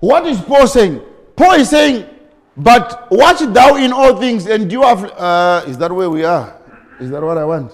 What 0.00 0.26
is 0.26 0.40
Paul 0.40 0.66
saying? 0.66 1.00
Paul 1.36 1.52
is 1.52 1.70
saying, 1.70 2.08
but 2.56 3.08
watch 3.10 3.40
thou 3.40 3.76
in 3.76 3.92
all 3.92 4.16
things, 4.18 4.46
and 4.46 4.70
you 4.70 4.82
have. 4.82 5.04
Uh, 5.04 5.64
is 5.66 5.78
that 5.78 5.90
where 5.90 6.10
we 6.10 6.24
are? 6.24 6.58
Is 7.00 7.10
that 7.10 7.22
what 7.22 7.38
I 7.38 7.44
want? 7.44 7.72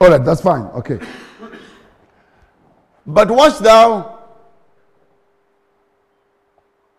All 0.00 0.10
right, 0.10 0.24
that's 0.24 0.40
fine. 0.40 0.62
Okay. 0.76 1.00
But 3.06 3.30
watch 3.30 3.58
thou 3.58 4.18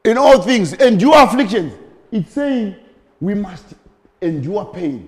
in 0.04 0.18
all 0.18 0.42
things, 0.42 0.74
endure 0.74 1.24
afflictions. 1.24 1.74
It's 2.12 2.32
saying 2.32 2.76
we 3.22 3.36
must 3.36 3.66
endure 4.22 4.66
pain 4.66 5.08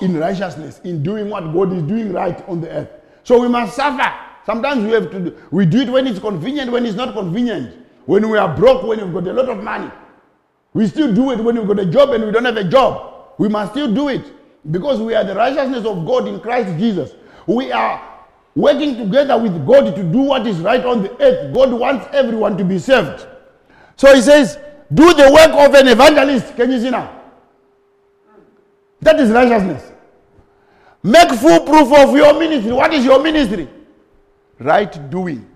in 0.00 0.18
righteousness, 0.18 0.80
in 0.84 1.02
doing 1.02 1.30
what 1.30 1.52
God 1.52 1.72
is 1.72 1.82
doing 1.82 2.12
right 2.12 2.46
on 2.48 2.60
the 2.60 2.68
earth. 2.68 2.90
So 3.22 3.40
we 3.40 3.48
must 3.48 3.76
suffer. 3.76 4.12
Sometimes 4.44 4.84
we 4.84 4.90
have 4.90 5.10
to 5.12 5.20
do, 5.20 5.36
we 5.50 5.66
do 5.66 5.80
it 5.80 5.88
when 5.88 6.06
it's 6.06 6.18
convenient, 6.18 6.72
when 6.72 6.84
it's 6.84 6.96
not 6.96 7.14
convenient. 7.14 7.81
When 8.06 8.28
we 8.28 8.38
are 8.38 8.54
broke, 8.54 8.82
when 8.82 9.00
we've 9.00 9.12
got 9.12 9.30
a 9.30 9.32
lot 9.32 9.48
of 9.48 9.62
money. 9.62 9.90
We 10.74 10.86
still 10.86 11.14
do 11.14 11.30
it 11.30 11.38
when 11.38 11.56
we've 11.56 11.66
got 11.66 11.78
a 11.78 11.86
job 11.86 12.10
and 12.10 12.24
we 12.24 12.32
don't 12.32 12.44
have 12.44 12.56
a 12.56 12.64
job. 12.64 13.34
We 13.38 13.48
must 13.48 13.72
still 13.72 13.92
do 13.92 14.08
it 14.08 14.32
because 14.70 15.00
we 15.00 15.14
are 15.14 15.24
the 15.24 15.34
righteousness 15.34 15.84
of 15.84 16.06
God 16.06 16.28
in 16.28 16.40
Christ 16.40 16.78
Jesus. 16.78 17.12
We 17.46 17.72
are 17.72 18.12
working 18.54 18.96
together 18.96 19.38
with 19.38 19.66
God 19.66 19.94
to 19.94 20.02
do 20.02 20.18
what 20.18 20.46
is 20.46 20.58
right 20.58 20.84
on 20.84 21.02
the 21.02 21.22
earth. 21.22 21.54
God 21.54 21.72
wants 21.72 22.06
everyone 22.12 22.56
to 22.58 22.64
be 22.64 22.78
saved. 22.78 23.26
So 23.96 24.14
he 24.14 24.22
says, 24.22 24.58
do 24.92 25.14
the 25.14 25.30
work 25.32 25.68
of 25.68 25.74
an 25.74 25.88
evangelist. 25.88 26.56
Can 26.56 26.70
you 26.70 26.80
see 26.80 26.90
now? 26.90 27.20
That 29.00 29.18
is 29.20 29.30
righteousness. 29.30 29.90
Make 31.02 31.30
full 31.30 31.60
proof 31.60 31.92
of 31.92 32.14
your 32.14 32.38
ministry. 32.38 32.72
What 32.72 32.94
is 32.94 33.04
your 33.04 33.22
ministry? 33.22 33.68
Right 34.58 35.10
doing. 35.10 35.48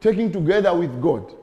Taking 0.00 0.30
together 0.32 0.74
with 0.74 1.00
God. 1.00 1.34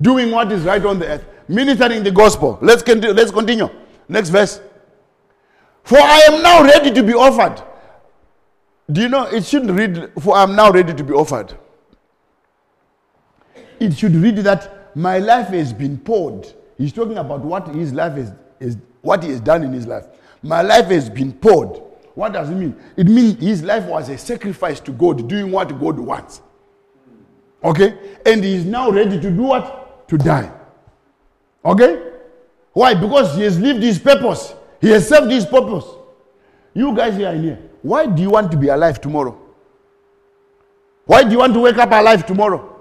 Doing 0.00 0.30
what 0.30 0.50
is 0.52 0.62
right 0.62 0.84
on 0.84 0.98
the 0.98 1.06
earth. 1.06 1.24
Ministering 1.48 2.02
the 2.02 2.10
gospel. 2.10 2.58
Let's 2.60 2.82
continue. 2.82 3.14
Let's 3.14 3.30
continue. 3.30 3.68
Next 4.08 4.28
verse. 4.30 4.60
For 5.82 5.98
I 5.98 6.20
am 6.30 6.42
now 6.42 6.62
ready 6.62 6.92
to 6.92 7.02
be 7.02 7.14
offered. 7.14 7.62
Do 8.90 9.02
you 9.02 9.08
know 9.08 9.24
it 9.24 9.44
shouldn't 9.44 9.72
read, 9.72 10.12
for 10.20 10.36
I'm 10.36 10.54
now 10.54 10.70
ready 10.70 10.94
to 10.94 11.04
be 11.04 11.12
offered. 11.12 11.54
It 13.80 13.96
should 13.96 14.14
read 14.14 14.36
that 14.38 14.96
my 14.96 15.18
life 15.18 15.48
has 15.48 15.72
been 15.72 15.98
poured. 15.98 16.52
He's 16.76 16.92
talking 16.92 17.18
about 17.18 17.40
what 17.40 17.68
his 17.68 17.92
life 17.92 18.16
is, 18.16 18.32
is 18.60 18.76
what 19.02 19.22
he 19.22 19.30
has 19.30 19.40
done 19.40 19.62
in 19.62 19.72
his 19.72 19.86
life. 19.86 20.06
My 20.42 20.62
life 20.62 20.86
has 20.86 21.10
been 21.10 21.32
poured. 21.32 21.82
What 22.14 22.32
does 22.32 22.50
it 22.50 22.54
mean? 22.54 22.76
It 22.96 23.06
means 23.06 23.40
his 23.40 23.62
life 23.62 23.84
was 23.84 24.08
a 24.08 24.18
sacrifice 24.18 24.80
to 24.80 24.92
God, 24.92 25.28
doing 25.28 25.50
what 25.52 25.68
God 25.78 25.98
wants. 25.98 26.40
Okay? 27.62 27.94
And 28.24 28.42
he 28.42 28.54
is 28.54 28.64
now 28.64 28.90
ready 28.90 29.20
to 29.20 29.30
do 29.30 29.42
what? 29.42 30.08
To 30.08 30.18
die. 30.18 30.50
Okay? 31.64 32.02
Why? 32.72 32.94
Because 32.94 33.34
he 33.36 33.42
has 33.42 33.58
lived 33.58 33.82
his 33.82 33.98
purpose. 33.98 34.54
He 34.80 34.90
has 34.90 35.08
served 35.08 35.30
his 35.30 35.44
purpose. 35.44 35.84
You 36.74 36.94
guys 36.94 37.16
here 37.16 37.30
in 37.30 37.42
here, 37.42 37.58
why 37.82 38.06
do 38.06 38.22
you 38.22 38.30
want 38.30 38.50
to 38.52 38.56
be 38.56 38.68
alive 38.68 39.00
tomorrow? 39.00 39.36
Why 41.06 41.24
do 41.24 41.30
you 41.30 41.38
want 41.38 41.54
to 41.54 41.60
wake 41.60 41.78
up 41.78 41.90
alive 41.90 42.24
tomorrow? 42.26 42.76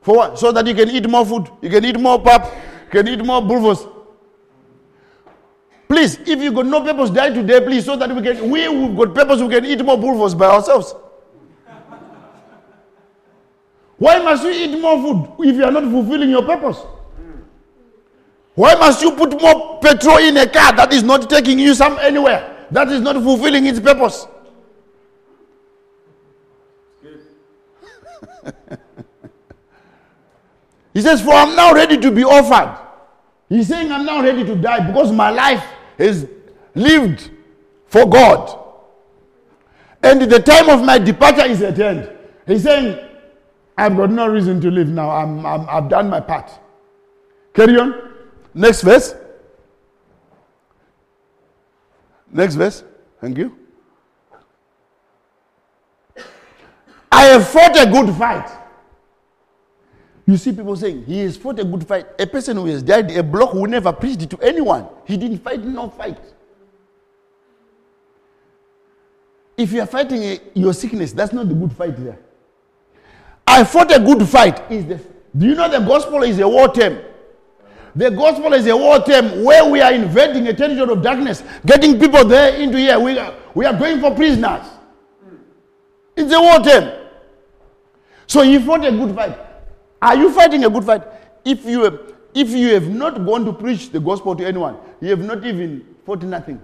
For 0.00 0.16
what? 0.16 0.38
So 0.38 0.52
that 0.52 0.66
you 0.66 0.74
can 0.74 0.88
eat 0.88 1.08
more 1.08 1.26
food, 1.26 1.50
you 1.60 1.68
can 1.68 1.84
eat 1.84 1.98
more 1.98 2.22
pap, 2.22 2.50
you 2.84 2.90
can 3.02 3.08
eat 3.08 3.24
more 3.24 3.42
bulvos. 3.42 3.90
Please, 5.88 6.18
if 6.26 6.40
you 6.40 6.52
got 6.52 6.66
no 6.66 6.82
purpose, 6.82 7.10
die 7.10 7.30
today, 7.30 7.60
please, 7.60 7.84
so 7.84 7.96
that 7.96 8.14
we 8.14 8.22
can 8.22 8.50
we 8.50 8.64
got 8.96 9.14
purpose, 9.14 9.40
we 9.40 9.48
can 9.48 9.64
eat 9.66 9.84
more 9.84 9.98
bulvos 9.98 10.34
by 10.36 10.46
ourselves. 10.46 10.94
Why 13.98 14.18
must 14.18 14.42
you 14.44 14.50
eat 14.50 14.78
more 14.80 14.96
food 15.00 15.46
if 15.48 15.56
you 15.56 15.64
are 15.64 15.70
not 15.70 15.84
fulfilling 15.84 16.30
your 16.30 16.42
purpose? 16.44 16.78
Why 18.54 18.74
must 18.74 19.02
you 19.02 19.12
put 19.12 19.40
more 19.40 19.78
petrol 19.80 20.18
in 20.18 20.36
a 20.36 20.46
car 20.48 20.72
that 20.76 20.92
is 20.92 21.02
not 21.02 21.28
taking 21.28 21.58
you 21.58 21.74
some 21.74 21.98
anywhere? 21.98 22.66
That 22.70 22.88
is 22.88 23.00
not 23.00 23.16
fulfilling 23.22 23.66
its 23.66 23.80
purpose. 23.80 24.26
he 30.94 31.00
says, 31.00 31.20
For 31.22 31.32
I'm 31.32 31.56
now 31.56 31.72
ready 31.72 31.96
to 31.98 32.10
be 32.10 32.22
offered. 32.24 32.80
He's 33.48 33.68
saying, 33.68 33.90
I'm 33.92 34.04
now 34.04 34.22
ready 34.22 34.44
to 34.44 34.54
die 34.56 34.86
because 34.86 35.12
my 35.12 35.30
life 35.30 35.64
is 35.98 36.26
lived 36.74 37.30
for 37.86 38.06
God. 38.06 38.60
And 40.02 40.22
the 40.22 40.38
time 40.40 40.68
of 40.68 40.84
my 40.84 40.98
departure 40.98 41.46
is 41.46 41.62
at 41.62 41.76
hand. 41.76 42.10
He's 42.46 42.62
saying, 42.62 42.98
I've 43.76 43.96
got 43.96 44.10
no 44.10 44.28
reason 44.28 44.60
to 44.60 44.70
live 44.70 44.88
now. 44.88 45.10
I'm, 45.10 45.44
I'm, 45.44 45.68
I've 45.68 45.88
done 45.88 46.08
my 46.08 46.20
part. 46.20 46.50
Carry 47.52 47.78
on. 47.78 48.12
Next 48.54 48.82
verse. 48.82 49.14
Next 52.30 52.54
verse. 52.54 52.84
Thank 53.20 53.38
you. 53.38 53.56
I 57.10 57.24
have 57.26 57.48
fought 57.48 57.76
a 57.76 57.86
good 57.90 58.14
fight. 58.16 58.48
You 60.26 60.36
see 60.36 60.52
people 60.52 60.74
saying 60.74 61.04
he 61.04 61.20
has 61.20 61.36
fought 61.36 61.58
a 61.58 61.64
good 61.64 61.86
fight. 61.86 62.06
A 62.18 62.26
person 62.26 62.56
who 62.56 62.66
has 62.66 62.82
died, 62.82 63.10
a 63.10 63.22
block 63.22 63.50
who 63.50 63.66
never 63.66 63.92
preached 63.92 64.30
to 64.30 64.38
anyone. 64.38 64.88
He 65.04 65.16
didn't 65.16 65.38
fight 65.38 65.62
no 65.62 65.88
fight. 65.90 66.18
If 69.56 69.72
you 69.72 69.80
are 69.80 69.86
fighting 69.86 70.22
a, 70.22 70.40
your 70.54 70.72
sickness, 70.72 71.12
that's 71.12 71.32
not 71.32 71.48
the 71.48 71.54
good 71.54 71.72
fight 71.72 71.96
there. 72.02 72.18
I 73.46 73.64
fought 73.64 73.94
a 73.94 74.00
good 74.00 74.28
fight. 74.28 74.70
Is 74.70 74.86
the, 74.86 75.00
do 75.36 75.46
you 75.46 75.54
know 75.54 75.68
the 75.68 75.80
gospel 75.80 76.22
is 76.22 76.38
a 76.38 76.48
war 76.48 76.72
term? 76.72 76.98
The 77.96 78.10
gospel 78.10 78.52
is 78.54 78.66
a 78.66 78.76
war 78.76 79.00
term 79.04 79.44
where 79.44 79.70
we 79.70 79.80
are 79.80 79.92
invading 79.92 80.48
a 80.48 80.52
territory 80.52 80.90
of 80.92 81.02
darkness, 81.02 81.44
getting 81.64 81.98
people 81.98 82.24
there 82.24 82.54
into 82.56 82.78
here. 82.78 82.98
We 82.98 83.18
are, 83.18 83.34
we 83.54 83.64
are 83.66 83.78
going 83.78 84.00
for 84.00 84.14
prisoners. 84.14 84.66
It's 86.16 86.32
a 86.32 86.40
war 86.40 86.60
term. 86.60 87.06
So 88.26 88.42
he 88.42 88.58
fought 88.58 88.84
a 88.84 88.90
good 88.90 89.14
fight. 89.14 89.38
Are 90.02 90.16
you 90.16 90.32
fighting 90.32 90.64
a 90.64 90.70
good 90.70 90.84
fight? 90.84 91.02
If 91.44 91.64
you 91.64 91.84
have, 91.84 92.00
if 92.34 92.50
you 92.50 92.74
have 92.74 92.88
not 92.88 93.24
gone 93.24 93.44
to 93.44 93.52
preach 93.52 93.90
the 93.90 94.00
gospel 94.00 94.34
to 94.34 94.44
anyone, 94.44 94.76
you 95.00 95.10
have 95.10 95.24
not 95.24 95.44
even 95.44 95.86
fought 96.04 96.22
nothing. 96.22 96.60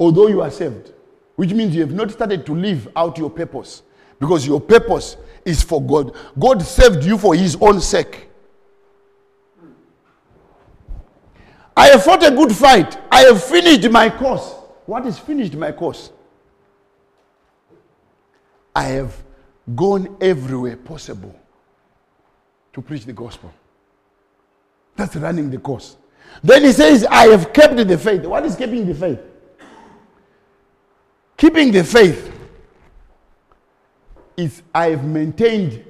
Although 0.00 0.28
you 0.28 0.40
are 0.40 0.50
saved, 0.50 0.92
which 1.36 1.52
means 1.52 1.74
you 1.74 1.82
have 1.82 1.92
not 1.92 2.10
started 2.10 2.46
to 2.46 2.54
live 2.54 2.88
out 2.96 3.18
your 3.18 3.30
purpose. 3.30 3.82
Because 4.18 4.46
your 4.46 4.60
purpose 4.60 5.16
is 5.48 5.62
for 5.62 5.82
God. 5.82 6.14
God 6.38 6.62
saved 6.62 7.02
you 7.04 7.16
for 7.16 7.34
his 7.34 7.56
own 7.60 7.80
sake. 7.80 8.28
I 11.76 11.88
have 11.88 12.04
fought 12.04 12.22
a 12.22 12.30
good 12.30 12.52
fight. 12.52 12.98
I 13.10 13.22
have 13.22 13.42
finished 13.42 13.90
my 13.90 14.10
course. 14.10 14.52
What 14.84 15.06
is 15.06 15.18
finished 15.18 15.54
my 15.54 15.72
course? 15.72 16.12
I 18.74 18.84
have 18.84 19.16
gone 19.74 20.16
everywhere 20.20 20.76
possible 20.76 21.34
to 22.72 22.82
preach 22.82 23.04
the 23.04 23.12
gospel. 23.12 23.52
That's 24.96 25.16
running 25.16 25.50
the 25.50 25.58
course. 25.58 25.96
Then 26.42 26.64
he 26.64 26.72
says, 26.72 27.04
I 27.04 27.28
have 27.28 27.52
kept 27.52 27.76
the 27.76 27.96
faith. 27.96 28.24
What 28.24 28.44
is 28.44 28.54
keeping 28.54 28.86
the 28.86 28.94
faith? 28.94 29.20
Keeping 31.36 31.72
the 31.72 31.84
faith 31.84 32.37
is 34.38 34.62
I 34.74 34.90
have 34.90 35.04
maintained 35.04 35.84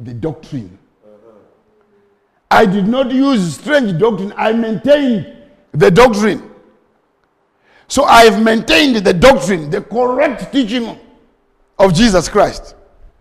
the 0.00 0.12
doctrine. 0.12 0.76
I 2.50 2.66
did 2.66 2.86
not 2.86 3.10
use 3.10 3.56
strange 3.56 3.98
doctrine, 3.98 4.34
I 4.36 4.52
maintained 4.52 5.34
the 5.70 5.90
doctrine. 5.90 6.50
So 7.88 8.04
I 8.04 8.24
have 8.24 8.42
maintained 8.42 8.96
the 8.96 9.12
doctrine, 9.14 9.70
the 9.70 9.80
correct 9.80 10.52
teaching 10.52 10.98
of 11.78 11.94
Jesus 11.94 12.28
Christ. 12.28 12.74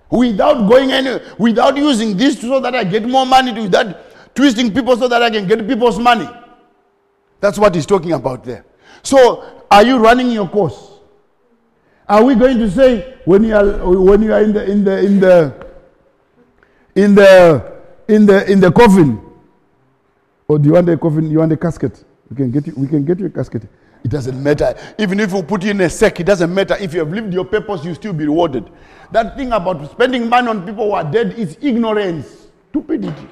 Without 0.10 0.68
going 0.68 0.91
any, 0.91 1.22
without 1.38 1.78
using 1.78 2.18
this 2.18 2.41
so 2.41 2.60
that 2.60 2.76
I 2.76 2.84
get 2.84 3.08
more 3.08 3.26
money, 3.26 3.53
without 3.53 4.36
twisting 4.36 4.74
people 4.74 4.98
so 4.98 5.08
that 5.08 5.22
I 5.22 5.30
can 5.30 5.48
get 5.48 5.66
people's 5.66 5.99
money. 5.99 6.28
That's 7.40 7.58
what 7.58 7.76
he's 7.76 7.86
talking 7.86 8.12
about 8.14 8.44
there. 8.44 8.66
So, 9.03 9.64
are 9.70 9.84
you 9.84 9.98
running 9.98 10.32
your 10.32 10.49
course? 10.49 10.91
Are 12.07 12.23
we 12.23 12.36
going 12.36 12.57
to 12.60 12.69
say 12.69 13.18
when 13.26 13.44
you 13.44 13.56
are 13.56 13.65
when 13.90 14.22
you 14.22 14.34
are 14.34 14.41
in 14.41 14.53
the 14.53 14.69
in 14.69 14.84
the 14.84 14.99
in 14.99 15.19
the 15.19 15.68
in 16.95 17.15
the 17.15 17.82
in 18.07 18.26
the 18.26 18.52
in 18.52 18.60
the 18.60 18.72
coffin? 18.72 19.22
Or 20.48 20.60
do 20.60 20.68
you 20.68 20.73
want 20.73 20.90
a 20.90 20.98
coffin? 20.98 21.30
You 21.30 21.40
want 21.40 21.52
a 21.53 21.57
casket? 21.57 22.03
We 22.30 22.36
can 22.36 22.52
get 22.52 22.68
you, 22.68 22.73
we 22.76 22.88
can 22.88 23.06
get 23.06 23.19
you 23.19 23.28
a 23.28 23.30
casket. 23.30 23.64
It 24.03 24.10
doesn't 24.10 24.41
matter. 24.41 24.76
Even 24.98 25.19
if 25.19 25.32
we 25.32 25.41
put 25.44 25.64
you 25.64 25.72
in 25.72 25.82
a 25.82 25.90
sack, 25.90 26.19
it 26.19 26.26
doesn't 26.26 26.53
matter. 26.53 26.76
If 26.80 26.94
you 26.94 26.99
have 26.99 27.14
lived 27.14 27.34
your 27.34 27.45
purpose, 27.45 27.86
you 27.86 27.94
still 27.94 28.14
be 28.14 28.26
rewarded. 28.26 28.69
That 29.11 29.38
thing 29.38 29.52
about 29.52 29.91
spending 29.91 30.28
money 30.28 30.48
on 30.48 30.65
people 30.65 30.88
who 30.88 30.91
are 30.94 31.03
dead 31.03 31.34
is 31.34 31.57
ignorance, 31.61 32.48
stupidity. 32.69 33.28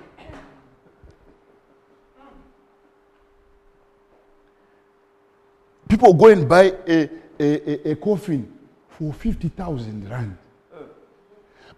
People 5.87 6.13
go 6.13 6.27
and 6.27 6.47
buy 6.47 6.73
a, 6.87 7.09
a, 7.39 7.89
a, 7.89 7.91
a 7.91 7.95
coffin 7.95 8.58
for 8.99 9.13
50,000 9.13 10.09
rand. 10.09 10.37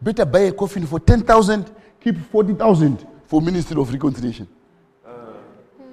Better 0.02 0.26
buy 0.26 0.40
a 0.40 0.52
coffin 0.52 0.88
for 0.88 1.00
10,000, 1.00 1.72
keep 2.00 2.18
40,000 2.18 3.06
for 3.28 3.40
Ministry 3.42 3.80
of 3.80 3.92
Reconciliation. 3.94 4.48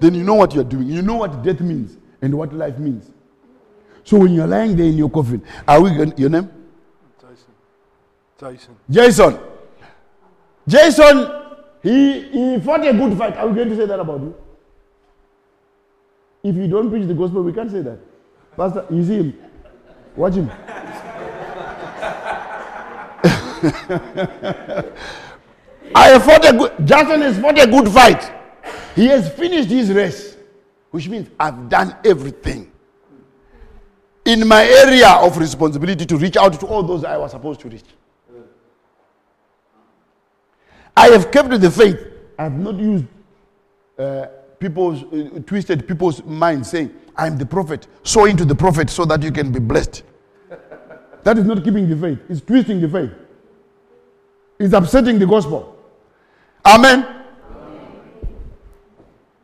Then 0.00 0.14
you 0.14 0.24
know 0.24 0.34
what 0.34 0.54
you're 0.54 0.64
doing. 0.64 0.86
You 0.88 1.02
know 1.02 1.16
what 1.16 1.42
death 1.42 1.60
means 1.60 1.98
and 2.22 2.34
what 2.34 2.52
life 2.54 2.78
means. 2.78 3.10
So 4.04 4.20
when 4.20 4.32
you're 4.32 4.46
lying 4.46 4.74
there 4.74 4.86
in 4.86 4.96
your 4.96 5.10
coffin, 5.10 5.42
are 5.66 5.82
we 5.82 5.90
going, 5.90 6.14
your 6.16 6.30
name? 6.30 6.50
Jason. 7.20 7.52
Jason. 8.40 8.76
Jason. 8.88 9.38
Jason, 10.66 11.30
he, 11.82 12.22
he 12.22 12.60
fought 12.60 12.86
a 12.86 12.92
good 12.92 13.18
fight. 13.18 13.36
Are 13.36 13.46
we 13.48 13.54
going 13.54 13.68
to 13.68 13.76
say 13.76 13.84
that 13.86 14.00
about 14.00 14.20
you? 14.20 14.34
If 16.44 16.56
you 16.56 16.68
don't 16.68 16.88
preach 16.88 17.06
the 17.06 17.14
gospel, 17.14 17.42
we 17.42 17.52
can't 17.52 17.70
say 17.70 17.82
that. 17.82 17.98
Pastor, 18.56 18.86
you 18.90 19.04
see 19.04 19.16
him. 19.16 19.38
Watch 20.16 20.34
him. 20.34 20.50
I 25.94 26.08
have 26.08 26.24
fought 26.24 26.44
a 26.44 26.56
good, 26.56 26.86
Jason 26.86 27.20
has 27.22 27.38
fought 27.38 27.58
a 27.58 27.66
good 27.66 27.88
fight. 27.88 28.32
He 28.94 29.06
has 29.06 29.32
finished 29.34 29.68
his 29.70 29.92
race, 29.92 30.36
which 30.90 31.08
means 31.08 31.28
I've 31.38 31.68
done 31.68 31.96
everything 32.04 32.70
in 34.24 34.46
my 34.46 34.64
area 34.64 35.08
of 35.08 35.38
responsibility 35.38 36.04
to 36.04 36.16
reach 36.16 36.36
out 36.36 36.58
to 36.60 36.66
all 36.66 36.82
those 36.82 37.02
I 37.04 37.16
was 37.16 37.30
supposed 37.30 37.60
to 37.60 37.68
reach. 37.68 37.84
I 40.96 41.08
have 41.08 41.30
kept 41.30 41.50
the 41.60 41.70
faith. 41.70 41.98
I 42.38 42.44
have 42.44 42.58
not 42.58 42.76
used 42.76 43.06
uh, 43.98 44.26
people's 44.58 45.04
uh, 45.04 45.40
twisted 45.46 45.86
people's 45.88 46.22
minds 46.24 46.70
saying, 46.70 46.94
"I'm 47.16 47.38
the 47.38 47.46
prophet." 47.46 47.86
Sow 48.02 48.26
into 48.26 48.44
the 48.44 48.54
prophet 48.54 48.90
so 48.90 49.04
that 49.06 49.22
you 49.22 49.32
can 49.32 49.50
be 49.50 49.60
blessed. 49.60 50.02
that 51.22 51.38
is 51.38 51.44
not 51.44 51.64
keeping 51.64 51.88
the 51.88 51.96
faith. 51.96 52.18
It's 52.28 52.40
twisting 52.40 52.80
the 52.80 52.88
faith. 52.88 53.12
It's 54.58 54.74
upsetting 54.74 55.18
the 55.18 55.26
gospel. 55.26 55.76
Amen. 56.64 57.06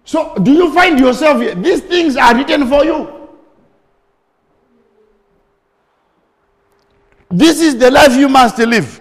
So, 0.05 0.35
do 0.37 0.53
you 0.53 0.73
find 0.75 0.99
yourself 0.99 1.41
here? 1.41 1.55
These 1.55 1.81
things 1.83 2.17
are 2.17 2.35
written 2.35 2.69
for 2.69 2.85
you. 2.85 3.11
This 7.31 7.61
is 7.61 7.79
the 7.79 7.91
life 7.91 8.15
you 8.15 8.29
must 8.29 8.59
live. 8.59 9.01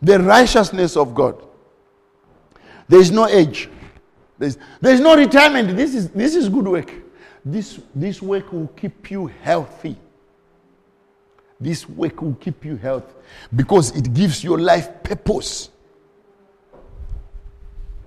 The 0.00 0.18
righteousness 0.18 0.96
of 0.96 1.14
God. 1.14 1.42
There 2.88 3.00
is 3.00 3.10
no 3.10 3.28
age. 3.28 3.68
There's, 4.38 4.56
there's 4.80 5.00
no 5.00 5.16
retirement. 5.16 5.76
This 5.76 5.94
is, 5.94 6.08
this 6.10 6.34
is 6.34 6.48
good 6.48 6.66
work. 6.66 6.92
This, 7.44 7.80
this 7.94 8.22
work 8.22 8.52
will 8.52 8.68
keep 8.68 9.10
you 9.10 9.26
healthy. 9.26 9.96
This 11.60 11.88
work 11.88 12.22
will 12.22 12.34
keep 12.34 12.64
you 12.64 12.76
healthy 12.76 13.12
because 13.54 13.94
it 13.96 14.14
gives 14.14 14.44
your 14.44 14.58
life 14.58 15.02
purpose. 15.02 15.70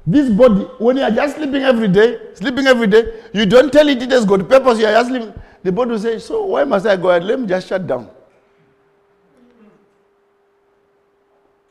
This 0.08 0.30
body, 0.30 0.64
when 0.80 0.98
you 0.98 1.04
are 1.04 1.12
just 1.12 1.36
sleeping 1.36 1.62
every 1.62 1.88
day, 1.88 2.18
sleeping 2.34 2.66
every 2.66 2.88
day, 2.88 3.22
you 3.34 3.46
don't 3.46 3.72
tell 3.72 3.88
it 3.88 4.02
it 4.02 4.12
has 4.12 4.26
got 4.26 4.48
purpose, 4.48 4.80
you 4.80 4.86
are 4.86 4.94
just 4.94 5.10
sleeping. 5.10 5.34
The 5.64 5.72
body 5.72 5.92
will 5.92 6.00
say, 6.00 6.18
So 6.18 6.46
why 6.46 6.64
must 6.64 6.86
I 6.86 6.96
go 6.96 7.10
ahead? 7.10 7.24
Let 7.24 7.40
me 7.40 7.48
just 7.48 7.68
shut 7.68 7.86
down. 7.86 8.10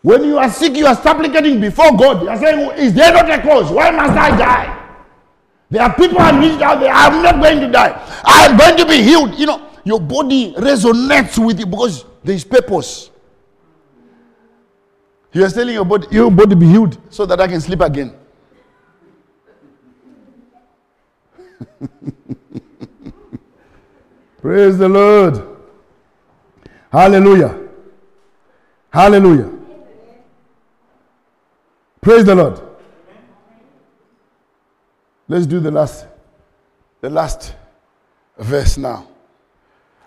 When 0.02 0.24
you 0.24 0.38
are 0.38 0.48
sick, 0.48 0.74
you 0.76 0.86
are 0.86 0.94
supplicating 0.94 1.60
before 1.60 1.96
God. 1.96 2.22
You 2.22 2.28
are 2.28 2.36
saying, 2.38 2.70
Is 2.78 2.94
there 2.94 3.12
not 3.12 3.28
a 3.30 3.42
cause? 3.42 3.70
Why 3.70 3.90
must 3.90 4.12
I 4.12 4.36
die? 4.36 4.76
There 5.70 5.82
are 5.82 5.94
people 5.94 6.18
I 6.18 6.38
reached 6.38 6.62
out 6.62 6.80
there. 6.80 6.92
I'm 6.92 7.22
not 7.22 7.40
going 7.40 7.60
to 7.60 7.68
die. 7.68 8.20
I 8.24 8.46
am 8.46 8.56
going 8.56 8.76
to 8.76 8.86
be 8.86 9.02
healed. 9.02 9.38
You 9.38 9.46
know, 9.46 9.69
your 9.84 10.00
body 10.00 10.54
resonates 10.54 11.44
with 11.44 11.58
you 11.58 11.66
because 11.66 12.04
there 12.22 12.34
is 12.34 12.44
purpose. 12.44 13.10
You 15.32 15.44
are 15.44 15.50
telling 15.50 15.74
your 15.74 15.84
body, 15.84 16.06
your 16.10 16.30
body 16.30 16.54
be 16.54 16.66
healed 16.66 16.98
so 17.08 17.24
that 17.26 17.40
I 17.40 17.46
can 17.46 17.60
sleep 17.60 17.80
again. 17.80 18.14
Praise 24.40 24.78
the 24.78 24.88
Lord. 24.88 25.46
Hallelujah. 26.90 27.68
Hallelujah. 28.92 29.50
Praise 32.00 32.24
the 32.24 32.34
Lord. 32.34 32.60
Let's 35.28 35.46
do 35.46 35.60
the 35.60 35.70
last, 35.70 36.06
the 37.00 37.10
last 37.10 37.54
verse 38.36 38.76
now. 38.76 39.09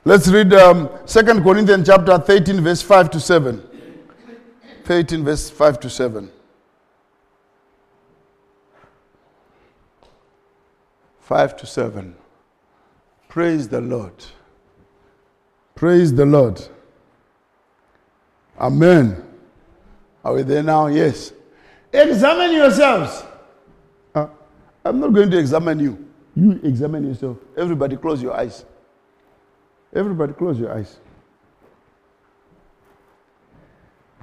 Let's 0.05 0.27
read 0.27 0.53
um, 0.53 0.89
2 1.05 1.23
Corinthians 1.41 1.87
chapter 1.87 2.17
13, 2.17 2.59
verse 2.59 2.81
5 2.81 3.09
to 3.11 3.19
7. 3.21 3.63
13, 4.83 5.23
verse 5.23 5.49
5 5.49 5.79
to 5.79 5.89
7. 5.89 6.29
5 11.21 11.57
to 11.57 11.65
7. 11.65 12.15
Praise 13.29 13.69
the 13.69 13.79
Lord. 13.79 14.13
Praise 15.73 16.13
the 16.13 16.25
Lord. 16.25 16.61
Amen. 18.59 19.23
Are 20.25 20.33
we 20.33 20.41
there 20.41 20.63
now? 20.63 20.87
Yes. 20.87 21.31
Examine 21.93 22.53
yourselves. 22.53 23.23
Uh, 24.13 24.27
I'm 24.83 24.99
not 24.99 25.13
going 25.13 25.31
to 25.31 25.37
examine 25.37 25.79
you. 25.79 26.05
You 26.35 26.59
examine 26.61 27.07
yourself. 27.07 27.37
Everybody, 27.55 27.95
close 27.95 28.21
your 28.21 28.33
eyes. 28.33 28.65
Everybody, 29.95 30.33
close 30.33 30.59
your 30.59 30.73
eyes. 30.73 30.97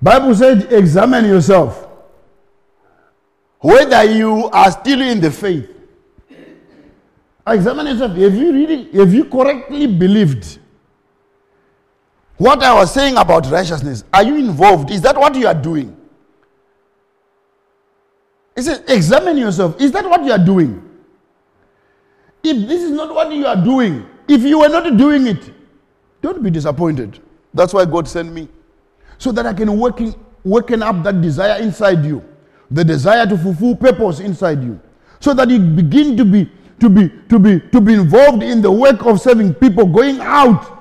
Bible 0.02 0.34
said, 0.34 0.72
examine 0.72 1.26
yourself. 1.26 1.86
Whether 3.60 4.04
you 4.04 4.48
are 4.50 4.70
still 4.70 5.00
in 5.02 5.20
the 5.20 5.30
faith. 5.30 5.68
Examine 7.46 7.86
yourself. 7.86 8.16
Have 8.16 8.34
you 8.34 8.52
really, 8.52 8.90
have 8.92 9.12
you 9.12 9.24
correctly 9.26 9.86
believed 9.86 10.58
what 12.36 12.62
I 12.62 12.74
was 12.74 12.92
saying 12.92 13.16
about 13.18 13.50
righteousness? 13.50 14.04
Are 14.12 14.22
you 14.22 14.36
involved? 14.36 14.90
Is 14.90 15.02
that 15.02 15.16
what 15.16 15.34
you 15.34 15.46
are 15.46 15.54
doing? 15.54 15.96
He 18.56 18.62
says, 18.62 18.82
examine 18.88 19.36
yourself. 19.36 19.80
Is 19.80 19.92
that 19.92 20.08
what 20.08 20.24
you 20.24 20.32
are 20.32 20.44
doing? 20.44 20.86
If 22.42 22.66
this 22.66 22.82
is 22.82 22.90
not 22.90 23.14
what 23.14 23.30
you 23.32 23.46
are 23.46 23.56
doing, 23.56 24.06
if 24.26 24.42
you 24.42 24.60
were 24.60 24.68
not 24.68 24.96
doing 24.96 25.26
it, 25.26 25.52
don't 26.22 26.42
be 26.42 26.50
disappointed. 26.50 27.20
That's 27.54 27.72
why 27.72 27.84
God 27.84 28.06
sent 28.08 28.32
me. 28.32 28.48
So 29.18 29.32
that 29.32 29.46
I 29.46 29.52
can 29.52 29.78
working, 29.78 30.14
waken 30.44 30.82
up 30.82 31.02
that 31.04 31.20
desire 31.20 31.60
inside 31.60 32.04
you. 32.04 32.24
The 32.70 32.84
desire 32.84 33.26
to 33.26 33.36
fulfill 33.36 33.74
purpose 33.76 34.20
inside 34.20 34.62
you. 34.62 34.80
So 35.18 35.34
that 35.34 35.50
you 35.50 35.58
begin 35.58 36.16
to 36.16 36.24
be 36.24 36.50
to 36.78 36.88
be 36.88 37.10
to 37.28 37.38
be 37.38 37.60
to 37.60 37.80
be 37.80 37.94
involved 37.94 38.42
in 38.42 38.62
the 38.62 38.70
work 38.70 39.04
of 39.04 39.20
serving 39.20 39.54
people, 39.54 39.86
going 39.86 40.20
out 40.20 40.78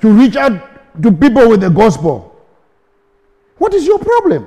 to 0.00 0.12
reach 0.12 0.36
out 0.36 1.02
to 1.02 1.10
people 1.10 1.48
with 1.48 1.60
the 1.60 1.70
gospel. 1.70 2.36
What 3.58 3.74
is 3.74 3.86
your 3.86 3.98
problem? 3.98 4.46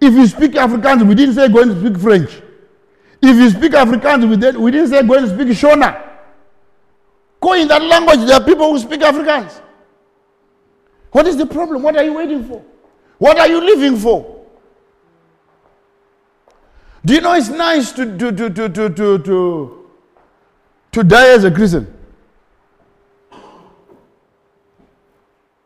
If 0.00 0.14
you 0.14 0.26
speak 0.26 0.52
Afrikaans, 0.52 1.06
we 1.06 1.14
didn't 1.14 1.34
say 1.34 1.48
go 1.48 1.62
and 1.62 1.78
speak 1.78 2.00
French. 2.00 2.30
If 3.20 3.36
you 3.36 3.50
speak 3.50 3.72
Afrikaans, 3.72 4.28
we 4.28 4.36
didn't, 4.36 4.60
we 4.60 4.70
didn't 4.70 4.88
say 4.88 5.02
go 5.02 5.14
and 5.14 5.28
speak 5.28 5.48
Shona. 5.48 6.07
Go 7.40 7.54
in 7.54 7.68
that 7.68 7.82
language. 7.82 8.26
There 8.26 8.34
are 8.34 8.44
people 8.44 8.70
who 8.72 8.78
speak 8.78 9.00
Afrikaans. 9.00 9.60
What 11.12 11.26
is 11.26 11.36
the 11.36 11.46
problem? 11.46 11.82
What 11.82 11.96
are 11.96 12.04
you 12.04 12.14
waiting 12.14 12.44
for? 12.44 12.62
What 13.18 13.38
are 13.38 13.48
you 13.48 13.60
living 13.64 13.96
for? 13.96 14.36
Do 17.04 17.14
you 17.14 17.20
know 17.20 17.34
it's 17.34 17.48
nice 17.48 17.92
to, 17.92 18.04
to, 18.18 18.32
to, 18.32 18.50
to, 18.50 18.68
to, 18.68 18.88
to, 18.90 19.18
to, 19.18 19.90
to 20.92 21.02
die 21.04 21.28
as 21.28 21.44
a 21.44 21.50
Christian? 21.50 21.94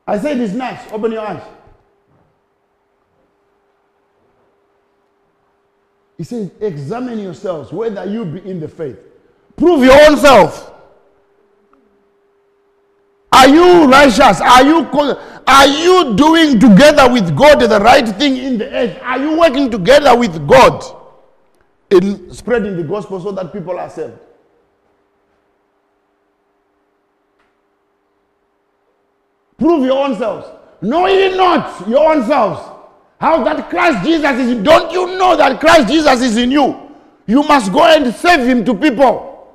I 0.07 0.19
said 0.19 0.39
it's 0.39 0.53
nice. 0.53 0.91
Open 0.93 1.13
your 1.13 1.27
eyes. 1.27 1.43
He 6.19 6.25
says, 6.25 6.51
examine 6.61 7.19
yourselves 7.19 7.73
whether 7.73 8.05
you 8.05 8.25
be 8.25 8.49
in 8.49 8.61
the 8.61 8.69
faith. 8.69 8.99
Prove 9.57 9.83
your 9.83 10.01
own 10.03 10.17
self. 10.17 10.73
Are 13.33 13.49
you 13.49 13.91
righteous? 13.91 14.41
Are 14.41 14.63
you 14.63 14.87
are 15.47 15.67
you 15.67 16.15
doing 16.15 16.61
together 16.61 17.11
with 17.11 17.37
God 17.37 17.61
the 17.61 17.81
right 17.81 18.07
thing 18.07 18.37
in 18.37 18.59
the 18.59 18.71
earth? 18.71 18.99
Are 19.03 19.19
you 19.19 19.39
working 19.39 19.71
together 19.71 20.17
with 20.17 20.47
God 20.47 20.85
in 21.91 22.33
spreading 22.33 22.77
the 22.77 22.85
gospel 22.85 23.21
so 23.21 23.33
that 23.33 23.53
people 23.53 23.79
are 23.79 23.91
saved? 23.91 24.19
Prove 29.59 29.85
your 29.85 30.05
own 30.05 30.17
selves. 30.17 30.49
Know 30.81 31.07
ye 31.07 31.37
not 31.37 31.89
your 31.89 32.15
own 32.15 32.27
selves. 32.27 32.61
How 33.19 33.43
that 33.45 33.71
Christ 33.71 34.05
Jesus 34.05 34.33
is. 34.33 34.63
Don't 34.63 34.93
you 34.93 35.17
know 35.17 35.37
that 35.37 35.61
Christ 35.61 35.89
Jesus 35.89 36.21
is 36.21 36.37
in 36.37 36.51
you? 36.51 36.91
You 37.27 37.43
must 37.45 37.73
go 37.73 37.85
and 37.85 38.13
save 38.15 38.41
him 38.41 38.65
to 38.65 38.75
people. 38.75 39.55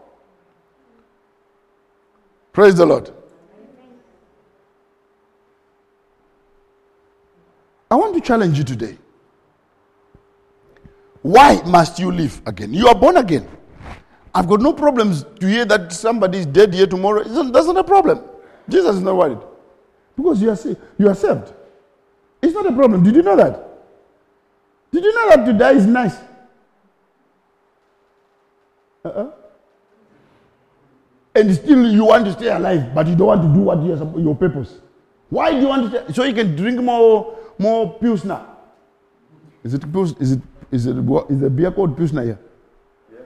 Praise 2.54 2.76
the 2.76 2.86
Lord. 2.86 3.12
I 7.89 7.95
want 7.95 8.15
to 8.15 8.22
challenge 8.22 8.57
you 8.57 8.64
today. 8.64 8.97
Why 11.22 11.61
must 11.65 11.99
you 11.99 12.11
live 12.11 12.41
again? 12.45 12.73
You 12.73 12.88
are 12.88 12.95
born 12.95 13.18
again. 13.18 13.47
I've 14.34 14.47
got 14.47 14.61
no 14.61 14.73
problems 14.73 15.26
to 15.39 15.47
hear 15.47 15.65
that 15.65 15.91
somebody 15.91 16.39
is 16.39 16.45
dead 16.45 16.73
here 16.73 16.88
tomorrow. 16.88 17.23
That's 17.23 17.68
not 17.68 17.77
a 17.77 17.84
problem. 17.84 18.23
Jesus 18.69 18.97
is 18.97 19.01
not 19.01 19.15
worried. 19.15 19.39
Because 20.15 20.41
you 20.41 20.49
are, 20.49 20.57
you 20.97 21.09
are 21.09 21.15
saved. 21.15 21.53
It's 22.41 22.53
not 22.53 22.65
a 22.65 22.72
problem. 22.72 23.03
Did 23.03 23.15
you 23.15 23.23
know 23.23 23.35
that? 23.35 23.64
Did 24.91 25.03
you 25.03 25.14
know 25.14 25.30
that 25.30 25.45
to 25.45 25.53
die 25.53 25.73
is 25.73 25.85
nice? 25.85 26.15
Uh-uh. 29.03 29.31
And 31.35 31.53
still 31.55 31.91
you 31.91 32.05
want 32.05 32.26
to 32.26 32.34
stay 32.34 32.47
alive, 32.47 32.93
but 32.93 33.07
you 33.07 33.15
don't 33.15 33.27
want 33.27 33.41
to 33.41 33.47
do 33.47 33.59
what 33.59 33.80
you 33.80 33.95
your, 33.95 34.19
your 34.19 34.35
purpose. 34.35 34.80
Why 35.30 35.51
do 35.51 35.59
you 35.59 35.68
want 35.68 35.91
to 35.91 36.03
stay? 36.03 36.14
So 36.14 36.23
you 36.23 36.34
can 36.34 36.55
drink 36.55 36.81
more 36.81 37.36
more 37.60 37.98
Pilsner. 38.00 38.46
Is 39.64 39.74
it 39.74 39.92
Pilsner? 39.92 40.18
Is 40.22 40.32
it 40.34 40.42
is 40.72 40.86
it 40.86 40.96
is 41.30 41.40
the 41.40 41.50
beer 41.50 41.72
called 41.72 41.96
Pilsner 41.98 42.24
here? 42.24 42.40
Yeah. 43.12 43.20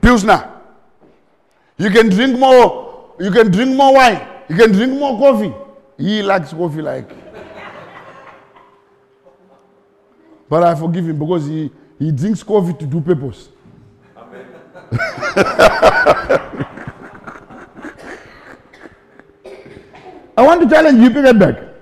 Pilsner. 0.00 0.50
You 1.78 1.90
can 1.90 2.08
drink 2.08 2.38
more. 2.38 3.14
You 3.20 3.30
can 3.30 3.50
drink 3.50 3.76
more 3.76 3.94
wine. 3.94 4.26
You 4.48 4.56
can 4.56 4.72
drink 4.72 4.92
more 4.98 5.18
coffee. 5.18 5.52
He 5.98 6.22
likes 6.22 6.52
coffee 6.52 6.82
like. 6.82 7.08
but 10.48 10.62
I 10.62 10.74
forgive 10.74 11.06
him 11.08 11.18
because 11.18 11.46
he, 11.46 11.70
he 11.98 12.12
drinks 12.12 12.42
coffee 12.42 12.72
to 12.74 12.86
do 12.86 13.00
purpose. 13.00 13.48
I 20.38 20.42
want 20.42 20.60
to 20.62 20.68
challenge 20.68 20.98
you, 21.00 21.10
Piketberg. 21.10 21.75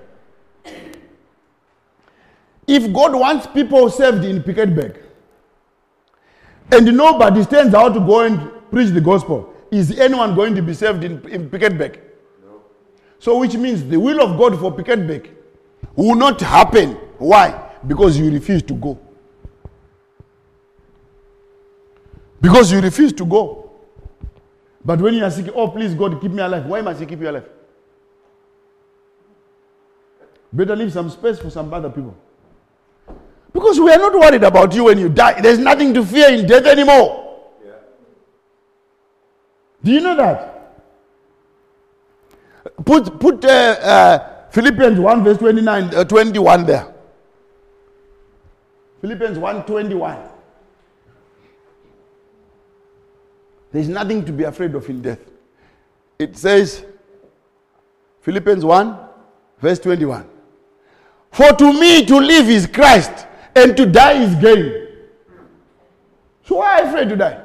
If 2.67 2.91
God 2.91 3.13
wants 3.15 3.47
people 3.47 3.89
saved 3.89 4.23
in 4.23 4.41
Piketberg 4.41 5.01
and 6.71 6.85
nobody 6.97 7.43
stands 7.43 7.73
out 7.75 7.93
to 7.93 7.99
go 7.99 8.21
and 8.21 8.51
preach 8.71 8.89
the 8.89 9.01
gospel, 9.01 9.53
is 9.71 9.97
anyone 9.99 10.35
going 10.35 10.55
to 10.55 10.61
be 10.61 10.73
saved 10.73 11.03
in, 11.03 11.27
in 11.29 11.49
Piketberg? 11.49 11.99
No. 12.43 12.61
So, 13.19 13.37
which 13.39 13.55
means 13.55 13.83
the 13.85 13.99
will 13.99 14.21
of 14.21 14.37
God 14.37 14.59
for 14.59 14.71
Piketberg 14.73 15.29
will 15.95 16.15
not 16.15 16.41
happen. 16.41 16.93
Why? 17.17 17.69
Because 17.85 18.17
you 18.17 18.31
refuse 18.31 18.63
to 18.63 18.73
go. 18.73 18.99
Because 22.41 22.71
you 22.71 22.79
refuse 22.81 23.13
to 23.13 23.25
go. 23.25 23.71
But 24.83 25.01
when 25.01 25.15
you 25.15 25.23
are 25.23 25.31
sick, 25.31 25.47
oh, 25.55 25.67
please, 25.67 25.93
God, 25.95 26.21
keep 26.21 26.31
me 26.31 26.41
alive. 26.41 26.65
Why 26.65 26.81
must 26.81 26.99
He 26.99 27.05
keep 27.05 27.19
you 27.19 27.29
alive? 27.29 27.49
Better 30.53 30.75
leave 30.75 30.93
some 30.93 31.09
space 31.09 31.39
for 31.39 31.49
some 31.49 31.73
other 31.73 31.89
people. 31.89 32.15
Because 33.55 33.79
we 33.79 33.89
are 33.89 33.97
not 33.97 34.13
worried 34.13 34.43
about 34.43 34.75
you 34.75 34.83
when 34.83 34.99
you 34.99 35.07
die. 35.07 35.39
There's 35.39 35.59
nothing 35.59 35.93
to 35.93 36.05
fear 36.05 36.27
in 36.27 36.45
death 36.45 36.65
anymore. 36.65 37.21
Do 39.81 39.91
you 39.93 40.01
know 40.01 40.13
that? 40.17 40.51
Put, 42.83 43.17
put 43.17 43.45
uh, 43.45 43.47
uh, 43.47 44.49
Philippians 44.49 44.99
1 44.99 45.23
verse 45.23 45.37
29, 45.37 45.95
uh, 45.95 46.03
21 46.03 46.65
there. 46.65 46.93
Philippians 48.99 49.37
1 49.39 49.65
21. 49.65 50.17
There's 53.71 53.87
nothing 53.87 54.25
to 54.25 54.33
be 54.33 54.43
afraid 54.43 54.75
of 54.75 54.89
in 54.89 55.01
death. 55.01 55.19
It 56.19 56.35
says, 56.37 56.83
Philippians 58.19 58.65
1 58.65 58.97
verse 59.61 59.79
21. 59.79 60.27
For 61.31 61.53
to 61.53 61.71
me 61.79 62.05
to 62.05 62.17
live 62.17 62.49
is 62.49 62.67
Christ, 62.67 63.27
and 63.55 63.75
to 63.77 63.85
die 63.85 64.23
is 64.23 64.35
gain. 64.35 64.87
So 66.43 66.57
why 66.57 66.79
are 66.79 66.83
you 66.83 66.89
afraid 66.89 67.09
to 67.09 67.15
die? 67.15 67.41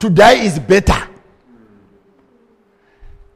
To 0.00 0.10
die 0.10 0.34
is 0.44 0.58
better. 0.58 1.08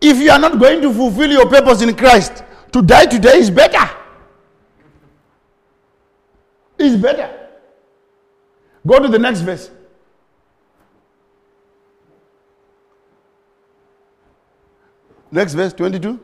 If 0.01 0.19
you 0.19 0.31
are 0.31 0.39
not 0.39 0.59
going 0.59 0.81
to 0.83 0.93
fulfill 0.93 1.31
your 1.31 1.49
purpose 1.49 1.83
in 1.83 1.95
Christ, 1.95 2.43
to 2.73 2.83
die 2.83 3.07
today 3.07 3.39
is 3.39 3.51
better. 3.51 3.89
Is 6.79 6.97
better. 6.97 7.49
Go 8.87 9.01
to 9.01 9.09
the 9.09 9.19
next 9.19 9.41
verse. 9.41 9.71
Next 15.31 15.55
verse 15.55 15.73
22. 15.75 16.21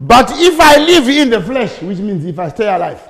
But 0.00 0.30
if 0.32 0.58
I 0.58 0.78
live 0.78 1.08
in 1.10 1.28
the 1.28 1.42
flesh, 1.42 1.82
which 1.82 1.98
means 1.98 2.24
if 2.24 2.38
I 2.38 2.48
stay 2.48 2.72
alive, 2.74 3.06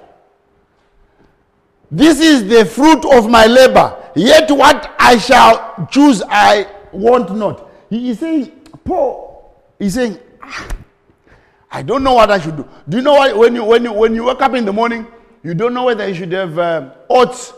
this 1.88 2.18
is 2.20 2.48
the 2.48 2.64
fruit 2.64 3.04
of 3.16 3.30
my 3.30 3.46
labor. 3.46 3.96
Yet 4.16 4.50
what 4.50 4.92
I 4.98 5.16
shall 5.18 5.86
choose, 5.90 6.20
I 6.28 6.66
want 6.92 7.34
not. 7.36 7.68
He 7.88 8.10
is 8.10 8.18
saying, 8.18 8.50
Paul, 8.84 9.54
he's 9.78 9.94
saying, 9.94 10.18
"Ah, 10.42 10.68
I 11.70 11.82
don't 11.82 12.02
know 12.02 12.14
what 12.14 12.30
I 12.30 12.40
should 12.40 12.56
do. 12.56 12.68
Do 12.88 12.96
you 12.96 13.02
know 13.04 13.12
what? 13.14 13.36
When 13.36 13.54
you, 13.54 13.64
when 13.64 13.84
you, 13.84 13.92
when 13.92 14.14
you 14.14 14.24
wake 14.24 14.42
up 14.42 14.54
in 14.54 14.64
the 14.64 14.72
morning, 14.72 15.06
you 15.44 15.54
don't 15.54 15.72
know 15.74 15.84
whether 15.84 16.06
you 16.08 16.14
should 16.14 16.32
have 16.32 16.58
um, 16.58 16.92
oats 17.08 17.52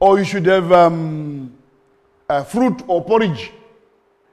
or 0.00 0.18
you 0.18 0.24
should 0.24 0.46
have 0.46 0.72
um, 0.72 1.52
uh, 2.28 2.42
fruit 2.42 2.82
or 2.88 3.04
porridge. 3.04 3.52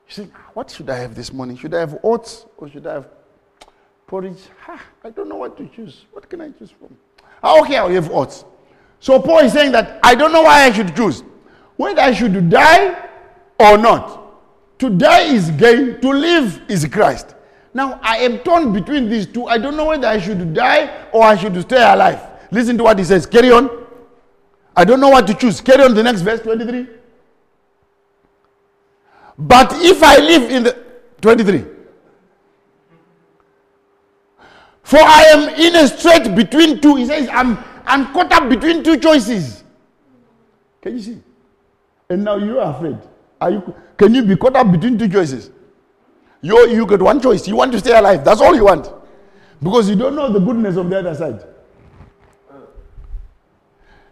You 0.07 0.13
say, 0.25 0.27
"Ah, 0.35 0.49
what 0.55 0.71
should 0.71 0.89
I 0.89 0.97
have 0.97 1.13
this 1.13 1.31
morning? 1.31 1.57
Should 1.57 1.75
I 1.75 1.81
have 1.81 1.99
oats 2.03 2.45
or 2.57 2.67
should 2.69 2.87
I 2.87 2.93
have 2.93 3.07
porridge? 4.11 4.41
Ah, 4.67 4.81
I 5.05 5.09
don't 5.09 5.29
know 5.29 5.37
what 5.37 5.57
to 5.57 5.67
choose. 5.73 6.05
What 6.11 6.29
can 6.29 6.41
I 6.41 6.49
choose 6.51 6.71
from? 6.77 6.95
Ah, 7.41 7.61
okay, 7.61 7.77
I'll 7.77 7.89
have 7.89 8.11
oats. 8.11 8.43
So 8.99 9.19
Paul 9.19 9.39
is 9.39 9.53
saying 9.53 9.71
that 9.71 9.99
I 10.03 10.15
don't 10.15 10.33
know 10.33 10.43
why 10.43 10.65
I 10.65 10.71
should 10.71 10.93
choose. 10.95 11.23
Whether 11.77 12.01
I 12.01 12.13
should 12.13 12.49
die 12.49 13.09
or 13.57 13.77
not. 13.77 14.17
To 14.79 14.89
die 14.89 15.33
is 15.37 15.49
gain, 15.51 16.01
to 16.01 16.09
live 16.09 16.61
is 16.67 16.85
Christ. 16.97 17.35
Now 17.73 17.99
I 18.03 18.17
am 18.17 18.39
torn 18.39 18.73
between 18.73 19.09
these 19.09 19.25
two. 19.25 19.45
I 19.47 19.57
don't 19.57 19.77
know 19.77 19.85
whether 19.85 20.07
I 20.07 20.19
should 20.19 20.53
die 20.53 21.07
or 21.13 21.23
I 21.23 21.35
should 21.37 21.59
stay 21.61 21.81
alive. 21.81 22.19
Listen 22.51 22.77
to 22.79 22.83
what 22.83 22.99
he 22.99 23.05
says. 23.05 23.25
Carry 23.25 23.51
on. 23.51 23.69
I 24.75 24.83
don't 24.83 24.99
know 24.99 25.09
what 25.09 25.25
to 25.27 25.33
choose. 25.33 25.61
Carry 25.61 25.83
on 25.83 25.95
the 25.95 26.03
next 26.03 26.21
verse 26.21 26.41
23. 26.41 26.87
But 29.37 29.71
if 29.91 30.03
I 30.03 30.17
live 30.17 30.51
in 30.51 30.63
the 30.63 30.77
23. 31.21 31.80
For 34.91 34.99
I 34.99 35.23
am 35.31 35.47
in 35.57 35.73
a 35.77 35.87
strait 35.87 36.35
between 36.35 36.81
two. 36.81 36.97
He 36.97 37.05
says, 37.05 37.29
I'm, 37.31 37.57
I'm 37.85 38.11
caught 38.11 38.29
up 38.33 38.49
between 38.49 38.83
two 38.83 38.97
choices. 38.99 39.63
Can 40.81 40.97
you 40.97 41.01
see? 41.01 41.21
And 42.09 42.25
now 42.25 42.35
you 42.35 42.59
are 42.59 42.75
afraid. 42.75 42.97
Are 43.39 43.51
you, 43.51 43.73
can 43.95 44.13
you 44.13 44.21
be 44.21 44.35
caught 44.35 44.57
up 44.57 44.69
between 44.69 44.97
two 44.97 45.07
choices? 45.07 45.49
You, 46.41 46.67
you 46.67 46.85
got 46.85 47.01
one 47.01 47.21
choice. 47.21 47.47
You 47.47 47.55
want 47.55 47.71
to 47.71 47.79
stay 47.79 47.97
alive. 47.97 48.25
That's 48.25 48.41
all 48.41 48.53
you 48.53 48.65
want. 48.65 48.91
Because 49.63 49.89
you 49.89 49.95
don't 49.95 50.13
know 50.13 50.29
the 50.29 50.39
goodness 50.41 50.75
of 50.75 50.89
the 50.89 50.99
other 50.99 51.15
side. 51.15 51.41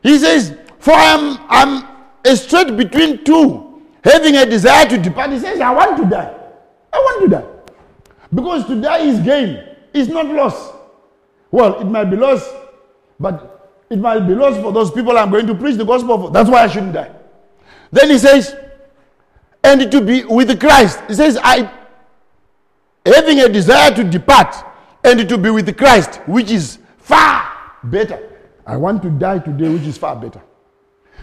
He 0.02 0.18
says, 0.18 0.56
For 0.80 0.94
I 0.94 1.04
am 1.14 1.46
I'm 1.50 1.88
a 2.24 2.38
strait 2.38 2.78
between 2.78 3.26
two, 3.26 3.82
having 4.02 4.38
a 4.38 4.46
desire 4.46 4.88
to 4.88 4.98
depart. 4.98 5.32
He 5.32 5.40
says, 5.40 5.60
I 5.60 5.74
want 5.74 5.98
to 6.02 6.06
die. 6.10 6.34
I 6.94 6.98
want 6.98 7.24
to 7.24 7.30
die. 7.38 7.46
Because 8.34 8.66
to 8.68 8.80
die 8.80 9.00
is 9.00 9.20
gain, 9.20 9.66
it's 9.94 10.10
not 10.10 10.28
lost. 10.28 10.74
Well, 11.52 11.80
it 11.80 11.86
might 11.86 12.06
be 12.06 12.16
lost, 12.16 12.52
but 13.20 13.74
it 13.90 13.98
might 13.98 14.20
be 14.28 14.36
lost 14.36 14.62
for 14.62 14.72
those 14.72 14.92
people 14.92 15.18
I'm 15.18 15.32
going 15.32 15.48
to 15.48 15.56
preach 15.56 15.78
the 15.78 15.86
gospel 15.86 16.18
for. 16.20 16.32
That's 16.32 16.50
why 16.50 16.64
I 16.64 16.68
shouldn't 16.68 16.94
die. 16.94 17.12
Then 17.92 18.10
he 18.10 18.18
says, 18.18 18.56
and 19.64 19.92
to 19.92 20.02
be 20.02 20.24
with 20.24 20.60
Christ. 20.60 21.00
He 21.08 21.16
says, 21.16 21.38
I 21.42 21.70
having 23.06 23.40
a 23.40 23.50
desire 23.50 23.92
to 23.96 24.04
depart 24.04 24.56
and 25.04 25.28
to 25.28 25.38
be 25.38 25.50
with 25.50 25.76
Christ, 25.78 26.22
which 26.28 26.52
is 26.52 26.80
far 26.98 27.52
better. 27.84 28.38
I 28.66 28.78
want 28.78 29.02
to 29.04 29.10
die 29.10 29.40
today, 29.40 29.70
which 29.70 29.84
is 29.84 29.98
far 29.98 30.16
better. 30.16 30.42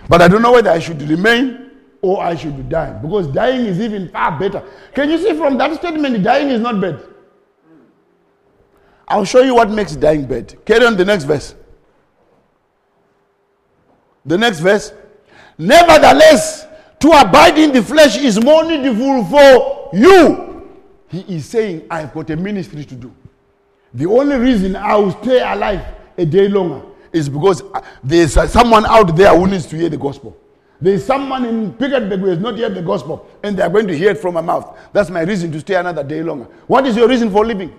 But 0.09 0.23
I 0.23 0.29
don't 0.29 0.43
know 0.43 0.53
whether 0.53 0.71
I 0.71 0.79
should 0.79 1.01
remain 1.03 1.71
or 2.03 2.23
I 2.23 2.35
should 2.35 2.69
die 2.69 2.93
because 3.01 3.29
dying 3.29 3.67
is 3.67 3.81
even 3.81 4.09
far 4.09 4.39
better. 4.39 4.63
Can 4.95 5.11
you 5.11 5.19
see 5.19 5.37
from 5.37 5.57
that 5.59 5.77
statement, 5.79 6.23
dying 6.23 6.49
is 6.49 6.61
not 6.61 6.81
bad? 6.81 7.01
I'll 9.09 9.25
show 9.25 9.43
you 9.43 9.55
what 9.55 9.71
makes 9.71 9.95
dying 9.95 10.27
bad. 10.27 10.65
Carry 10.65 10.85
on 10.85 10.97
the 10.97 11.05
next 11.05 11.25
verse. 11.25 11.55
The 14.25 14.37
next 14.37 14.61
verse. 14.61 14.93
Nevertheless, 15.57 16.67
to 17.01 17.11
abide 17.11 17.59
in 17.59 17.73
the 17.73 17.83
flesh 17.83 18.19
is 18.19 18.43
more 18.43 18.65
needful 18.65 19.25
for 19.27 19.91
you. 19.93 20.69
He 21.09 21.21
is 21.37 21.47
saying, 21.47 21.87
I've 21.91 22.13
got 22.13 22.31
a 22.31 22.37
ministry 22.37 22.85
to 22.85 22.95
do. 22.95 23.15
The 23.95 24.07
only 24.07 24.37
reason 24.37 24.75
I 24.77 24.97
will 24.97 25.13
stay 25.23 25.41
alive 25.41 25.83
a 26.19 26.27
day 26.27 26.49
longer 26.49 26.83
is 27.13 27.29
because 27.29 27.63
uh, 27.63 27.81
there's 28.03 28.37
uh, 28.37 28.47
someone 28.49 28.85
out 28.87 29.15
there 29.17 29.35
who 29.37 29.47
needs 29.47 29.67
to 29.67 29.77
hear 29.77 29.89
the 29.89 29.97
gospel. 29.97 30.37
There's 30.81 31.05
someone 31.07 31.45
in 31.47 31.73
Piketberg 31.73 32.21
who 32.21 32.27
has 32.27 32.39
not 32.39 32.59
heard 32.59 32.75
the 32.75 32.83
gospel, 32.83 33.27
and 33.43 33.57
they 33.57 33.63
are 33.63 33.71
going 33.71 33.87
to 33.87 33.97
hear 33.97 34.11
it 34.11 34.19
from 34.19 34.35
my 34.35 34.43
mouth. 34.43 34.77
That's 34.93 35.09
my 35.09 35.23
reason 35.23 35.51
to 35.53 35.61
stay 35.61 35.77
another 35.77 36.05
day 36.05 36.23
longer. 36.23 36.45
What 36.67 36.87
is 36.87 36.97
your 36.97 37.09
reason 37.09 37.31
for 37.31 37.47
living? 37.47 37.73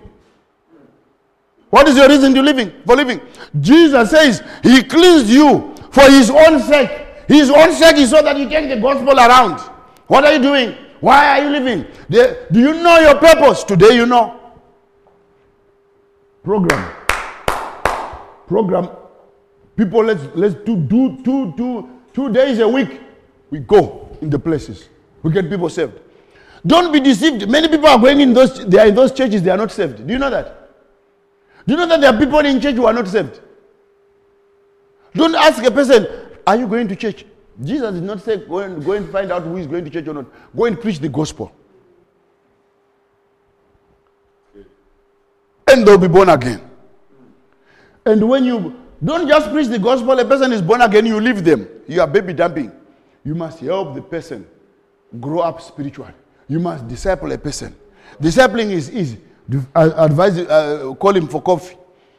What 1.70 1.86
is 1.88 1.96
your 1.96 2.08
reason 2.08 2.34
to 2.34 2.42
living 2.42 2.72
for 2.86 2.96
living? 2.96 3.20
Jesus 3.60 4.10
says 4.10 4.42
he 4.62 4.82
cleansed 4.82 5.28
you 5.28 5.74
for 5.90 6.04
his 6.04 6.30
own 6.30 6.60
sake. 6.60 6.90
His 7.28 7.50
own 7.50 7.72
sake 7.72 7.96
is 7.96 8.10
so 8.10 8.22
that 8.22 8.38
you 8.38 8.48
take 8.48 8.68
the 8.70 8.80
gospel 8.80 9.18
around. 9.18 9.60
What 10.06 10.24
are 10.24 10.32
you 10.32 10.42
doing? 10.42 10.74
Why 11.00 11.38
are 11.38 11.44
you 11.44 11.50
living? 11.50 11.86
Do 12.08 12.58
you 12.58 12.72
know 12.82 12.98
your 13.00 13.16
purpose? 13.16 13.64
Today 13.64 13.94
you 13.94 14.06
know. 14.06 14.40
Program. 16.42 16.94
Program. 18.46 18.88
People, 19.76 20.04
let's 20.04 20.22
let's 20.34 20.54
do 20.64 20.76
do 20.76 21.22
two 21.22 21.52
two 21.56 21.88
two 22.14 22.32
days 22.32 22.58
a 22.58 22.66
week. 22.68 23.00
We 23.50 23.60
go 23.60 24.08
in 24.22 24.30
the 24.30 24.38
places. 24.38 24.88
We 25.22 25.30
get 25.32 25.48
people 25.50 25.68
saved. 25.68 26.00
Don't 26.66 26.90
be 26.92 26.98
deceived. 27.00 27.48
Many 27.48 27.68
people 27.68 27.86
are 27.86 27.98
going 27.98 28.20
in 28.20 28.32
those. 28.32 28.66
They 28.66 28.78
are 28.78 28.86
in 28.86 28.94
those 28.94 29.12
churches. 29.12 29.42
They 29.42 29.50
are 29.50 29.56
not 29.56 29.70
saved. 29.70 30.06
Do 30.06 30.12
you 30.12 30.18
know 30.18 30.30
that? 30.30 30.57
Do 31.68 31.74
you 31.74 31.80
know 31.80 31.86
that 31.86 32.00
there 32.00 32.14
are 32.14 32.18
people 32.18 32.38
in 32.38 32.62
church 32.62 32.76
who 32.76 32.86
are 32.86 32.94
not 32.94 33.06
saved? 33.06 33.40
Don't 35.14 35.34
ask 35.34 35.62
a 35.62 35.70
person, 35.70 36.06
Are 36.46 36.56
you 36.56 36.66
going 36.66 36.88
to 36.88 36.96
church? 36.96 37.26
Jesus 37.62 37.92
did 37.92 38.04
not 38.04 38.22
say, 38.22 38.38
Go 38.38 38.60
and, 38.60 38.82
go 38.82 38.92
and 38.92 39.10
find 39.10 39.30
out 39.30 39.42
who 39.42 39.58
is 39.58 39.66
going 39.66 39.84
to 39.84 39.90
church 39.90 40.08
or 40.08 40.14
not. 40.14 40.26
Go 40.56 40.64
and 40.64 40.80
preach 40.80 40.98
the 40.98 41.10
gospel. 41.10 41.52
And 45.70 45.86
they'll 45.86 45.98
be 45.98 46.08
born 46.08 46.30
again. 46.30 46.62
And 48.06 48.26
when 48.26 48.44
you 48.44 48.74
don't 49.04 49.28
just 49.28 49.50
preach 49.50 49.66
the 49.66 49.78
gospel, 49.78 50.18
a 50.18 50.24
person 50.24 50.52
is 50.52 50.62
born 50.62 50.80
again, 50.80 51.04
you 51.04 51.20
leave 51.20 51.44
them. 51.44 51.68
You 51.86 52.00
are 52.00 52.06
baby 52.06 52.32
dumping. 52.32 52.72
You 53.24 53.34
must 53.34 53.60
help 53.60 53.94
the 53.94 54.00
person 54.00 54.46
grow 55.20 55.40
up 55.40 55.60
spiritually. 55.60 56.14
You 56.48 56.60
must 56.60 56.88
disciple 56.88 57.30
a 57.30 57.36
person. 57.36 57.76
Discipling 58.18 58.70
is 58.70 58.90
easy. 58.90 59.18
Advise, 59.74 60.38
uh, 60.38 60.94
call 60.98 61.16
him 61.16 61.26
for 61.26 61.40
coffee. 61.40 61.76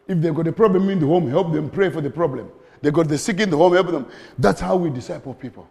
If 0.08 0.20
they've 0.20 0.34
got 0.34 0.48
a 0.48 0.52
problem 0.52 0.90
in 0.90 1.00
the 1.00 1.06
home, 1.06 1.30
help 1.30 1.54
them 1.54 1.70
pray 1.70 1.90
for 1.90 2.02
the 2.02 2.10
problem. 2.10 2.50
They 2.82 2.92
got 2.92 3.08
the 3.08 3.18
sick 3.18 3.40
in 3.40 3.50
the 3.50 3.58
home, 3.58 3.74
help 3.74 3.92
them. 3.92 4.08
That's 4.38 4.60
how 4.62 4.76
we 4.78 4.90
disciple 4.90 5.34
people. 5.34 5.68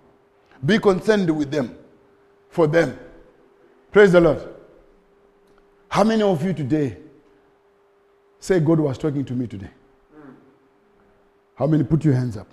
Be 0.65 0.79
concerned 0.79 1.31
with 1.37 1.51
them. 1.51 1.77
for 2.51 2.67
them. 2.67 2.99
Praise 3.93 4.13
the 4.13 4.21
Lord. 4.21 4.47
How 5.89 6.05
many 6.05 6.23
of 6.23 6.43
you 6.45 6.53
today 6.53 6.97
say 8.39 8.61
God 8.61 8.81
was 8.81 8.99
talking 8.99 9.25
to 9.25 9.33
me 9.33 9.47
today? 9.47 9.71
How 11.55 11.67
many 11.67 11.85
put 11.85 12.05
your 12.05 12.15
hands 12.15 12.37
up? 12.37 12.49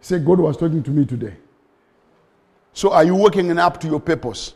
Say 0.00 0.18
God 0.18 0.38
was 0.38 0.56
talking 0.56 0.82
to 0.82 0.90
me 0.90 1.04
today. 1.04 1.34
So 2.72 2.92
are 2.92 3.04
you 3.04 3.14
working 3.14 3.56
up 3.58 3.80
to 3.80 3.88
your 3.88 4.00
purpose? 4.00 4.54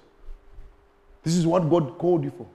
This 1.22 1.34
is 1.34 1.46
what 1.46 1.68
God 1.68 1.98
called 1.98 2.24
you 2.24 2.30
for. 2.30 2.46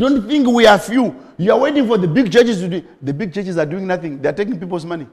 Don't 0.00 0.26
think 0.26 0.48
we 0.48 0.66
are 0.66 0.78
few. 0.78 1.14
You 1.36 1.52
are 1.52 1.58
waiting 1.58 1.86
for 1.86 1.98
the 1.98 2.08
big 2.08 2.32
churches 2.32 2.60
to 2.60 2.68
do. 2.68 2.82
The 3.02 3.12
big 3.12 3.34
churches 3.34 3.58
are 3.58 3.66
doing 3.66 3.86
nothing. 3.86 4.22
They 4.22 4.30
are 4.30 4.32
taking 4.32 4.58
people's 4.58 4.86
money. 4.86 5.06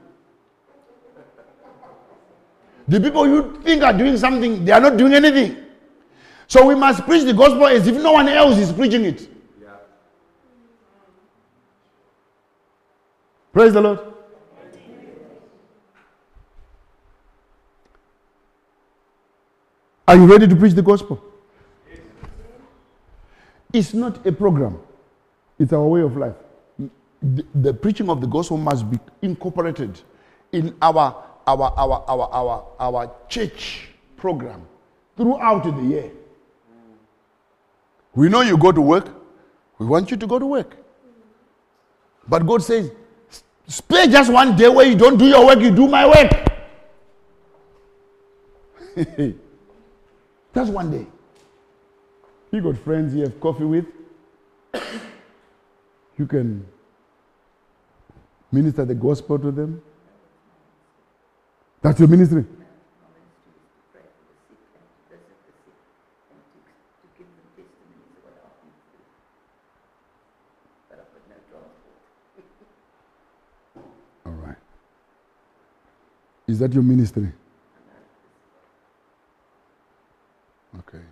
The 2.86 2.98
people 2.98 3.26
you 3.28 3.60
think 3.62 3.82
are 3.82 3.92
doing 3.92 4.16
something, 4.16 4.64
they 4.64 4.72
are 4.72 4.80
not 4.80 4.96
doing 4.96 5.12
anything. 5.12 5.58
So 6.46 6.64
we 6.66 6.74
must 6.74 7.02
preach 7.04 7.24
the 7.24 7.34
gospel 7.34 7.66
as 7.66 7.86
if 7.86 7.96
no 7.96 8.12
one 8.12 8.28
else 8.28 8.56
is 8.56 8.72
preaching 8.72 9.04
it. 9.04 9.28
Praise 13.52 13.74
the 13.74 13.82
Lord. 13.82 14.00
Are 20.06 20.16
you 20.16 20.24
ready 20.24 20.48
to 20.48 20.56
preach 20.56 20.72
the 20.72 20.80
gospel? 20.80 21.27
It's 23.72 23.92
not 23.92 24.26
a 24.26 24.32
program, 24.32 24.78
it's 25.58 25.72
our 25.72 25.86
way 25.86 26.00
of 26.00 26.16
life. 26.16 26.34
The, 27.20 27.44
the 27.54 27.74
preaching 27.74 28.08
of 28.08 28.20
the 28.20 28.26
gospel 28.26 28.56
must 28.56 28.88
be 28.90 28.98
incorporated 29.22 30.00
in 30.52 30.74
our, 30.80 31.24
our, 31.46 31.62
our, 31.76 32.04
our, 32.08 32.28
our, 32.32 32.66
our 32.78 33.12
church 33.28 33.88
program 34.16 34.62
throughout 35.16 35.64
the 35.64 35.82
year. 35.82 36.10
We 38.14 38.28
know 38.28 38.40
you 38.40 38.56
go 38.56 38.72
to 38.72 38.80
work, 38.80 39.08
we 39.78 39.86
want 39.86 40.10
you 40.10 40.16
to 40.16 40.26
go 40.26 40.38
to 40.38 40.46
work. 40.46 40.76
But 42.28 42.46
God 42.46 42.62
says, 42.62 42.90
spare 43.66 44.06
just 44.06 44.32
one 44.32 44.56
day 44.56 44.68
where 44.68 44.86
you 44.86 44.94
don't 44.96 45.16
do 45.18 45.26
your 45.26 45.44
work, 45.46 45.60
you 45.60 45.70
do 45.70 45.88
my 45.88 46.06
work. 46.06 46.30
just 50.54 50.72
one 50.72 50.90
day. 50.90 51.06
You 52.50 52.62
got 52.62 52.78
friends 52.78 53.14
you 53.14 53.22
have 53.22 53.38
coffee 53.40 53.64
with. 53.64 53.86
You 56.16 56.26
can 56.26 56.66
minister 58.50 58.84
the 58.84 58.94
gospel 58.94 59.38
to 59.38 59.50
them. 59.50 59.82
That's 61.82 61.98
your 62.00 62.08
ministry. 62.08 62.44
All 74.26 74.32
right. 74.32 74.56
Is 76.46 76.58
that 76.58 76.72
your 76.72 76.82
ministry? 76.82 77.30
Okay. 80.80 81.04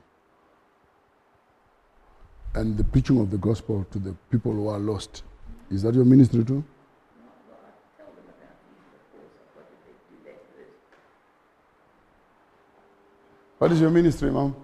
And 2.57 2.79
the 2.79 2.85
preaching 2.85 3.21
of 3.21 3.31
the 3.31 3.37
gospel 3.37 3.87
to 3.91 3.99
the 3.99 4.15
people 4.31 4.51
who 4.51 4.69
are 4.69 4.79
lost. 4.79 5.23
Is 5.71 5.83
that 5.83 5.95
your 5.95 6.07
ministry 6.07 6.43
too? 6.43 6.65
What 13.59 13.73
is 13.73 13.81
your 13.81 13.91
ministry, 13.91 14.31
friends. 14.31 14.55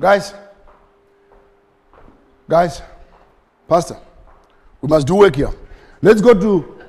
Guys, 0.00 0.34
guys, 2.48 2.82
Pastor, 3.68 3.96
we 4.80 4.88
must 4.88 5.06
do 5.06 5.14
work 5.14 5.36
here. 5.36 5.50
Let's 6.02 6.20
go 6.20 6.34
to 6.34 6.79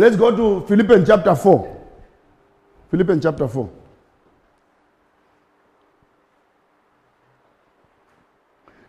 let's 0.00 0.16
go 0.16 0.34
to 0.34 0.66
Philippians 0.66 1.06
chapter 1.08 1.34
4. 1.34 1.76
Philippians 2.90 3.22
chapter 3.22 3.48
4. 3.48 3.70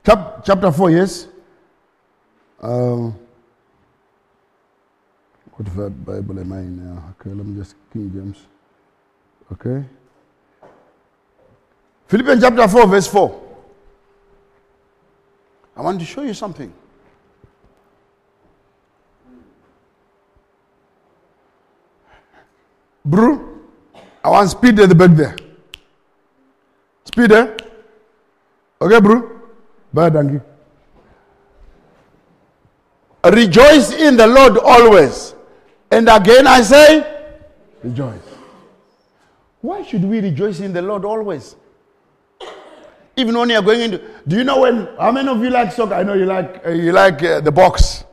Chap, 0.05 0.43
chapter 0.45 0.71
4, 0.71 0.91
yes. 0.91 1.27
Um, 2.61 3.17
what 5.55 5.67
ver- 5.67 5.89
Bible 5.89 6.39
am 6.39 6.53
I 6.53 6.59
in 6.59 6.85
now? 6.85 7.15
Okay, 7.19 7.29
let 7.29 7.45
me 7.45 7.57
just 7.59 7.75
King 7.91 8.11
James. 8.11 8.47
Okay. 9.51 9.83
Philippians 12.07 12.41
chapter 12.41 12.67
4, 12.67 12.87
verse 12.87 13.07
4. 13.07 13.41
I 15.75 15.81
want 15.81 15.99
to 15.99 16.05
show 16.05 16.23
you 16.23 16.33
something. 16.33 16.73
Bro, 23.09 23.41
I 24.23 24.29
want 24.29 24.49
speed 24.51 24.79
at 24.79 24.87
the 24.87 24.93
back 24.93 25.09
there. 25.17 25.35
Speed 27.05 27.31
there. 27.31 27.57
Okay, 28.79 28.99
bro? 28.99 29.41
Bye, 29.91 30.09
you. 30.09 30.41
Rejoice 33.25 33.91
in 33.93 34.15
the 34.15 34.27
Lord 34.27 34.59
always. 34.59 35.33
And 35.89 36.07
again 36.07 36.45
I 36.45 36.61
say, 36.61 37.25
rejoice. 37.83 38.21
Why 39.61 39.81
should 39.81 40.03
we 40.05 40.19
rejoice 40.19 40.59
in 40.59 40.71
the 40.71 40.81
Lord 40.81 41.03
always? 41.03 41.55
Even 43.17 43.35
when 43.37 43.49
you're 43.49 43.63
going 43.63 43.81
into, 43.81 44.01
do 44.27 44.37
you 44.37 44.43
know 44.43 44.61
when? 44.61 44.87
How 44.99 45.11
many 45.11 45.27
of 45.27 45.41
you 45.41 45.49
like 45.49 45.71
soccer? 45.73 45.95
I 45.95 46.03
know 46.03 46.13
you 46.13 46.25
like 46.25 46.61
uh, 46.65 46.69
you 46.69 46.93
like 46.93 47.21
uh, 47.23 47.41
the 47.41 47.51
box. 47.51 48.05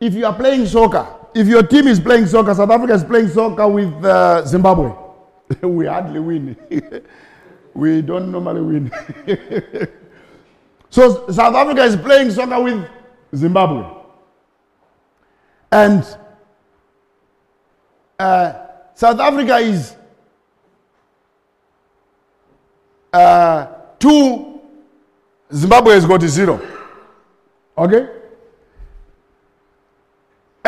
If 0.00 0.14
you 0.14 0.24
are 0.26 0.34
playing 0.34 0.66
soccer, 0.66 1.06
if 1.34 1.46
your 1.46 1.62
team 1.62 1.86
is 1.86 2.00
playing 2.00 2.26
soccer, 2.26 2.54
South 2.54 2.70
Africa 2.70 2.94
is 2.94 3.04
playing 3.04 3.28
soccer 3.28 3.66
with 3.68 4.04
uh, 4.04 4.44
Zimbabwe, 4.46 4.92
we 5.62 5.86
hardly 5.86 6.20
win. 6.20 6.56
we 7.74 8.02
don't 8.02 8.30
normally 8.30 8.60
win. 8.60 8.92
so 10.90 11.30
South 11.30 11.54
Africa 11.54 11.84
is 11.84 11.96
playing 11.96 12.30
soccer 12.30 12.60
with 12.62 12.86
Zimbabwe, 13.34 13.86
and 15.72 16.04
uh, 18.18 18.52
South 18.94 19.20
Africa 19.20 19.56
is 19.56 19.96
uh, 23.12 23.66
two, 23.98 24.60
Zimbabwe 25.52 25.94
has 25.94 26.06
got 26.06 26.22
zero. 26.22 26.60
Okay? 27.76 28.19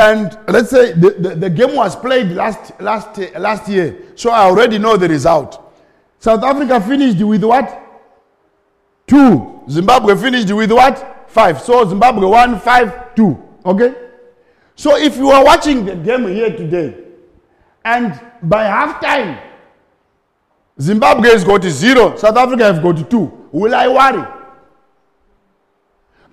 And 0.03 0.37
let's 0.49 0.71
say 0.71 0.93
the, 0.95 1.11
the, 1.11 1.29
the 1.37 1.51
game 1.51 1.77
was 1.77 1.95
played 1.95 2.33
last, 2.33 2.73
last, 2.81 3.17
last 3.39 3.69
year, 3.69 3.97
so 4.17 4.31
I 4.33 4.41
already 4.41 4.77
know 4.79 4.97
the 4.97 5.09
result. 5.09 5.61
South 6.19 6.43
Africa 6.43 6.81
finished 6.81 7.23
with 7.23 7.45
what? 7.45 7.69
Two. 9.07 9.61
Zimbabwe 9.71 10.17
finished 10.17 10.51
with 10.53 10.73
what? 10.73 11.31
Five. 11.31 11.61
So 11.63 11.89
Zimbabwe 11.89 12.27
won 12.27 12.59
five, 12.59 13.15
two. 13.15 13.41
Okay? 13.65 13.95
So 14.75 14.97
if 14.97 15.17
you 15.17 15.31
are 15.31 15.45
watching 15.45 15.85
the 15.85 15.95
game 15.95 16.27
here 16.27 16.51
today, 16.57 16.97
and 17.85 18.21
by 18.43 18.65
halftime, 18.65 19.41
Zimbabwe 20.81 21.29
has 21.31 21.45
got 21.45 21.63
zero, 21.63 22.17
South 22.17 22.37
Africa 22.37 22.65
have 22.65 22.83
got 22.83 23.09
two. 23.09 23.49
Will 23.53 23.73
I 23.73 23.87
worry? 23.87 24.27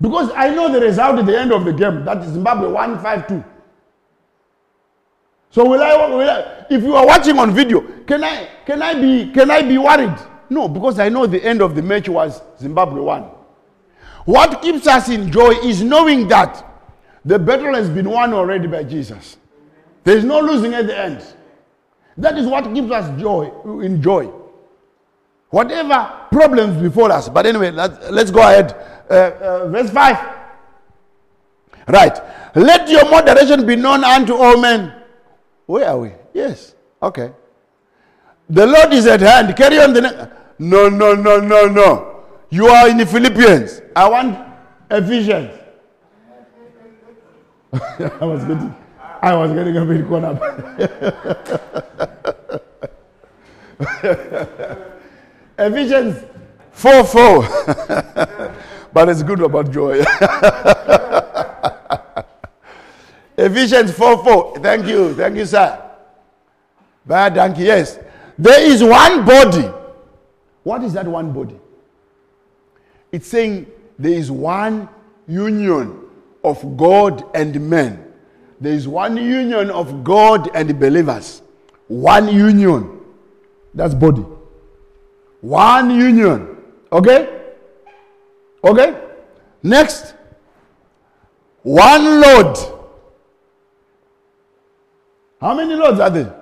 Because 0.02 0.32
I 0.36 0.50
know 0.56 0.72
the 0.72 0.80
result 0.80 1.20
at 1.20 1.28
the 1.28 1.40
end 1.40 1.52
of 1.52 1.66
the 1.66 1.74
game 1.74 2.04
that 2.06 2.24
Zimbabwe 2.24 2.70
won 2.70 2.98
5 3.00 3.28
2. 3.28 3.44
So 5.52 5.68
will 5.68 5.82
I, 5.82 5.96
will 6.08 6.30
I 6.30 6.66
if 6.70 6.84
you 6.84 6.96
are 6.96 7.06
watching 7.06 7.38
on 7.40 7.54
video, 7.54 7.82
can 8.06 8.24
I 8.24 8.48
can 8.66 8.82
I 8.82 8.94
be 8.94 9.32
can 9.32 9.50
I 9.50 9.62
be 9.62 9.78
worried? 9.78 10.16
No, 10.50 10.68
because 10.68 11.00
I 11.00 11.10
know 11.10 11.26
the 11.28 11.44
end 11.44 11.62
of 11.62 11.76
the 11.76 11.82
match 11.82 12.10
was 12.10 12.42
Zimbabwe 12.60 13.02
won. 13.02 13.30
What 14.26 14.62
keeps 14.62 14.88
us 14.88 15.10
in 15.10 15.32
joy 15.32 15.52
is 15.64 15.82
knowing 15.82 16.28
that 16.28 16.66
the 17.26 17.38
battle 17.40 17.74
has 17.74 17.90
been 17.90 18.10
won 18.10 18.34
already 18.34 18.68
by 18.68 18.84
Jesus. 18.84 19.38
There 20.04 20.18
is 20.18 20.24
no 20.24 20.40
losing 20.40 20.74
at 20.74 20.88
the 20.88 20.98
end. 20.98 21.24
That 22.18 22.38
is 22.38 22.48
what 22.48 22.74
gives 22.74 22.92
us 22.92 23.20
joy 23.20 23.52
in 23.82 24.02
joy. 24.02 24.32
Whatever 25.50 26.28
problems 26.32 26.82
before 26.82 27.12
us. 27.12 27.28
But 27.30 27.46
anyway, 27.46 27.72
let, 27.72 28.14
let's 28.14 28.30
go 28.30 28.42
ahead. 28.42 28.74
Uh, 29.10 29.14
uh, 29.14 29.68
verse 29.70 29.90
5. 29.90 30.38
Right. 31.88 32.20
Let 32.56 32.88
your 32.90 33.10
moderation 33.10 33.66
be 33.66 33.76
known 33.76 34.04
unto 34.04 34.36
all 34.36 34.60
men. 34.60 34.99
Where 35.70 35.88
are 35.88 36.00
we? 36.00 36.12
Yes. 36.34 36.74
Okay. 37.00 37.32
The 38.50 38.66
Lord 38.66 38.92
is 38.92 39.06
at 39.06 39.22
hand. 39.22 39.56
Carry 39.56 39.78
on 39.78 39.94
the 39.94 40.02
next. 40.02 40.32
No, 40.58 40.90
no, 40.90 41.14
no, 41.14 41.40
no, 41.40 41.68
no. 41.68 42.24
You 42.50 42.66
are 42.70 42.90
in 42.90 42.98
the 42.98 43.06
Philippians. 43.06 43.84
I 43.96 44.10
want 44.10 44.36
Ephesians. 44.90 45.52
I 47.72 48.26
was 48.26 48.44
getting, 48.46 48.76
I 49.22 49.36
was 49.36 49.52
getting 49.52 49.78
a 49.78 49.86
bit 49.86 50.08
caught 50.08 50.24
up. 50.24 50.42
Ephesians 55.60 56.26
4 56.72 57.04
4. 57.04 57.44
but 58.92 59.08
it's 59.08 59.22
good 59.22 59.42
about 59.42 59.70
joy. 59.70 60.04
Ephesians 63.40 63.92
4 63.94 64.24
4. 64.24 64.60
Thank 64.60 64.88
you. 64.88 65.14
Thank 65.16 65.38
you, 65.38 65.46
sir. 65.46 65.82
Baie 67.08 67.30
dankie. 67.30 67.64
Yes. 67.64 67.98
There 68.38 68.62
is 68.62 68.84
one 68.84 69.26
body. 69.26 69.70
What 70.64 70.84
is 70.84 70.94
that 70.94 71.08
one 71.08 71.32
body? 71.32 71.58
It's 73.12 73.28
saying 73.28 73.68
there 73.98 74.12
is 74.12 74.30
one 74.30 74.90
union 75.28 76.02
of 76.44 76.78
God 76.78 77.24
and 77.34 77.70
men. 77.70 78.06
There 78.60 78.74
is 78.74 78.88
one 78.88 79.16
union 79.16 79.70
of 79.72 80.04
God 80.04 80.50
and 80.54 80.78
believers. 80.78 81.42
One 81.88 82.28
union. 82.28 83.00
That's 83.74 83.94
body. 83.94 84.26
One 85.40 85.90
union. 85.92 86.58
Okay? 86.92 87.40
Okay? 88.66 89.02
Next. 89.64 90.14
One 91.64 92.20
Lord. 92.20 92.79
How 95.40 95.56
many 95.56 95.74
lords 95.74 96.00
are 96.00 96.10
there? 96.10 96.36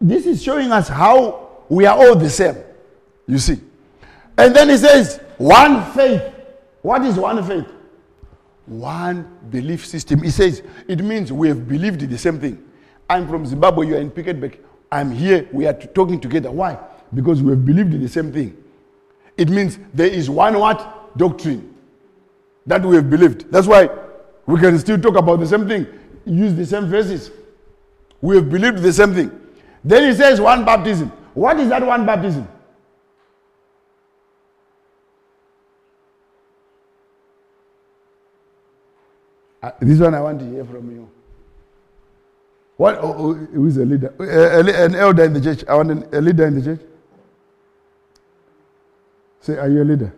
This 0.00 0.26
is 0.26 0.42
showing 0.42 0.72
us 0.72 0.88
how 0.88 1.50
we 1.68 1.86
are 1.86 1.96
all 1.96 2.16
the 2.16 2.28
same. 2.28 2.56
You 3.26 3.38
see. 3.38 3.60
And 4.36 4.54
then 4.54 4.68
he 4.68 4.76
says, 4.76 5.20
one 5.38 5.92
faith. 5.92 6.22
What 6.82 7.04
is 7.04 7.16
one 7.16 7.44
faith? 7.46 7.66
One 8.66 9.38
belief 9.50 9.86
system. 9.86 10.22
He 10.22 10.30
says, 10.30 10.62
it 10.88 11.02
means 11.04 11.32
we 11.32 11.48
have 11.48 11.68
believed 11.68 12.00
the 12.00 12.18
same 12.18 12.40
thing. 12.40 12.68
I'm 13.08 13.28
from 13.28 13.46
Zimbabwe, 13.46 13.86
you 13.86 13.94
are 13.96 14.00
in 14.00 14.10
Piketberg. 14.10 14.58
I'm 14.90 15.10
here, 15.12 15.48
we 15.52 15.66
are 15.66 15.72
talking 15.72 16.20
together. 16.20 16.50
Why? 16.50 16.78
Because 17.14 17.42
we 17.42 17.50
have 17.50 17.64
believed 17.64 17.92
the 18.00 18.08
same 18.08 18.32
thing. 18.32 18.56
It 19.36 19.48
means 19.48 19.78
there 19.94 20.06
is 20.08 20.28
one 20.28 20.58
what? 20.58 21.16
Doctrine 21.16 21.74
that 22.66 22.82
we 22.84 22.96
have 22.96 23.08
believed. 23.08 23.50
That's 23.50 23.66
why 23.66 23.88
we 24.46 24.58
can 24.60 24.78
still 24.78 25.00
talk 25.00 25.16
about 25.16 25.40
the 25.40 25.46
same 25.46 25.66
thing, 25.68 25.86
use 26.24 26.54
the 26.54 26.66
same 26.66 26.86
verses. 26.86 27.30
We 28.20 28.36
have 28.36 28.50
believed 28.50 28.78
the 28.78 28.92
same 28.92 29.14
thing. 29.14 29.30
Then 29.84 30.10
he 30.10 30.16
says 30.16 30.40
one 30.40 30.64
baptism. 30.64 31.08
What 31.34 31.58
is 31.58 31.68
that 31.70 31.84
one 31.84 32.06
baptism? 32.06 32.46
Uh, 39.62 39.70
this 39.80 39.98
one 40.00 40.14
I 40.14 40.20
want 40.20 40.40
to 40.40 40.44
hear 40.50 40.64
from 40.64 40.90
you. 40.90 41.08
What? 42.76 42.98
Oh, 43.00 43.14
oh, 43.16 43.34
who 43.34 43.66
is 43.66 43.76
a 43.76 43.84
leader? 43.84 44.12
Uh, 44.18 44.84
an 44.84 44.94
elder 44.96 45.24
in 45.24 45.32
the 45.34 45.40
church. 45.40 45.64
I 45.68 45.74
want 45.76 45.90
an, 45.92 46.08
a 46.12 46.20
leader 46.20 46.46
in 46.46 46.56
the 46.56 46.62
church. 46.62 46.80
Say, 49.40 49.56
are 49.56 49.68
you 49.68 49.82
a 49.82 49.84
leader? 49.84 50.14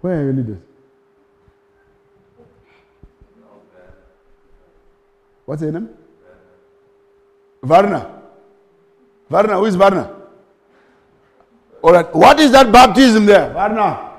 Where 0.00 0.20
are 0.20 0.24
your 0.24 0.32
leaders? 0.32 0.58
What's 5.44 5.62
your 5.62 5.72
name? 5.72 5.88
Varna. 7.62 8.20
Varna, 9.28 9.56
who 9.58 9.64
is 9.66 9.74
Varna? 9.76 10.14
All 11.82 11.92
right. 11.92 12.14
What 12.14 12.38
is 12.40 12.52
that 12.52 12.70
baptism 12.70 13.26
there? 13.26 13.52
Varna. 13.52 14.10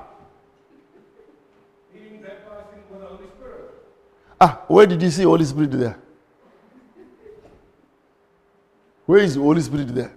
Ah, 4.39 4.61
where 4.67 4.85
did 4.85 5.01
you 5.01 5.09
see 5.09 5.23
Holy 5.23 5.45
Spirit 5.45 5.71
there? 5.71 5.97
Where 9.05 9.19
is 9.19 9.35
Holy 9.35 9.61
Spirit 9.61 9.95
there? 9.95 10.13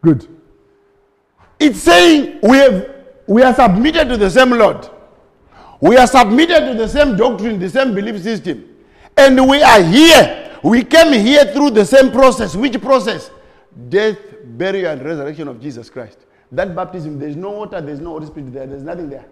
Good. 0.00 0.26
It's 1.58 1.80
saying 1.80 2.38
we 2.42 2.56
have 2.56 2.94
we 3.26 3.42
are 3.42 3.52
submitted 3.54 4.08
to 4.08 4.16
the 4.16 4.30
same 4.30 4.50
Lord. 4.52 4.88
We 5.80 5.96
are 5.96 6.06
submitted 6.06 6.66
to 6.66 6.74
the 6.74 6.88
same 6.88 7.16
doctrine, 7.16 7.58
the 7.58 7.70
same 7.70 7.94
belief 7.94 8.22
system. 8.22 8.76
And 9.16 9.48
we 9.48 9.62
are 9.62 9.82
here. 9.82 10.58
We 10.62 10.84
came 10.84 11.12
here 11.12 11.44
through 11.52 11.70
the 11.70 11.84
same 11.84 12.10
process. 12.10 12.56
Which 12.56 12.80
process? 12.80 13.30
Death, 13.88 14.18
burial, 14.44 14.92
and 14.92 15.02
resurrection 15.02 15.46
of 15.48 15.60
Jesus 15.60 15.88
Christ. 15.88 16.18
That 16.50 16.74
baptism, 16.74 17.18
there's 17.18 17.36
no 17.36 17.50
water, 17.50 17.80
there's 17.80 18.00
no 18.00 18.10
Holy 18.10 18.26
Spirit 18.26 18.52
there, 18.52 18.66
there's 18.66 18.82
nothing 18.82 19.10
there. 19.10 19.26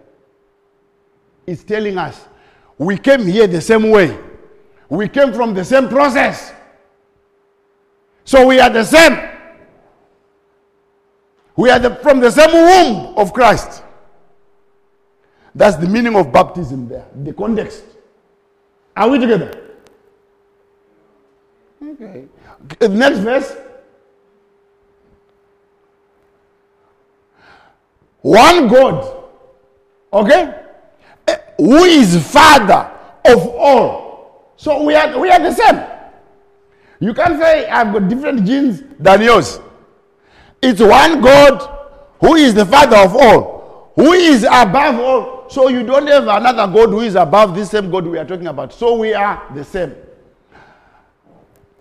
It's 1.45 1.63
telling 1.63 1.97
us 1.97 2.27
we 2.77 2.97
came 2.97 3.25
here 3.25 3.47
the 3.47 3.61
same 3.61 3.89
way. 3.89 4.17
We 4.89 5.09
came 5.09 5.33
from 5.33 5.53
the 5.53 5.65
same 5.65 5.89
process. 5.89 6.53
So 8.23 8.45
we 8.45 8.59
are 8.59 8.69
the 8.69 8.83
same. 8.83 9.29
We 11.55 11.71
are 11.71 11.79
the, 11.79 11.95
from 11.95 12.19
the 12.19 12.29
same 12.29 12.51
womb 12.53 13.17
of 13.17 13.33
Christ. 13.33 13.83
That's 15.57 15.75
the 15.75 15.87
meaning 15.87 16.15
of 16.15 16.31
baptism 16.31 16.87
there, 16.87 17.07
the 17.15 17.33
context. 17.33 17.83
Are 18.95 19.09
we 19.09 19.17
together? 19.17 19.73
Okay. 21.83 22.25
Next 22.87 23.17
verse. 23.19 23.55
One 28.21 28.67
God. 28.67 29.23
Okay? 30.13 30.53
Eh, 31.27 31.37
Who 31.57 31.83
is 31.85 32.31
Father 32.31 32.91
of 33.25 33.47
all. 33.47 34.53
So 34.57 34.83
we 34.83 34.93
are, 34.93 35.19
we 35.19 35.31
are 35.31 35.39
the 35.39 35.53
same. 35.53 35.83
You 36.99 37.15
can't 37.15 37.41
say 37.41 37.67
I've 37.67 37.91
got 37.91 38.07
different 38.07 38.45
genes 38.45 38.83
than 38.99 39.23
yours. 39.23 39.59
It's 40.61 40.81
one 40.81 41.19
God 41.21 41.95
who 42.19 42.35
is 42.35 42.53
the 42.53 42.65
Father 42.65 42.97
of 42.97 43.15
all, 43.15 43.91
who 43.95 44.13
is 44.13 44.43
above 44.43 44.99
all. 44.99 45.36
So 45.49 45.69
you 45.69 45.83
don't 45.83 46.07
have 46.07 46.23
another 46.23 46.71
God 46.71 46.89
who 46.89 47.01
is 47.01 47.15
above 47.15 47.55
this 47.55 47.71
same 47.71 47.89
God 47.89 48.05
we 48.05 48.17
are 48.17 48.25
talking 48.25 48.47
about. 48.47 48.73
So 48.73 48.95
we 48.95 49.13
are 49.13 49.43
the 49.53 49.63
same. 49.63 49.95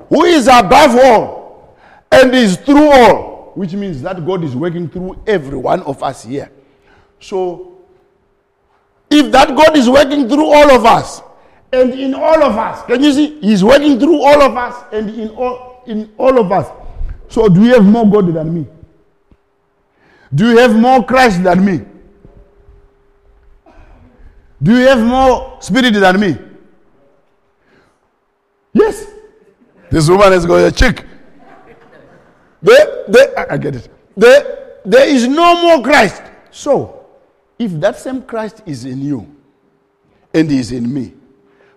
Who 0.09 0.24
is 0.24 0.47
above 0.47 0.97
all 0.97 1.76
and 2.12 2.34
is 2.34 2.56
through 2.56 2.90
all, 2.90 3.52
which 3.55 3.72
means 3.72 4.02
that 4.02 4.24
God 4.24 4.44
is 4.44 4.55
working 4.55 4.88
through 4.88 5.22
every 5.26 5.56
one 5.56 5.82
of 5.82 6.02
us 6.02 6.24
here. 6.24 6.51
So 7.18 7.78
if 9.10 9.32
that 9.32 9.56
God 9.56 9.76
is 9.76 9.88
working 9.90 10.28
through 10.28 10.47
all 10.47 10.70
of 10.70 10.84
us 10.84 11.22
and 11.72 11.93
in 11.93 12.14
all 12.14 12.43
of 12.43 12.56
us, 12.56 12.84
can 12.86 13.02
you 13.02 13.12
see? 13.12 13.40
He's 13.40 13.64
working 13.64 13.98
through 13.98 14.22
all 14.22 14.43
of 14.43 14.56
us 14.56 14.84
and 14.93 15.10
in 15.10 15.30
all 15.30 15.82
in 15.86 16.12
all 16.18 16.38
of 16.38 16.52
us. 16.52 16.68
So 17.28 17.48
do 17.48 17.64
you 17.64 17.74
have 17.74 17.84
more 17.84 18.09
God 18.09 18.32
than 18.32 18.55
me? 18.55 18.66
Do 20.34 20.51
you 20.51 20.59
have 20.59 20.76
more 20.76 21.05
Christ 21.05 21.43
than 21.43 21.64
me? 21.64 21.80
Do 24.62 24.73
you 24.78 24.87
have 24.87 25.01
more 25.03 25.59
spirit 25.61 25.95
than 25.95 26.20
me? 26.20 26.37
Yes. 28.73 29.07
This 29.91 30.09
woman 30.09 30.33
has 30.33 30.45
got 30.47 30.57
a 30.57 30.73
chick. 30.73 31.05
There, 32.62 33.05
there, 33.09 33.39
I- 33.39 33.55
I 33.55 33.57
get 33.59 33.77
it. 33.77 33.89
There, 34.16 34.78
there 34.85 35.09
is 35.09 35.27
no 35.28 35.62
more 35.62 35.83
Christ. 35.83 36.23
So, 36.51 37.07
if 37.59 37.73
that 37.81 37.99
same 37.99 38.23
Christ 38.23 38.62
is 38.66 38.85
in 38.85 39.01
you 39.03 39.27
and 40.35 40.51
is 40.51 40.73
in 40.73 40.93
me, 40.93 41.15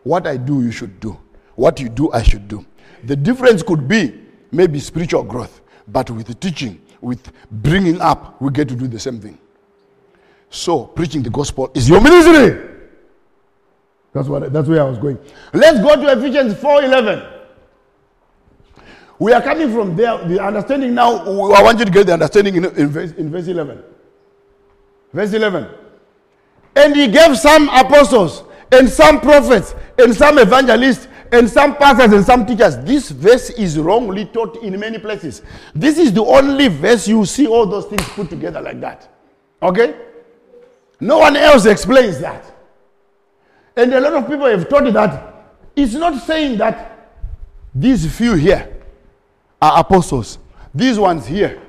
what 0.04 0.26
I 0.26 0.38
do, 0.38 0.62
you 0.64 0.72
should 0.72 1.00
do. 1.00 1.18
What 1.56 1.80
you 1.80 1.90
do, 1.90 2.12
I 2.12 2.24
should 2.24 2.48
do. 2.48 2.66
The 3.04 3.16
difference 3.16 3.62
could 3.62 3.88
be 3.88 4.20
maybe 4.52 4.80
spiritual 4.80 5.24
growth, 5.24 5.62
but 5.88 6.10
with 6.10 6.28
the 6.28 6.34
teaching, 6.34 6.82
with 7.02 7.32
bringing 7.52 8.00
up, 8.02 8.42
we 8.42 8.52
get 8.52 8.68
to 8.70 8.76
do 8.76 8.88
the 8.88 9.00
same 9.00 9.20
thing. 9.20 9.38
So, 10.50 10.86
preaching 10.86 11.22
the 11.22 11.30
gospel 11.30 11.70
is 11.74 11.88
your 11.88 12.02
ministry. 12.02 12.69
That's 14.14 14.28
what. 14.28 14.52
That's 14.52 14.68
where 14.68 14.82
I 14.82 14.90
was 14.90 14.98
going. 14.98 15.20
Let's 15.54 15.80
go 15.80 15.96
to 15.96 16.12
Ephesians 16.18 16.60
four 16.60 16.82
eleven. 16.84 17.24
We 19.20 19.34
are 19.34 19.42
coming 19.42 19.72
from 19.74 19.96
there. 19.96 20.18
The 20.28 20.44
understanding 20.44 20.94
now. 20.96 21.18
I 21.18 21.62
want 21.62 21.80
you 21.80 21.86
to 21.86 21.92
get 21.92 22.08
the 22.08 22.14
understanding 22.14 22.56
in, 22.56 22.66
in, 22.66 22.88
verse, 22.88 23.12
in 23.12 23.30
verse 23.30 23.48
eleven. 23.48 23.84
Verse 25.14 25.34
eleven. 25.34 25.68
And 26.76 26.96
he 26.96 27.08
gave 27.08 27.38
some 27.38 27.70
apostles 27.70 28.44
and 28.72 28.88
some 28.90 29.20
prophets 29.20 29.76
and 29.98 30.16
some 30.16 30.38
evangelists 30.38 31.08
and 31.32 31.50
some 31.50 31.76
pastors 31.76 32.14
and 32.14 32.26
some 32.26 32.46
teachers. 32.46 32.78
This 32.78 33.10
verse 33.12 33.50
is 33.52 33.78
wrongly 33.78 34.26
taught 34.26 34.64
in 34.64 34.80
many 34.80 34.98
places. 34.98 35.42
This 35.76 35.98
is 35.98 36.14
the 36.14 36.24
only 36.24 36.68
verse 36.68 37.08
you 37.08 37.26
see 37.26 37.48
all 37.48 37.66
those 37.66 37.86
things 37.86 38.04
put 38.10 38.30
together 38.30 38.62
like 38.62 38.80
that. 38.82 39.08
Okay? 39.62 39.96
No 41.00 41.20
one 41.20 41.36
else 41.36 41.66
explains 41.66 42.20
that. 42.20 42.56
And 43.80 43.94
a 43.94 44.00
lot 44.02 44.14
of 44.14 44.28
people 44.28 44.46
have 44.46 44.68
taught 44.68 44.92
that 44.92 45.46
it's 45.74 45.94
not 45.94 46.22
saying 46.24 46.58
that 46.58 47.10
these 47.74 48.14
few 48.14 48.34
here 48.34 48.68
are 49.62 49.80
apostles, 49.80 50.38
These 50.76 51.00
ones 51.00 51.26
here 51.26 51.62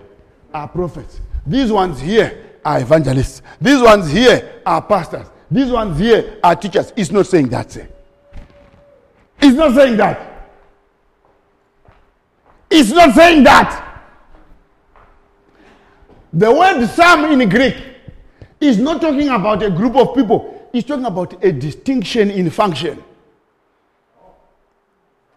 are 0.52 0.66
prophets. 0.66 1.20
These 1.46 1.70
ones 1.70 2.00
here 2.00 2.58
are 2.64 2.80
evangelists. 2.80 3.42
These 3.60 3.80
ones 3.80 4.10
here 4.10 4.60
are 4.66 4.82
pastors. 4.82 5.28
These 5.48 5.70
ones 5.70 6.00
here 6.00 6.38
are 6.42 6.56
teachers. 6.56 6.92
It's 6.96 7.12
not 7.12 7.26
saying 7.26 7.48
that. 7.50 7.76
It's 9.40 9.56
not 9.56 9.74
saying 9.76 9.96
that. 9.96 10.50
It's 12.68 12.90
not 12.90 13.14
saying 13.14 13.44
that. 13.44 13.86
The 16.32 16.52
word 16.52 16.86
some 16.88 17.40
in 17.40 17.48
Greek 17.48 17.76
is 18.60 18.78
not 18.78 19.00
talking 19.00 19.28
about 19.28 19.62
a 19.62 19.70
group 19.70 19.94
of 19.94 20.14
people, 20.14 20.59
it's 20.72 20.86
talking 20.86 21.04
about 21.04 21.42
a 21.44 21.52
distinction 21.52 22.30
in 22.30 22.50
function. 22.50 23.02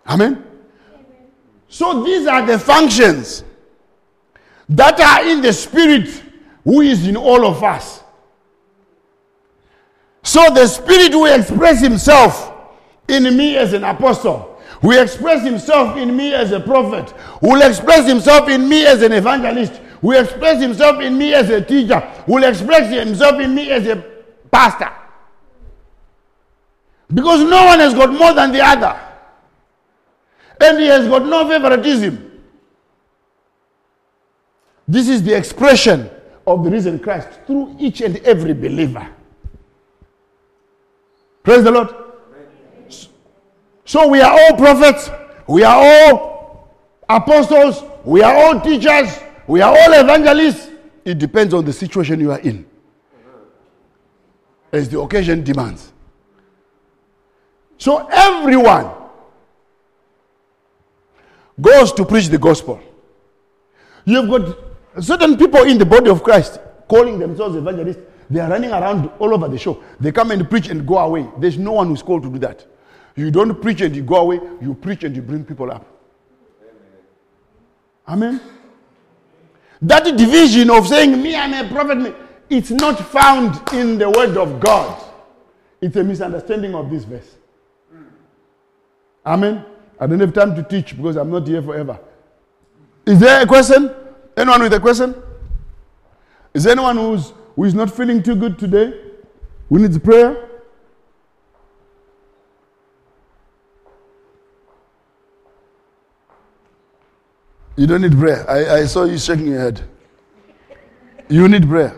Amen? 0.08 0.44
So 1.68 2.04
these 2.04 2.28
are 2.28 2.46
the 2.46 2.60
functions 2.60 3.44
that 4.70 5.00
are 5.00 5.28
in 5.28 5.42
the 5.42 5.52
Spirit 5.52 6.08
who 6.64 6.82
is 6.82 7.08
in 7.08 7.18
all 7.18 7.46
of 7.46 7.64
us. 7.64 8.04
So 10.22 10.54
the 10.54 10.68
Spirit 10.68 11.14
will 11.14 11.34
express 11.34 11.82
Himself 11.82 12.52
in 13.08 13.36
me 13.36 13.58
as 13.58 13.74
an 13.74 13.84
apostle, 13.84 14.62
will 14.82 15.02
express 15.02 15.44
Himself 15.44 15.98
in 15.98 16.16
me 16.16 16.34
as 16.34 16.52
a 16.52 16.60
prophet, 16.60 17.14
will 17.42 17.62
express 17.62 18.08
Himself 18.08 18.48
in 18.50 18.70
me 18.70 18.86
as 18.86 19.02
an 19.02 19.12
evangelist, 19.12 19.82
will 20.02 20.24
express 20.24 20.62
Himself 20.62 21.02
in 21.02 21.18
me 21.18 21.34
as 21.34 21.50
a 21.50 21.62
teacher, 21.64 22.08
will 22.28 22.44
express 22.44 22.90
Himself 22.92 23.40
in 23.42 23.54
me 23.54 23.72
as 23.72 23.88
a 23.88 24.04
pastor. 24.52 24.92
Because 27.12 27.42
no 27.42 27.66
one 27.66 27.80
has 27.80 27.94
got 27.94 28.12
more 28.12 28.34
than 28.34 28.52
the 28.52 28.62
other. 28.62 29.00
And 30.62 30.80
he 30.80 30.88
has 30.88 31.08
got 31.08 31.26
no 31.26 31.48
favoritism. 31.48 32.42
This 34.88 35.08
is 35.08 35.24
the 35.24 35.36
expression 35.36 36.10
of 36.46 36.64
the 36.64 36.70
risen 36.70 37.00
Christ 37.00 37.30
through 37.48 37.76
each 37.80 38.02
and 38.02 38.18
every 38.18 38.54
believer. 38.54 39.08
Praise 41.42 41.64
the 41.64 41.72
Lord. 41.72 41.90
So 43.86 44.08
we 44.08 44.22
are 44.22 44.32
all 44.32 44.58
prophets, 44.58 45.10
we 45.48 45.64
are 45.64 45.76
all 45.76 46.70
apostles, 47.10 47.84
we 48.04 48.22
are 48.22 48.34
all 48.36 48.60
teachers, 48.62 49.20
we 49.48 49.62
are 49.62 49.70
all 49.70 49.94
evangelists. 49.94 50.70
It 51.06 51.20
depends 51.20 51.54
on 51.54 51.66
the 51.66 51.74
situation 51.74 52.20
you 52.20 52.32
are 52.32 52.40
in, 52.40 52.66
as 54.72 54.90
the 54.90 55.00
occasion 55.00 55.44
demands. 55.44 55.93
So 57.84 58.08
everyone 58.08 58.90
goes 61.60 61.92
to 61.92 62.06
preach 62.06 62.30
the 62.30 62.38
gospel. 62.38 62.80
You've 64.06 64.30
got 64.30 65.04
certain 65.04 65.36
people 65.36 65.64
in 65.64 65.78
the 65.78 65.86
body 65.86 66.10
of 66.10 66.24
Christ 66.24 66.62
calling 66.88 67.20
themselves 67.20 67.58
evangelists. 67.58 68.00
They 68.30 68.40
are 68.40 68.50
running 68.50 68.72
around 68.72 69.12
all 69.20 69.34
over 69.34 69.50
the 69.50 69.58
show. 69.58 69.84
They 70.00 70.14
come 70.14 70.32
and 70.32 70.50
preach 70.50 70.70
and 70.70 70.88
go 70.88 70.98
away. 70.98 71.28
There's 71.40 71.58
no 71.58 71.74
one 71.74 71.90
who's 71.90 72.02
called 72.02 72.24
to 72.24 72.30
do 72.30 72.40
that. 72.40 72.66
You 73.18 73.30
don't 73.32 73.62
preach 73.62 73.82
and 73.82 73.94
you 73.94 74.04
go 74.04 74.16
away. 74.16 74.40
You 74.62 74.76
preach 74.76 75.04
and 75.04 75.14
you 75.14 75.22
bring 75.22 75.44
people 75.44 75.70
up. 75.70 75.86
Amen. 78.08 78.40
That 79.82 80.06
division 80.06 80.70
of 80.70 80.88
saying, 80.88 81.22
Me, 81.22 81.36
I'm 81.36 81.54
a 81.54 81.68
prophet, 81.70 82.16
it's 82.50 82.72
not 82.72 82.98
found 82.98 83.60
in 83.74 83.98
the 83.98 84.10
word 84.10 84.38
of 84.38 84.62
God. 84.62 85.04
It's 85.82 85.98
a 85.98 86.04
misunderstanding 86.06 86.76
of 86.76 86.90
this 86.90 87.04
verse. 87.04 87.43
Amen. 89.26 89.66
I 90.00 90.08
don't 90.08 90.20
have 90.20 90.34
time 90.34 90.56
to 90.56 90.64
teach 90.64 90.96
because 90.96 91.16
I'm 91.16 91.32
not 91.32 91.48
here 91.48 91.62
forever. 91.62 92.00
Is 93.06 93.20
there 93.20 93.42
a 93.42 93.46
question? 93.46 93.94
Anyone 94.36 94.64
with 94.64 94.74
a 94.74 94.80
question? 94.80 95.16
Is 96.54 96.64
there 96.64 96.74
anyone 96.74 96.98
who's 96.98 97.34
who 97.56 97.64
is 97.66 97.74
not 97.74 97.92
feeling 97.92 98.22
too 98.22 98.36
good 98.36 98.58
today? 98.58 98.94
Who 99.70 99.80
needs 99.80 99.98
prayer? 99.98 100.50
You 107.76 107.88
don't 107.88 108.02
need 108.02 108.18
prayer. 108.18 108.48
I, 108.50 108.82
I 108.82 108.86
saw 108.86 109.06
you 109.06 109.18
shaking 109.18 109.48
your 109.48 109.60
head. 109.60 109.82
You 111.28 111.48
need 111.48 111.68
prayer. 111.68 111.96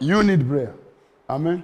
You 0.00 0.22
need 0.22 0.48
prayer. 0.48 0.74
Amen. 1.30 1.62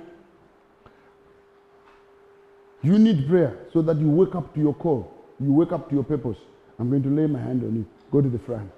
You 2.83 2.99
need 2.99 3.29
prayer 3.29 3.57
so 3.73 3.81
that 3.83 3.97
you 3.99 4.09
wake 4.11 4.35
up 4.35 4.53
to 4.55 4.61
your 4.61 4.75
call. 4.75 5.13
You 5.41 5.53
wake 5.53 5.73
up 5.73 5.89
to 5.89 5.95
your 5.95 6.05
purpose. 6.05 6.39
I'm 6.79 6.91
going 6.91 7.03
to 7.05 7.09
lay 7.09 7.27
my 7.27 7.41
hand 7.41 7.63
on 7.63 7.75
you. 7.77 7.87
Go 8.11 8.21
to 8.21 8.29
the 8.29 8.39
front. 8.39 8.71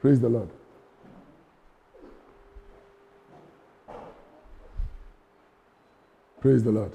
Praise 0.00 0.20
the 0.20 0.28
Lord. 0.28 0.48
Praise 6.40 6.62
the 6.62 6.70
Lord. 6.70 6.92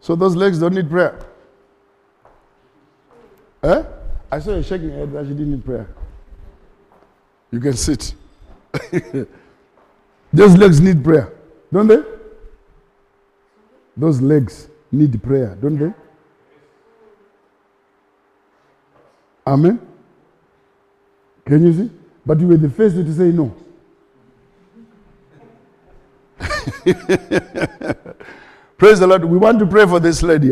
So 0.00 0.16
those 0.16 0.34
legs 0.34 0.58
don't 0.58 0.74
need 0.74 0.90
prayer. 0.90 1.20
Eh? 3.62 3.82
I 4.32 4.38
saw 4.40 4.56
you 4.56 4.62
shaking 4.62 4.88
your 4.88 4.98
head 4.98 5.12
that 5.12 5.24
she 5.24 5.30
didn't 5.30 5.52
need 5.52 5.64
prayer. 5.64 5.88
You 7.50 7.60
can 7.60 7.74
sit. 7.74 8.14
those 10.32 10.56
legs 10.56 10.80
need 10.80 11.02
prayer, 11.02 11.32
don't 11.72 11.88
they? 11.88 12.02
Those 13.96 14.20
legs 14.20 14.68
need 14.92 15.22
prayer, 15.22 15.56
don't 15.60 15.78
they? 15.78 15.92
Amen. 19.46 19.80
Can 21.44 21.66
you 21.66 21.72
see? 21.72 21.90
But 22.24 22.38
you 22.40 22.46
were 22.46 22.56
the 22.56 22.70
first 22.70 22.94
to 22.96 23.12
say 23.12 23.32
no. 23.32 23.54
Praise 28.78 29.00
the 29.00 29.06
Lord. 29.06 29.24
We 29.24 29.36
want 29.38 29.58
to 29.58 29.66
pray 29.66 29.86
for 29.86 29.98
this 30.00 30.22
lady. 30.22 30.48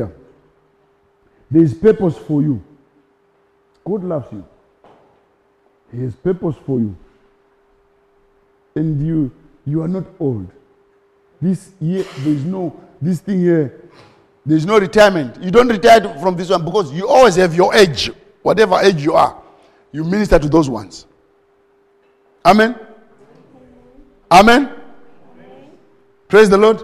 There 1.51 1.63
is 1.63 1.73
purpose 1.75 2.19
for 2.19 2.43
you. 2.43 2.63
God 3.85 4.05
loves 4.05 4.33
you. 4.33 4.45
He 5.93 6.03
has 6.03 6.15
purpose 6.15 6.57
for 6.67 6.79
you. 6.79 6.97
And 8.75 9.07
you 9.07 9.31
you 9.65 9.83
are 9.83 9.89
not 9.89 10.05
old. 10.21 10.49
This 11.41 11.73
year 11.81 12.05
there 12.19 12.33
is 12.33 12.45
no 12.45 12.79
this 13.01 13.21
thing 13.21 13.41
here. 13.41 13.91
There's 14.45 14.65
no 14.65 14.79
retirement. 14.79 15.43
You 15.43 15.51
don't 15.51 15.69
retire 15.69 16.01
from 16.21 16.37
this 16.37 16.51
one 16.51 16.65
because 16.65 16.93
you 16.93 17.07
always 17.07 17.37
have 17.37 17.55
your 17.55 17.75
age, 17.75 18.11
whatever 18.43 18.81
age 18.81 19.03
you 19.03 19.13
are. 19.15 19.43
You 19.93 20.05
minister 20.05 20.39
to 20.39 20.49
those 20.49 20.71
ones. 20.71 21.07
Amen. 22.45 22.79
Amen. 24.31 24.73
Praise 26.29 26.49
the 26.49 26.59
Lord. 26.59 26.83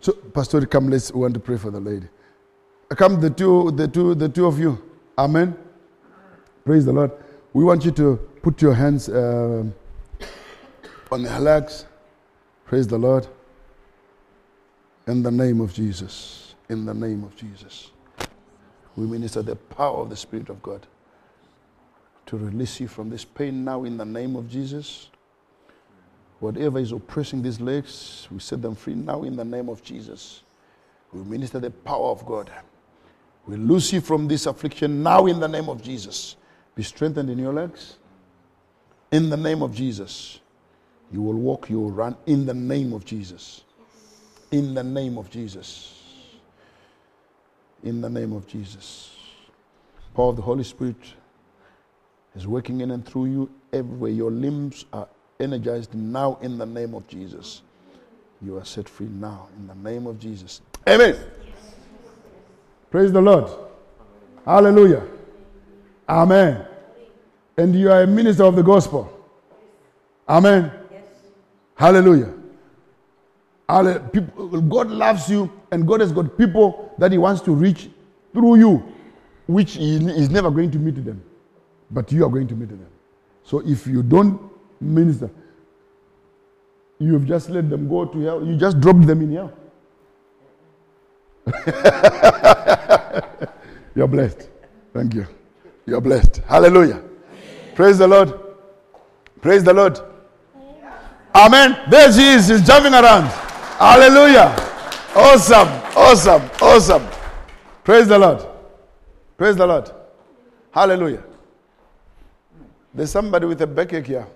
So, 0.00 0.12
Pastor, 0.12 0.66
come. 0.66 0.88
Let's 0.88 1.12
we 1.12 1.20
want 1.20 1.34
to 1.34 1.40
pray 1.40 1.56
for 1.56 1.70
the 1.70 1.80
lady. 1.80 2.08
Come, 2.90 3.20
the 3.20 3.30
two, 3.30 3.70
the 3.70 3.88
two, 3.88 4.14
the 4.14 4.28
two 4.28 4.46
of 4.46 4.58
you. 4.58 4.80
Amen. 5.16 5.56
Praise 6.64 6.86
the 6.86 6.92
Lord. 6.94 7.10
We 7.52 7.62
want 7.62 7.84
you 7.84 7.90
to 7.90 8.16
put 8.40 8.62
your 8.62 8.72
hands 8.72 9.10
uh, 9.10 9.64
on 11.12 11.20
your 11.20 11.38
legs. 11.38 11.84
Praise 12.64 12.86
the 12.86 12.96
Lord. 12.96 13.26
In 15.06 15.22
the 15.22 15.30
name 15.30 15.60
of 15.60 15.74
Jesus. 15.74 16.54
In 16.70 16.86
the 16.86 16.94
name 16.94 17.22
of 17.22 17.36
Jesus. 17.36 17.90
We 18.96 19.06
minister 19.06 19.42
the 19.42 19.56
power 19.56 19.98
of 19.98 20.08
the 20.08 20.16
Spirit 20.16 20.48
of 20.48 20.62
God 20.62 20.86
to 22.24 22.38
release 22.38 22.80
you 22.80 22.88
from 22.88 23.10
this 23.10 23.26
pain 23.26 23.62
now 23.62 23.84
in 23.84 23.98
the 23.98 24.06
name 24.06 24.34
of 24.34 24.48
Jesus. 24.48 25.10
Whatever 26.40 26.78
is 26.78 26.92
oppressing 26.92 27.42
these 27.42 27.60
legs, 27.60 28.26
we 28.30 28.38
set 28.38 28.62
them 28.62 28.74
free 28.74 28.94
now 28.94 29.24
in 29.24 29.36
the 29.36 29.44
name 29.44 29.68
of 29.68 29.82
Jesus. 29.82 30.42
We 31.12 31.22
minister 31.24 31.60
the 31.60 31.70
power 31.70 32.06
of 32.08 32.24
God. 32.24 32.50
We 33.46 33.56
loose 33.56 33.92
you 33.92 34.00
from 34.00 34.26
this 34.28 34.46
affliction 34.46 35.02
now 35.02 35.26
in 35.26 35.40
the 35.40 35.48
name 35.48 35.68
of 35.68 35.82
Jesus. 35.82 36.36
Be 36.74 36.82
strengthened 36.82 37.30
in 37.30 37.38
your 37.38 37.52
legs. 37.52 37.96
In 39.12 39.30
the 39.30 39.36
name 39.36 39.62
of 39.62 39.74
Jesus. 39.74 40.40
You 41.12 41.22
will 41.22 41.34
walk, 41.34 41.70
you 41.70 41.80
will 41.80 41.90
run 41.90 42.16
in 42.26 42.46
the 42.46 42.54
name 42.54 42.92
of 42.92 43.04
Jesus. 43.04 43.62
In 44.50 44.74
the 44.74 44.82
name 44.82 45.16
of 45.16 45.30
Jesus. 45.30 45.94
In 47.82 48.00
the 48.00 48.10
name 48.10 48.32
of 48.32 48.46
Jesus. 48.46 49.16
Power 50.16 50.30
of 50.30 50.36
the 50.36 50.42
Holy 50.42 50.64
Spirit 50.64 50.96
is 52.34 52.46
working 52.46 52.80
in 52.80 52.90
and 52.90 53.06
through 53.06 53.26
you 53.26 53.50
everywhere. 53.72 54.10
Your 54.10 54.30
limbs 54.30 54.84
are 54.92 55.08
energized 55.38 55.94
now 55.94 56.38
in 56.40 56.58
the 56.58 56.66
name 56.66 56.94
of 56.94 57.06
Jesus. 57.06 57.62
You 58.42 58.58
are 58.58 58.64
set 58.64 58.88
free 58.88 59.06
now 59.06 59.48
in 59.56 59.66
the 59.66 59.74
name 59.74 60.06
of 60.06 60.18
Jesus. 60.18 60.60
Amen. 60.88 61.16
Praise 62.90 63.12
the 63.12 63.20
Lord. 63.20 63.50
Hallelujah. 64.44 65.02
Amen. 66.08 66.66
And 67.56 67.74
you 67.74 67.90
are 67.90 68.02
a 68.02 68.06
minister 68.06 68.44
of 68.44 68.56
the 68.56 68.62
gospel. 68.62 69.10
Amen. 70.28 70.70
Hallelujah. 71.76 72.32
Halle- 73.68 74.00
people- 74.12 74.60
God 74.62 74.90
loves 74.90 75.28
you, 75.30 75.50
and 75.70 75.86
God 75.86 76.00
has 76.00 76.12
got 76.12 76.36
people 76.36 76.92
that 76.98 77.12
He 77.12 77.18
wants 77.18 77.40
to 77.42 77.52
reach 77.52 77.88
through 78.32 78.56
you, 78.56 78.82
which 79.46 79.74
He 79.74 79.96
is 79.96 80.30
never 80.30 80.50
going 80.50 80.70
to 80.72 80.78
meet 80.78 81.02
them, 81.04 81.22
but 81.90 82.10
you 82.12 82.24
are 82.24 82.28
going 82.30 82.46
to 82.48 82.54
meet 82.54 82.68
them. 82.68 82.86
So 83.42 83.60
if 83.66 83.86
you 83.86 84.02
don't 84.02 84.40
minister, 84.80 85.30
you've 86.98 87.26
just 87.26 87.50
let 87.50 87.68
them 87.70 87.88
go 87.88 88.04
to 88.04 88.20
hell. 88.20 88.44
You 88.44 88.56
just 88.56 88.80
dropped 88.80 89.06
them 89.06 89.22
in 89.22 89.32
hell. 89.32 89.52
You're 93.94 94.08
blessed. 94.08 94.48
Thank 94.92 95.14
you. 95.14 95.26
You're 95.86 96.00
blessed. 96.00 96.38
Hallelujah. 96.46 97.02
Praise 97.74 97.98
the 97.98 98.06
Lord. 98.06 98.32
Praise 99.40 99.64
the 99.64 99.72
Lord. 99.72 100.00
Amen. 101.34 101.78
There 101.90 102.12
she 102.12 102.22
is. 102.22 102.46
She's 102.46 102.66
jumping 102.66 102.94
around. 102.94 103.26
Hallelujah. 103.78 104.54
Awesome. 105.14 105.68
Awesome. 105.96 106.50
Awesome. 106.62 107.06
Praise 107.82 108.08
the 108.08 108.18
Lord. 108.18 108.46
Praise 109.36 109.56
the 109.56 109.66
Lord. 109.66 109.90
Hallelujah. 110.70 111.22
There's 112.94 113.10
somebody 113.10 113.46
with 113.46 113.60
a 113.62 113.66
backache 113.66 114.06
here. 114.06 114.26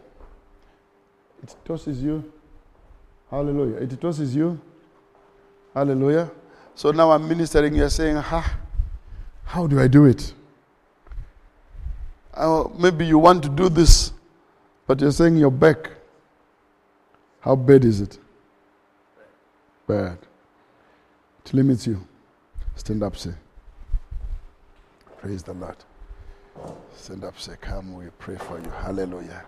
It 1.42 1.54
tosses 1.64 2.02
you. 2.02 2.30
Hallelujah. 3.30 3.76
It 3.76 4.00
tosses 4.00 4.34
you. 4.34 4.60
Hallelujah. 5.72 6.30
So 6.74 6.90
now 6.90 7.12
I'm 7.12 7.28
ministering. 7.28 7.74
You're 7.74 7.90
saying, 7.90 8.16
ha, 8.16 8.56
how 9.44 9.66
do 9.66 9.80
I 9.80 9.86
do 9.86 10.04
it? 10.06 10.34
Uh, 12.38 12.68
maybe 12.78 13.04
you 13.04 13.18
want 13.18 13.42
to 13.42 13.48
do 13.48 13.68
this, 13.68 14.12
but 14.86 15.00
you're 15.00 15.10
saying 15.10 15.36
your 15.36 15.50
back. 15.50 15.90
How 17.40 17.56
bad 17.56 17.84
is 17.84 18.00
it? 18.00 18.16
Bad. 19.88 20.18
It 21.44 21.52
limits 21.52 21.84
you. 21.84 22.00
Stand 22.76 23.02
up, 23.02 23.16
say. 23.16 23.32
Praise 25.16 25.42
the 25.42 25.52
Lord. 25.54 25.74
Stand 26.94 27.24
up, 27.24 27.40
say, 27.40 27.54
Come, 27.60 27.94
we 27.94 28.04
pray 28.18 28.36
for 28.36 28.60
you. 28.60 28.70
Hallelujah. 28.70 29.44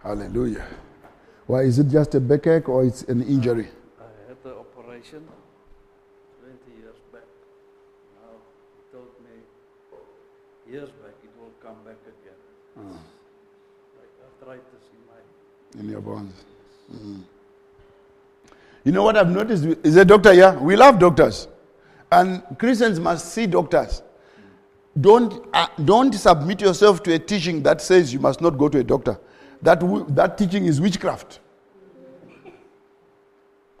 Hallelujah. 0.00 0.64
Why 1.48 1.62
is 1.62 1.80
it 1.80 1.88
just 1.88 2.14
a 2.14 2.20
backache 2.20 2.68
or 2.68 2.84
it's 2.84 3.02
an 3.02 3.20
injury? 3.22 3.66
I 3.98 4.28
had 4.28 4.36
the 4.44 4.54
operation 4.54 5.26
20 6.40 6.80
years 6.80 6.96
back. 7.12 7.22
Now, 8.22 8.30
he 8.76 8.96
told 8.96 9.08
me 9.24 10.72
years 10.72 10.90
back 11.02 11.05
come 11.66 11.76
back 11.84 11.96
again. 12.06 12.98
Like 13.98 14.08
arthritis 14.24 14.84
in 14.92 15.80
my. 15.80 15.82
in 15.82 15.90
your 15.90 16.00
bones. 16.00 16.44
Mm. 16.94 17.22
You 18.84 18.92
know 18.92 19.02
what 19.02 19.16
I've 19.16 19.30
noticed 19.30 19.64
is 19.82 19.96
a 19.96 20.04
doctor 20.04 20.32
here. 20.32 20.52
We 20.60 20.76
love 20.76 21.00
doctors, 21.00 21.48
and 22.12 22.42
Christians 22.58 23.00
must 23.00 23.32
see 23.32 23.46
doctors. 23.46 24.02
Don't 24.98 25.44
uh, 25.52 25.66
don't 25.84 26.12
submit 26.14 26.60
yourself 26.60 27.02
to 27.02 27.14
a 27.14 27.18
teaching 27.18 27.62
that 27.64 27.80
says 27.80 28.12
you 28.12 28.20
must 28.20 28.40
not 28.40 28.56
go 28.56 28.68
to 28.68 28.78
a 28.78 28.84
doctor. 28.84 29.18
That 29.60 29.80
w- 29.80 30.06
that 30.10 30.38
teaching 30.38 30.66
is 30.66 30.80
witchcraft. 30.80 31.40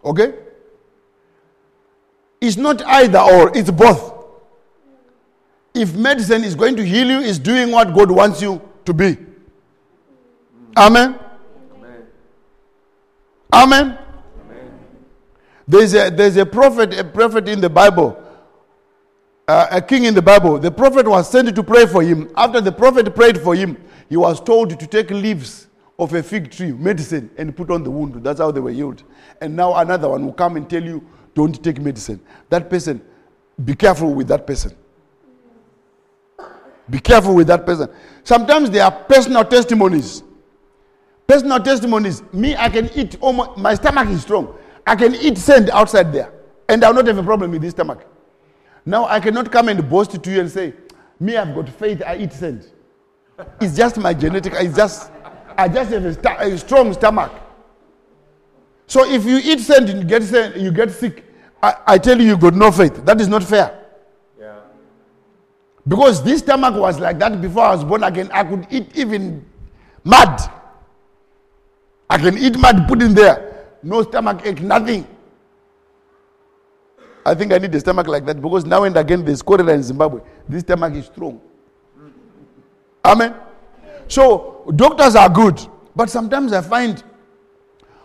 Okay? 0.04 0.34
It's 2.40 2.56
not 2.56 2.82
either 2.82 3.18
or. 3.20 3.56
It's 3.56 3.70
both. 3.70 4.15
If 5.76 5.94
medicine 5.94 6.42
is 6.42 6.54
going 6.54 6.76
to 6.76 6.84
heal 6.84 7.06
you, 7.06 7.18
is 7.18 7.38
doing 7.38 7.70
what 7.70 7.94
God 7.94 8.10
wants 8.10 8.40
you 8.40 8.60
to 8.86 8.94
be. 8.94 9.16
Amen. 10.76 11.18
Amen. 13.52 13.98
There's 15.68 15.94
a, 15.94 16.10
there's 16.10 16.36
a 16.36 16.46
prophet, 16.46 16.98
a 16.98 17.04
prophet 17.04 17.48
in 17.48 17.60
the 17.60 17.68
Bible, 17.68 18.22
uh, 19.48 19.66
a 19.70 19.82
king 19.82 20.04
in 20.04 20.14
the 20.14 20.22
Bible. 20.22 20.58
The 20.58 20.70
prophet 20.70 21.06
was 21.06 21.28
sent 21.30 21.54
to 21.54 21.62
pray 21.62 21.86
for 21.86 22.02
him. 22.02 22.30
After 22.36 22.60
the 22.60 22.72
prophet 22.72 23.14
prayed 23.14 23.40
for 23.40 23.54
him, 23.54 23.76
he 24.08 24.16
was 24.16 24.40
told 24.40 24.78
to 24.78 24.86
take 24.86 25.10
leaves 25.10 25.66
of 25.98 26.12
a 26.14 26.22
fig 26.22 26.50
tree, 26.50 26.72
medicine, 26.72 27.30
and 27.36 27.56
put 27.56 27.70
on 27.70 27.82
the 27.82 27.90
wound. 27.90 28.22
That's 28.22 28.38
how 28.38 28.50
they 28.50 28.60
were 28.60 28.70
healed. 28.70 29.02
And 29.40 29.56
now 29.56 29.74
another 29.74 30.08
one 30.08 30.24
will 30.24 30.32
come 30.32 30.56
and 30.56 30.68
tell 30.68 30.82
you, 30.82 31.04
don't 31.34 31.62
take 31.62 31.80
medicine. 31.80 32.20
That 32.48 32.70
person, 32.70 33.02
be 33.64 33.74
careful 33.74 34.14
with 34.14 34.28
that 34.28 34.46
person. 34.46 34.74
Be 36.88 36.98
careful 37.00 37.34
with 37.34 37.46
that 37.48 37.66
person. 37.66 37.88
Sometimes 38.24 38.70
there 38.70 38.84
are 38.84 38.90
personal 38.90 39.44
testimonies. 39.44 40.22
Personal 41.26 41.60
testimonies. 41.60 42.22
Me, 42.32 42.54
I 42.54 42.68
can 42.68 42.88
eat 42.94 43.16
oh 43.20 43.26
almost, 43.28 43.58
my 43.58 43.74
stomach 43.74 44.08
is 44.08 44.22
strong. 44.22 44.56
I 44.86 44.94
can 44.94 45.14
eat 45.16 45.36
sand 45.38 45.70
outside 45.70 46.12
there. 46.12 46.32
And 46.68 46.84
I'll 46.84 46.94
not 46.94 47.06
have 47.06 47.18
a 47.18 47.22
problem 47.22 47.50
with 47.50 47.62
this 47.62 47.72
stomach. 47.72 48.06
Now 48.84 49.06
I 49.06 49.18
cannot 49.18 49.50
come 49.50 49.68
and 49.68 49.88
boast 49.88 50.22
to 50.22 50.30
you 50.30 50.40
and 50.40 50.50
say, 50.50 50.74
Me, 51.18 51.36
I've 51.36 51.54
got 51.54 51.68
faith, 51.68 52.02
I 52.06 52.16
eat 52.18 52.32
sand. 52.32 52.70
It's 53.60 53.76
just 53.76 53.96
my 53.98 54.14
genetic, 54.14 54.52
it's 54.54 54.76
just, 54.76 55.10
I 55.58 55.68
just 55.68 55.90
have 55.90 56.04
a, 56.04 56.14
sta- 56.14 56.38
a 56.40 56.56
strong 56.58 56.92
stomach. 56.92 57.32
So 58.86 59.04
if 59.10 59.24
you 59.24 59.38
eat 59.38 59.60
sand 59.60 59.88
and 59.90 59.98
you 60.00 60.04
get, 60.06 60.22
sand, 60.22 60.60
you 60.60 60.70
get 60.70 60.92
sick, 60.92 61.24
I, 61.62 61.74
I 61.86 61.98
tell 61.98 62.20
you, 62.20 62.28
you 62.28 62.36
got 62.36 62.54
no 62.54 62.70
faith. 62.70 63.04
That 63.04 63.20
is 63.20 63.26
not 63.26 63.42
fair. 63.42 63.85
Because 65.86 66.22
this 66.22 66.40
stomach 66.40 66.74
was 66.74 66.98
like 66.98 67.18
that 67.20 67.40
before 67.40 67.64
I 67.64 67.74
was 67.74 67.84
born 67.84 68.02
again. 68.02 68.28
I 68.32 68.42
could 68.44 68.66
eat 68.70 68.96
even 68.96 69.44
mud. 70.02 70.40
I 72.10 72.18
can 72.18 72.36
eat 72.38 72.58
mud, 72.58 72.88
put 72.88 73.02
in 73.02 73.14
there. 73.14 73.66
No 73.82 74.02
stomach 74.02 74.44
ache, 74.44 74.62
nothing. 74.62 75.06
I 77.24 77.34
think 77.34 77.52
I 77.52 77.58
need 77.58 77.74
a 77.74 77.80
stomach 77.80 78.06
like 78.06 78.24
that 78.26 78.40
because 78.40 78.64
now 78.64 78.84
and 78.84 78.96
again 78.96 79.24
there's 79.24 79.42
cholera 79.42 79.74
in 79.74 79.82
Zimbabwe. 79.82 80.20
This 80.48 80.62
stomach 80.62 80.94
is 80.94 81.06
strong. 81.06 81.40
Amen. 83.04 83.34
So 84.08 84.72
doctors 84.76 85.16
are 85.16 85.28
good, 85.28 85.60
but 85.94 86.08
sometimes 86.10 86.52
I 86.52 86.62
find 86.62 87.02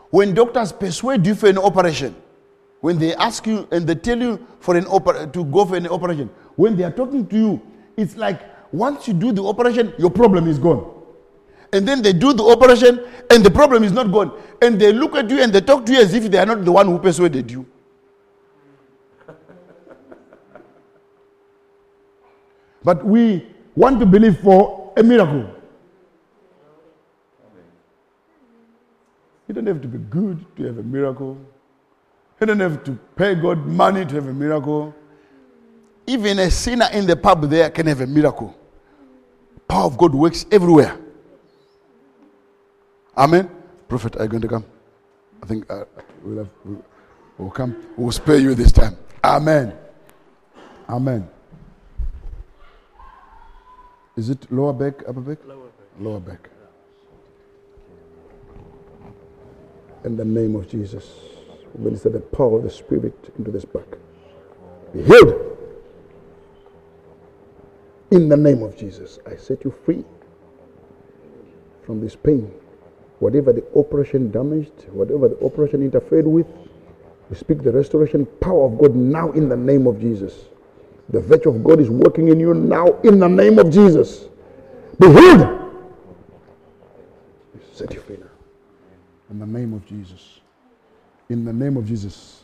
when 0.10 0.34
doctors 0.34 0.72
persuade 0.72 1.26
you 1.26 1.36
for 1.36 1.48
an 1.48 1.58
operation, 1.58 2.16
when 2.82 2.98
they 2.98 3.16
ask 3.16 3.46
you 3.46 3.68
and 3.72 3.88
they 3.88 3.96
tell 3.96 4.20
you 4.20 4.46
for 4.60 4.76
an 4.76 4.86
oper- 4.86 5.32
to 5.32 5.46
go 5.46 5.66
for 5.66 5.76
an 5.76 5.88
operation, 5.88 6.30
when 6.56 6.76
they 6.76 6.84
are 6.84 6.92
talking 6.92 7.26
to 7.28 7.36
you, 7.36 7.62
it's 7.98 8.16
like 8.16 8.42
once 8.74 9.08
you 9.08 9.14
do 9.14 9.32
the 9.32 9.44
operation, 9.44 9.94
your 9.98 10.10
problem 10.10 10.48
is 10.48 10.58
gone. 10.58 11.02
And 11.74 11.88
then 11.88 12.02
they 12.02 12.12
do 12.14 12.34
the 12.34 12.44
operation 12.44 13.06
and 13.30 13.44
the 13.44 13.52
problem 13.52 13.84
is 13.84 13.92
not 13.92 14.12
gone. 14.12 14.32
And 14.62 14.80
they 14.80 14.92
look 14.92 15.16
at 15.16 15.30
you 15.30 15.42
and 15.42 15.54
they 15.54 15.62
talk 15.62 15.86
to 15.86 15.94
you 15.94 16.02
as 16.02 16.14
if 16.14 16.30
they 16.30 16.38
are 16.38 16.46
not 16.46 16.66
the 16.66 16.72
one 16.72 16.88
who 16.88 17.00
persuaded 17.00 17.50
you. 17.50 17.66
But 22.84 23.06
we 23.06 23.48
want 23.76 24.00
to 24.00 24.06
believe 24.06 24.40
for 24.40 24.94
a 24.98 25.04
miracle. 25.04 25.50
You 29.48 29.54
don't 29.56 29.68
have 29.68 29.82
to 29.82 29.88
be 29.88 29.98
good 29.98 30.46
to 30.58 30.64
have 30.64 30.78
a 30.78 30.84
miracle. 30.84 31.38
You 32.40 32.48
don't 32.48 32.60
have 32.60 32.84
to 32.86 32.98
pay 33.16 33.36
God 33.36 33.66
money 33.66 34.06
to 34.06 34.16
have 34.16 34.28
a 34.28 34.34
miracle. 34.34 34.94
Even 36.12 36.40
a 36.40 36.52
sinner 36.52 36.90
in 36.92 37.06
the 37.06 37.16
pub 37.16 37.50
there 37.50 37.70
can 37.70 37.88
have 37.88 38.02
a 38.02 38.06
miracle. 38.06 38.54
Power 39.66 39.86
of 39.86 39.98
God 39.98 40.14
works 40.14 40.46
everywhere. 40.52 41.00
Amen. 43.16 43.50
Prophet, 43.88 44.18
are 44.18 44.24
you 44.24 44.28
going 44.28 44.42
to 44.42 44.48
come? 44.50 44.66
I 45.42 45.46
think 45.46 45.72
uh, 45.72 45.86
we'll, 46.22 46.40
have, 46.40 46.50
we'll, 46.66 46.86
we'll 47.38 47.50
come. 47.50 47.78
We'll 47.96 48.12
spare 48.12 48.40
you 48.40 48.54
this 48.56 48.74
time. 48.74 48.98
Amen. 49.24 49.74
Amen. 50.90 51.30
Is 54.18 54.30
it 54.30 54.52
lower 54.52 54.74
back, 54.74 55.08
upper 55.08 55.22
back? 55.22 55.38
Lower 55.46 55.64
back. 55.64 55.88
Lower 55.98 56.20
back. 56.20 56.50
In 60.04 60.18
the 60.18 60.26
name 60.26 60.58
of 60.58 60.70
Jesus, 60.70 61.10
we 61.74 61.86
minister 61.86 62.10
the 62.10 62.20
power 62.20 62.58
of 62.58 62.64
the 62.64 62.70
Spirit 62.70 63.34
into 63.38 63.50
this 63.50 63.64
back. 63.64 63.88
Be 64.94 65.04
healed. 65.04 65.52
In 68.12 68.28
the 68.28 68.36
name 68.36 68.62
of 68.62 68.78
Jesus, 68.78 69.20
I 69.26 69.38
set 69.38 69.64
you 69.64 69.74
free 69.86 70.04
from 71.86 72.02
this 72.02 72.16
pain. 72.16 72.52
Whatever 73.20 73.54
the 73.54 73.64
operation 73.76 74.32
damaged, 74.32 74.88
whatever 74.90 75.30
the 75.30 75.46
operation 75.46 75.82
interfered 75.82 76.28
with, 76.28 76.48
we 77.30 77.38
speak 77.38 77.64
the 77.64 77.72
restoration 77.72 78.26
power 78.42 78.66
of 78.66 78.78
God 78.78 78.96
now 78.96 79.32
in 79.32 79.48
the 79.48 79.56
name 79.56 79.88
of 79.88 80.02
Jesus. 80.02 80.50
The 81.10 81.22
virtue 81.22 81.50
of 81.50 81.64
God 81.64 81.80
is 81.80 81.90
working 81.90 82.28
in 82.28 82.40
you 82.40 82.54
now 82.54 83.00
in 83.04 83.20
the 83.20 83.30
name 83.30 83.60
of 83.60 83.72
Jesus. 83.72 84.28
Be 85.00 85.08
healed. 85.08 85.60
Set 87.74 87.94
you 87.94 88.02
free 88.02 88.18
now. 88.18 88.28
In 89.30 89.40
the 89.40 89.46
name 89.46 89.74
of 89.74 89.86
Jesus. 89.86 90.42
In 91.30 91.46
the 91.46 91.54
name 91.54 91.78
of 91.78 91.86
Jesus. 91.88 92.44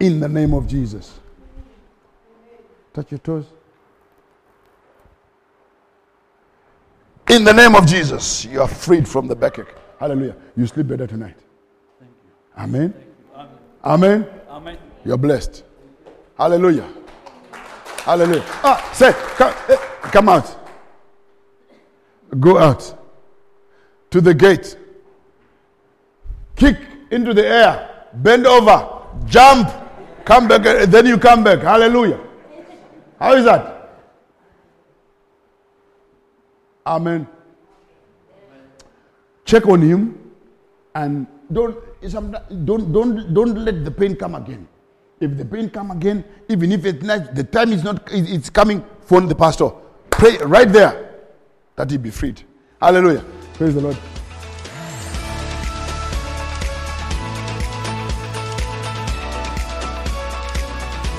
In 0.00 0.20
the 0.20 0.28
name 0.28 0.54
of 0.54 0.66
Jesus. 0.66 1.20
Touch 2.94 3.10
your 3.10 3.18
toes. 3.18 3.44
In 7.30 7.44
the 7.44 7.52
name 7.52 7.74
of 7.74 7.86
Jesus, 7.86 8.44
you 8.44 8.60
are 8.62 8.68
freed 8.68 9.08
from 9.08 9.26
the 9.26 9.34
backache. 9.34 9.74
Hallelujah. 9.98 10.36
You 10.56 10.66
sleep 10.66 10.86
better 10.86 11.06
tonight. 11.06 11.36
Amen. 12.56 12.94
Amen. 13.84 14.26
Amen. 14.48 14.78
You're 15.04 15.16
blessed. 15.18 15.64
Hallelujah. 16.38 16.88
Hallelujah. 18.04 18.44
Ah, 18.62 18.90
say, 18.92 19.12
come, 19.12 19.54
eh, 19.68 19.76
come 20.10 20.28
out. 20.28 20.56
Go 22.38 22.58
out 22.58 22.94
to 24.10 24.20
the 24.20 24.34
gate. 24.34 24.76
Kick 26.54 26.76
into 27.10 27.34
the 27.34 27.46
air. 27.46 28.06
Bend 28.14 28.46
over. 28.46 28.88
Jump. 29.26 29.68
Come 30.24 30.48
back. 30.48 30.64
eh, 30.66 30.86
Then 30.86 31.06
you 31.06 31.18
come 31.18 31.42
back. 31.44 31.60
Hallelujah. 31.60 32.20
How 33.18 33.34
is 33.34 33.44
that? 33.44 33.75
Amen. 36.86 37.26
Check 39.44 39.66
on 39.66 39.82
him 39.82 40.18
and 40.94 41.26
don't 41.52 41.76
don't 42.64 42.92
don't 42.92 43.34
don't 43.34 43.54
let 43.64 43.84
the 43.84 43.90
pain 43.90 44.14
come 44.16 44.34
again. 44.36 44.68
If 45.20 45.36
the 45.36 45.44
pain 45.44 45.70
come 45.70 45.90
again, 45.90 46.24
even 46.48 46.72
if 46.72 46.84
it's 46.84 47.02
not, 47.02 47.34
the 47.34 47.44
time 47.44 47.72
is 47.72 47.82
not 47.82 48.08
it's 48.12 48.50
coming, 48.50 48.84
phone 49.00 49.26
the 49.26 49.34
pastor. 49.34 49.70
Pray 50.10 50.36
right 50.38 50.70
there 50.70 51.24
that 51.76 51.90
he 51.90 51.96
be 51.96 52.10
freed. 52.10 52.42
Hallelujah. 52.80 53.24
Praise 53.54 53.74
the 53.74 53.80
Lord. 53.80 53.96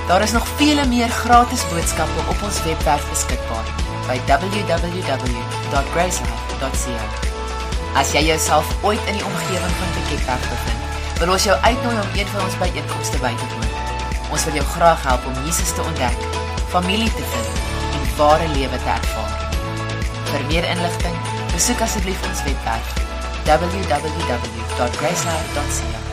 Daar 0.07 0.21
is 0.21 0.31
nog 0.31 0.47
vele 0.47 0.87
meer 0.87 1.09
gratis 1.09 1.69
boodskappe 1.69 2.19
op 2.29 2.43
ons 2.43 2.63
webwerf 2.63 3.09
beskikbaar 3.09 3.86
by 4.07 4.17
www.gracelife.ca. 4.29 7.07
As 7.97 8.13
jy 8.13 8.21
jouself 8.27 8.67
ooit 8.83 9.03
in 9.07 9.15
die 9.17 9.25
omgewing 9.25 9.75
van 9.79 9.89
Piketberg 9.95 10.43
bevind, 10.51 10.81
wil 11.19 11.31
ons 11.33 11.43
jou 11.47 11.57
uitnooi 11.63 11.97
om 11.97 12.09
een 12.13 12.29
van 12.33 12.41
ons 12.45 12.59
byeenkomste 12.61 13.17
by 13.23 13.33
te 13.39 13.47
woon. 13.53 13.71
Ons 14.31 14.43
wil 14.47 14.55
jou 14.59 14.67
graag 14.75 15.01
help 15.07 15.23
om 15.29 15.35
Jesus 15.45 15.71
te 15.73 15.81
ontdek, 15.85 16.19
familie 16.73 17.11
te 17.13 17.25
vind 17.33 17.51
en 17.97 18.03
ware 18.19 18.47
lewe 18.53 18.77
te 18.83 18.91
ervaar. 18.97 19.33
Vir 20.31 20.41
meer 20.51 20.65
inligting, 20.75 21.17
besoek 21.55 21.79
asseblief 21.87 22.21
ons 22.29 22.43
webwerf 22.49 22.87
www.gracelife.ca. 23.47 26.06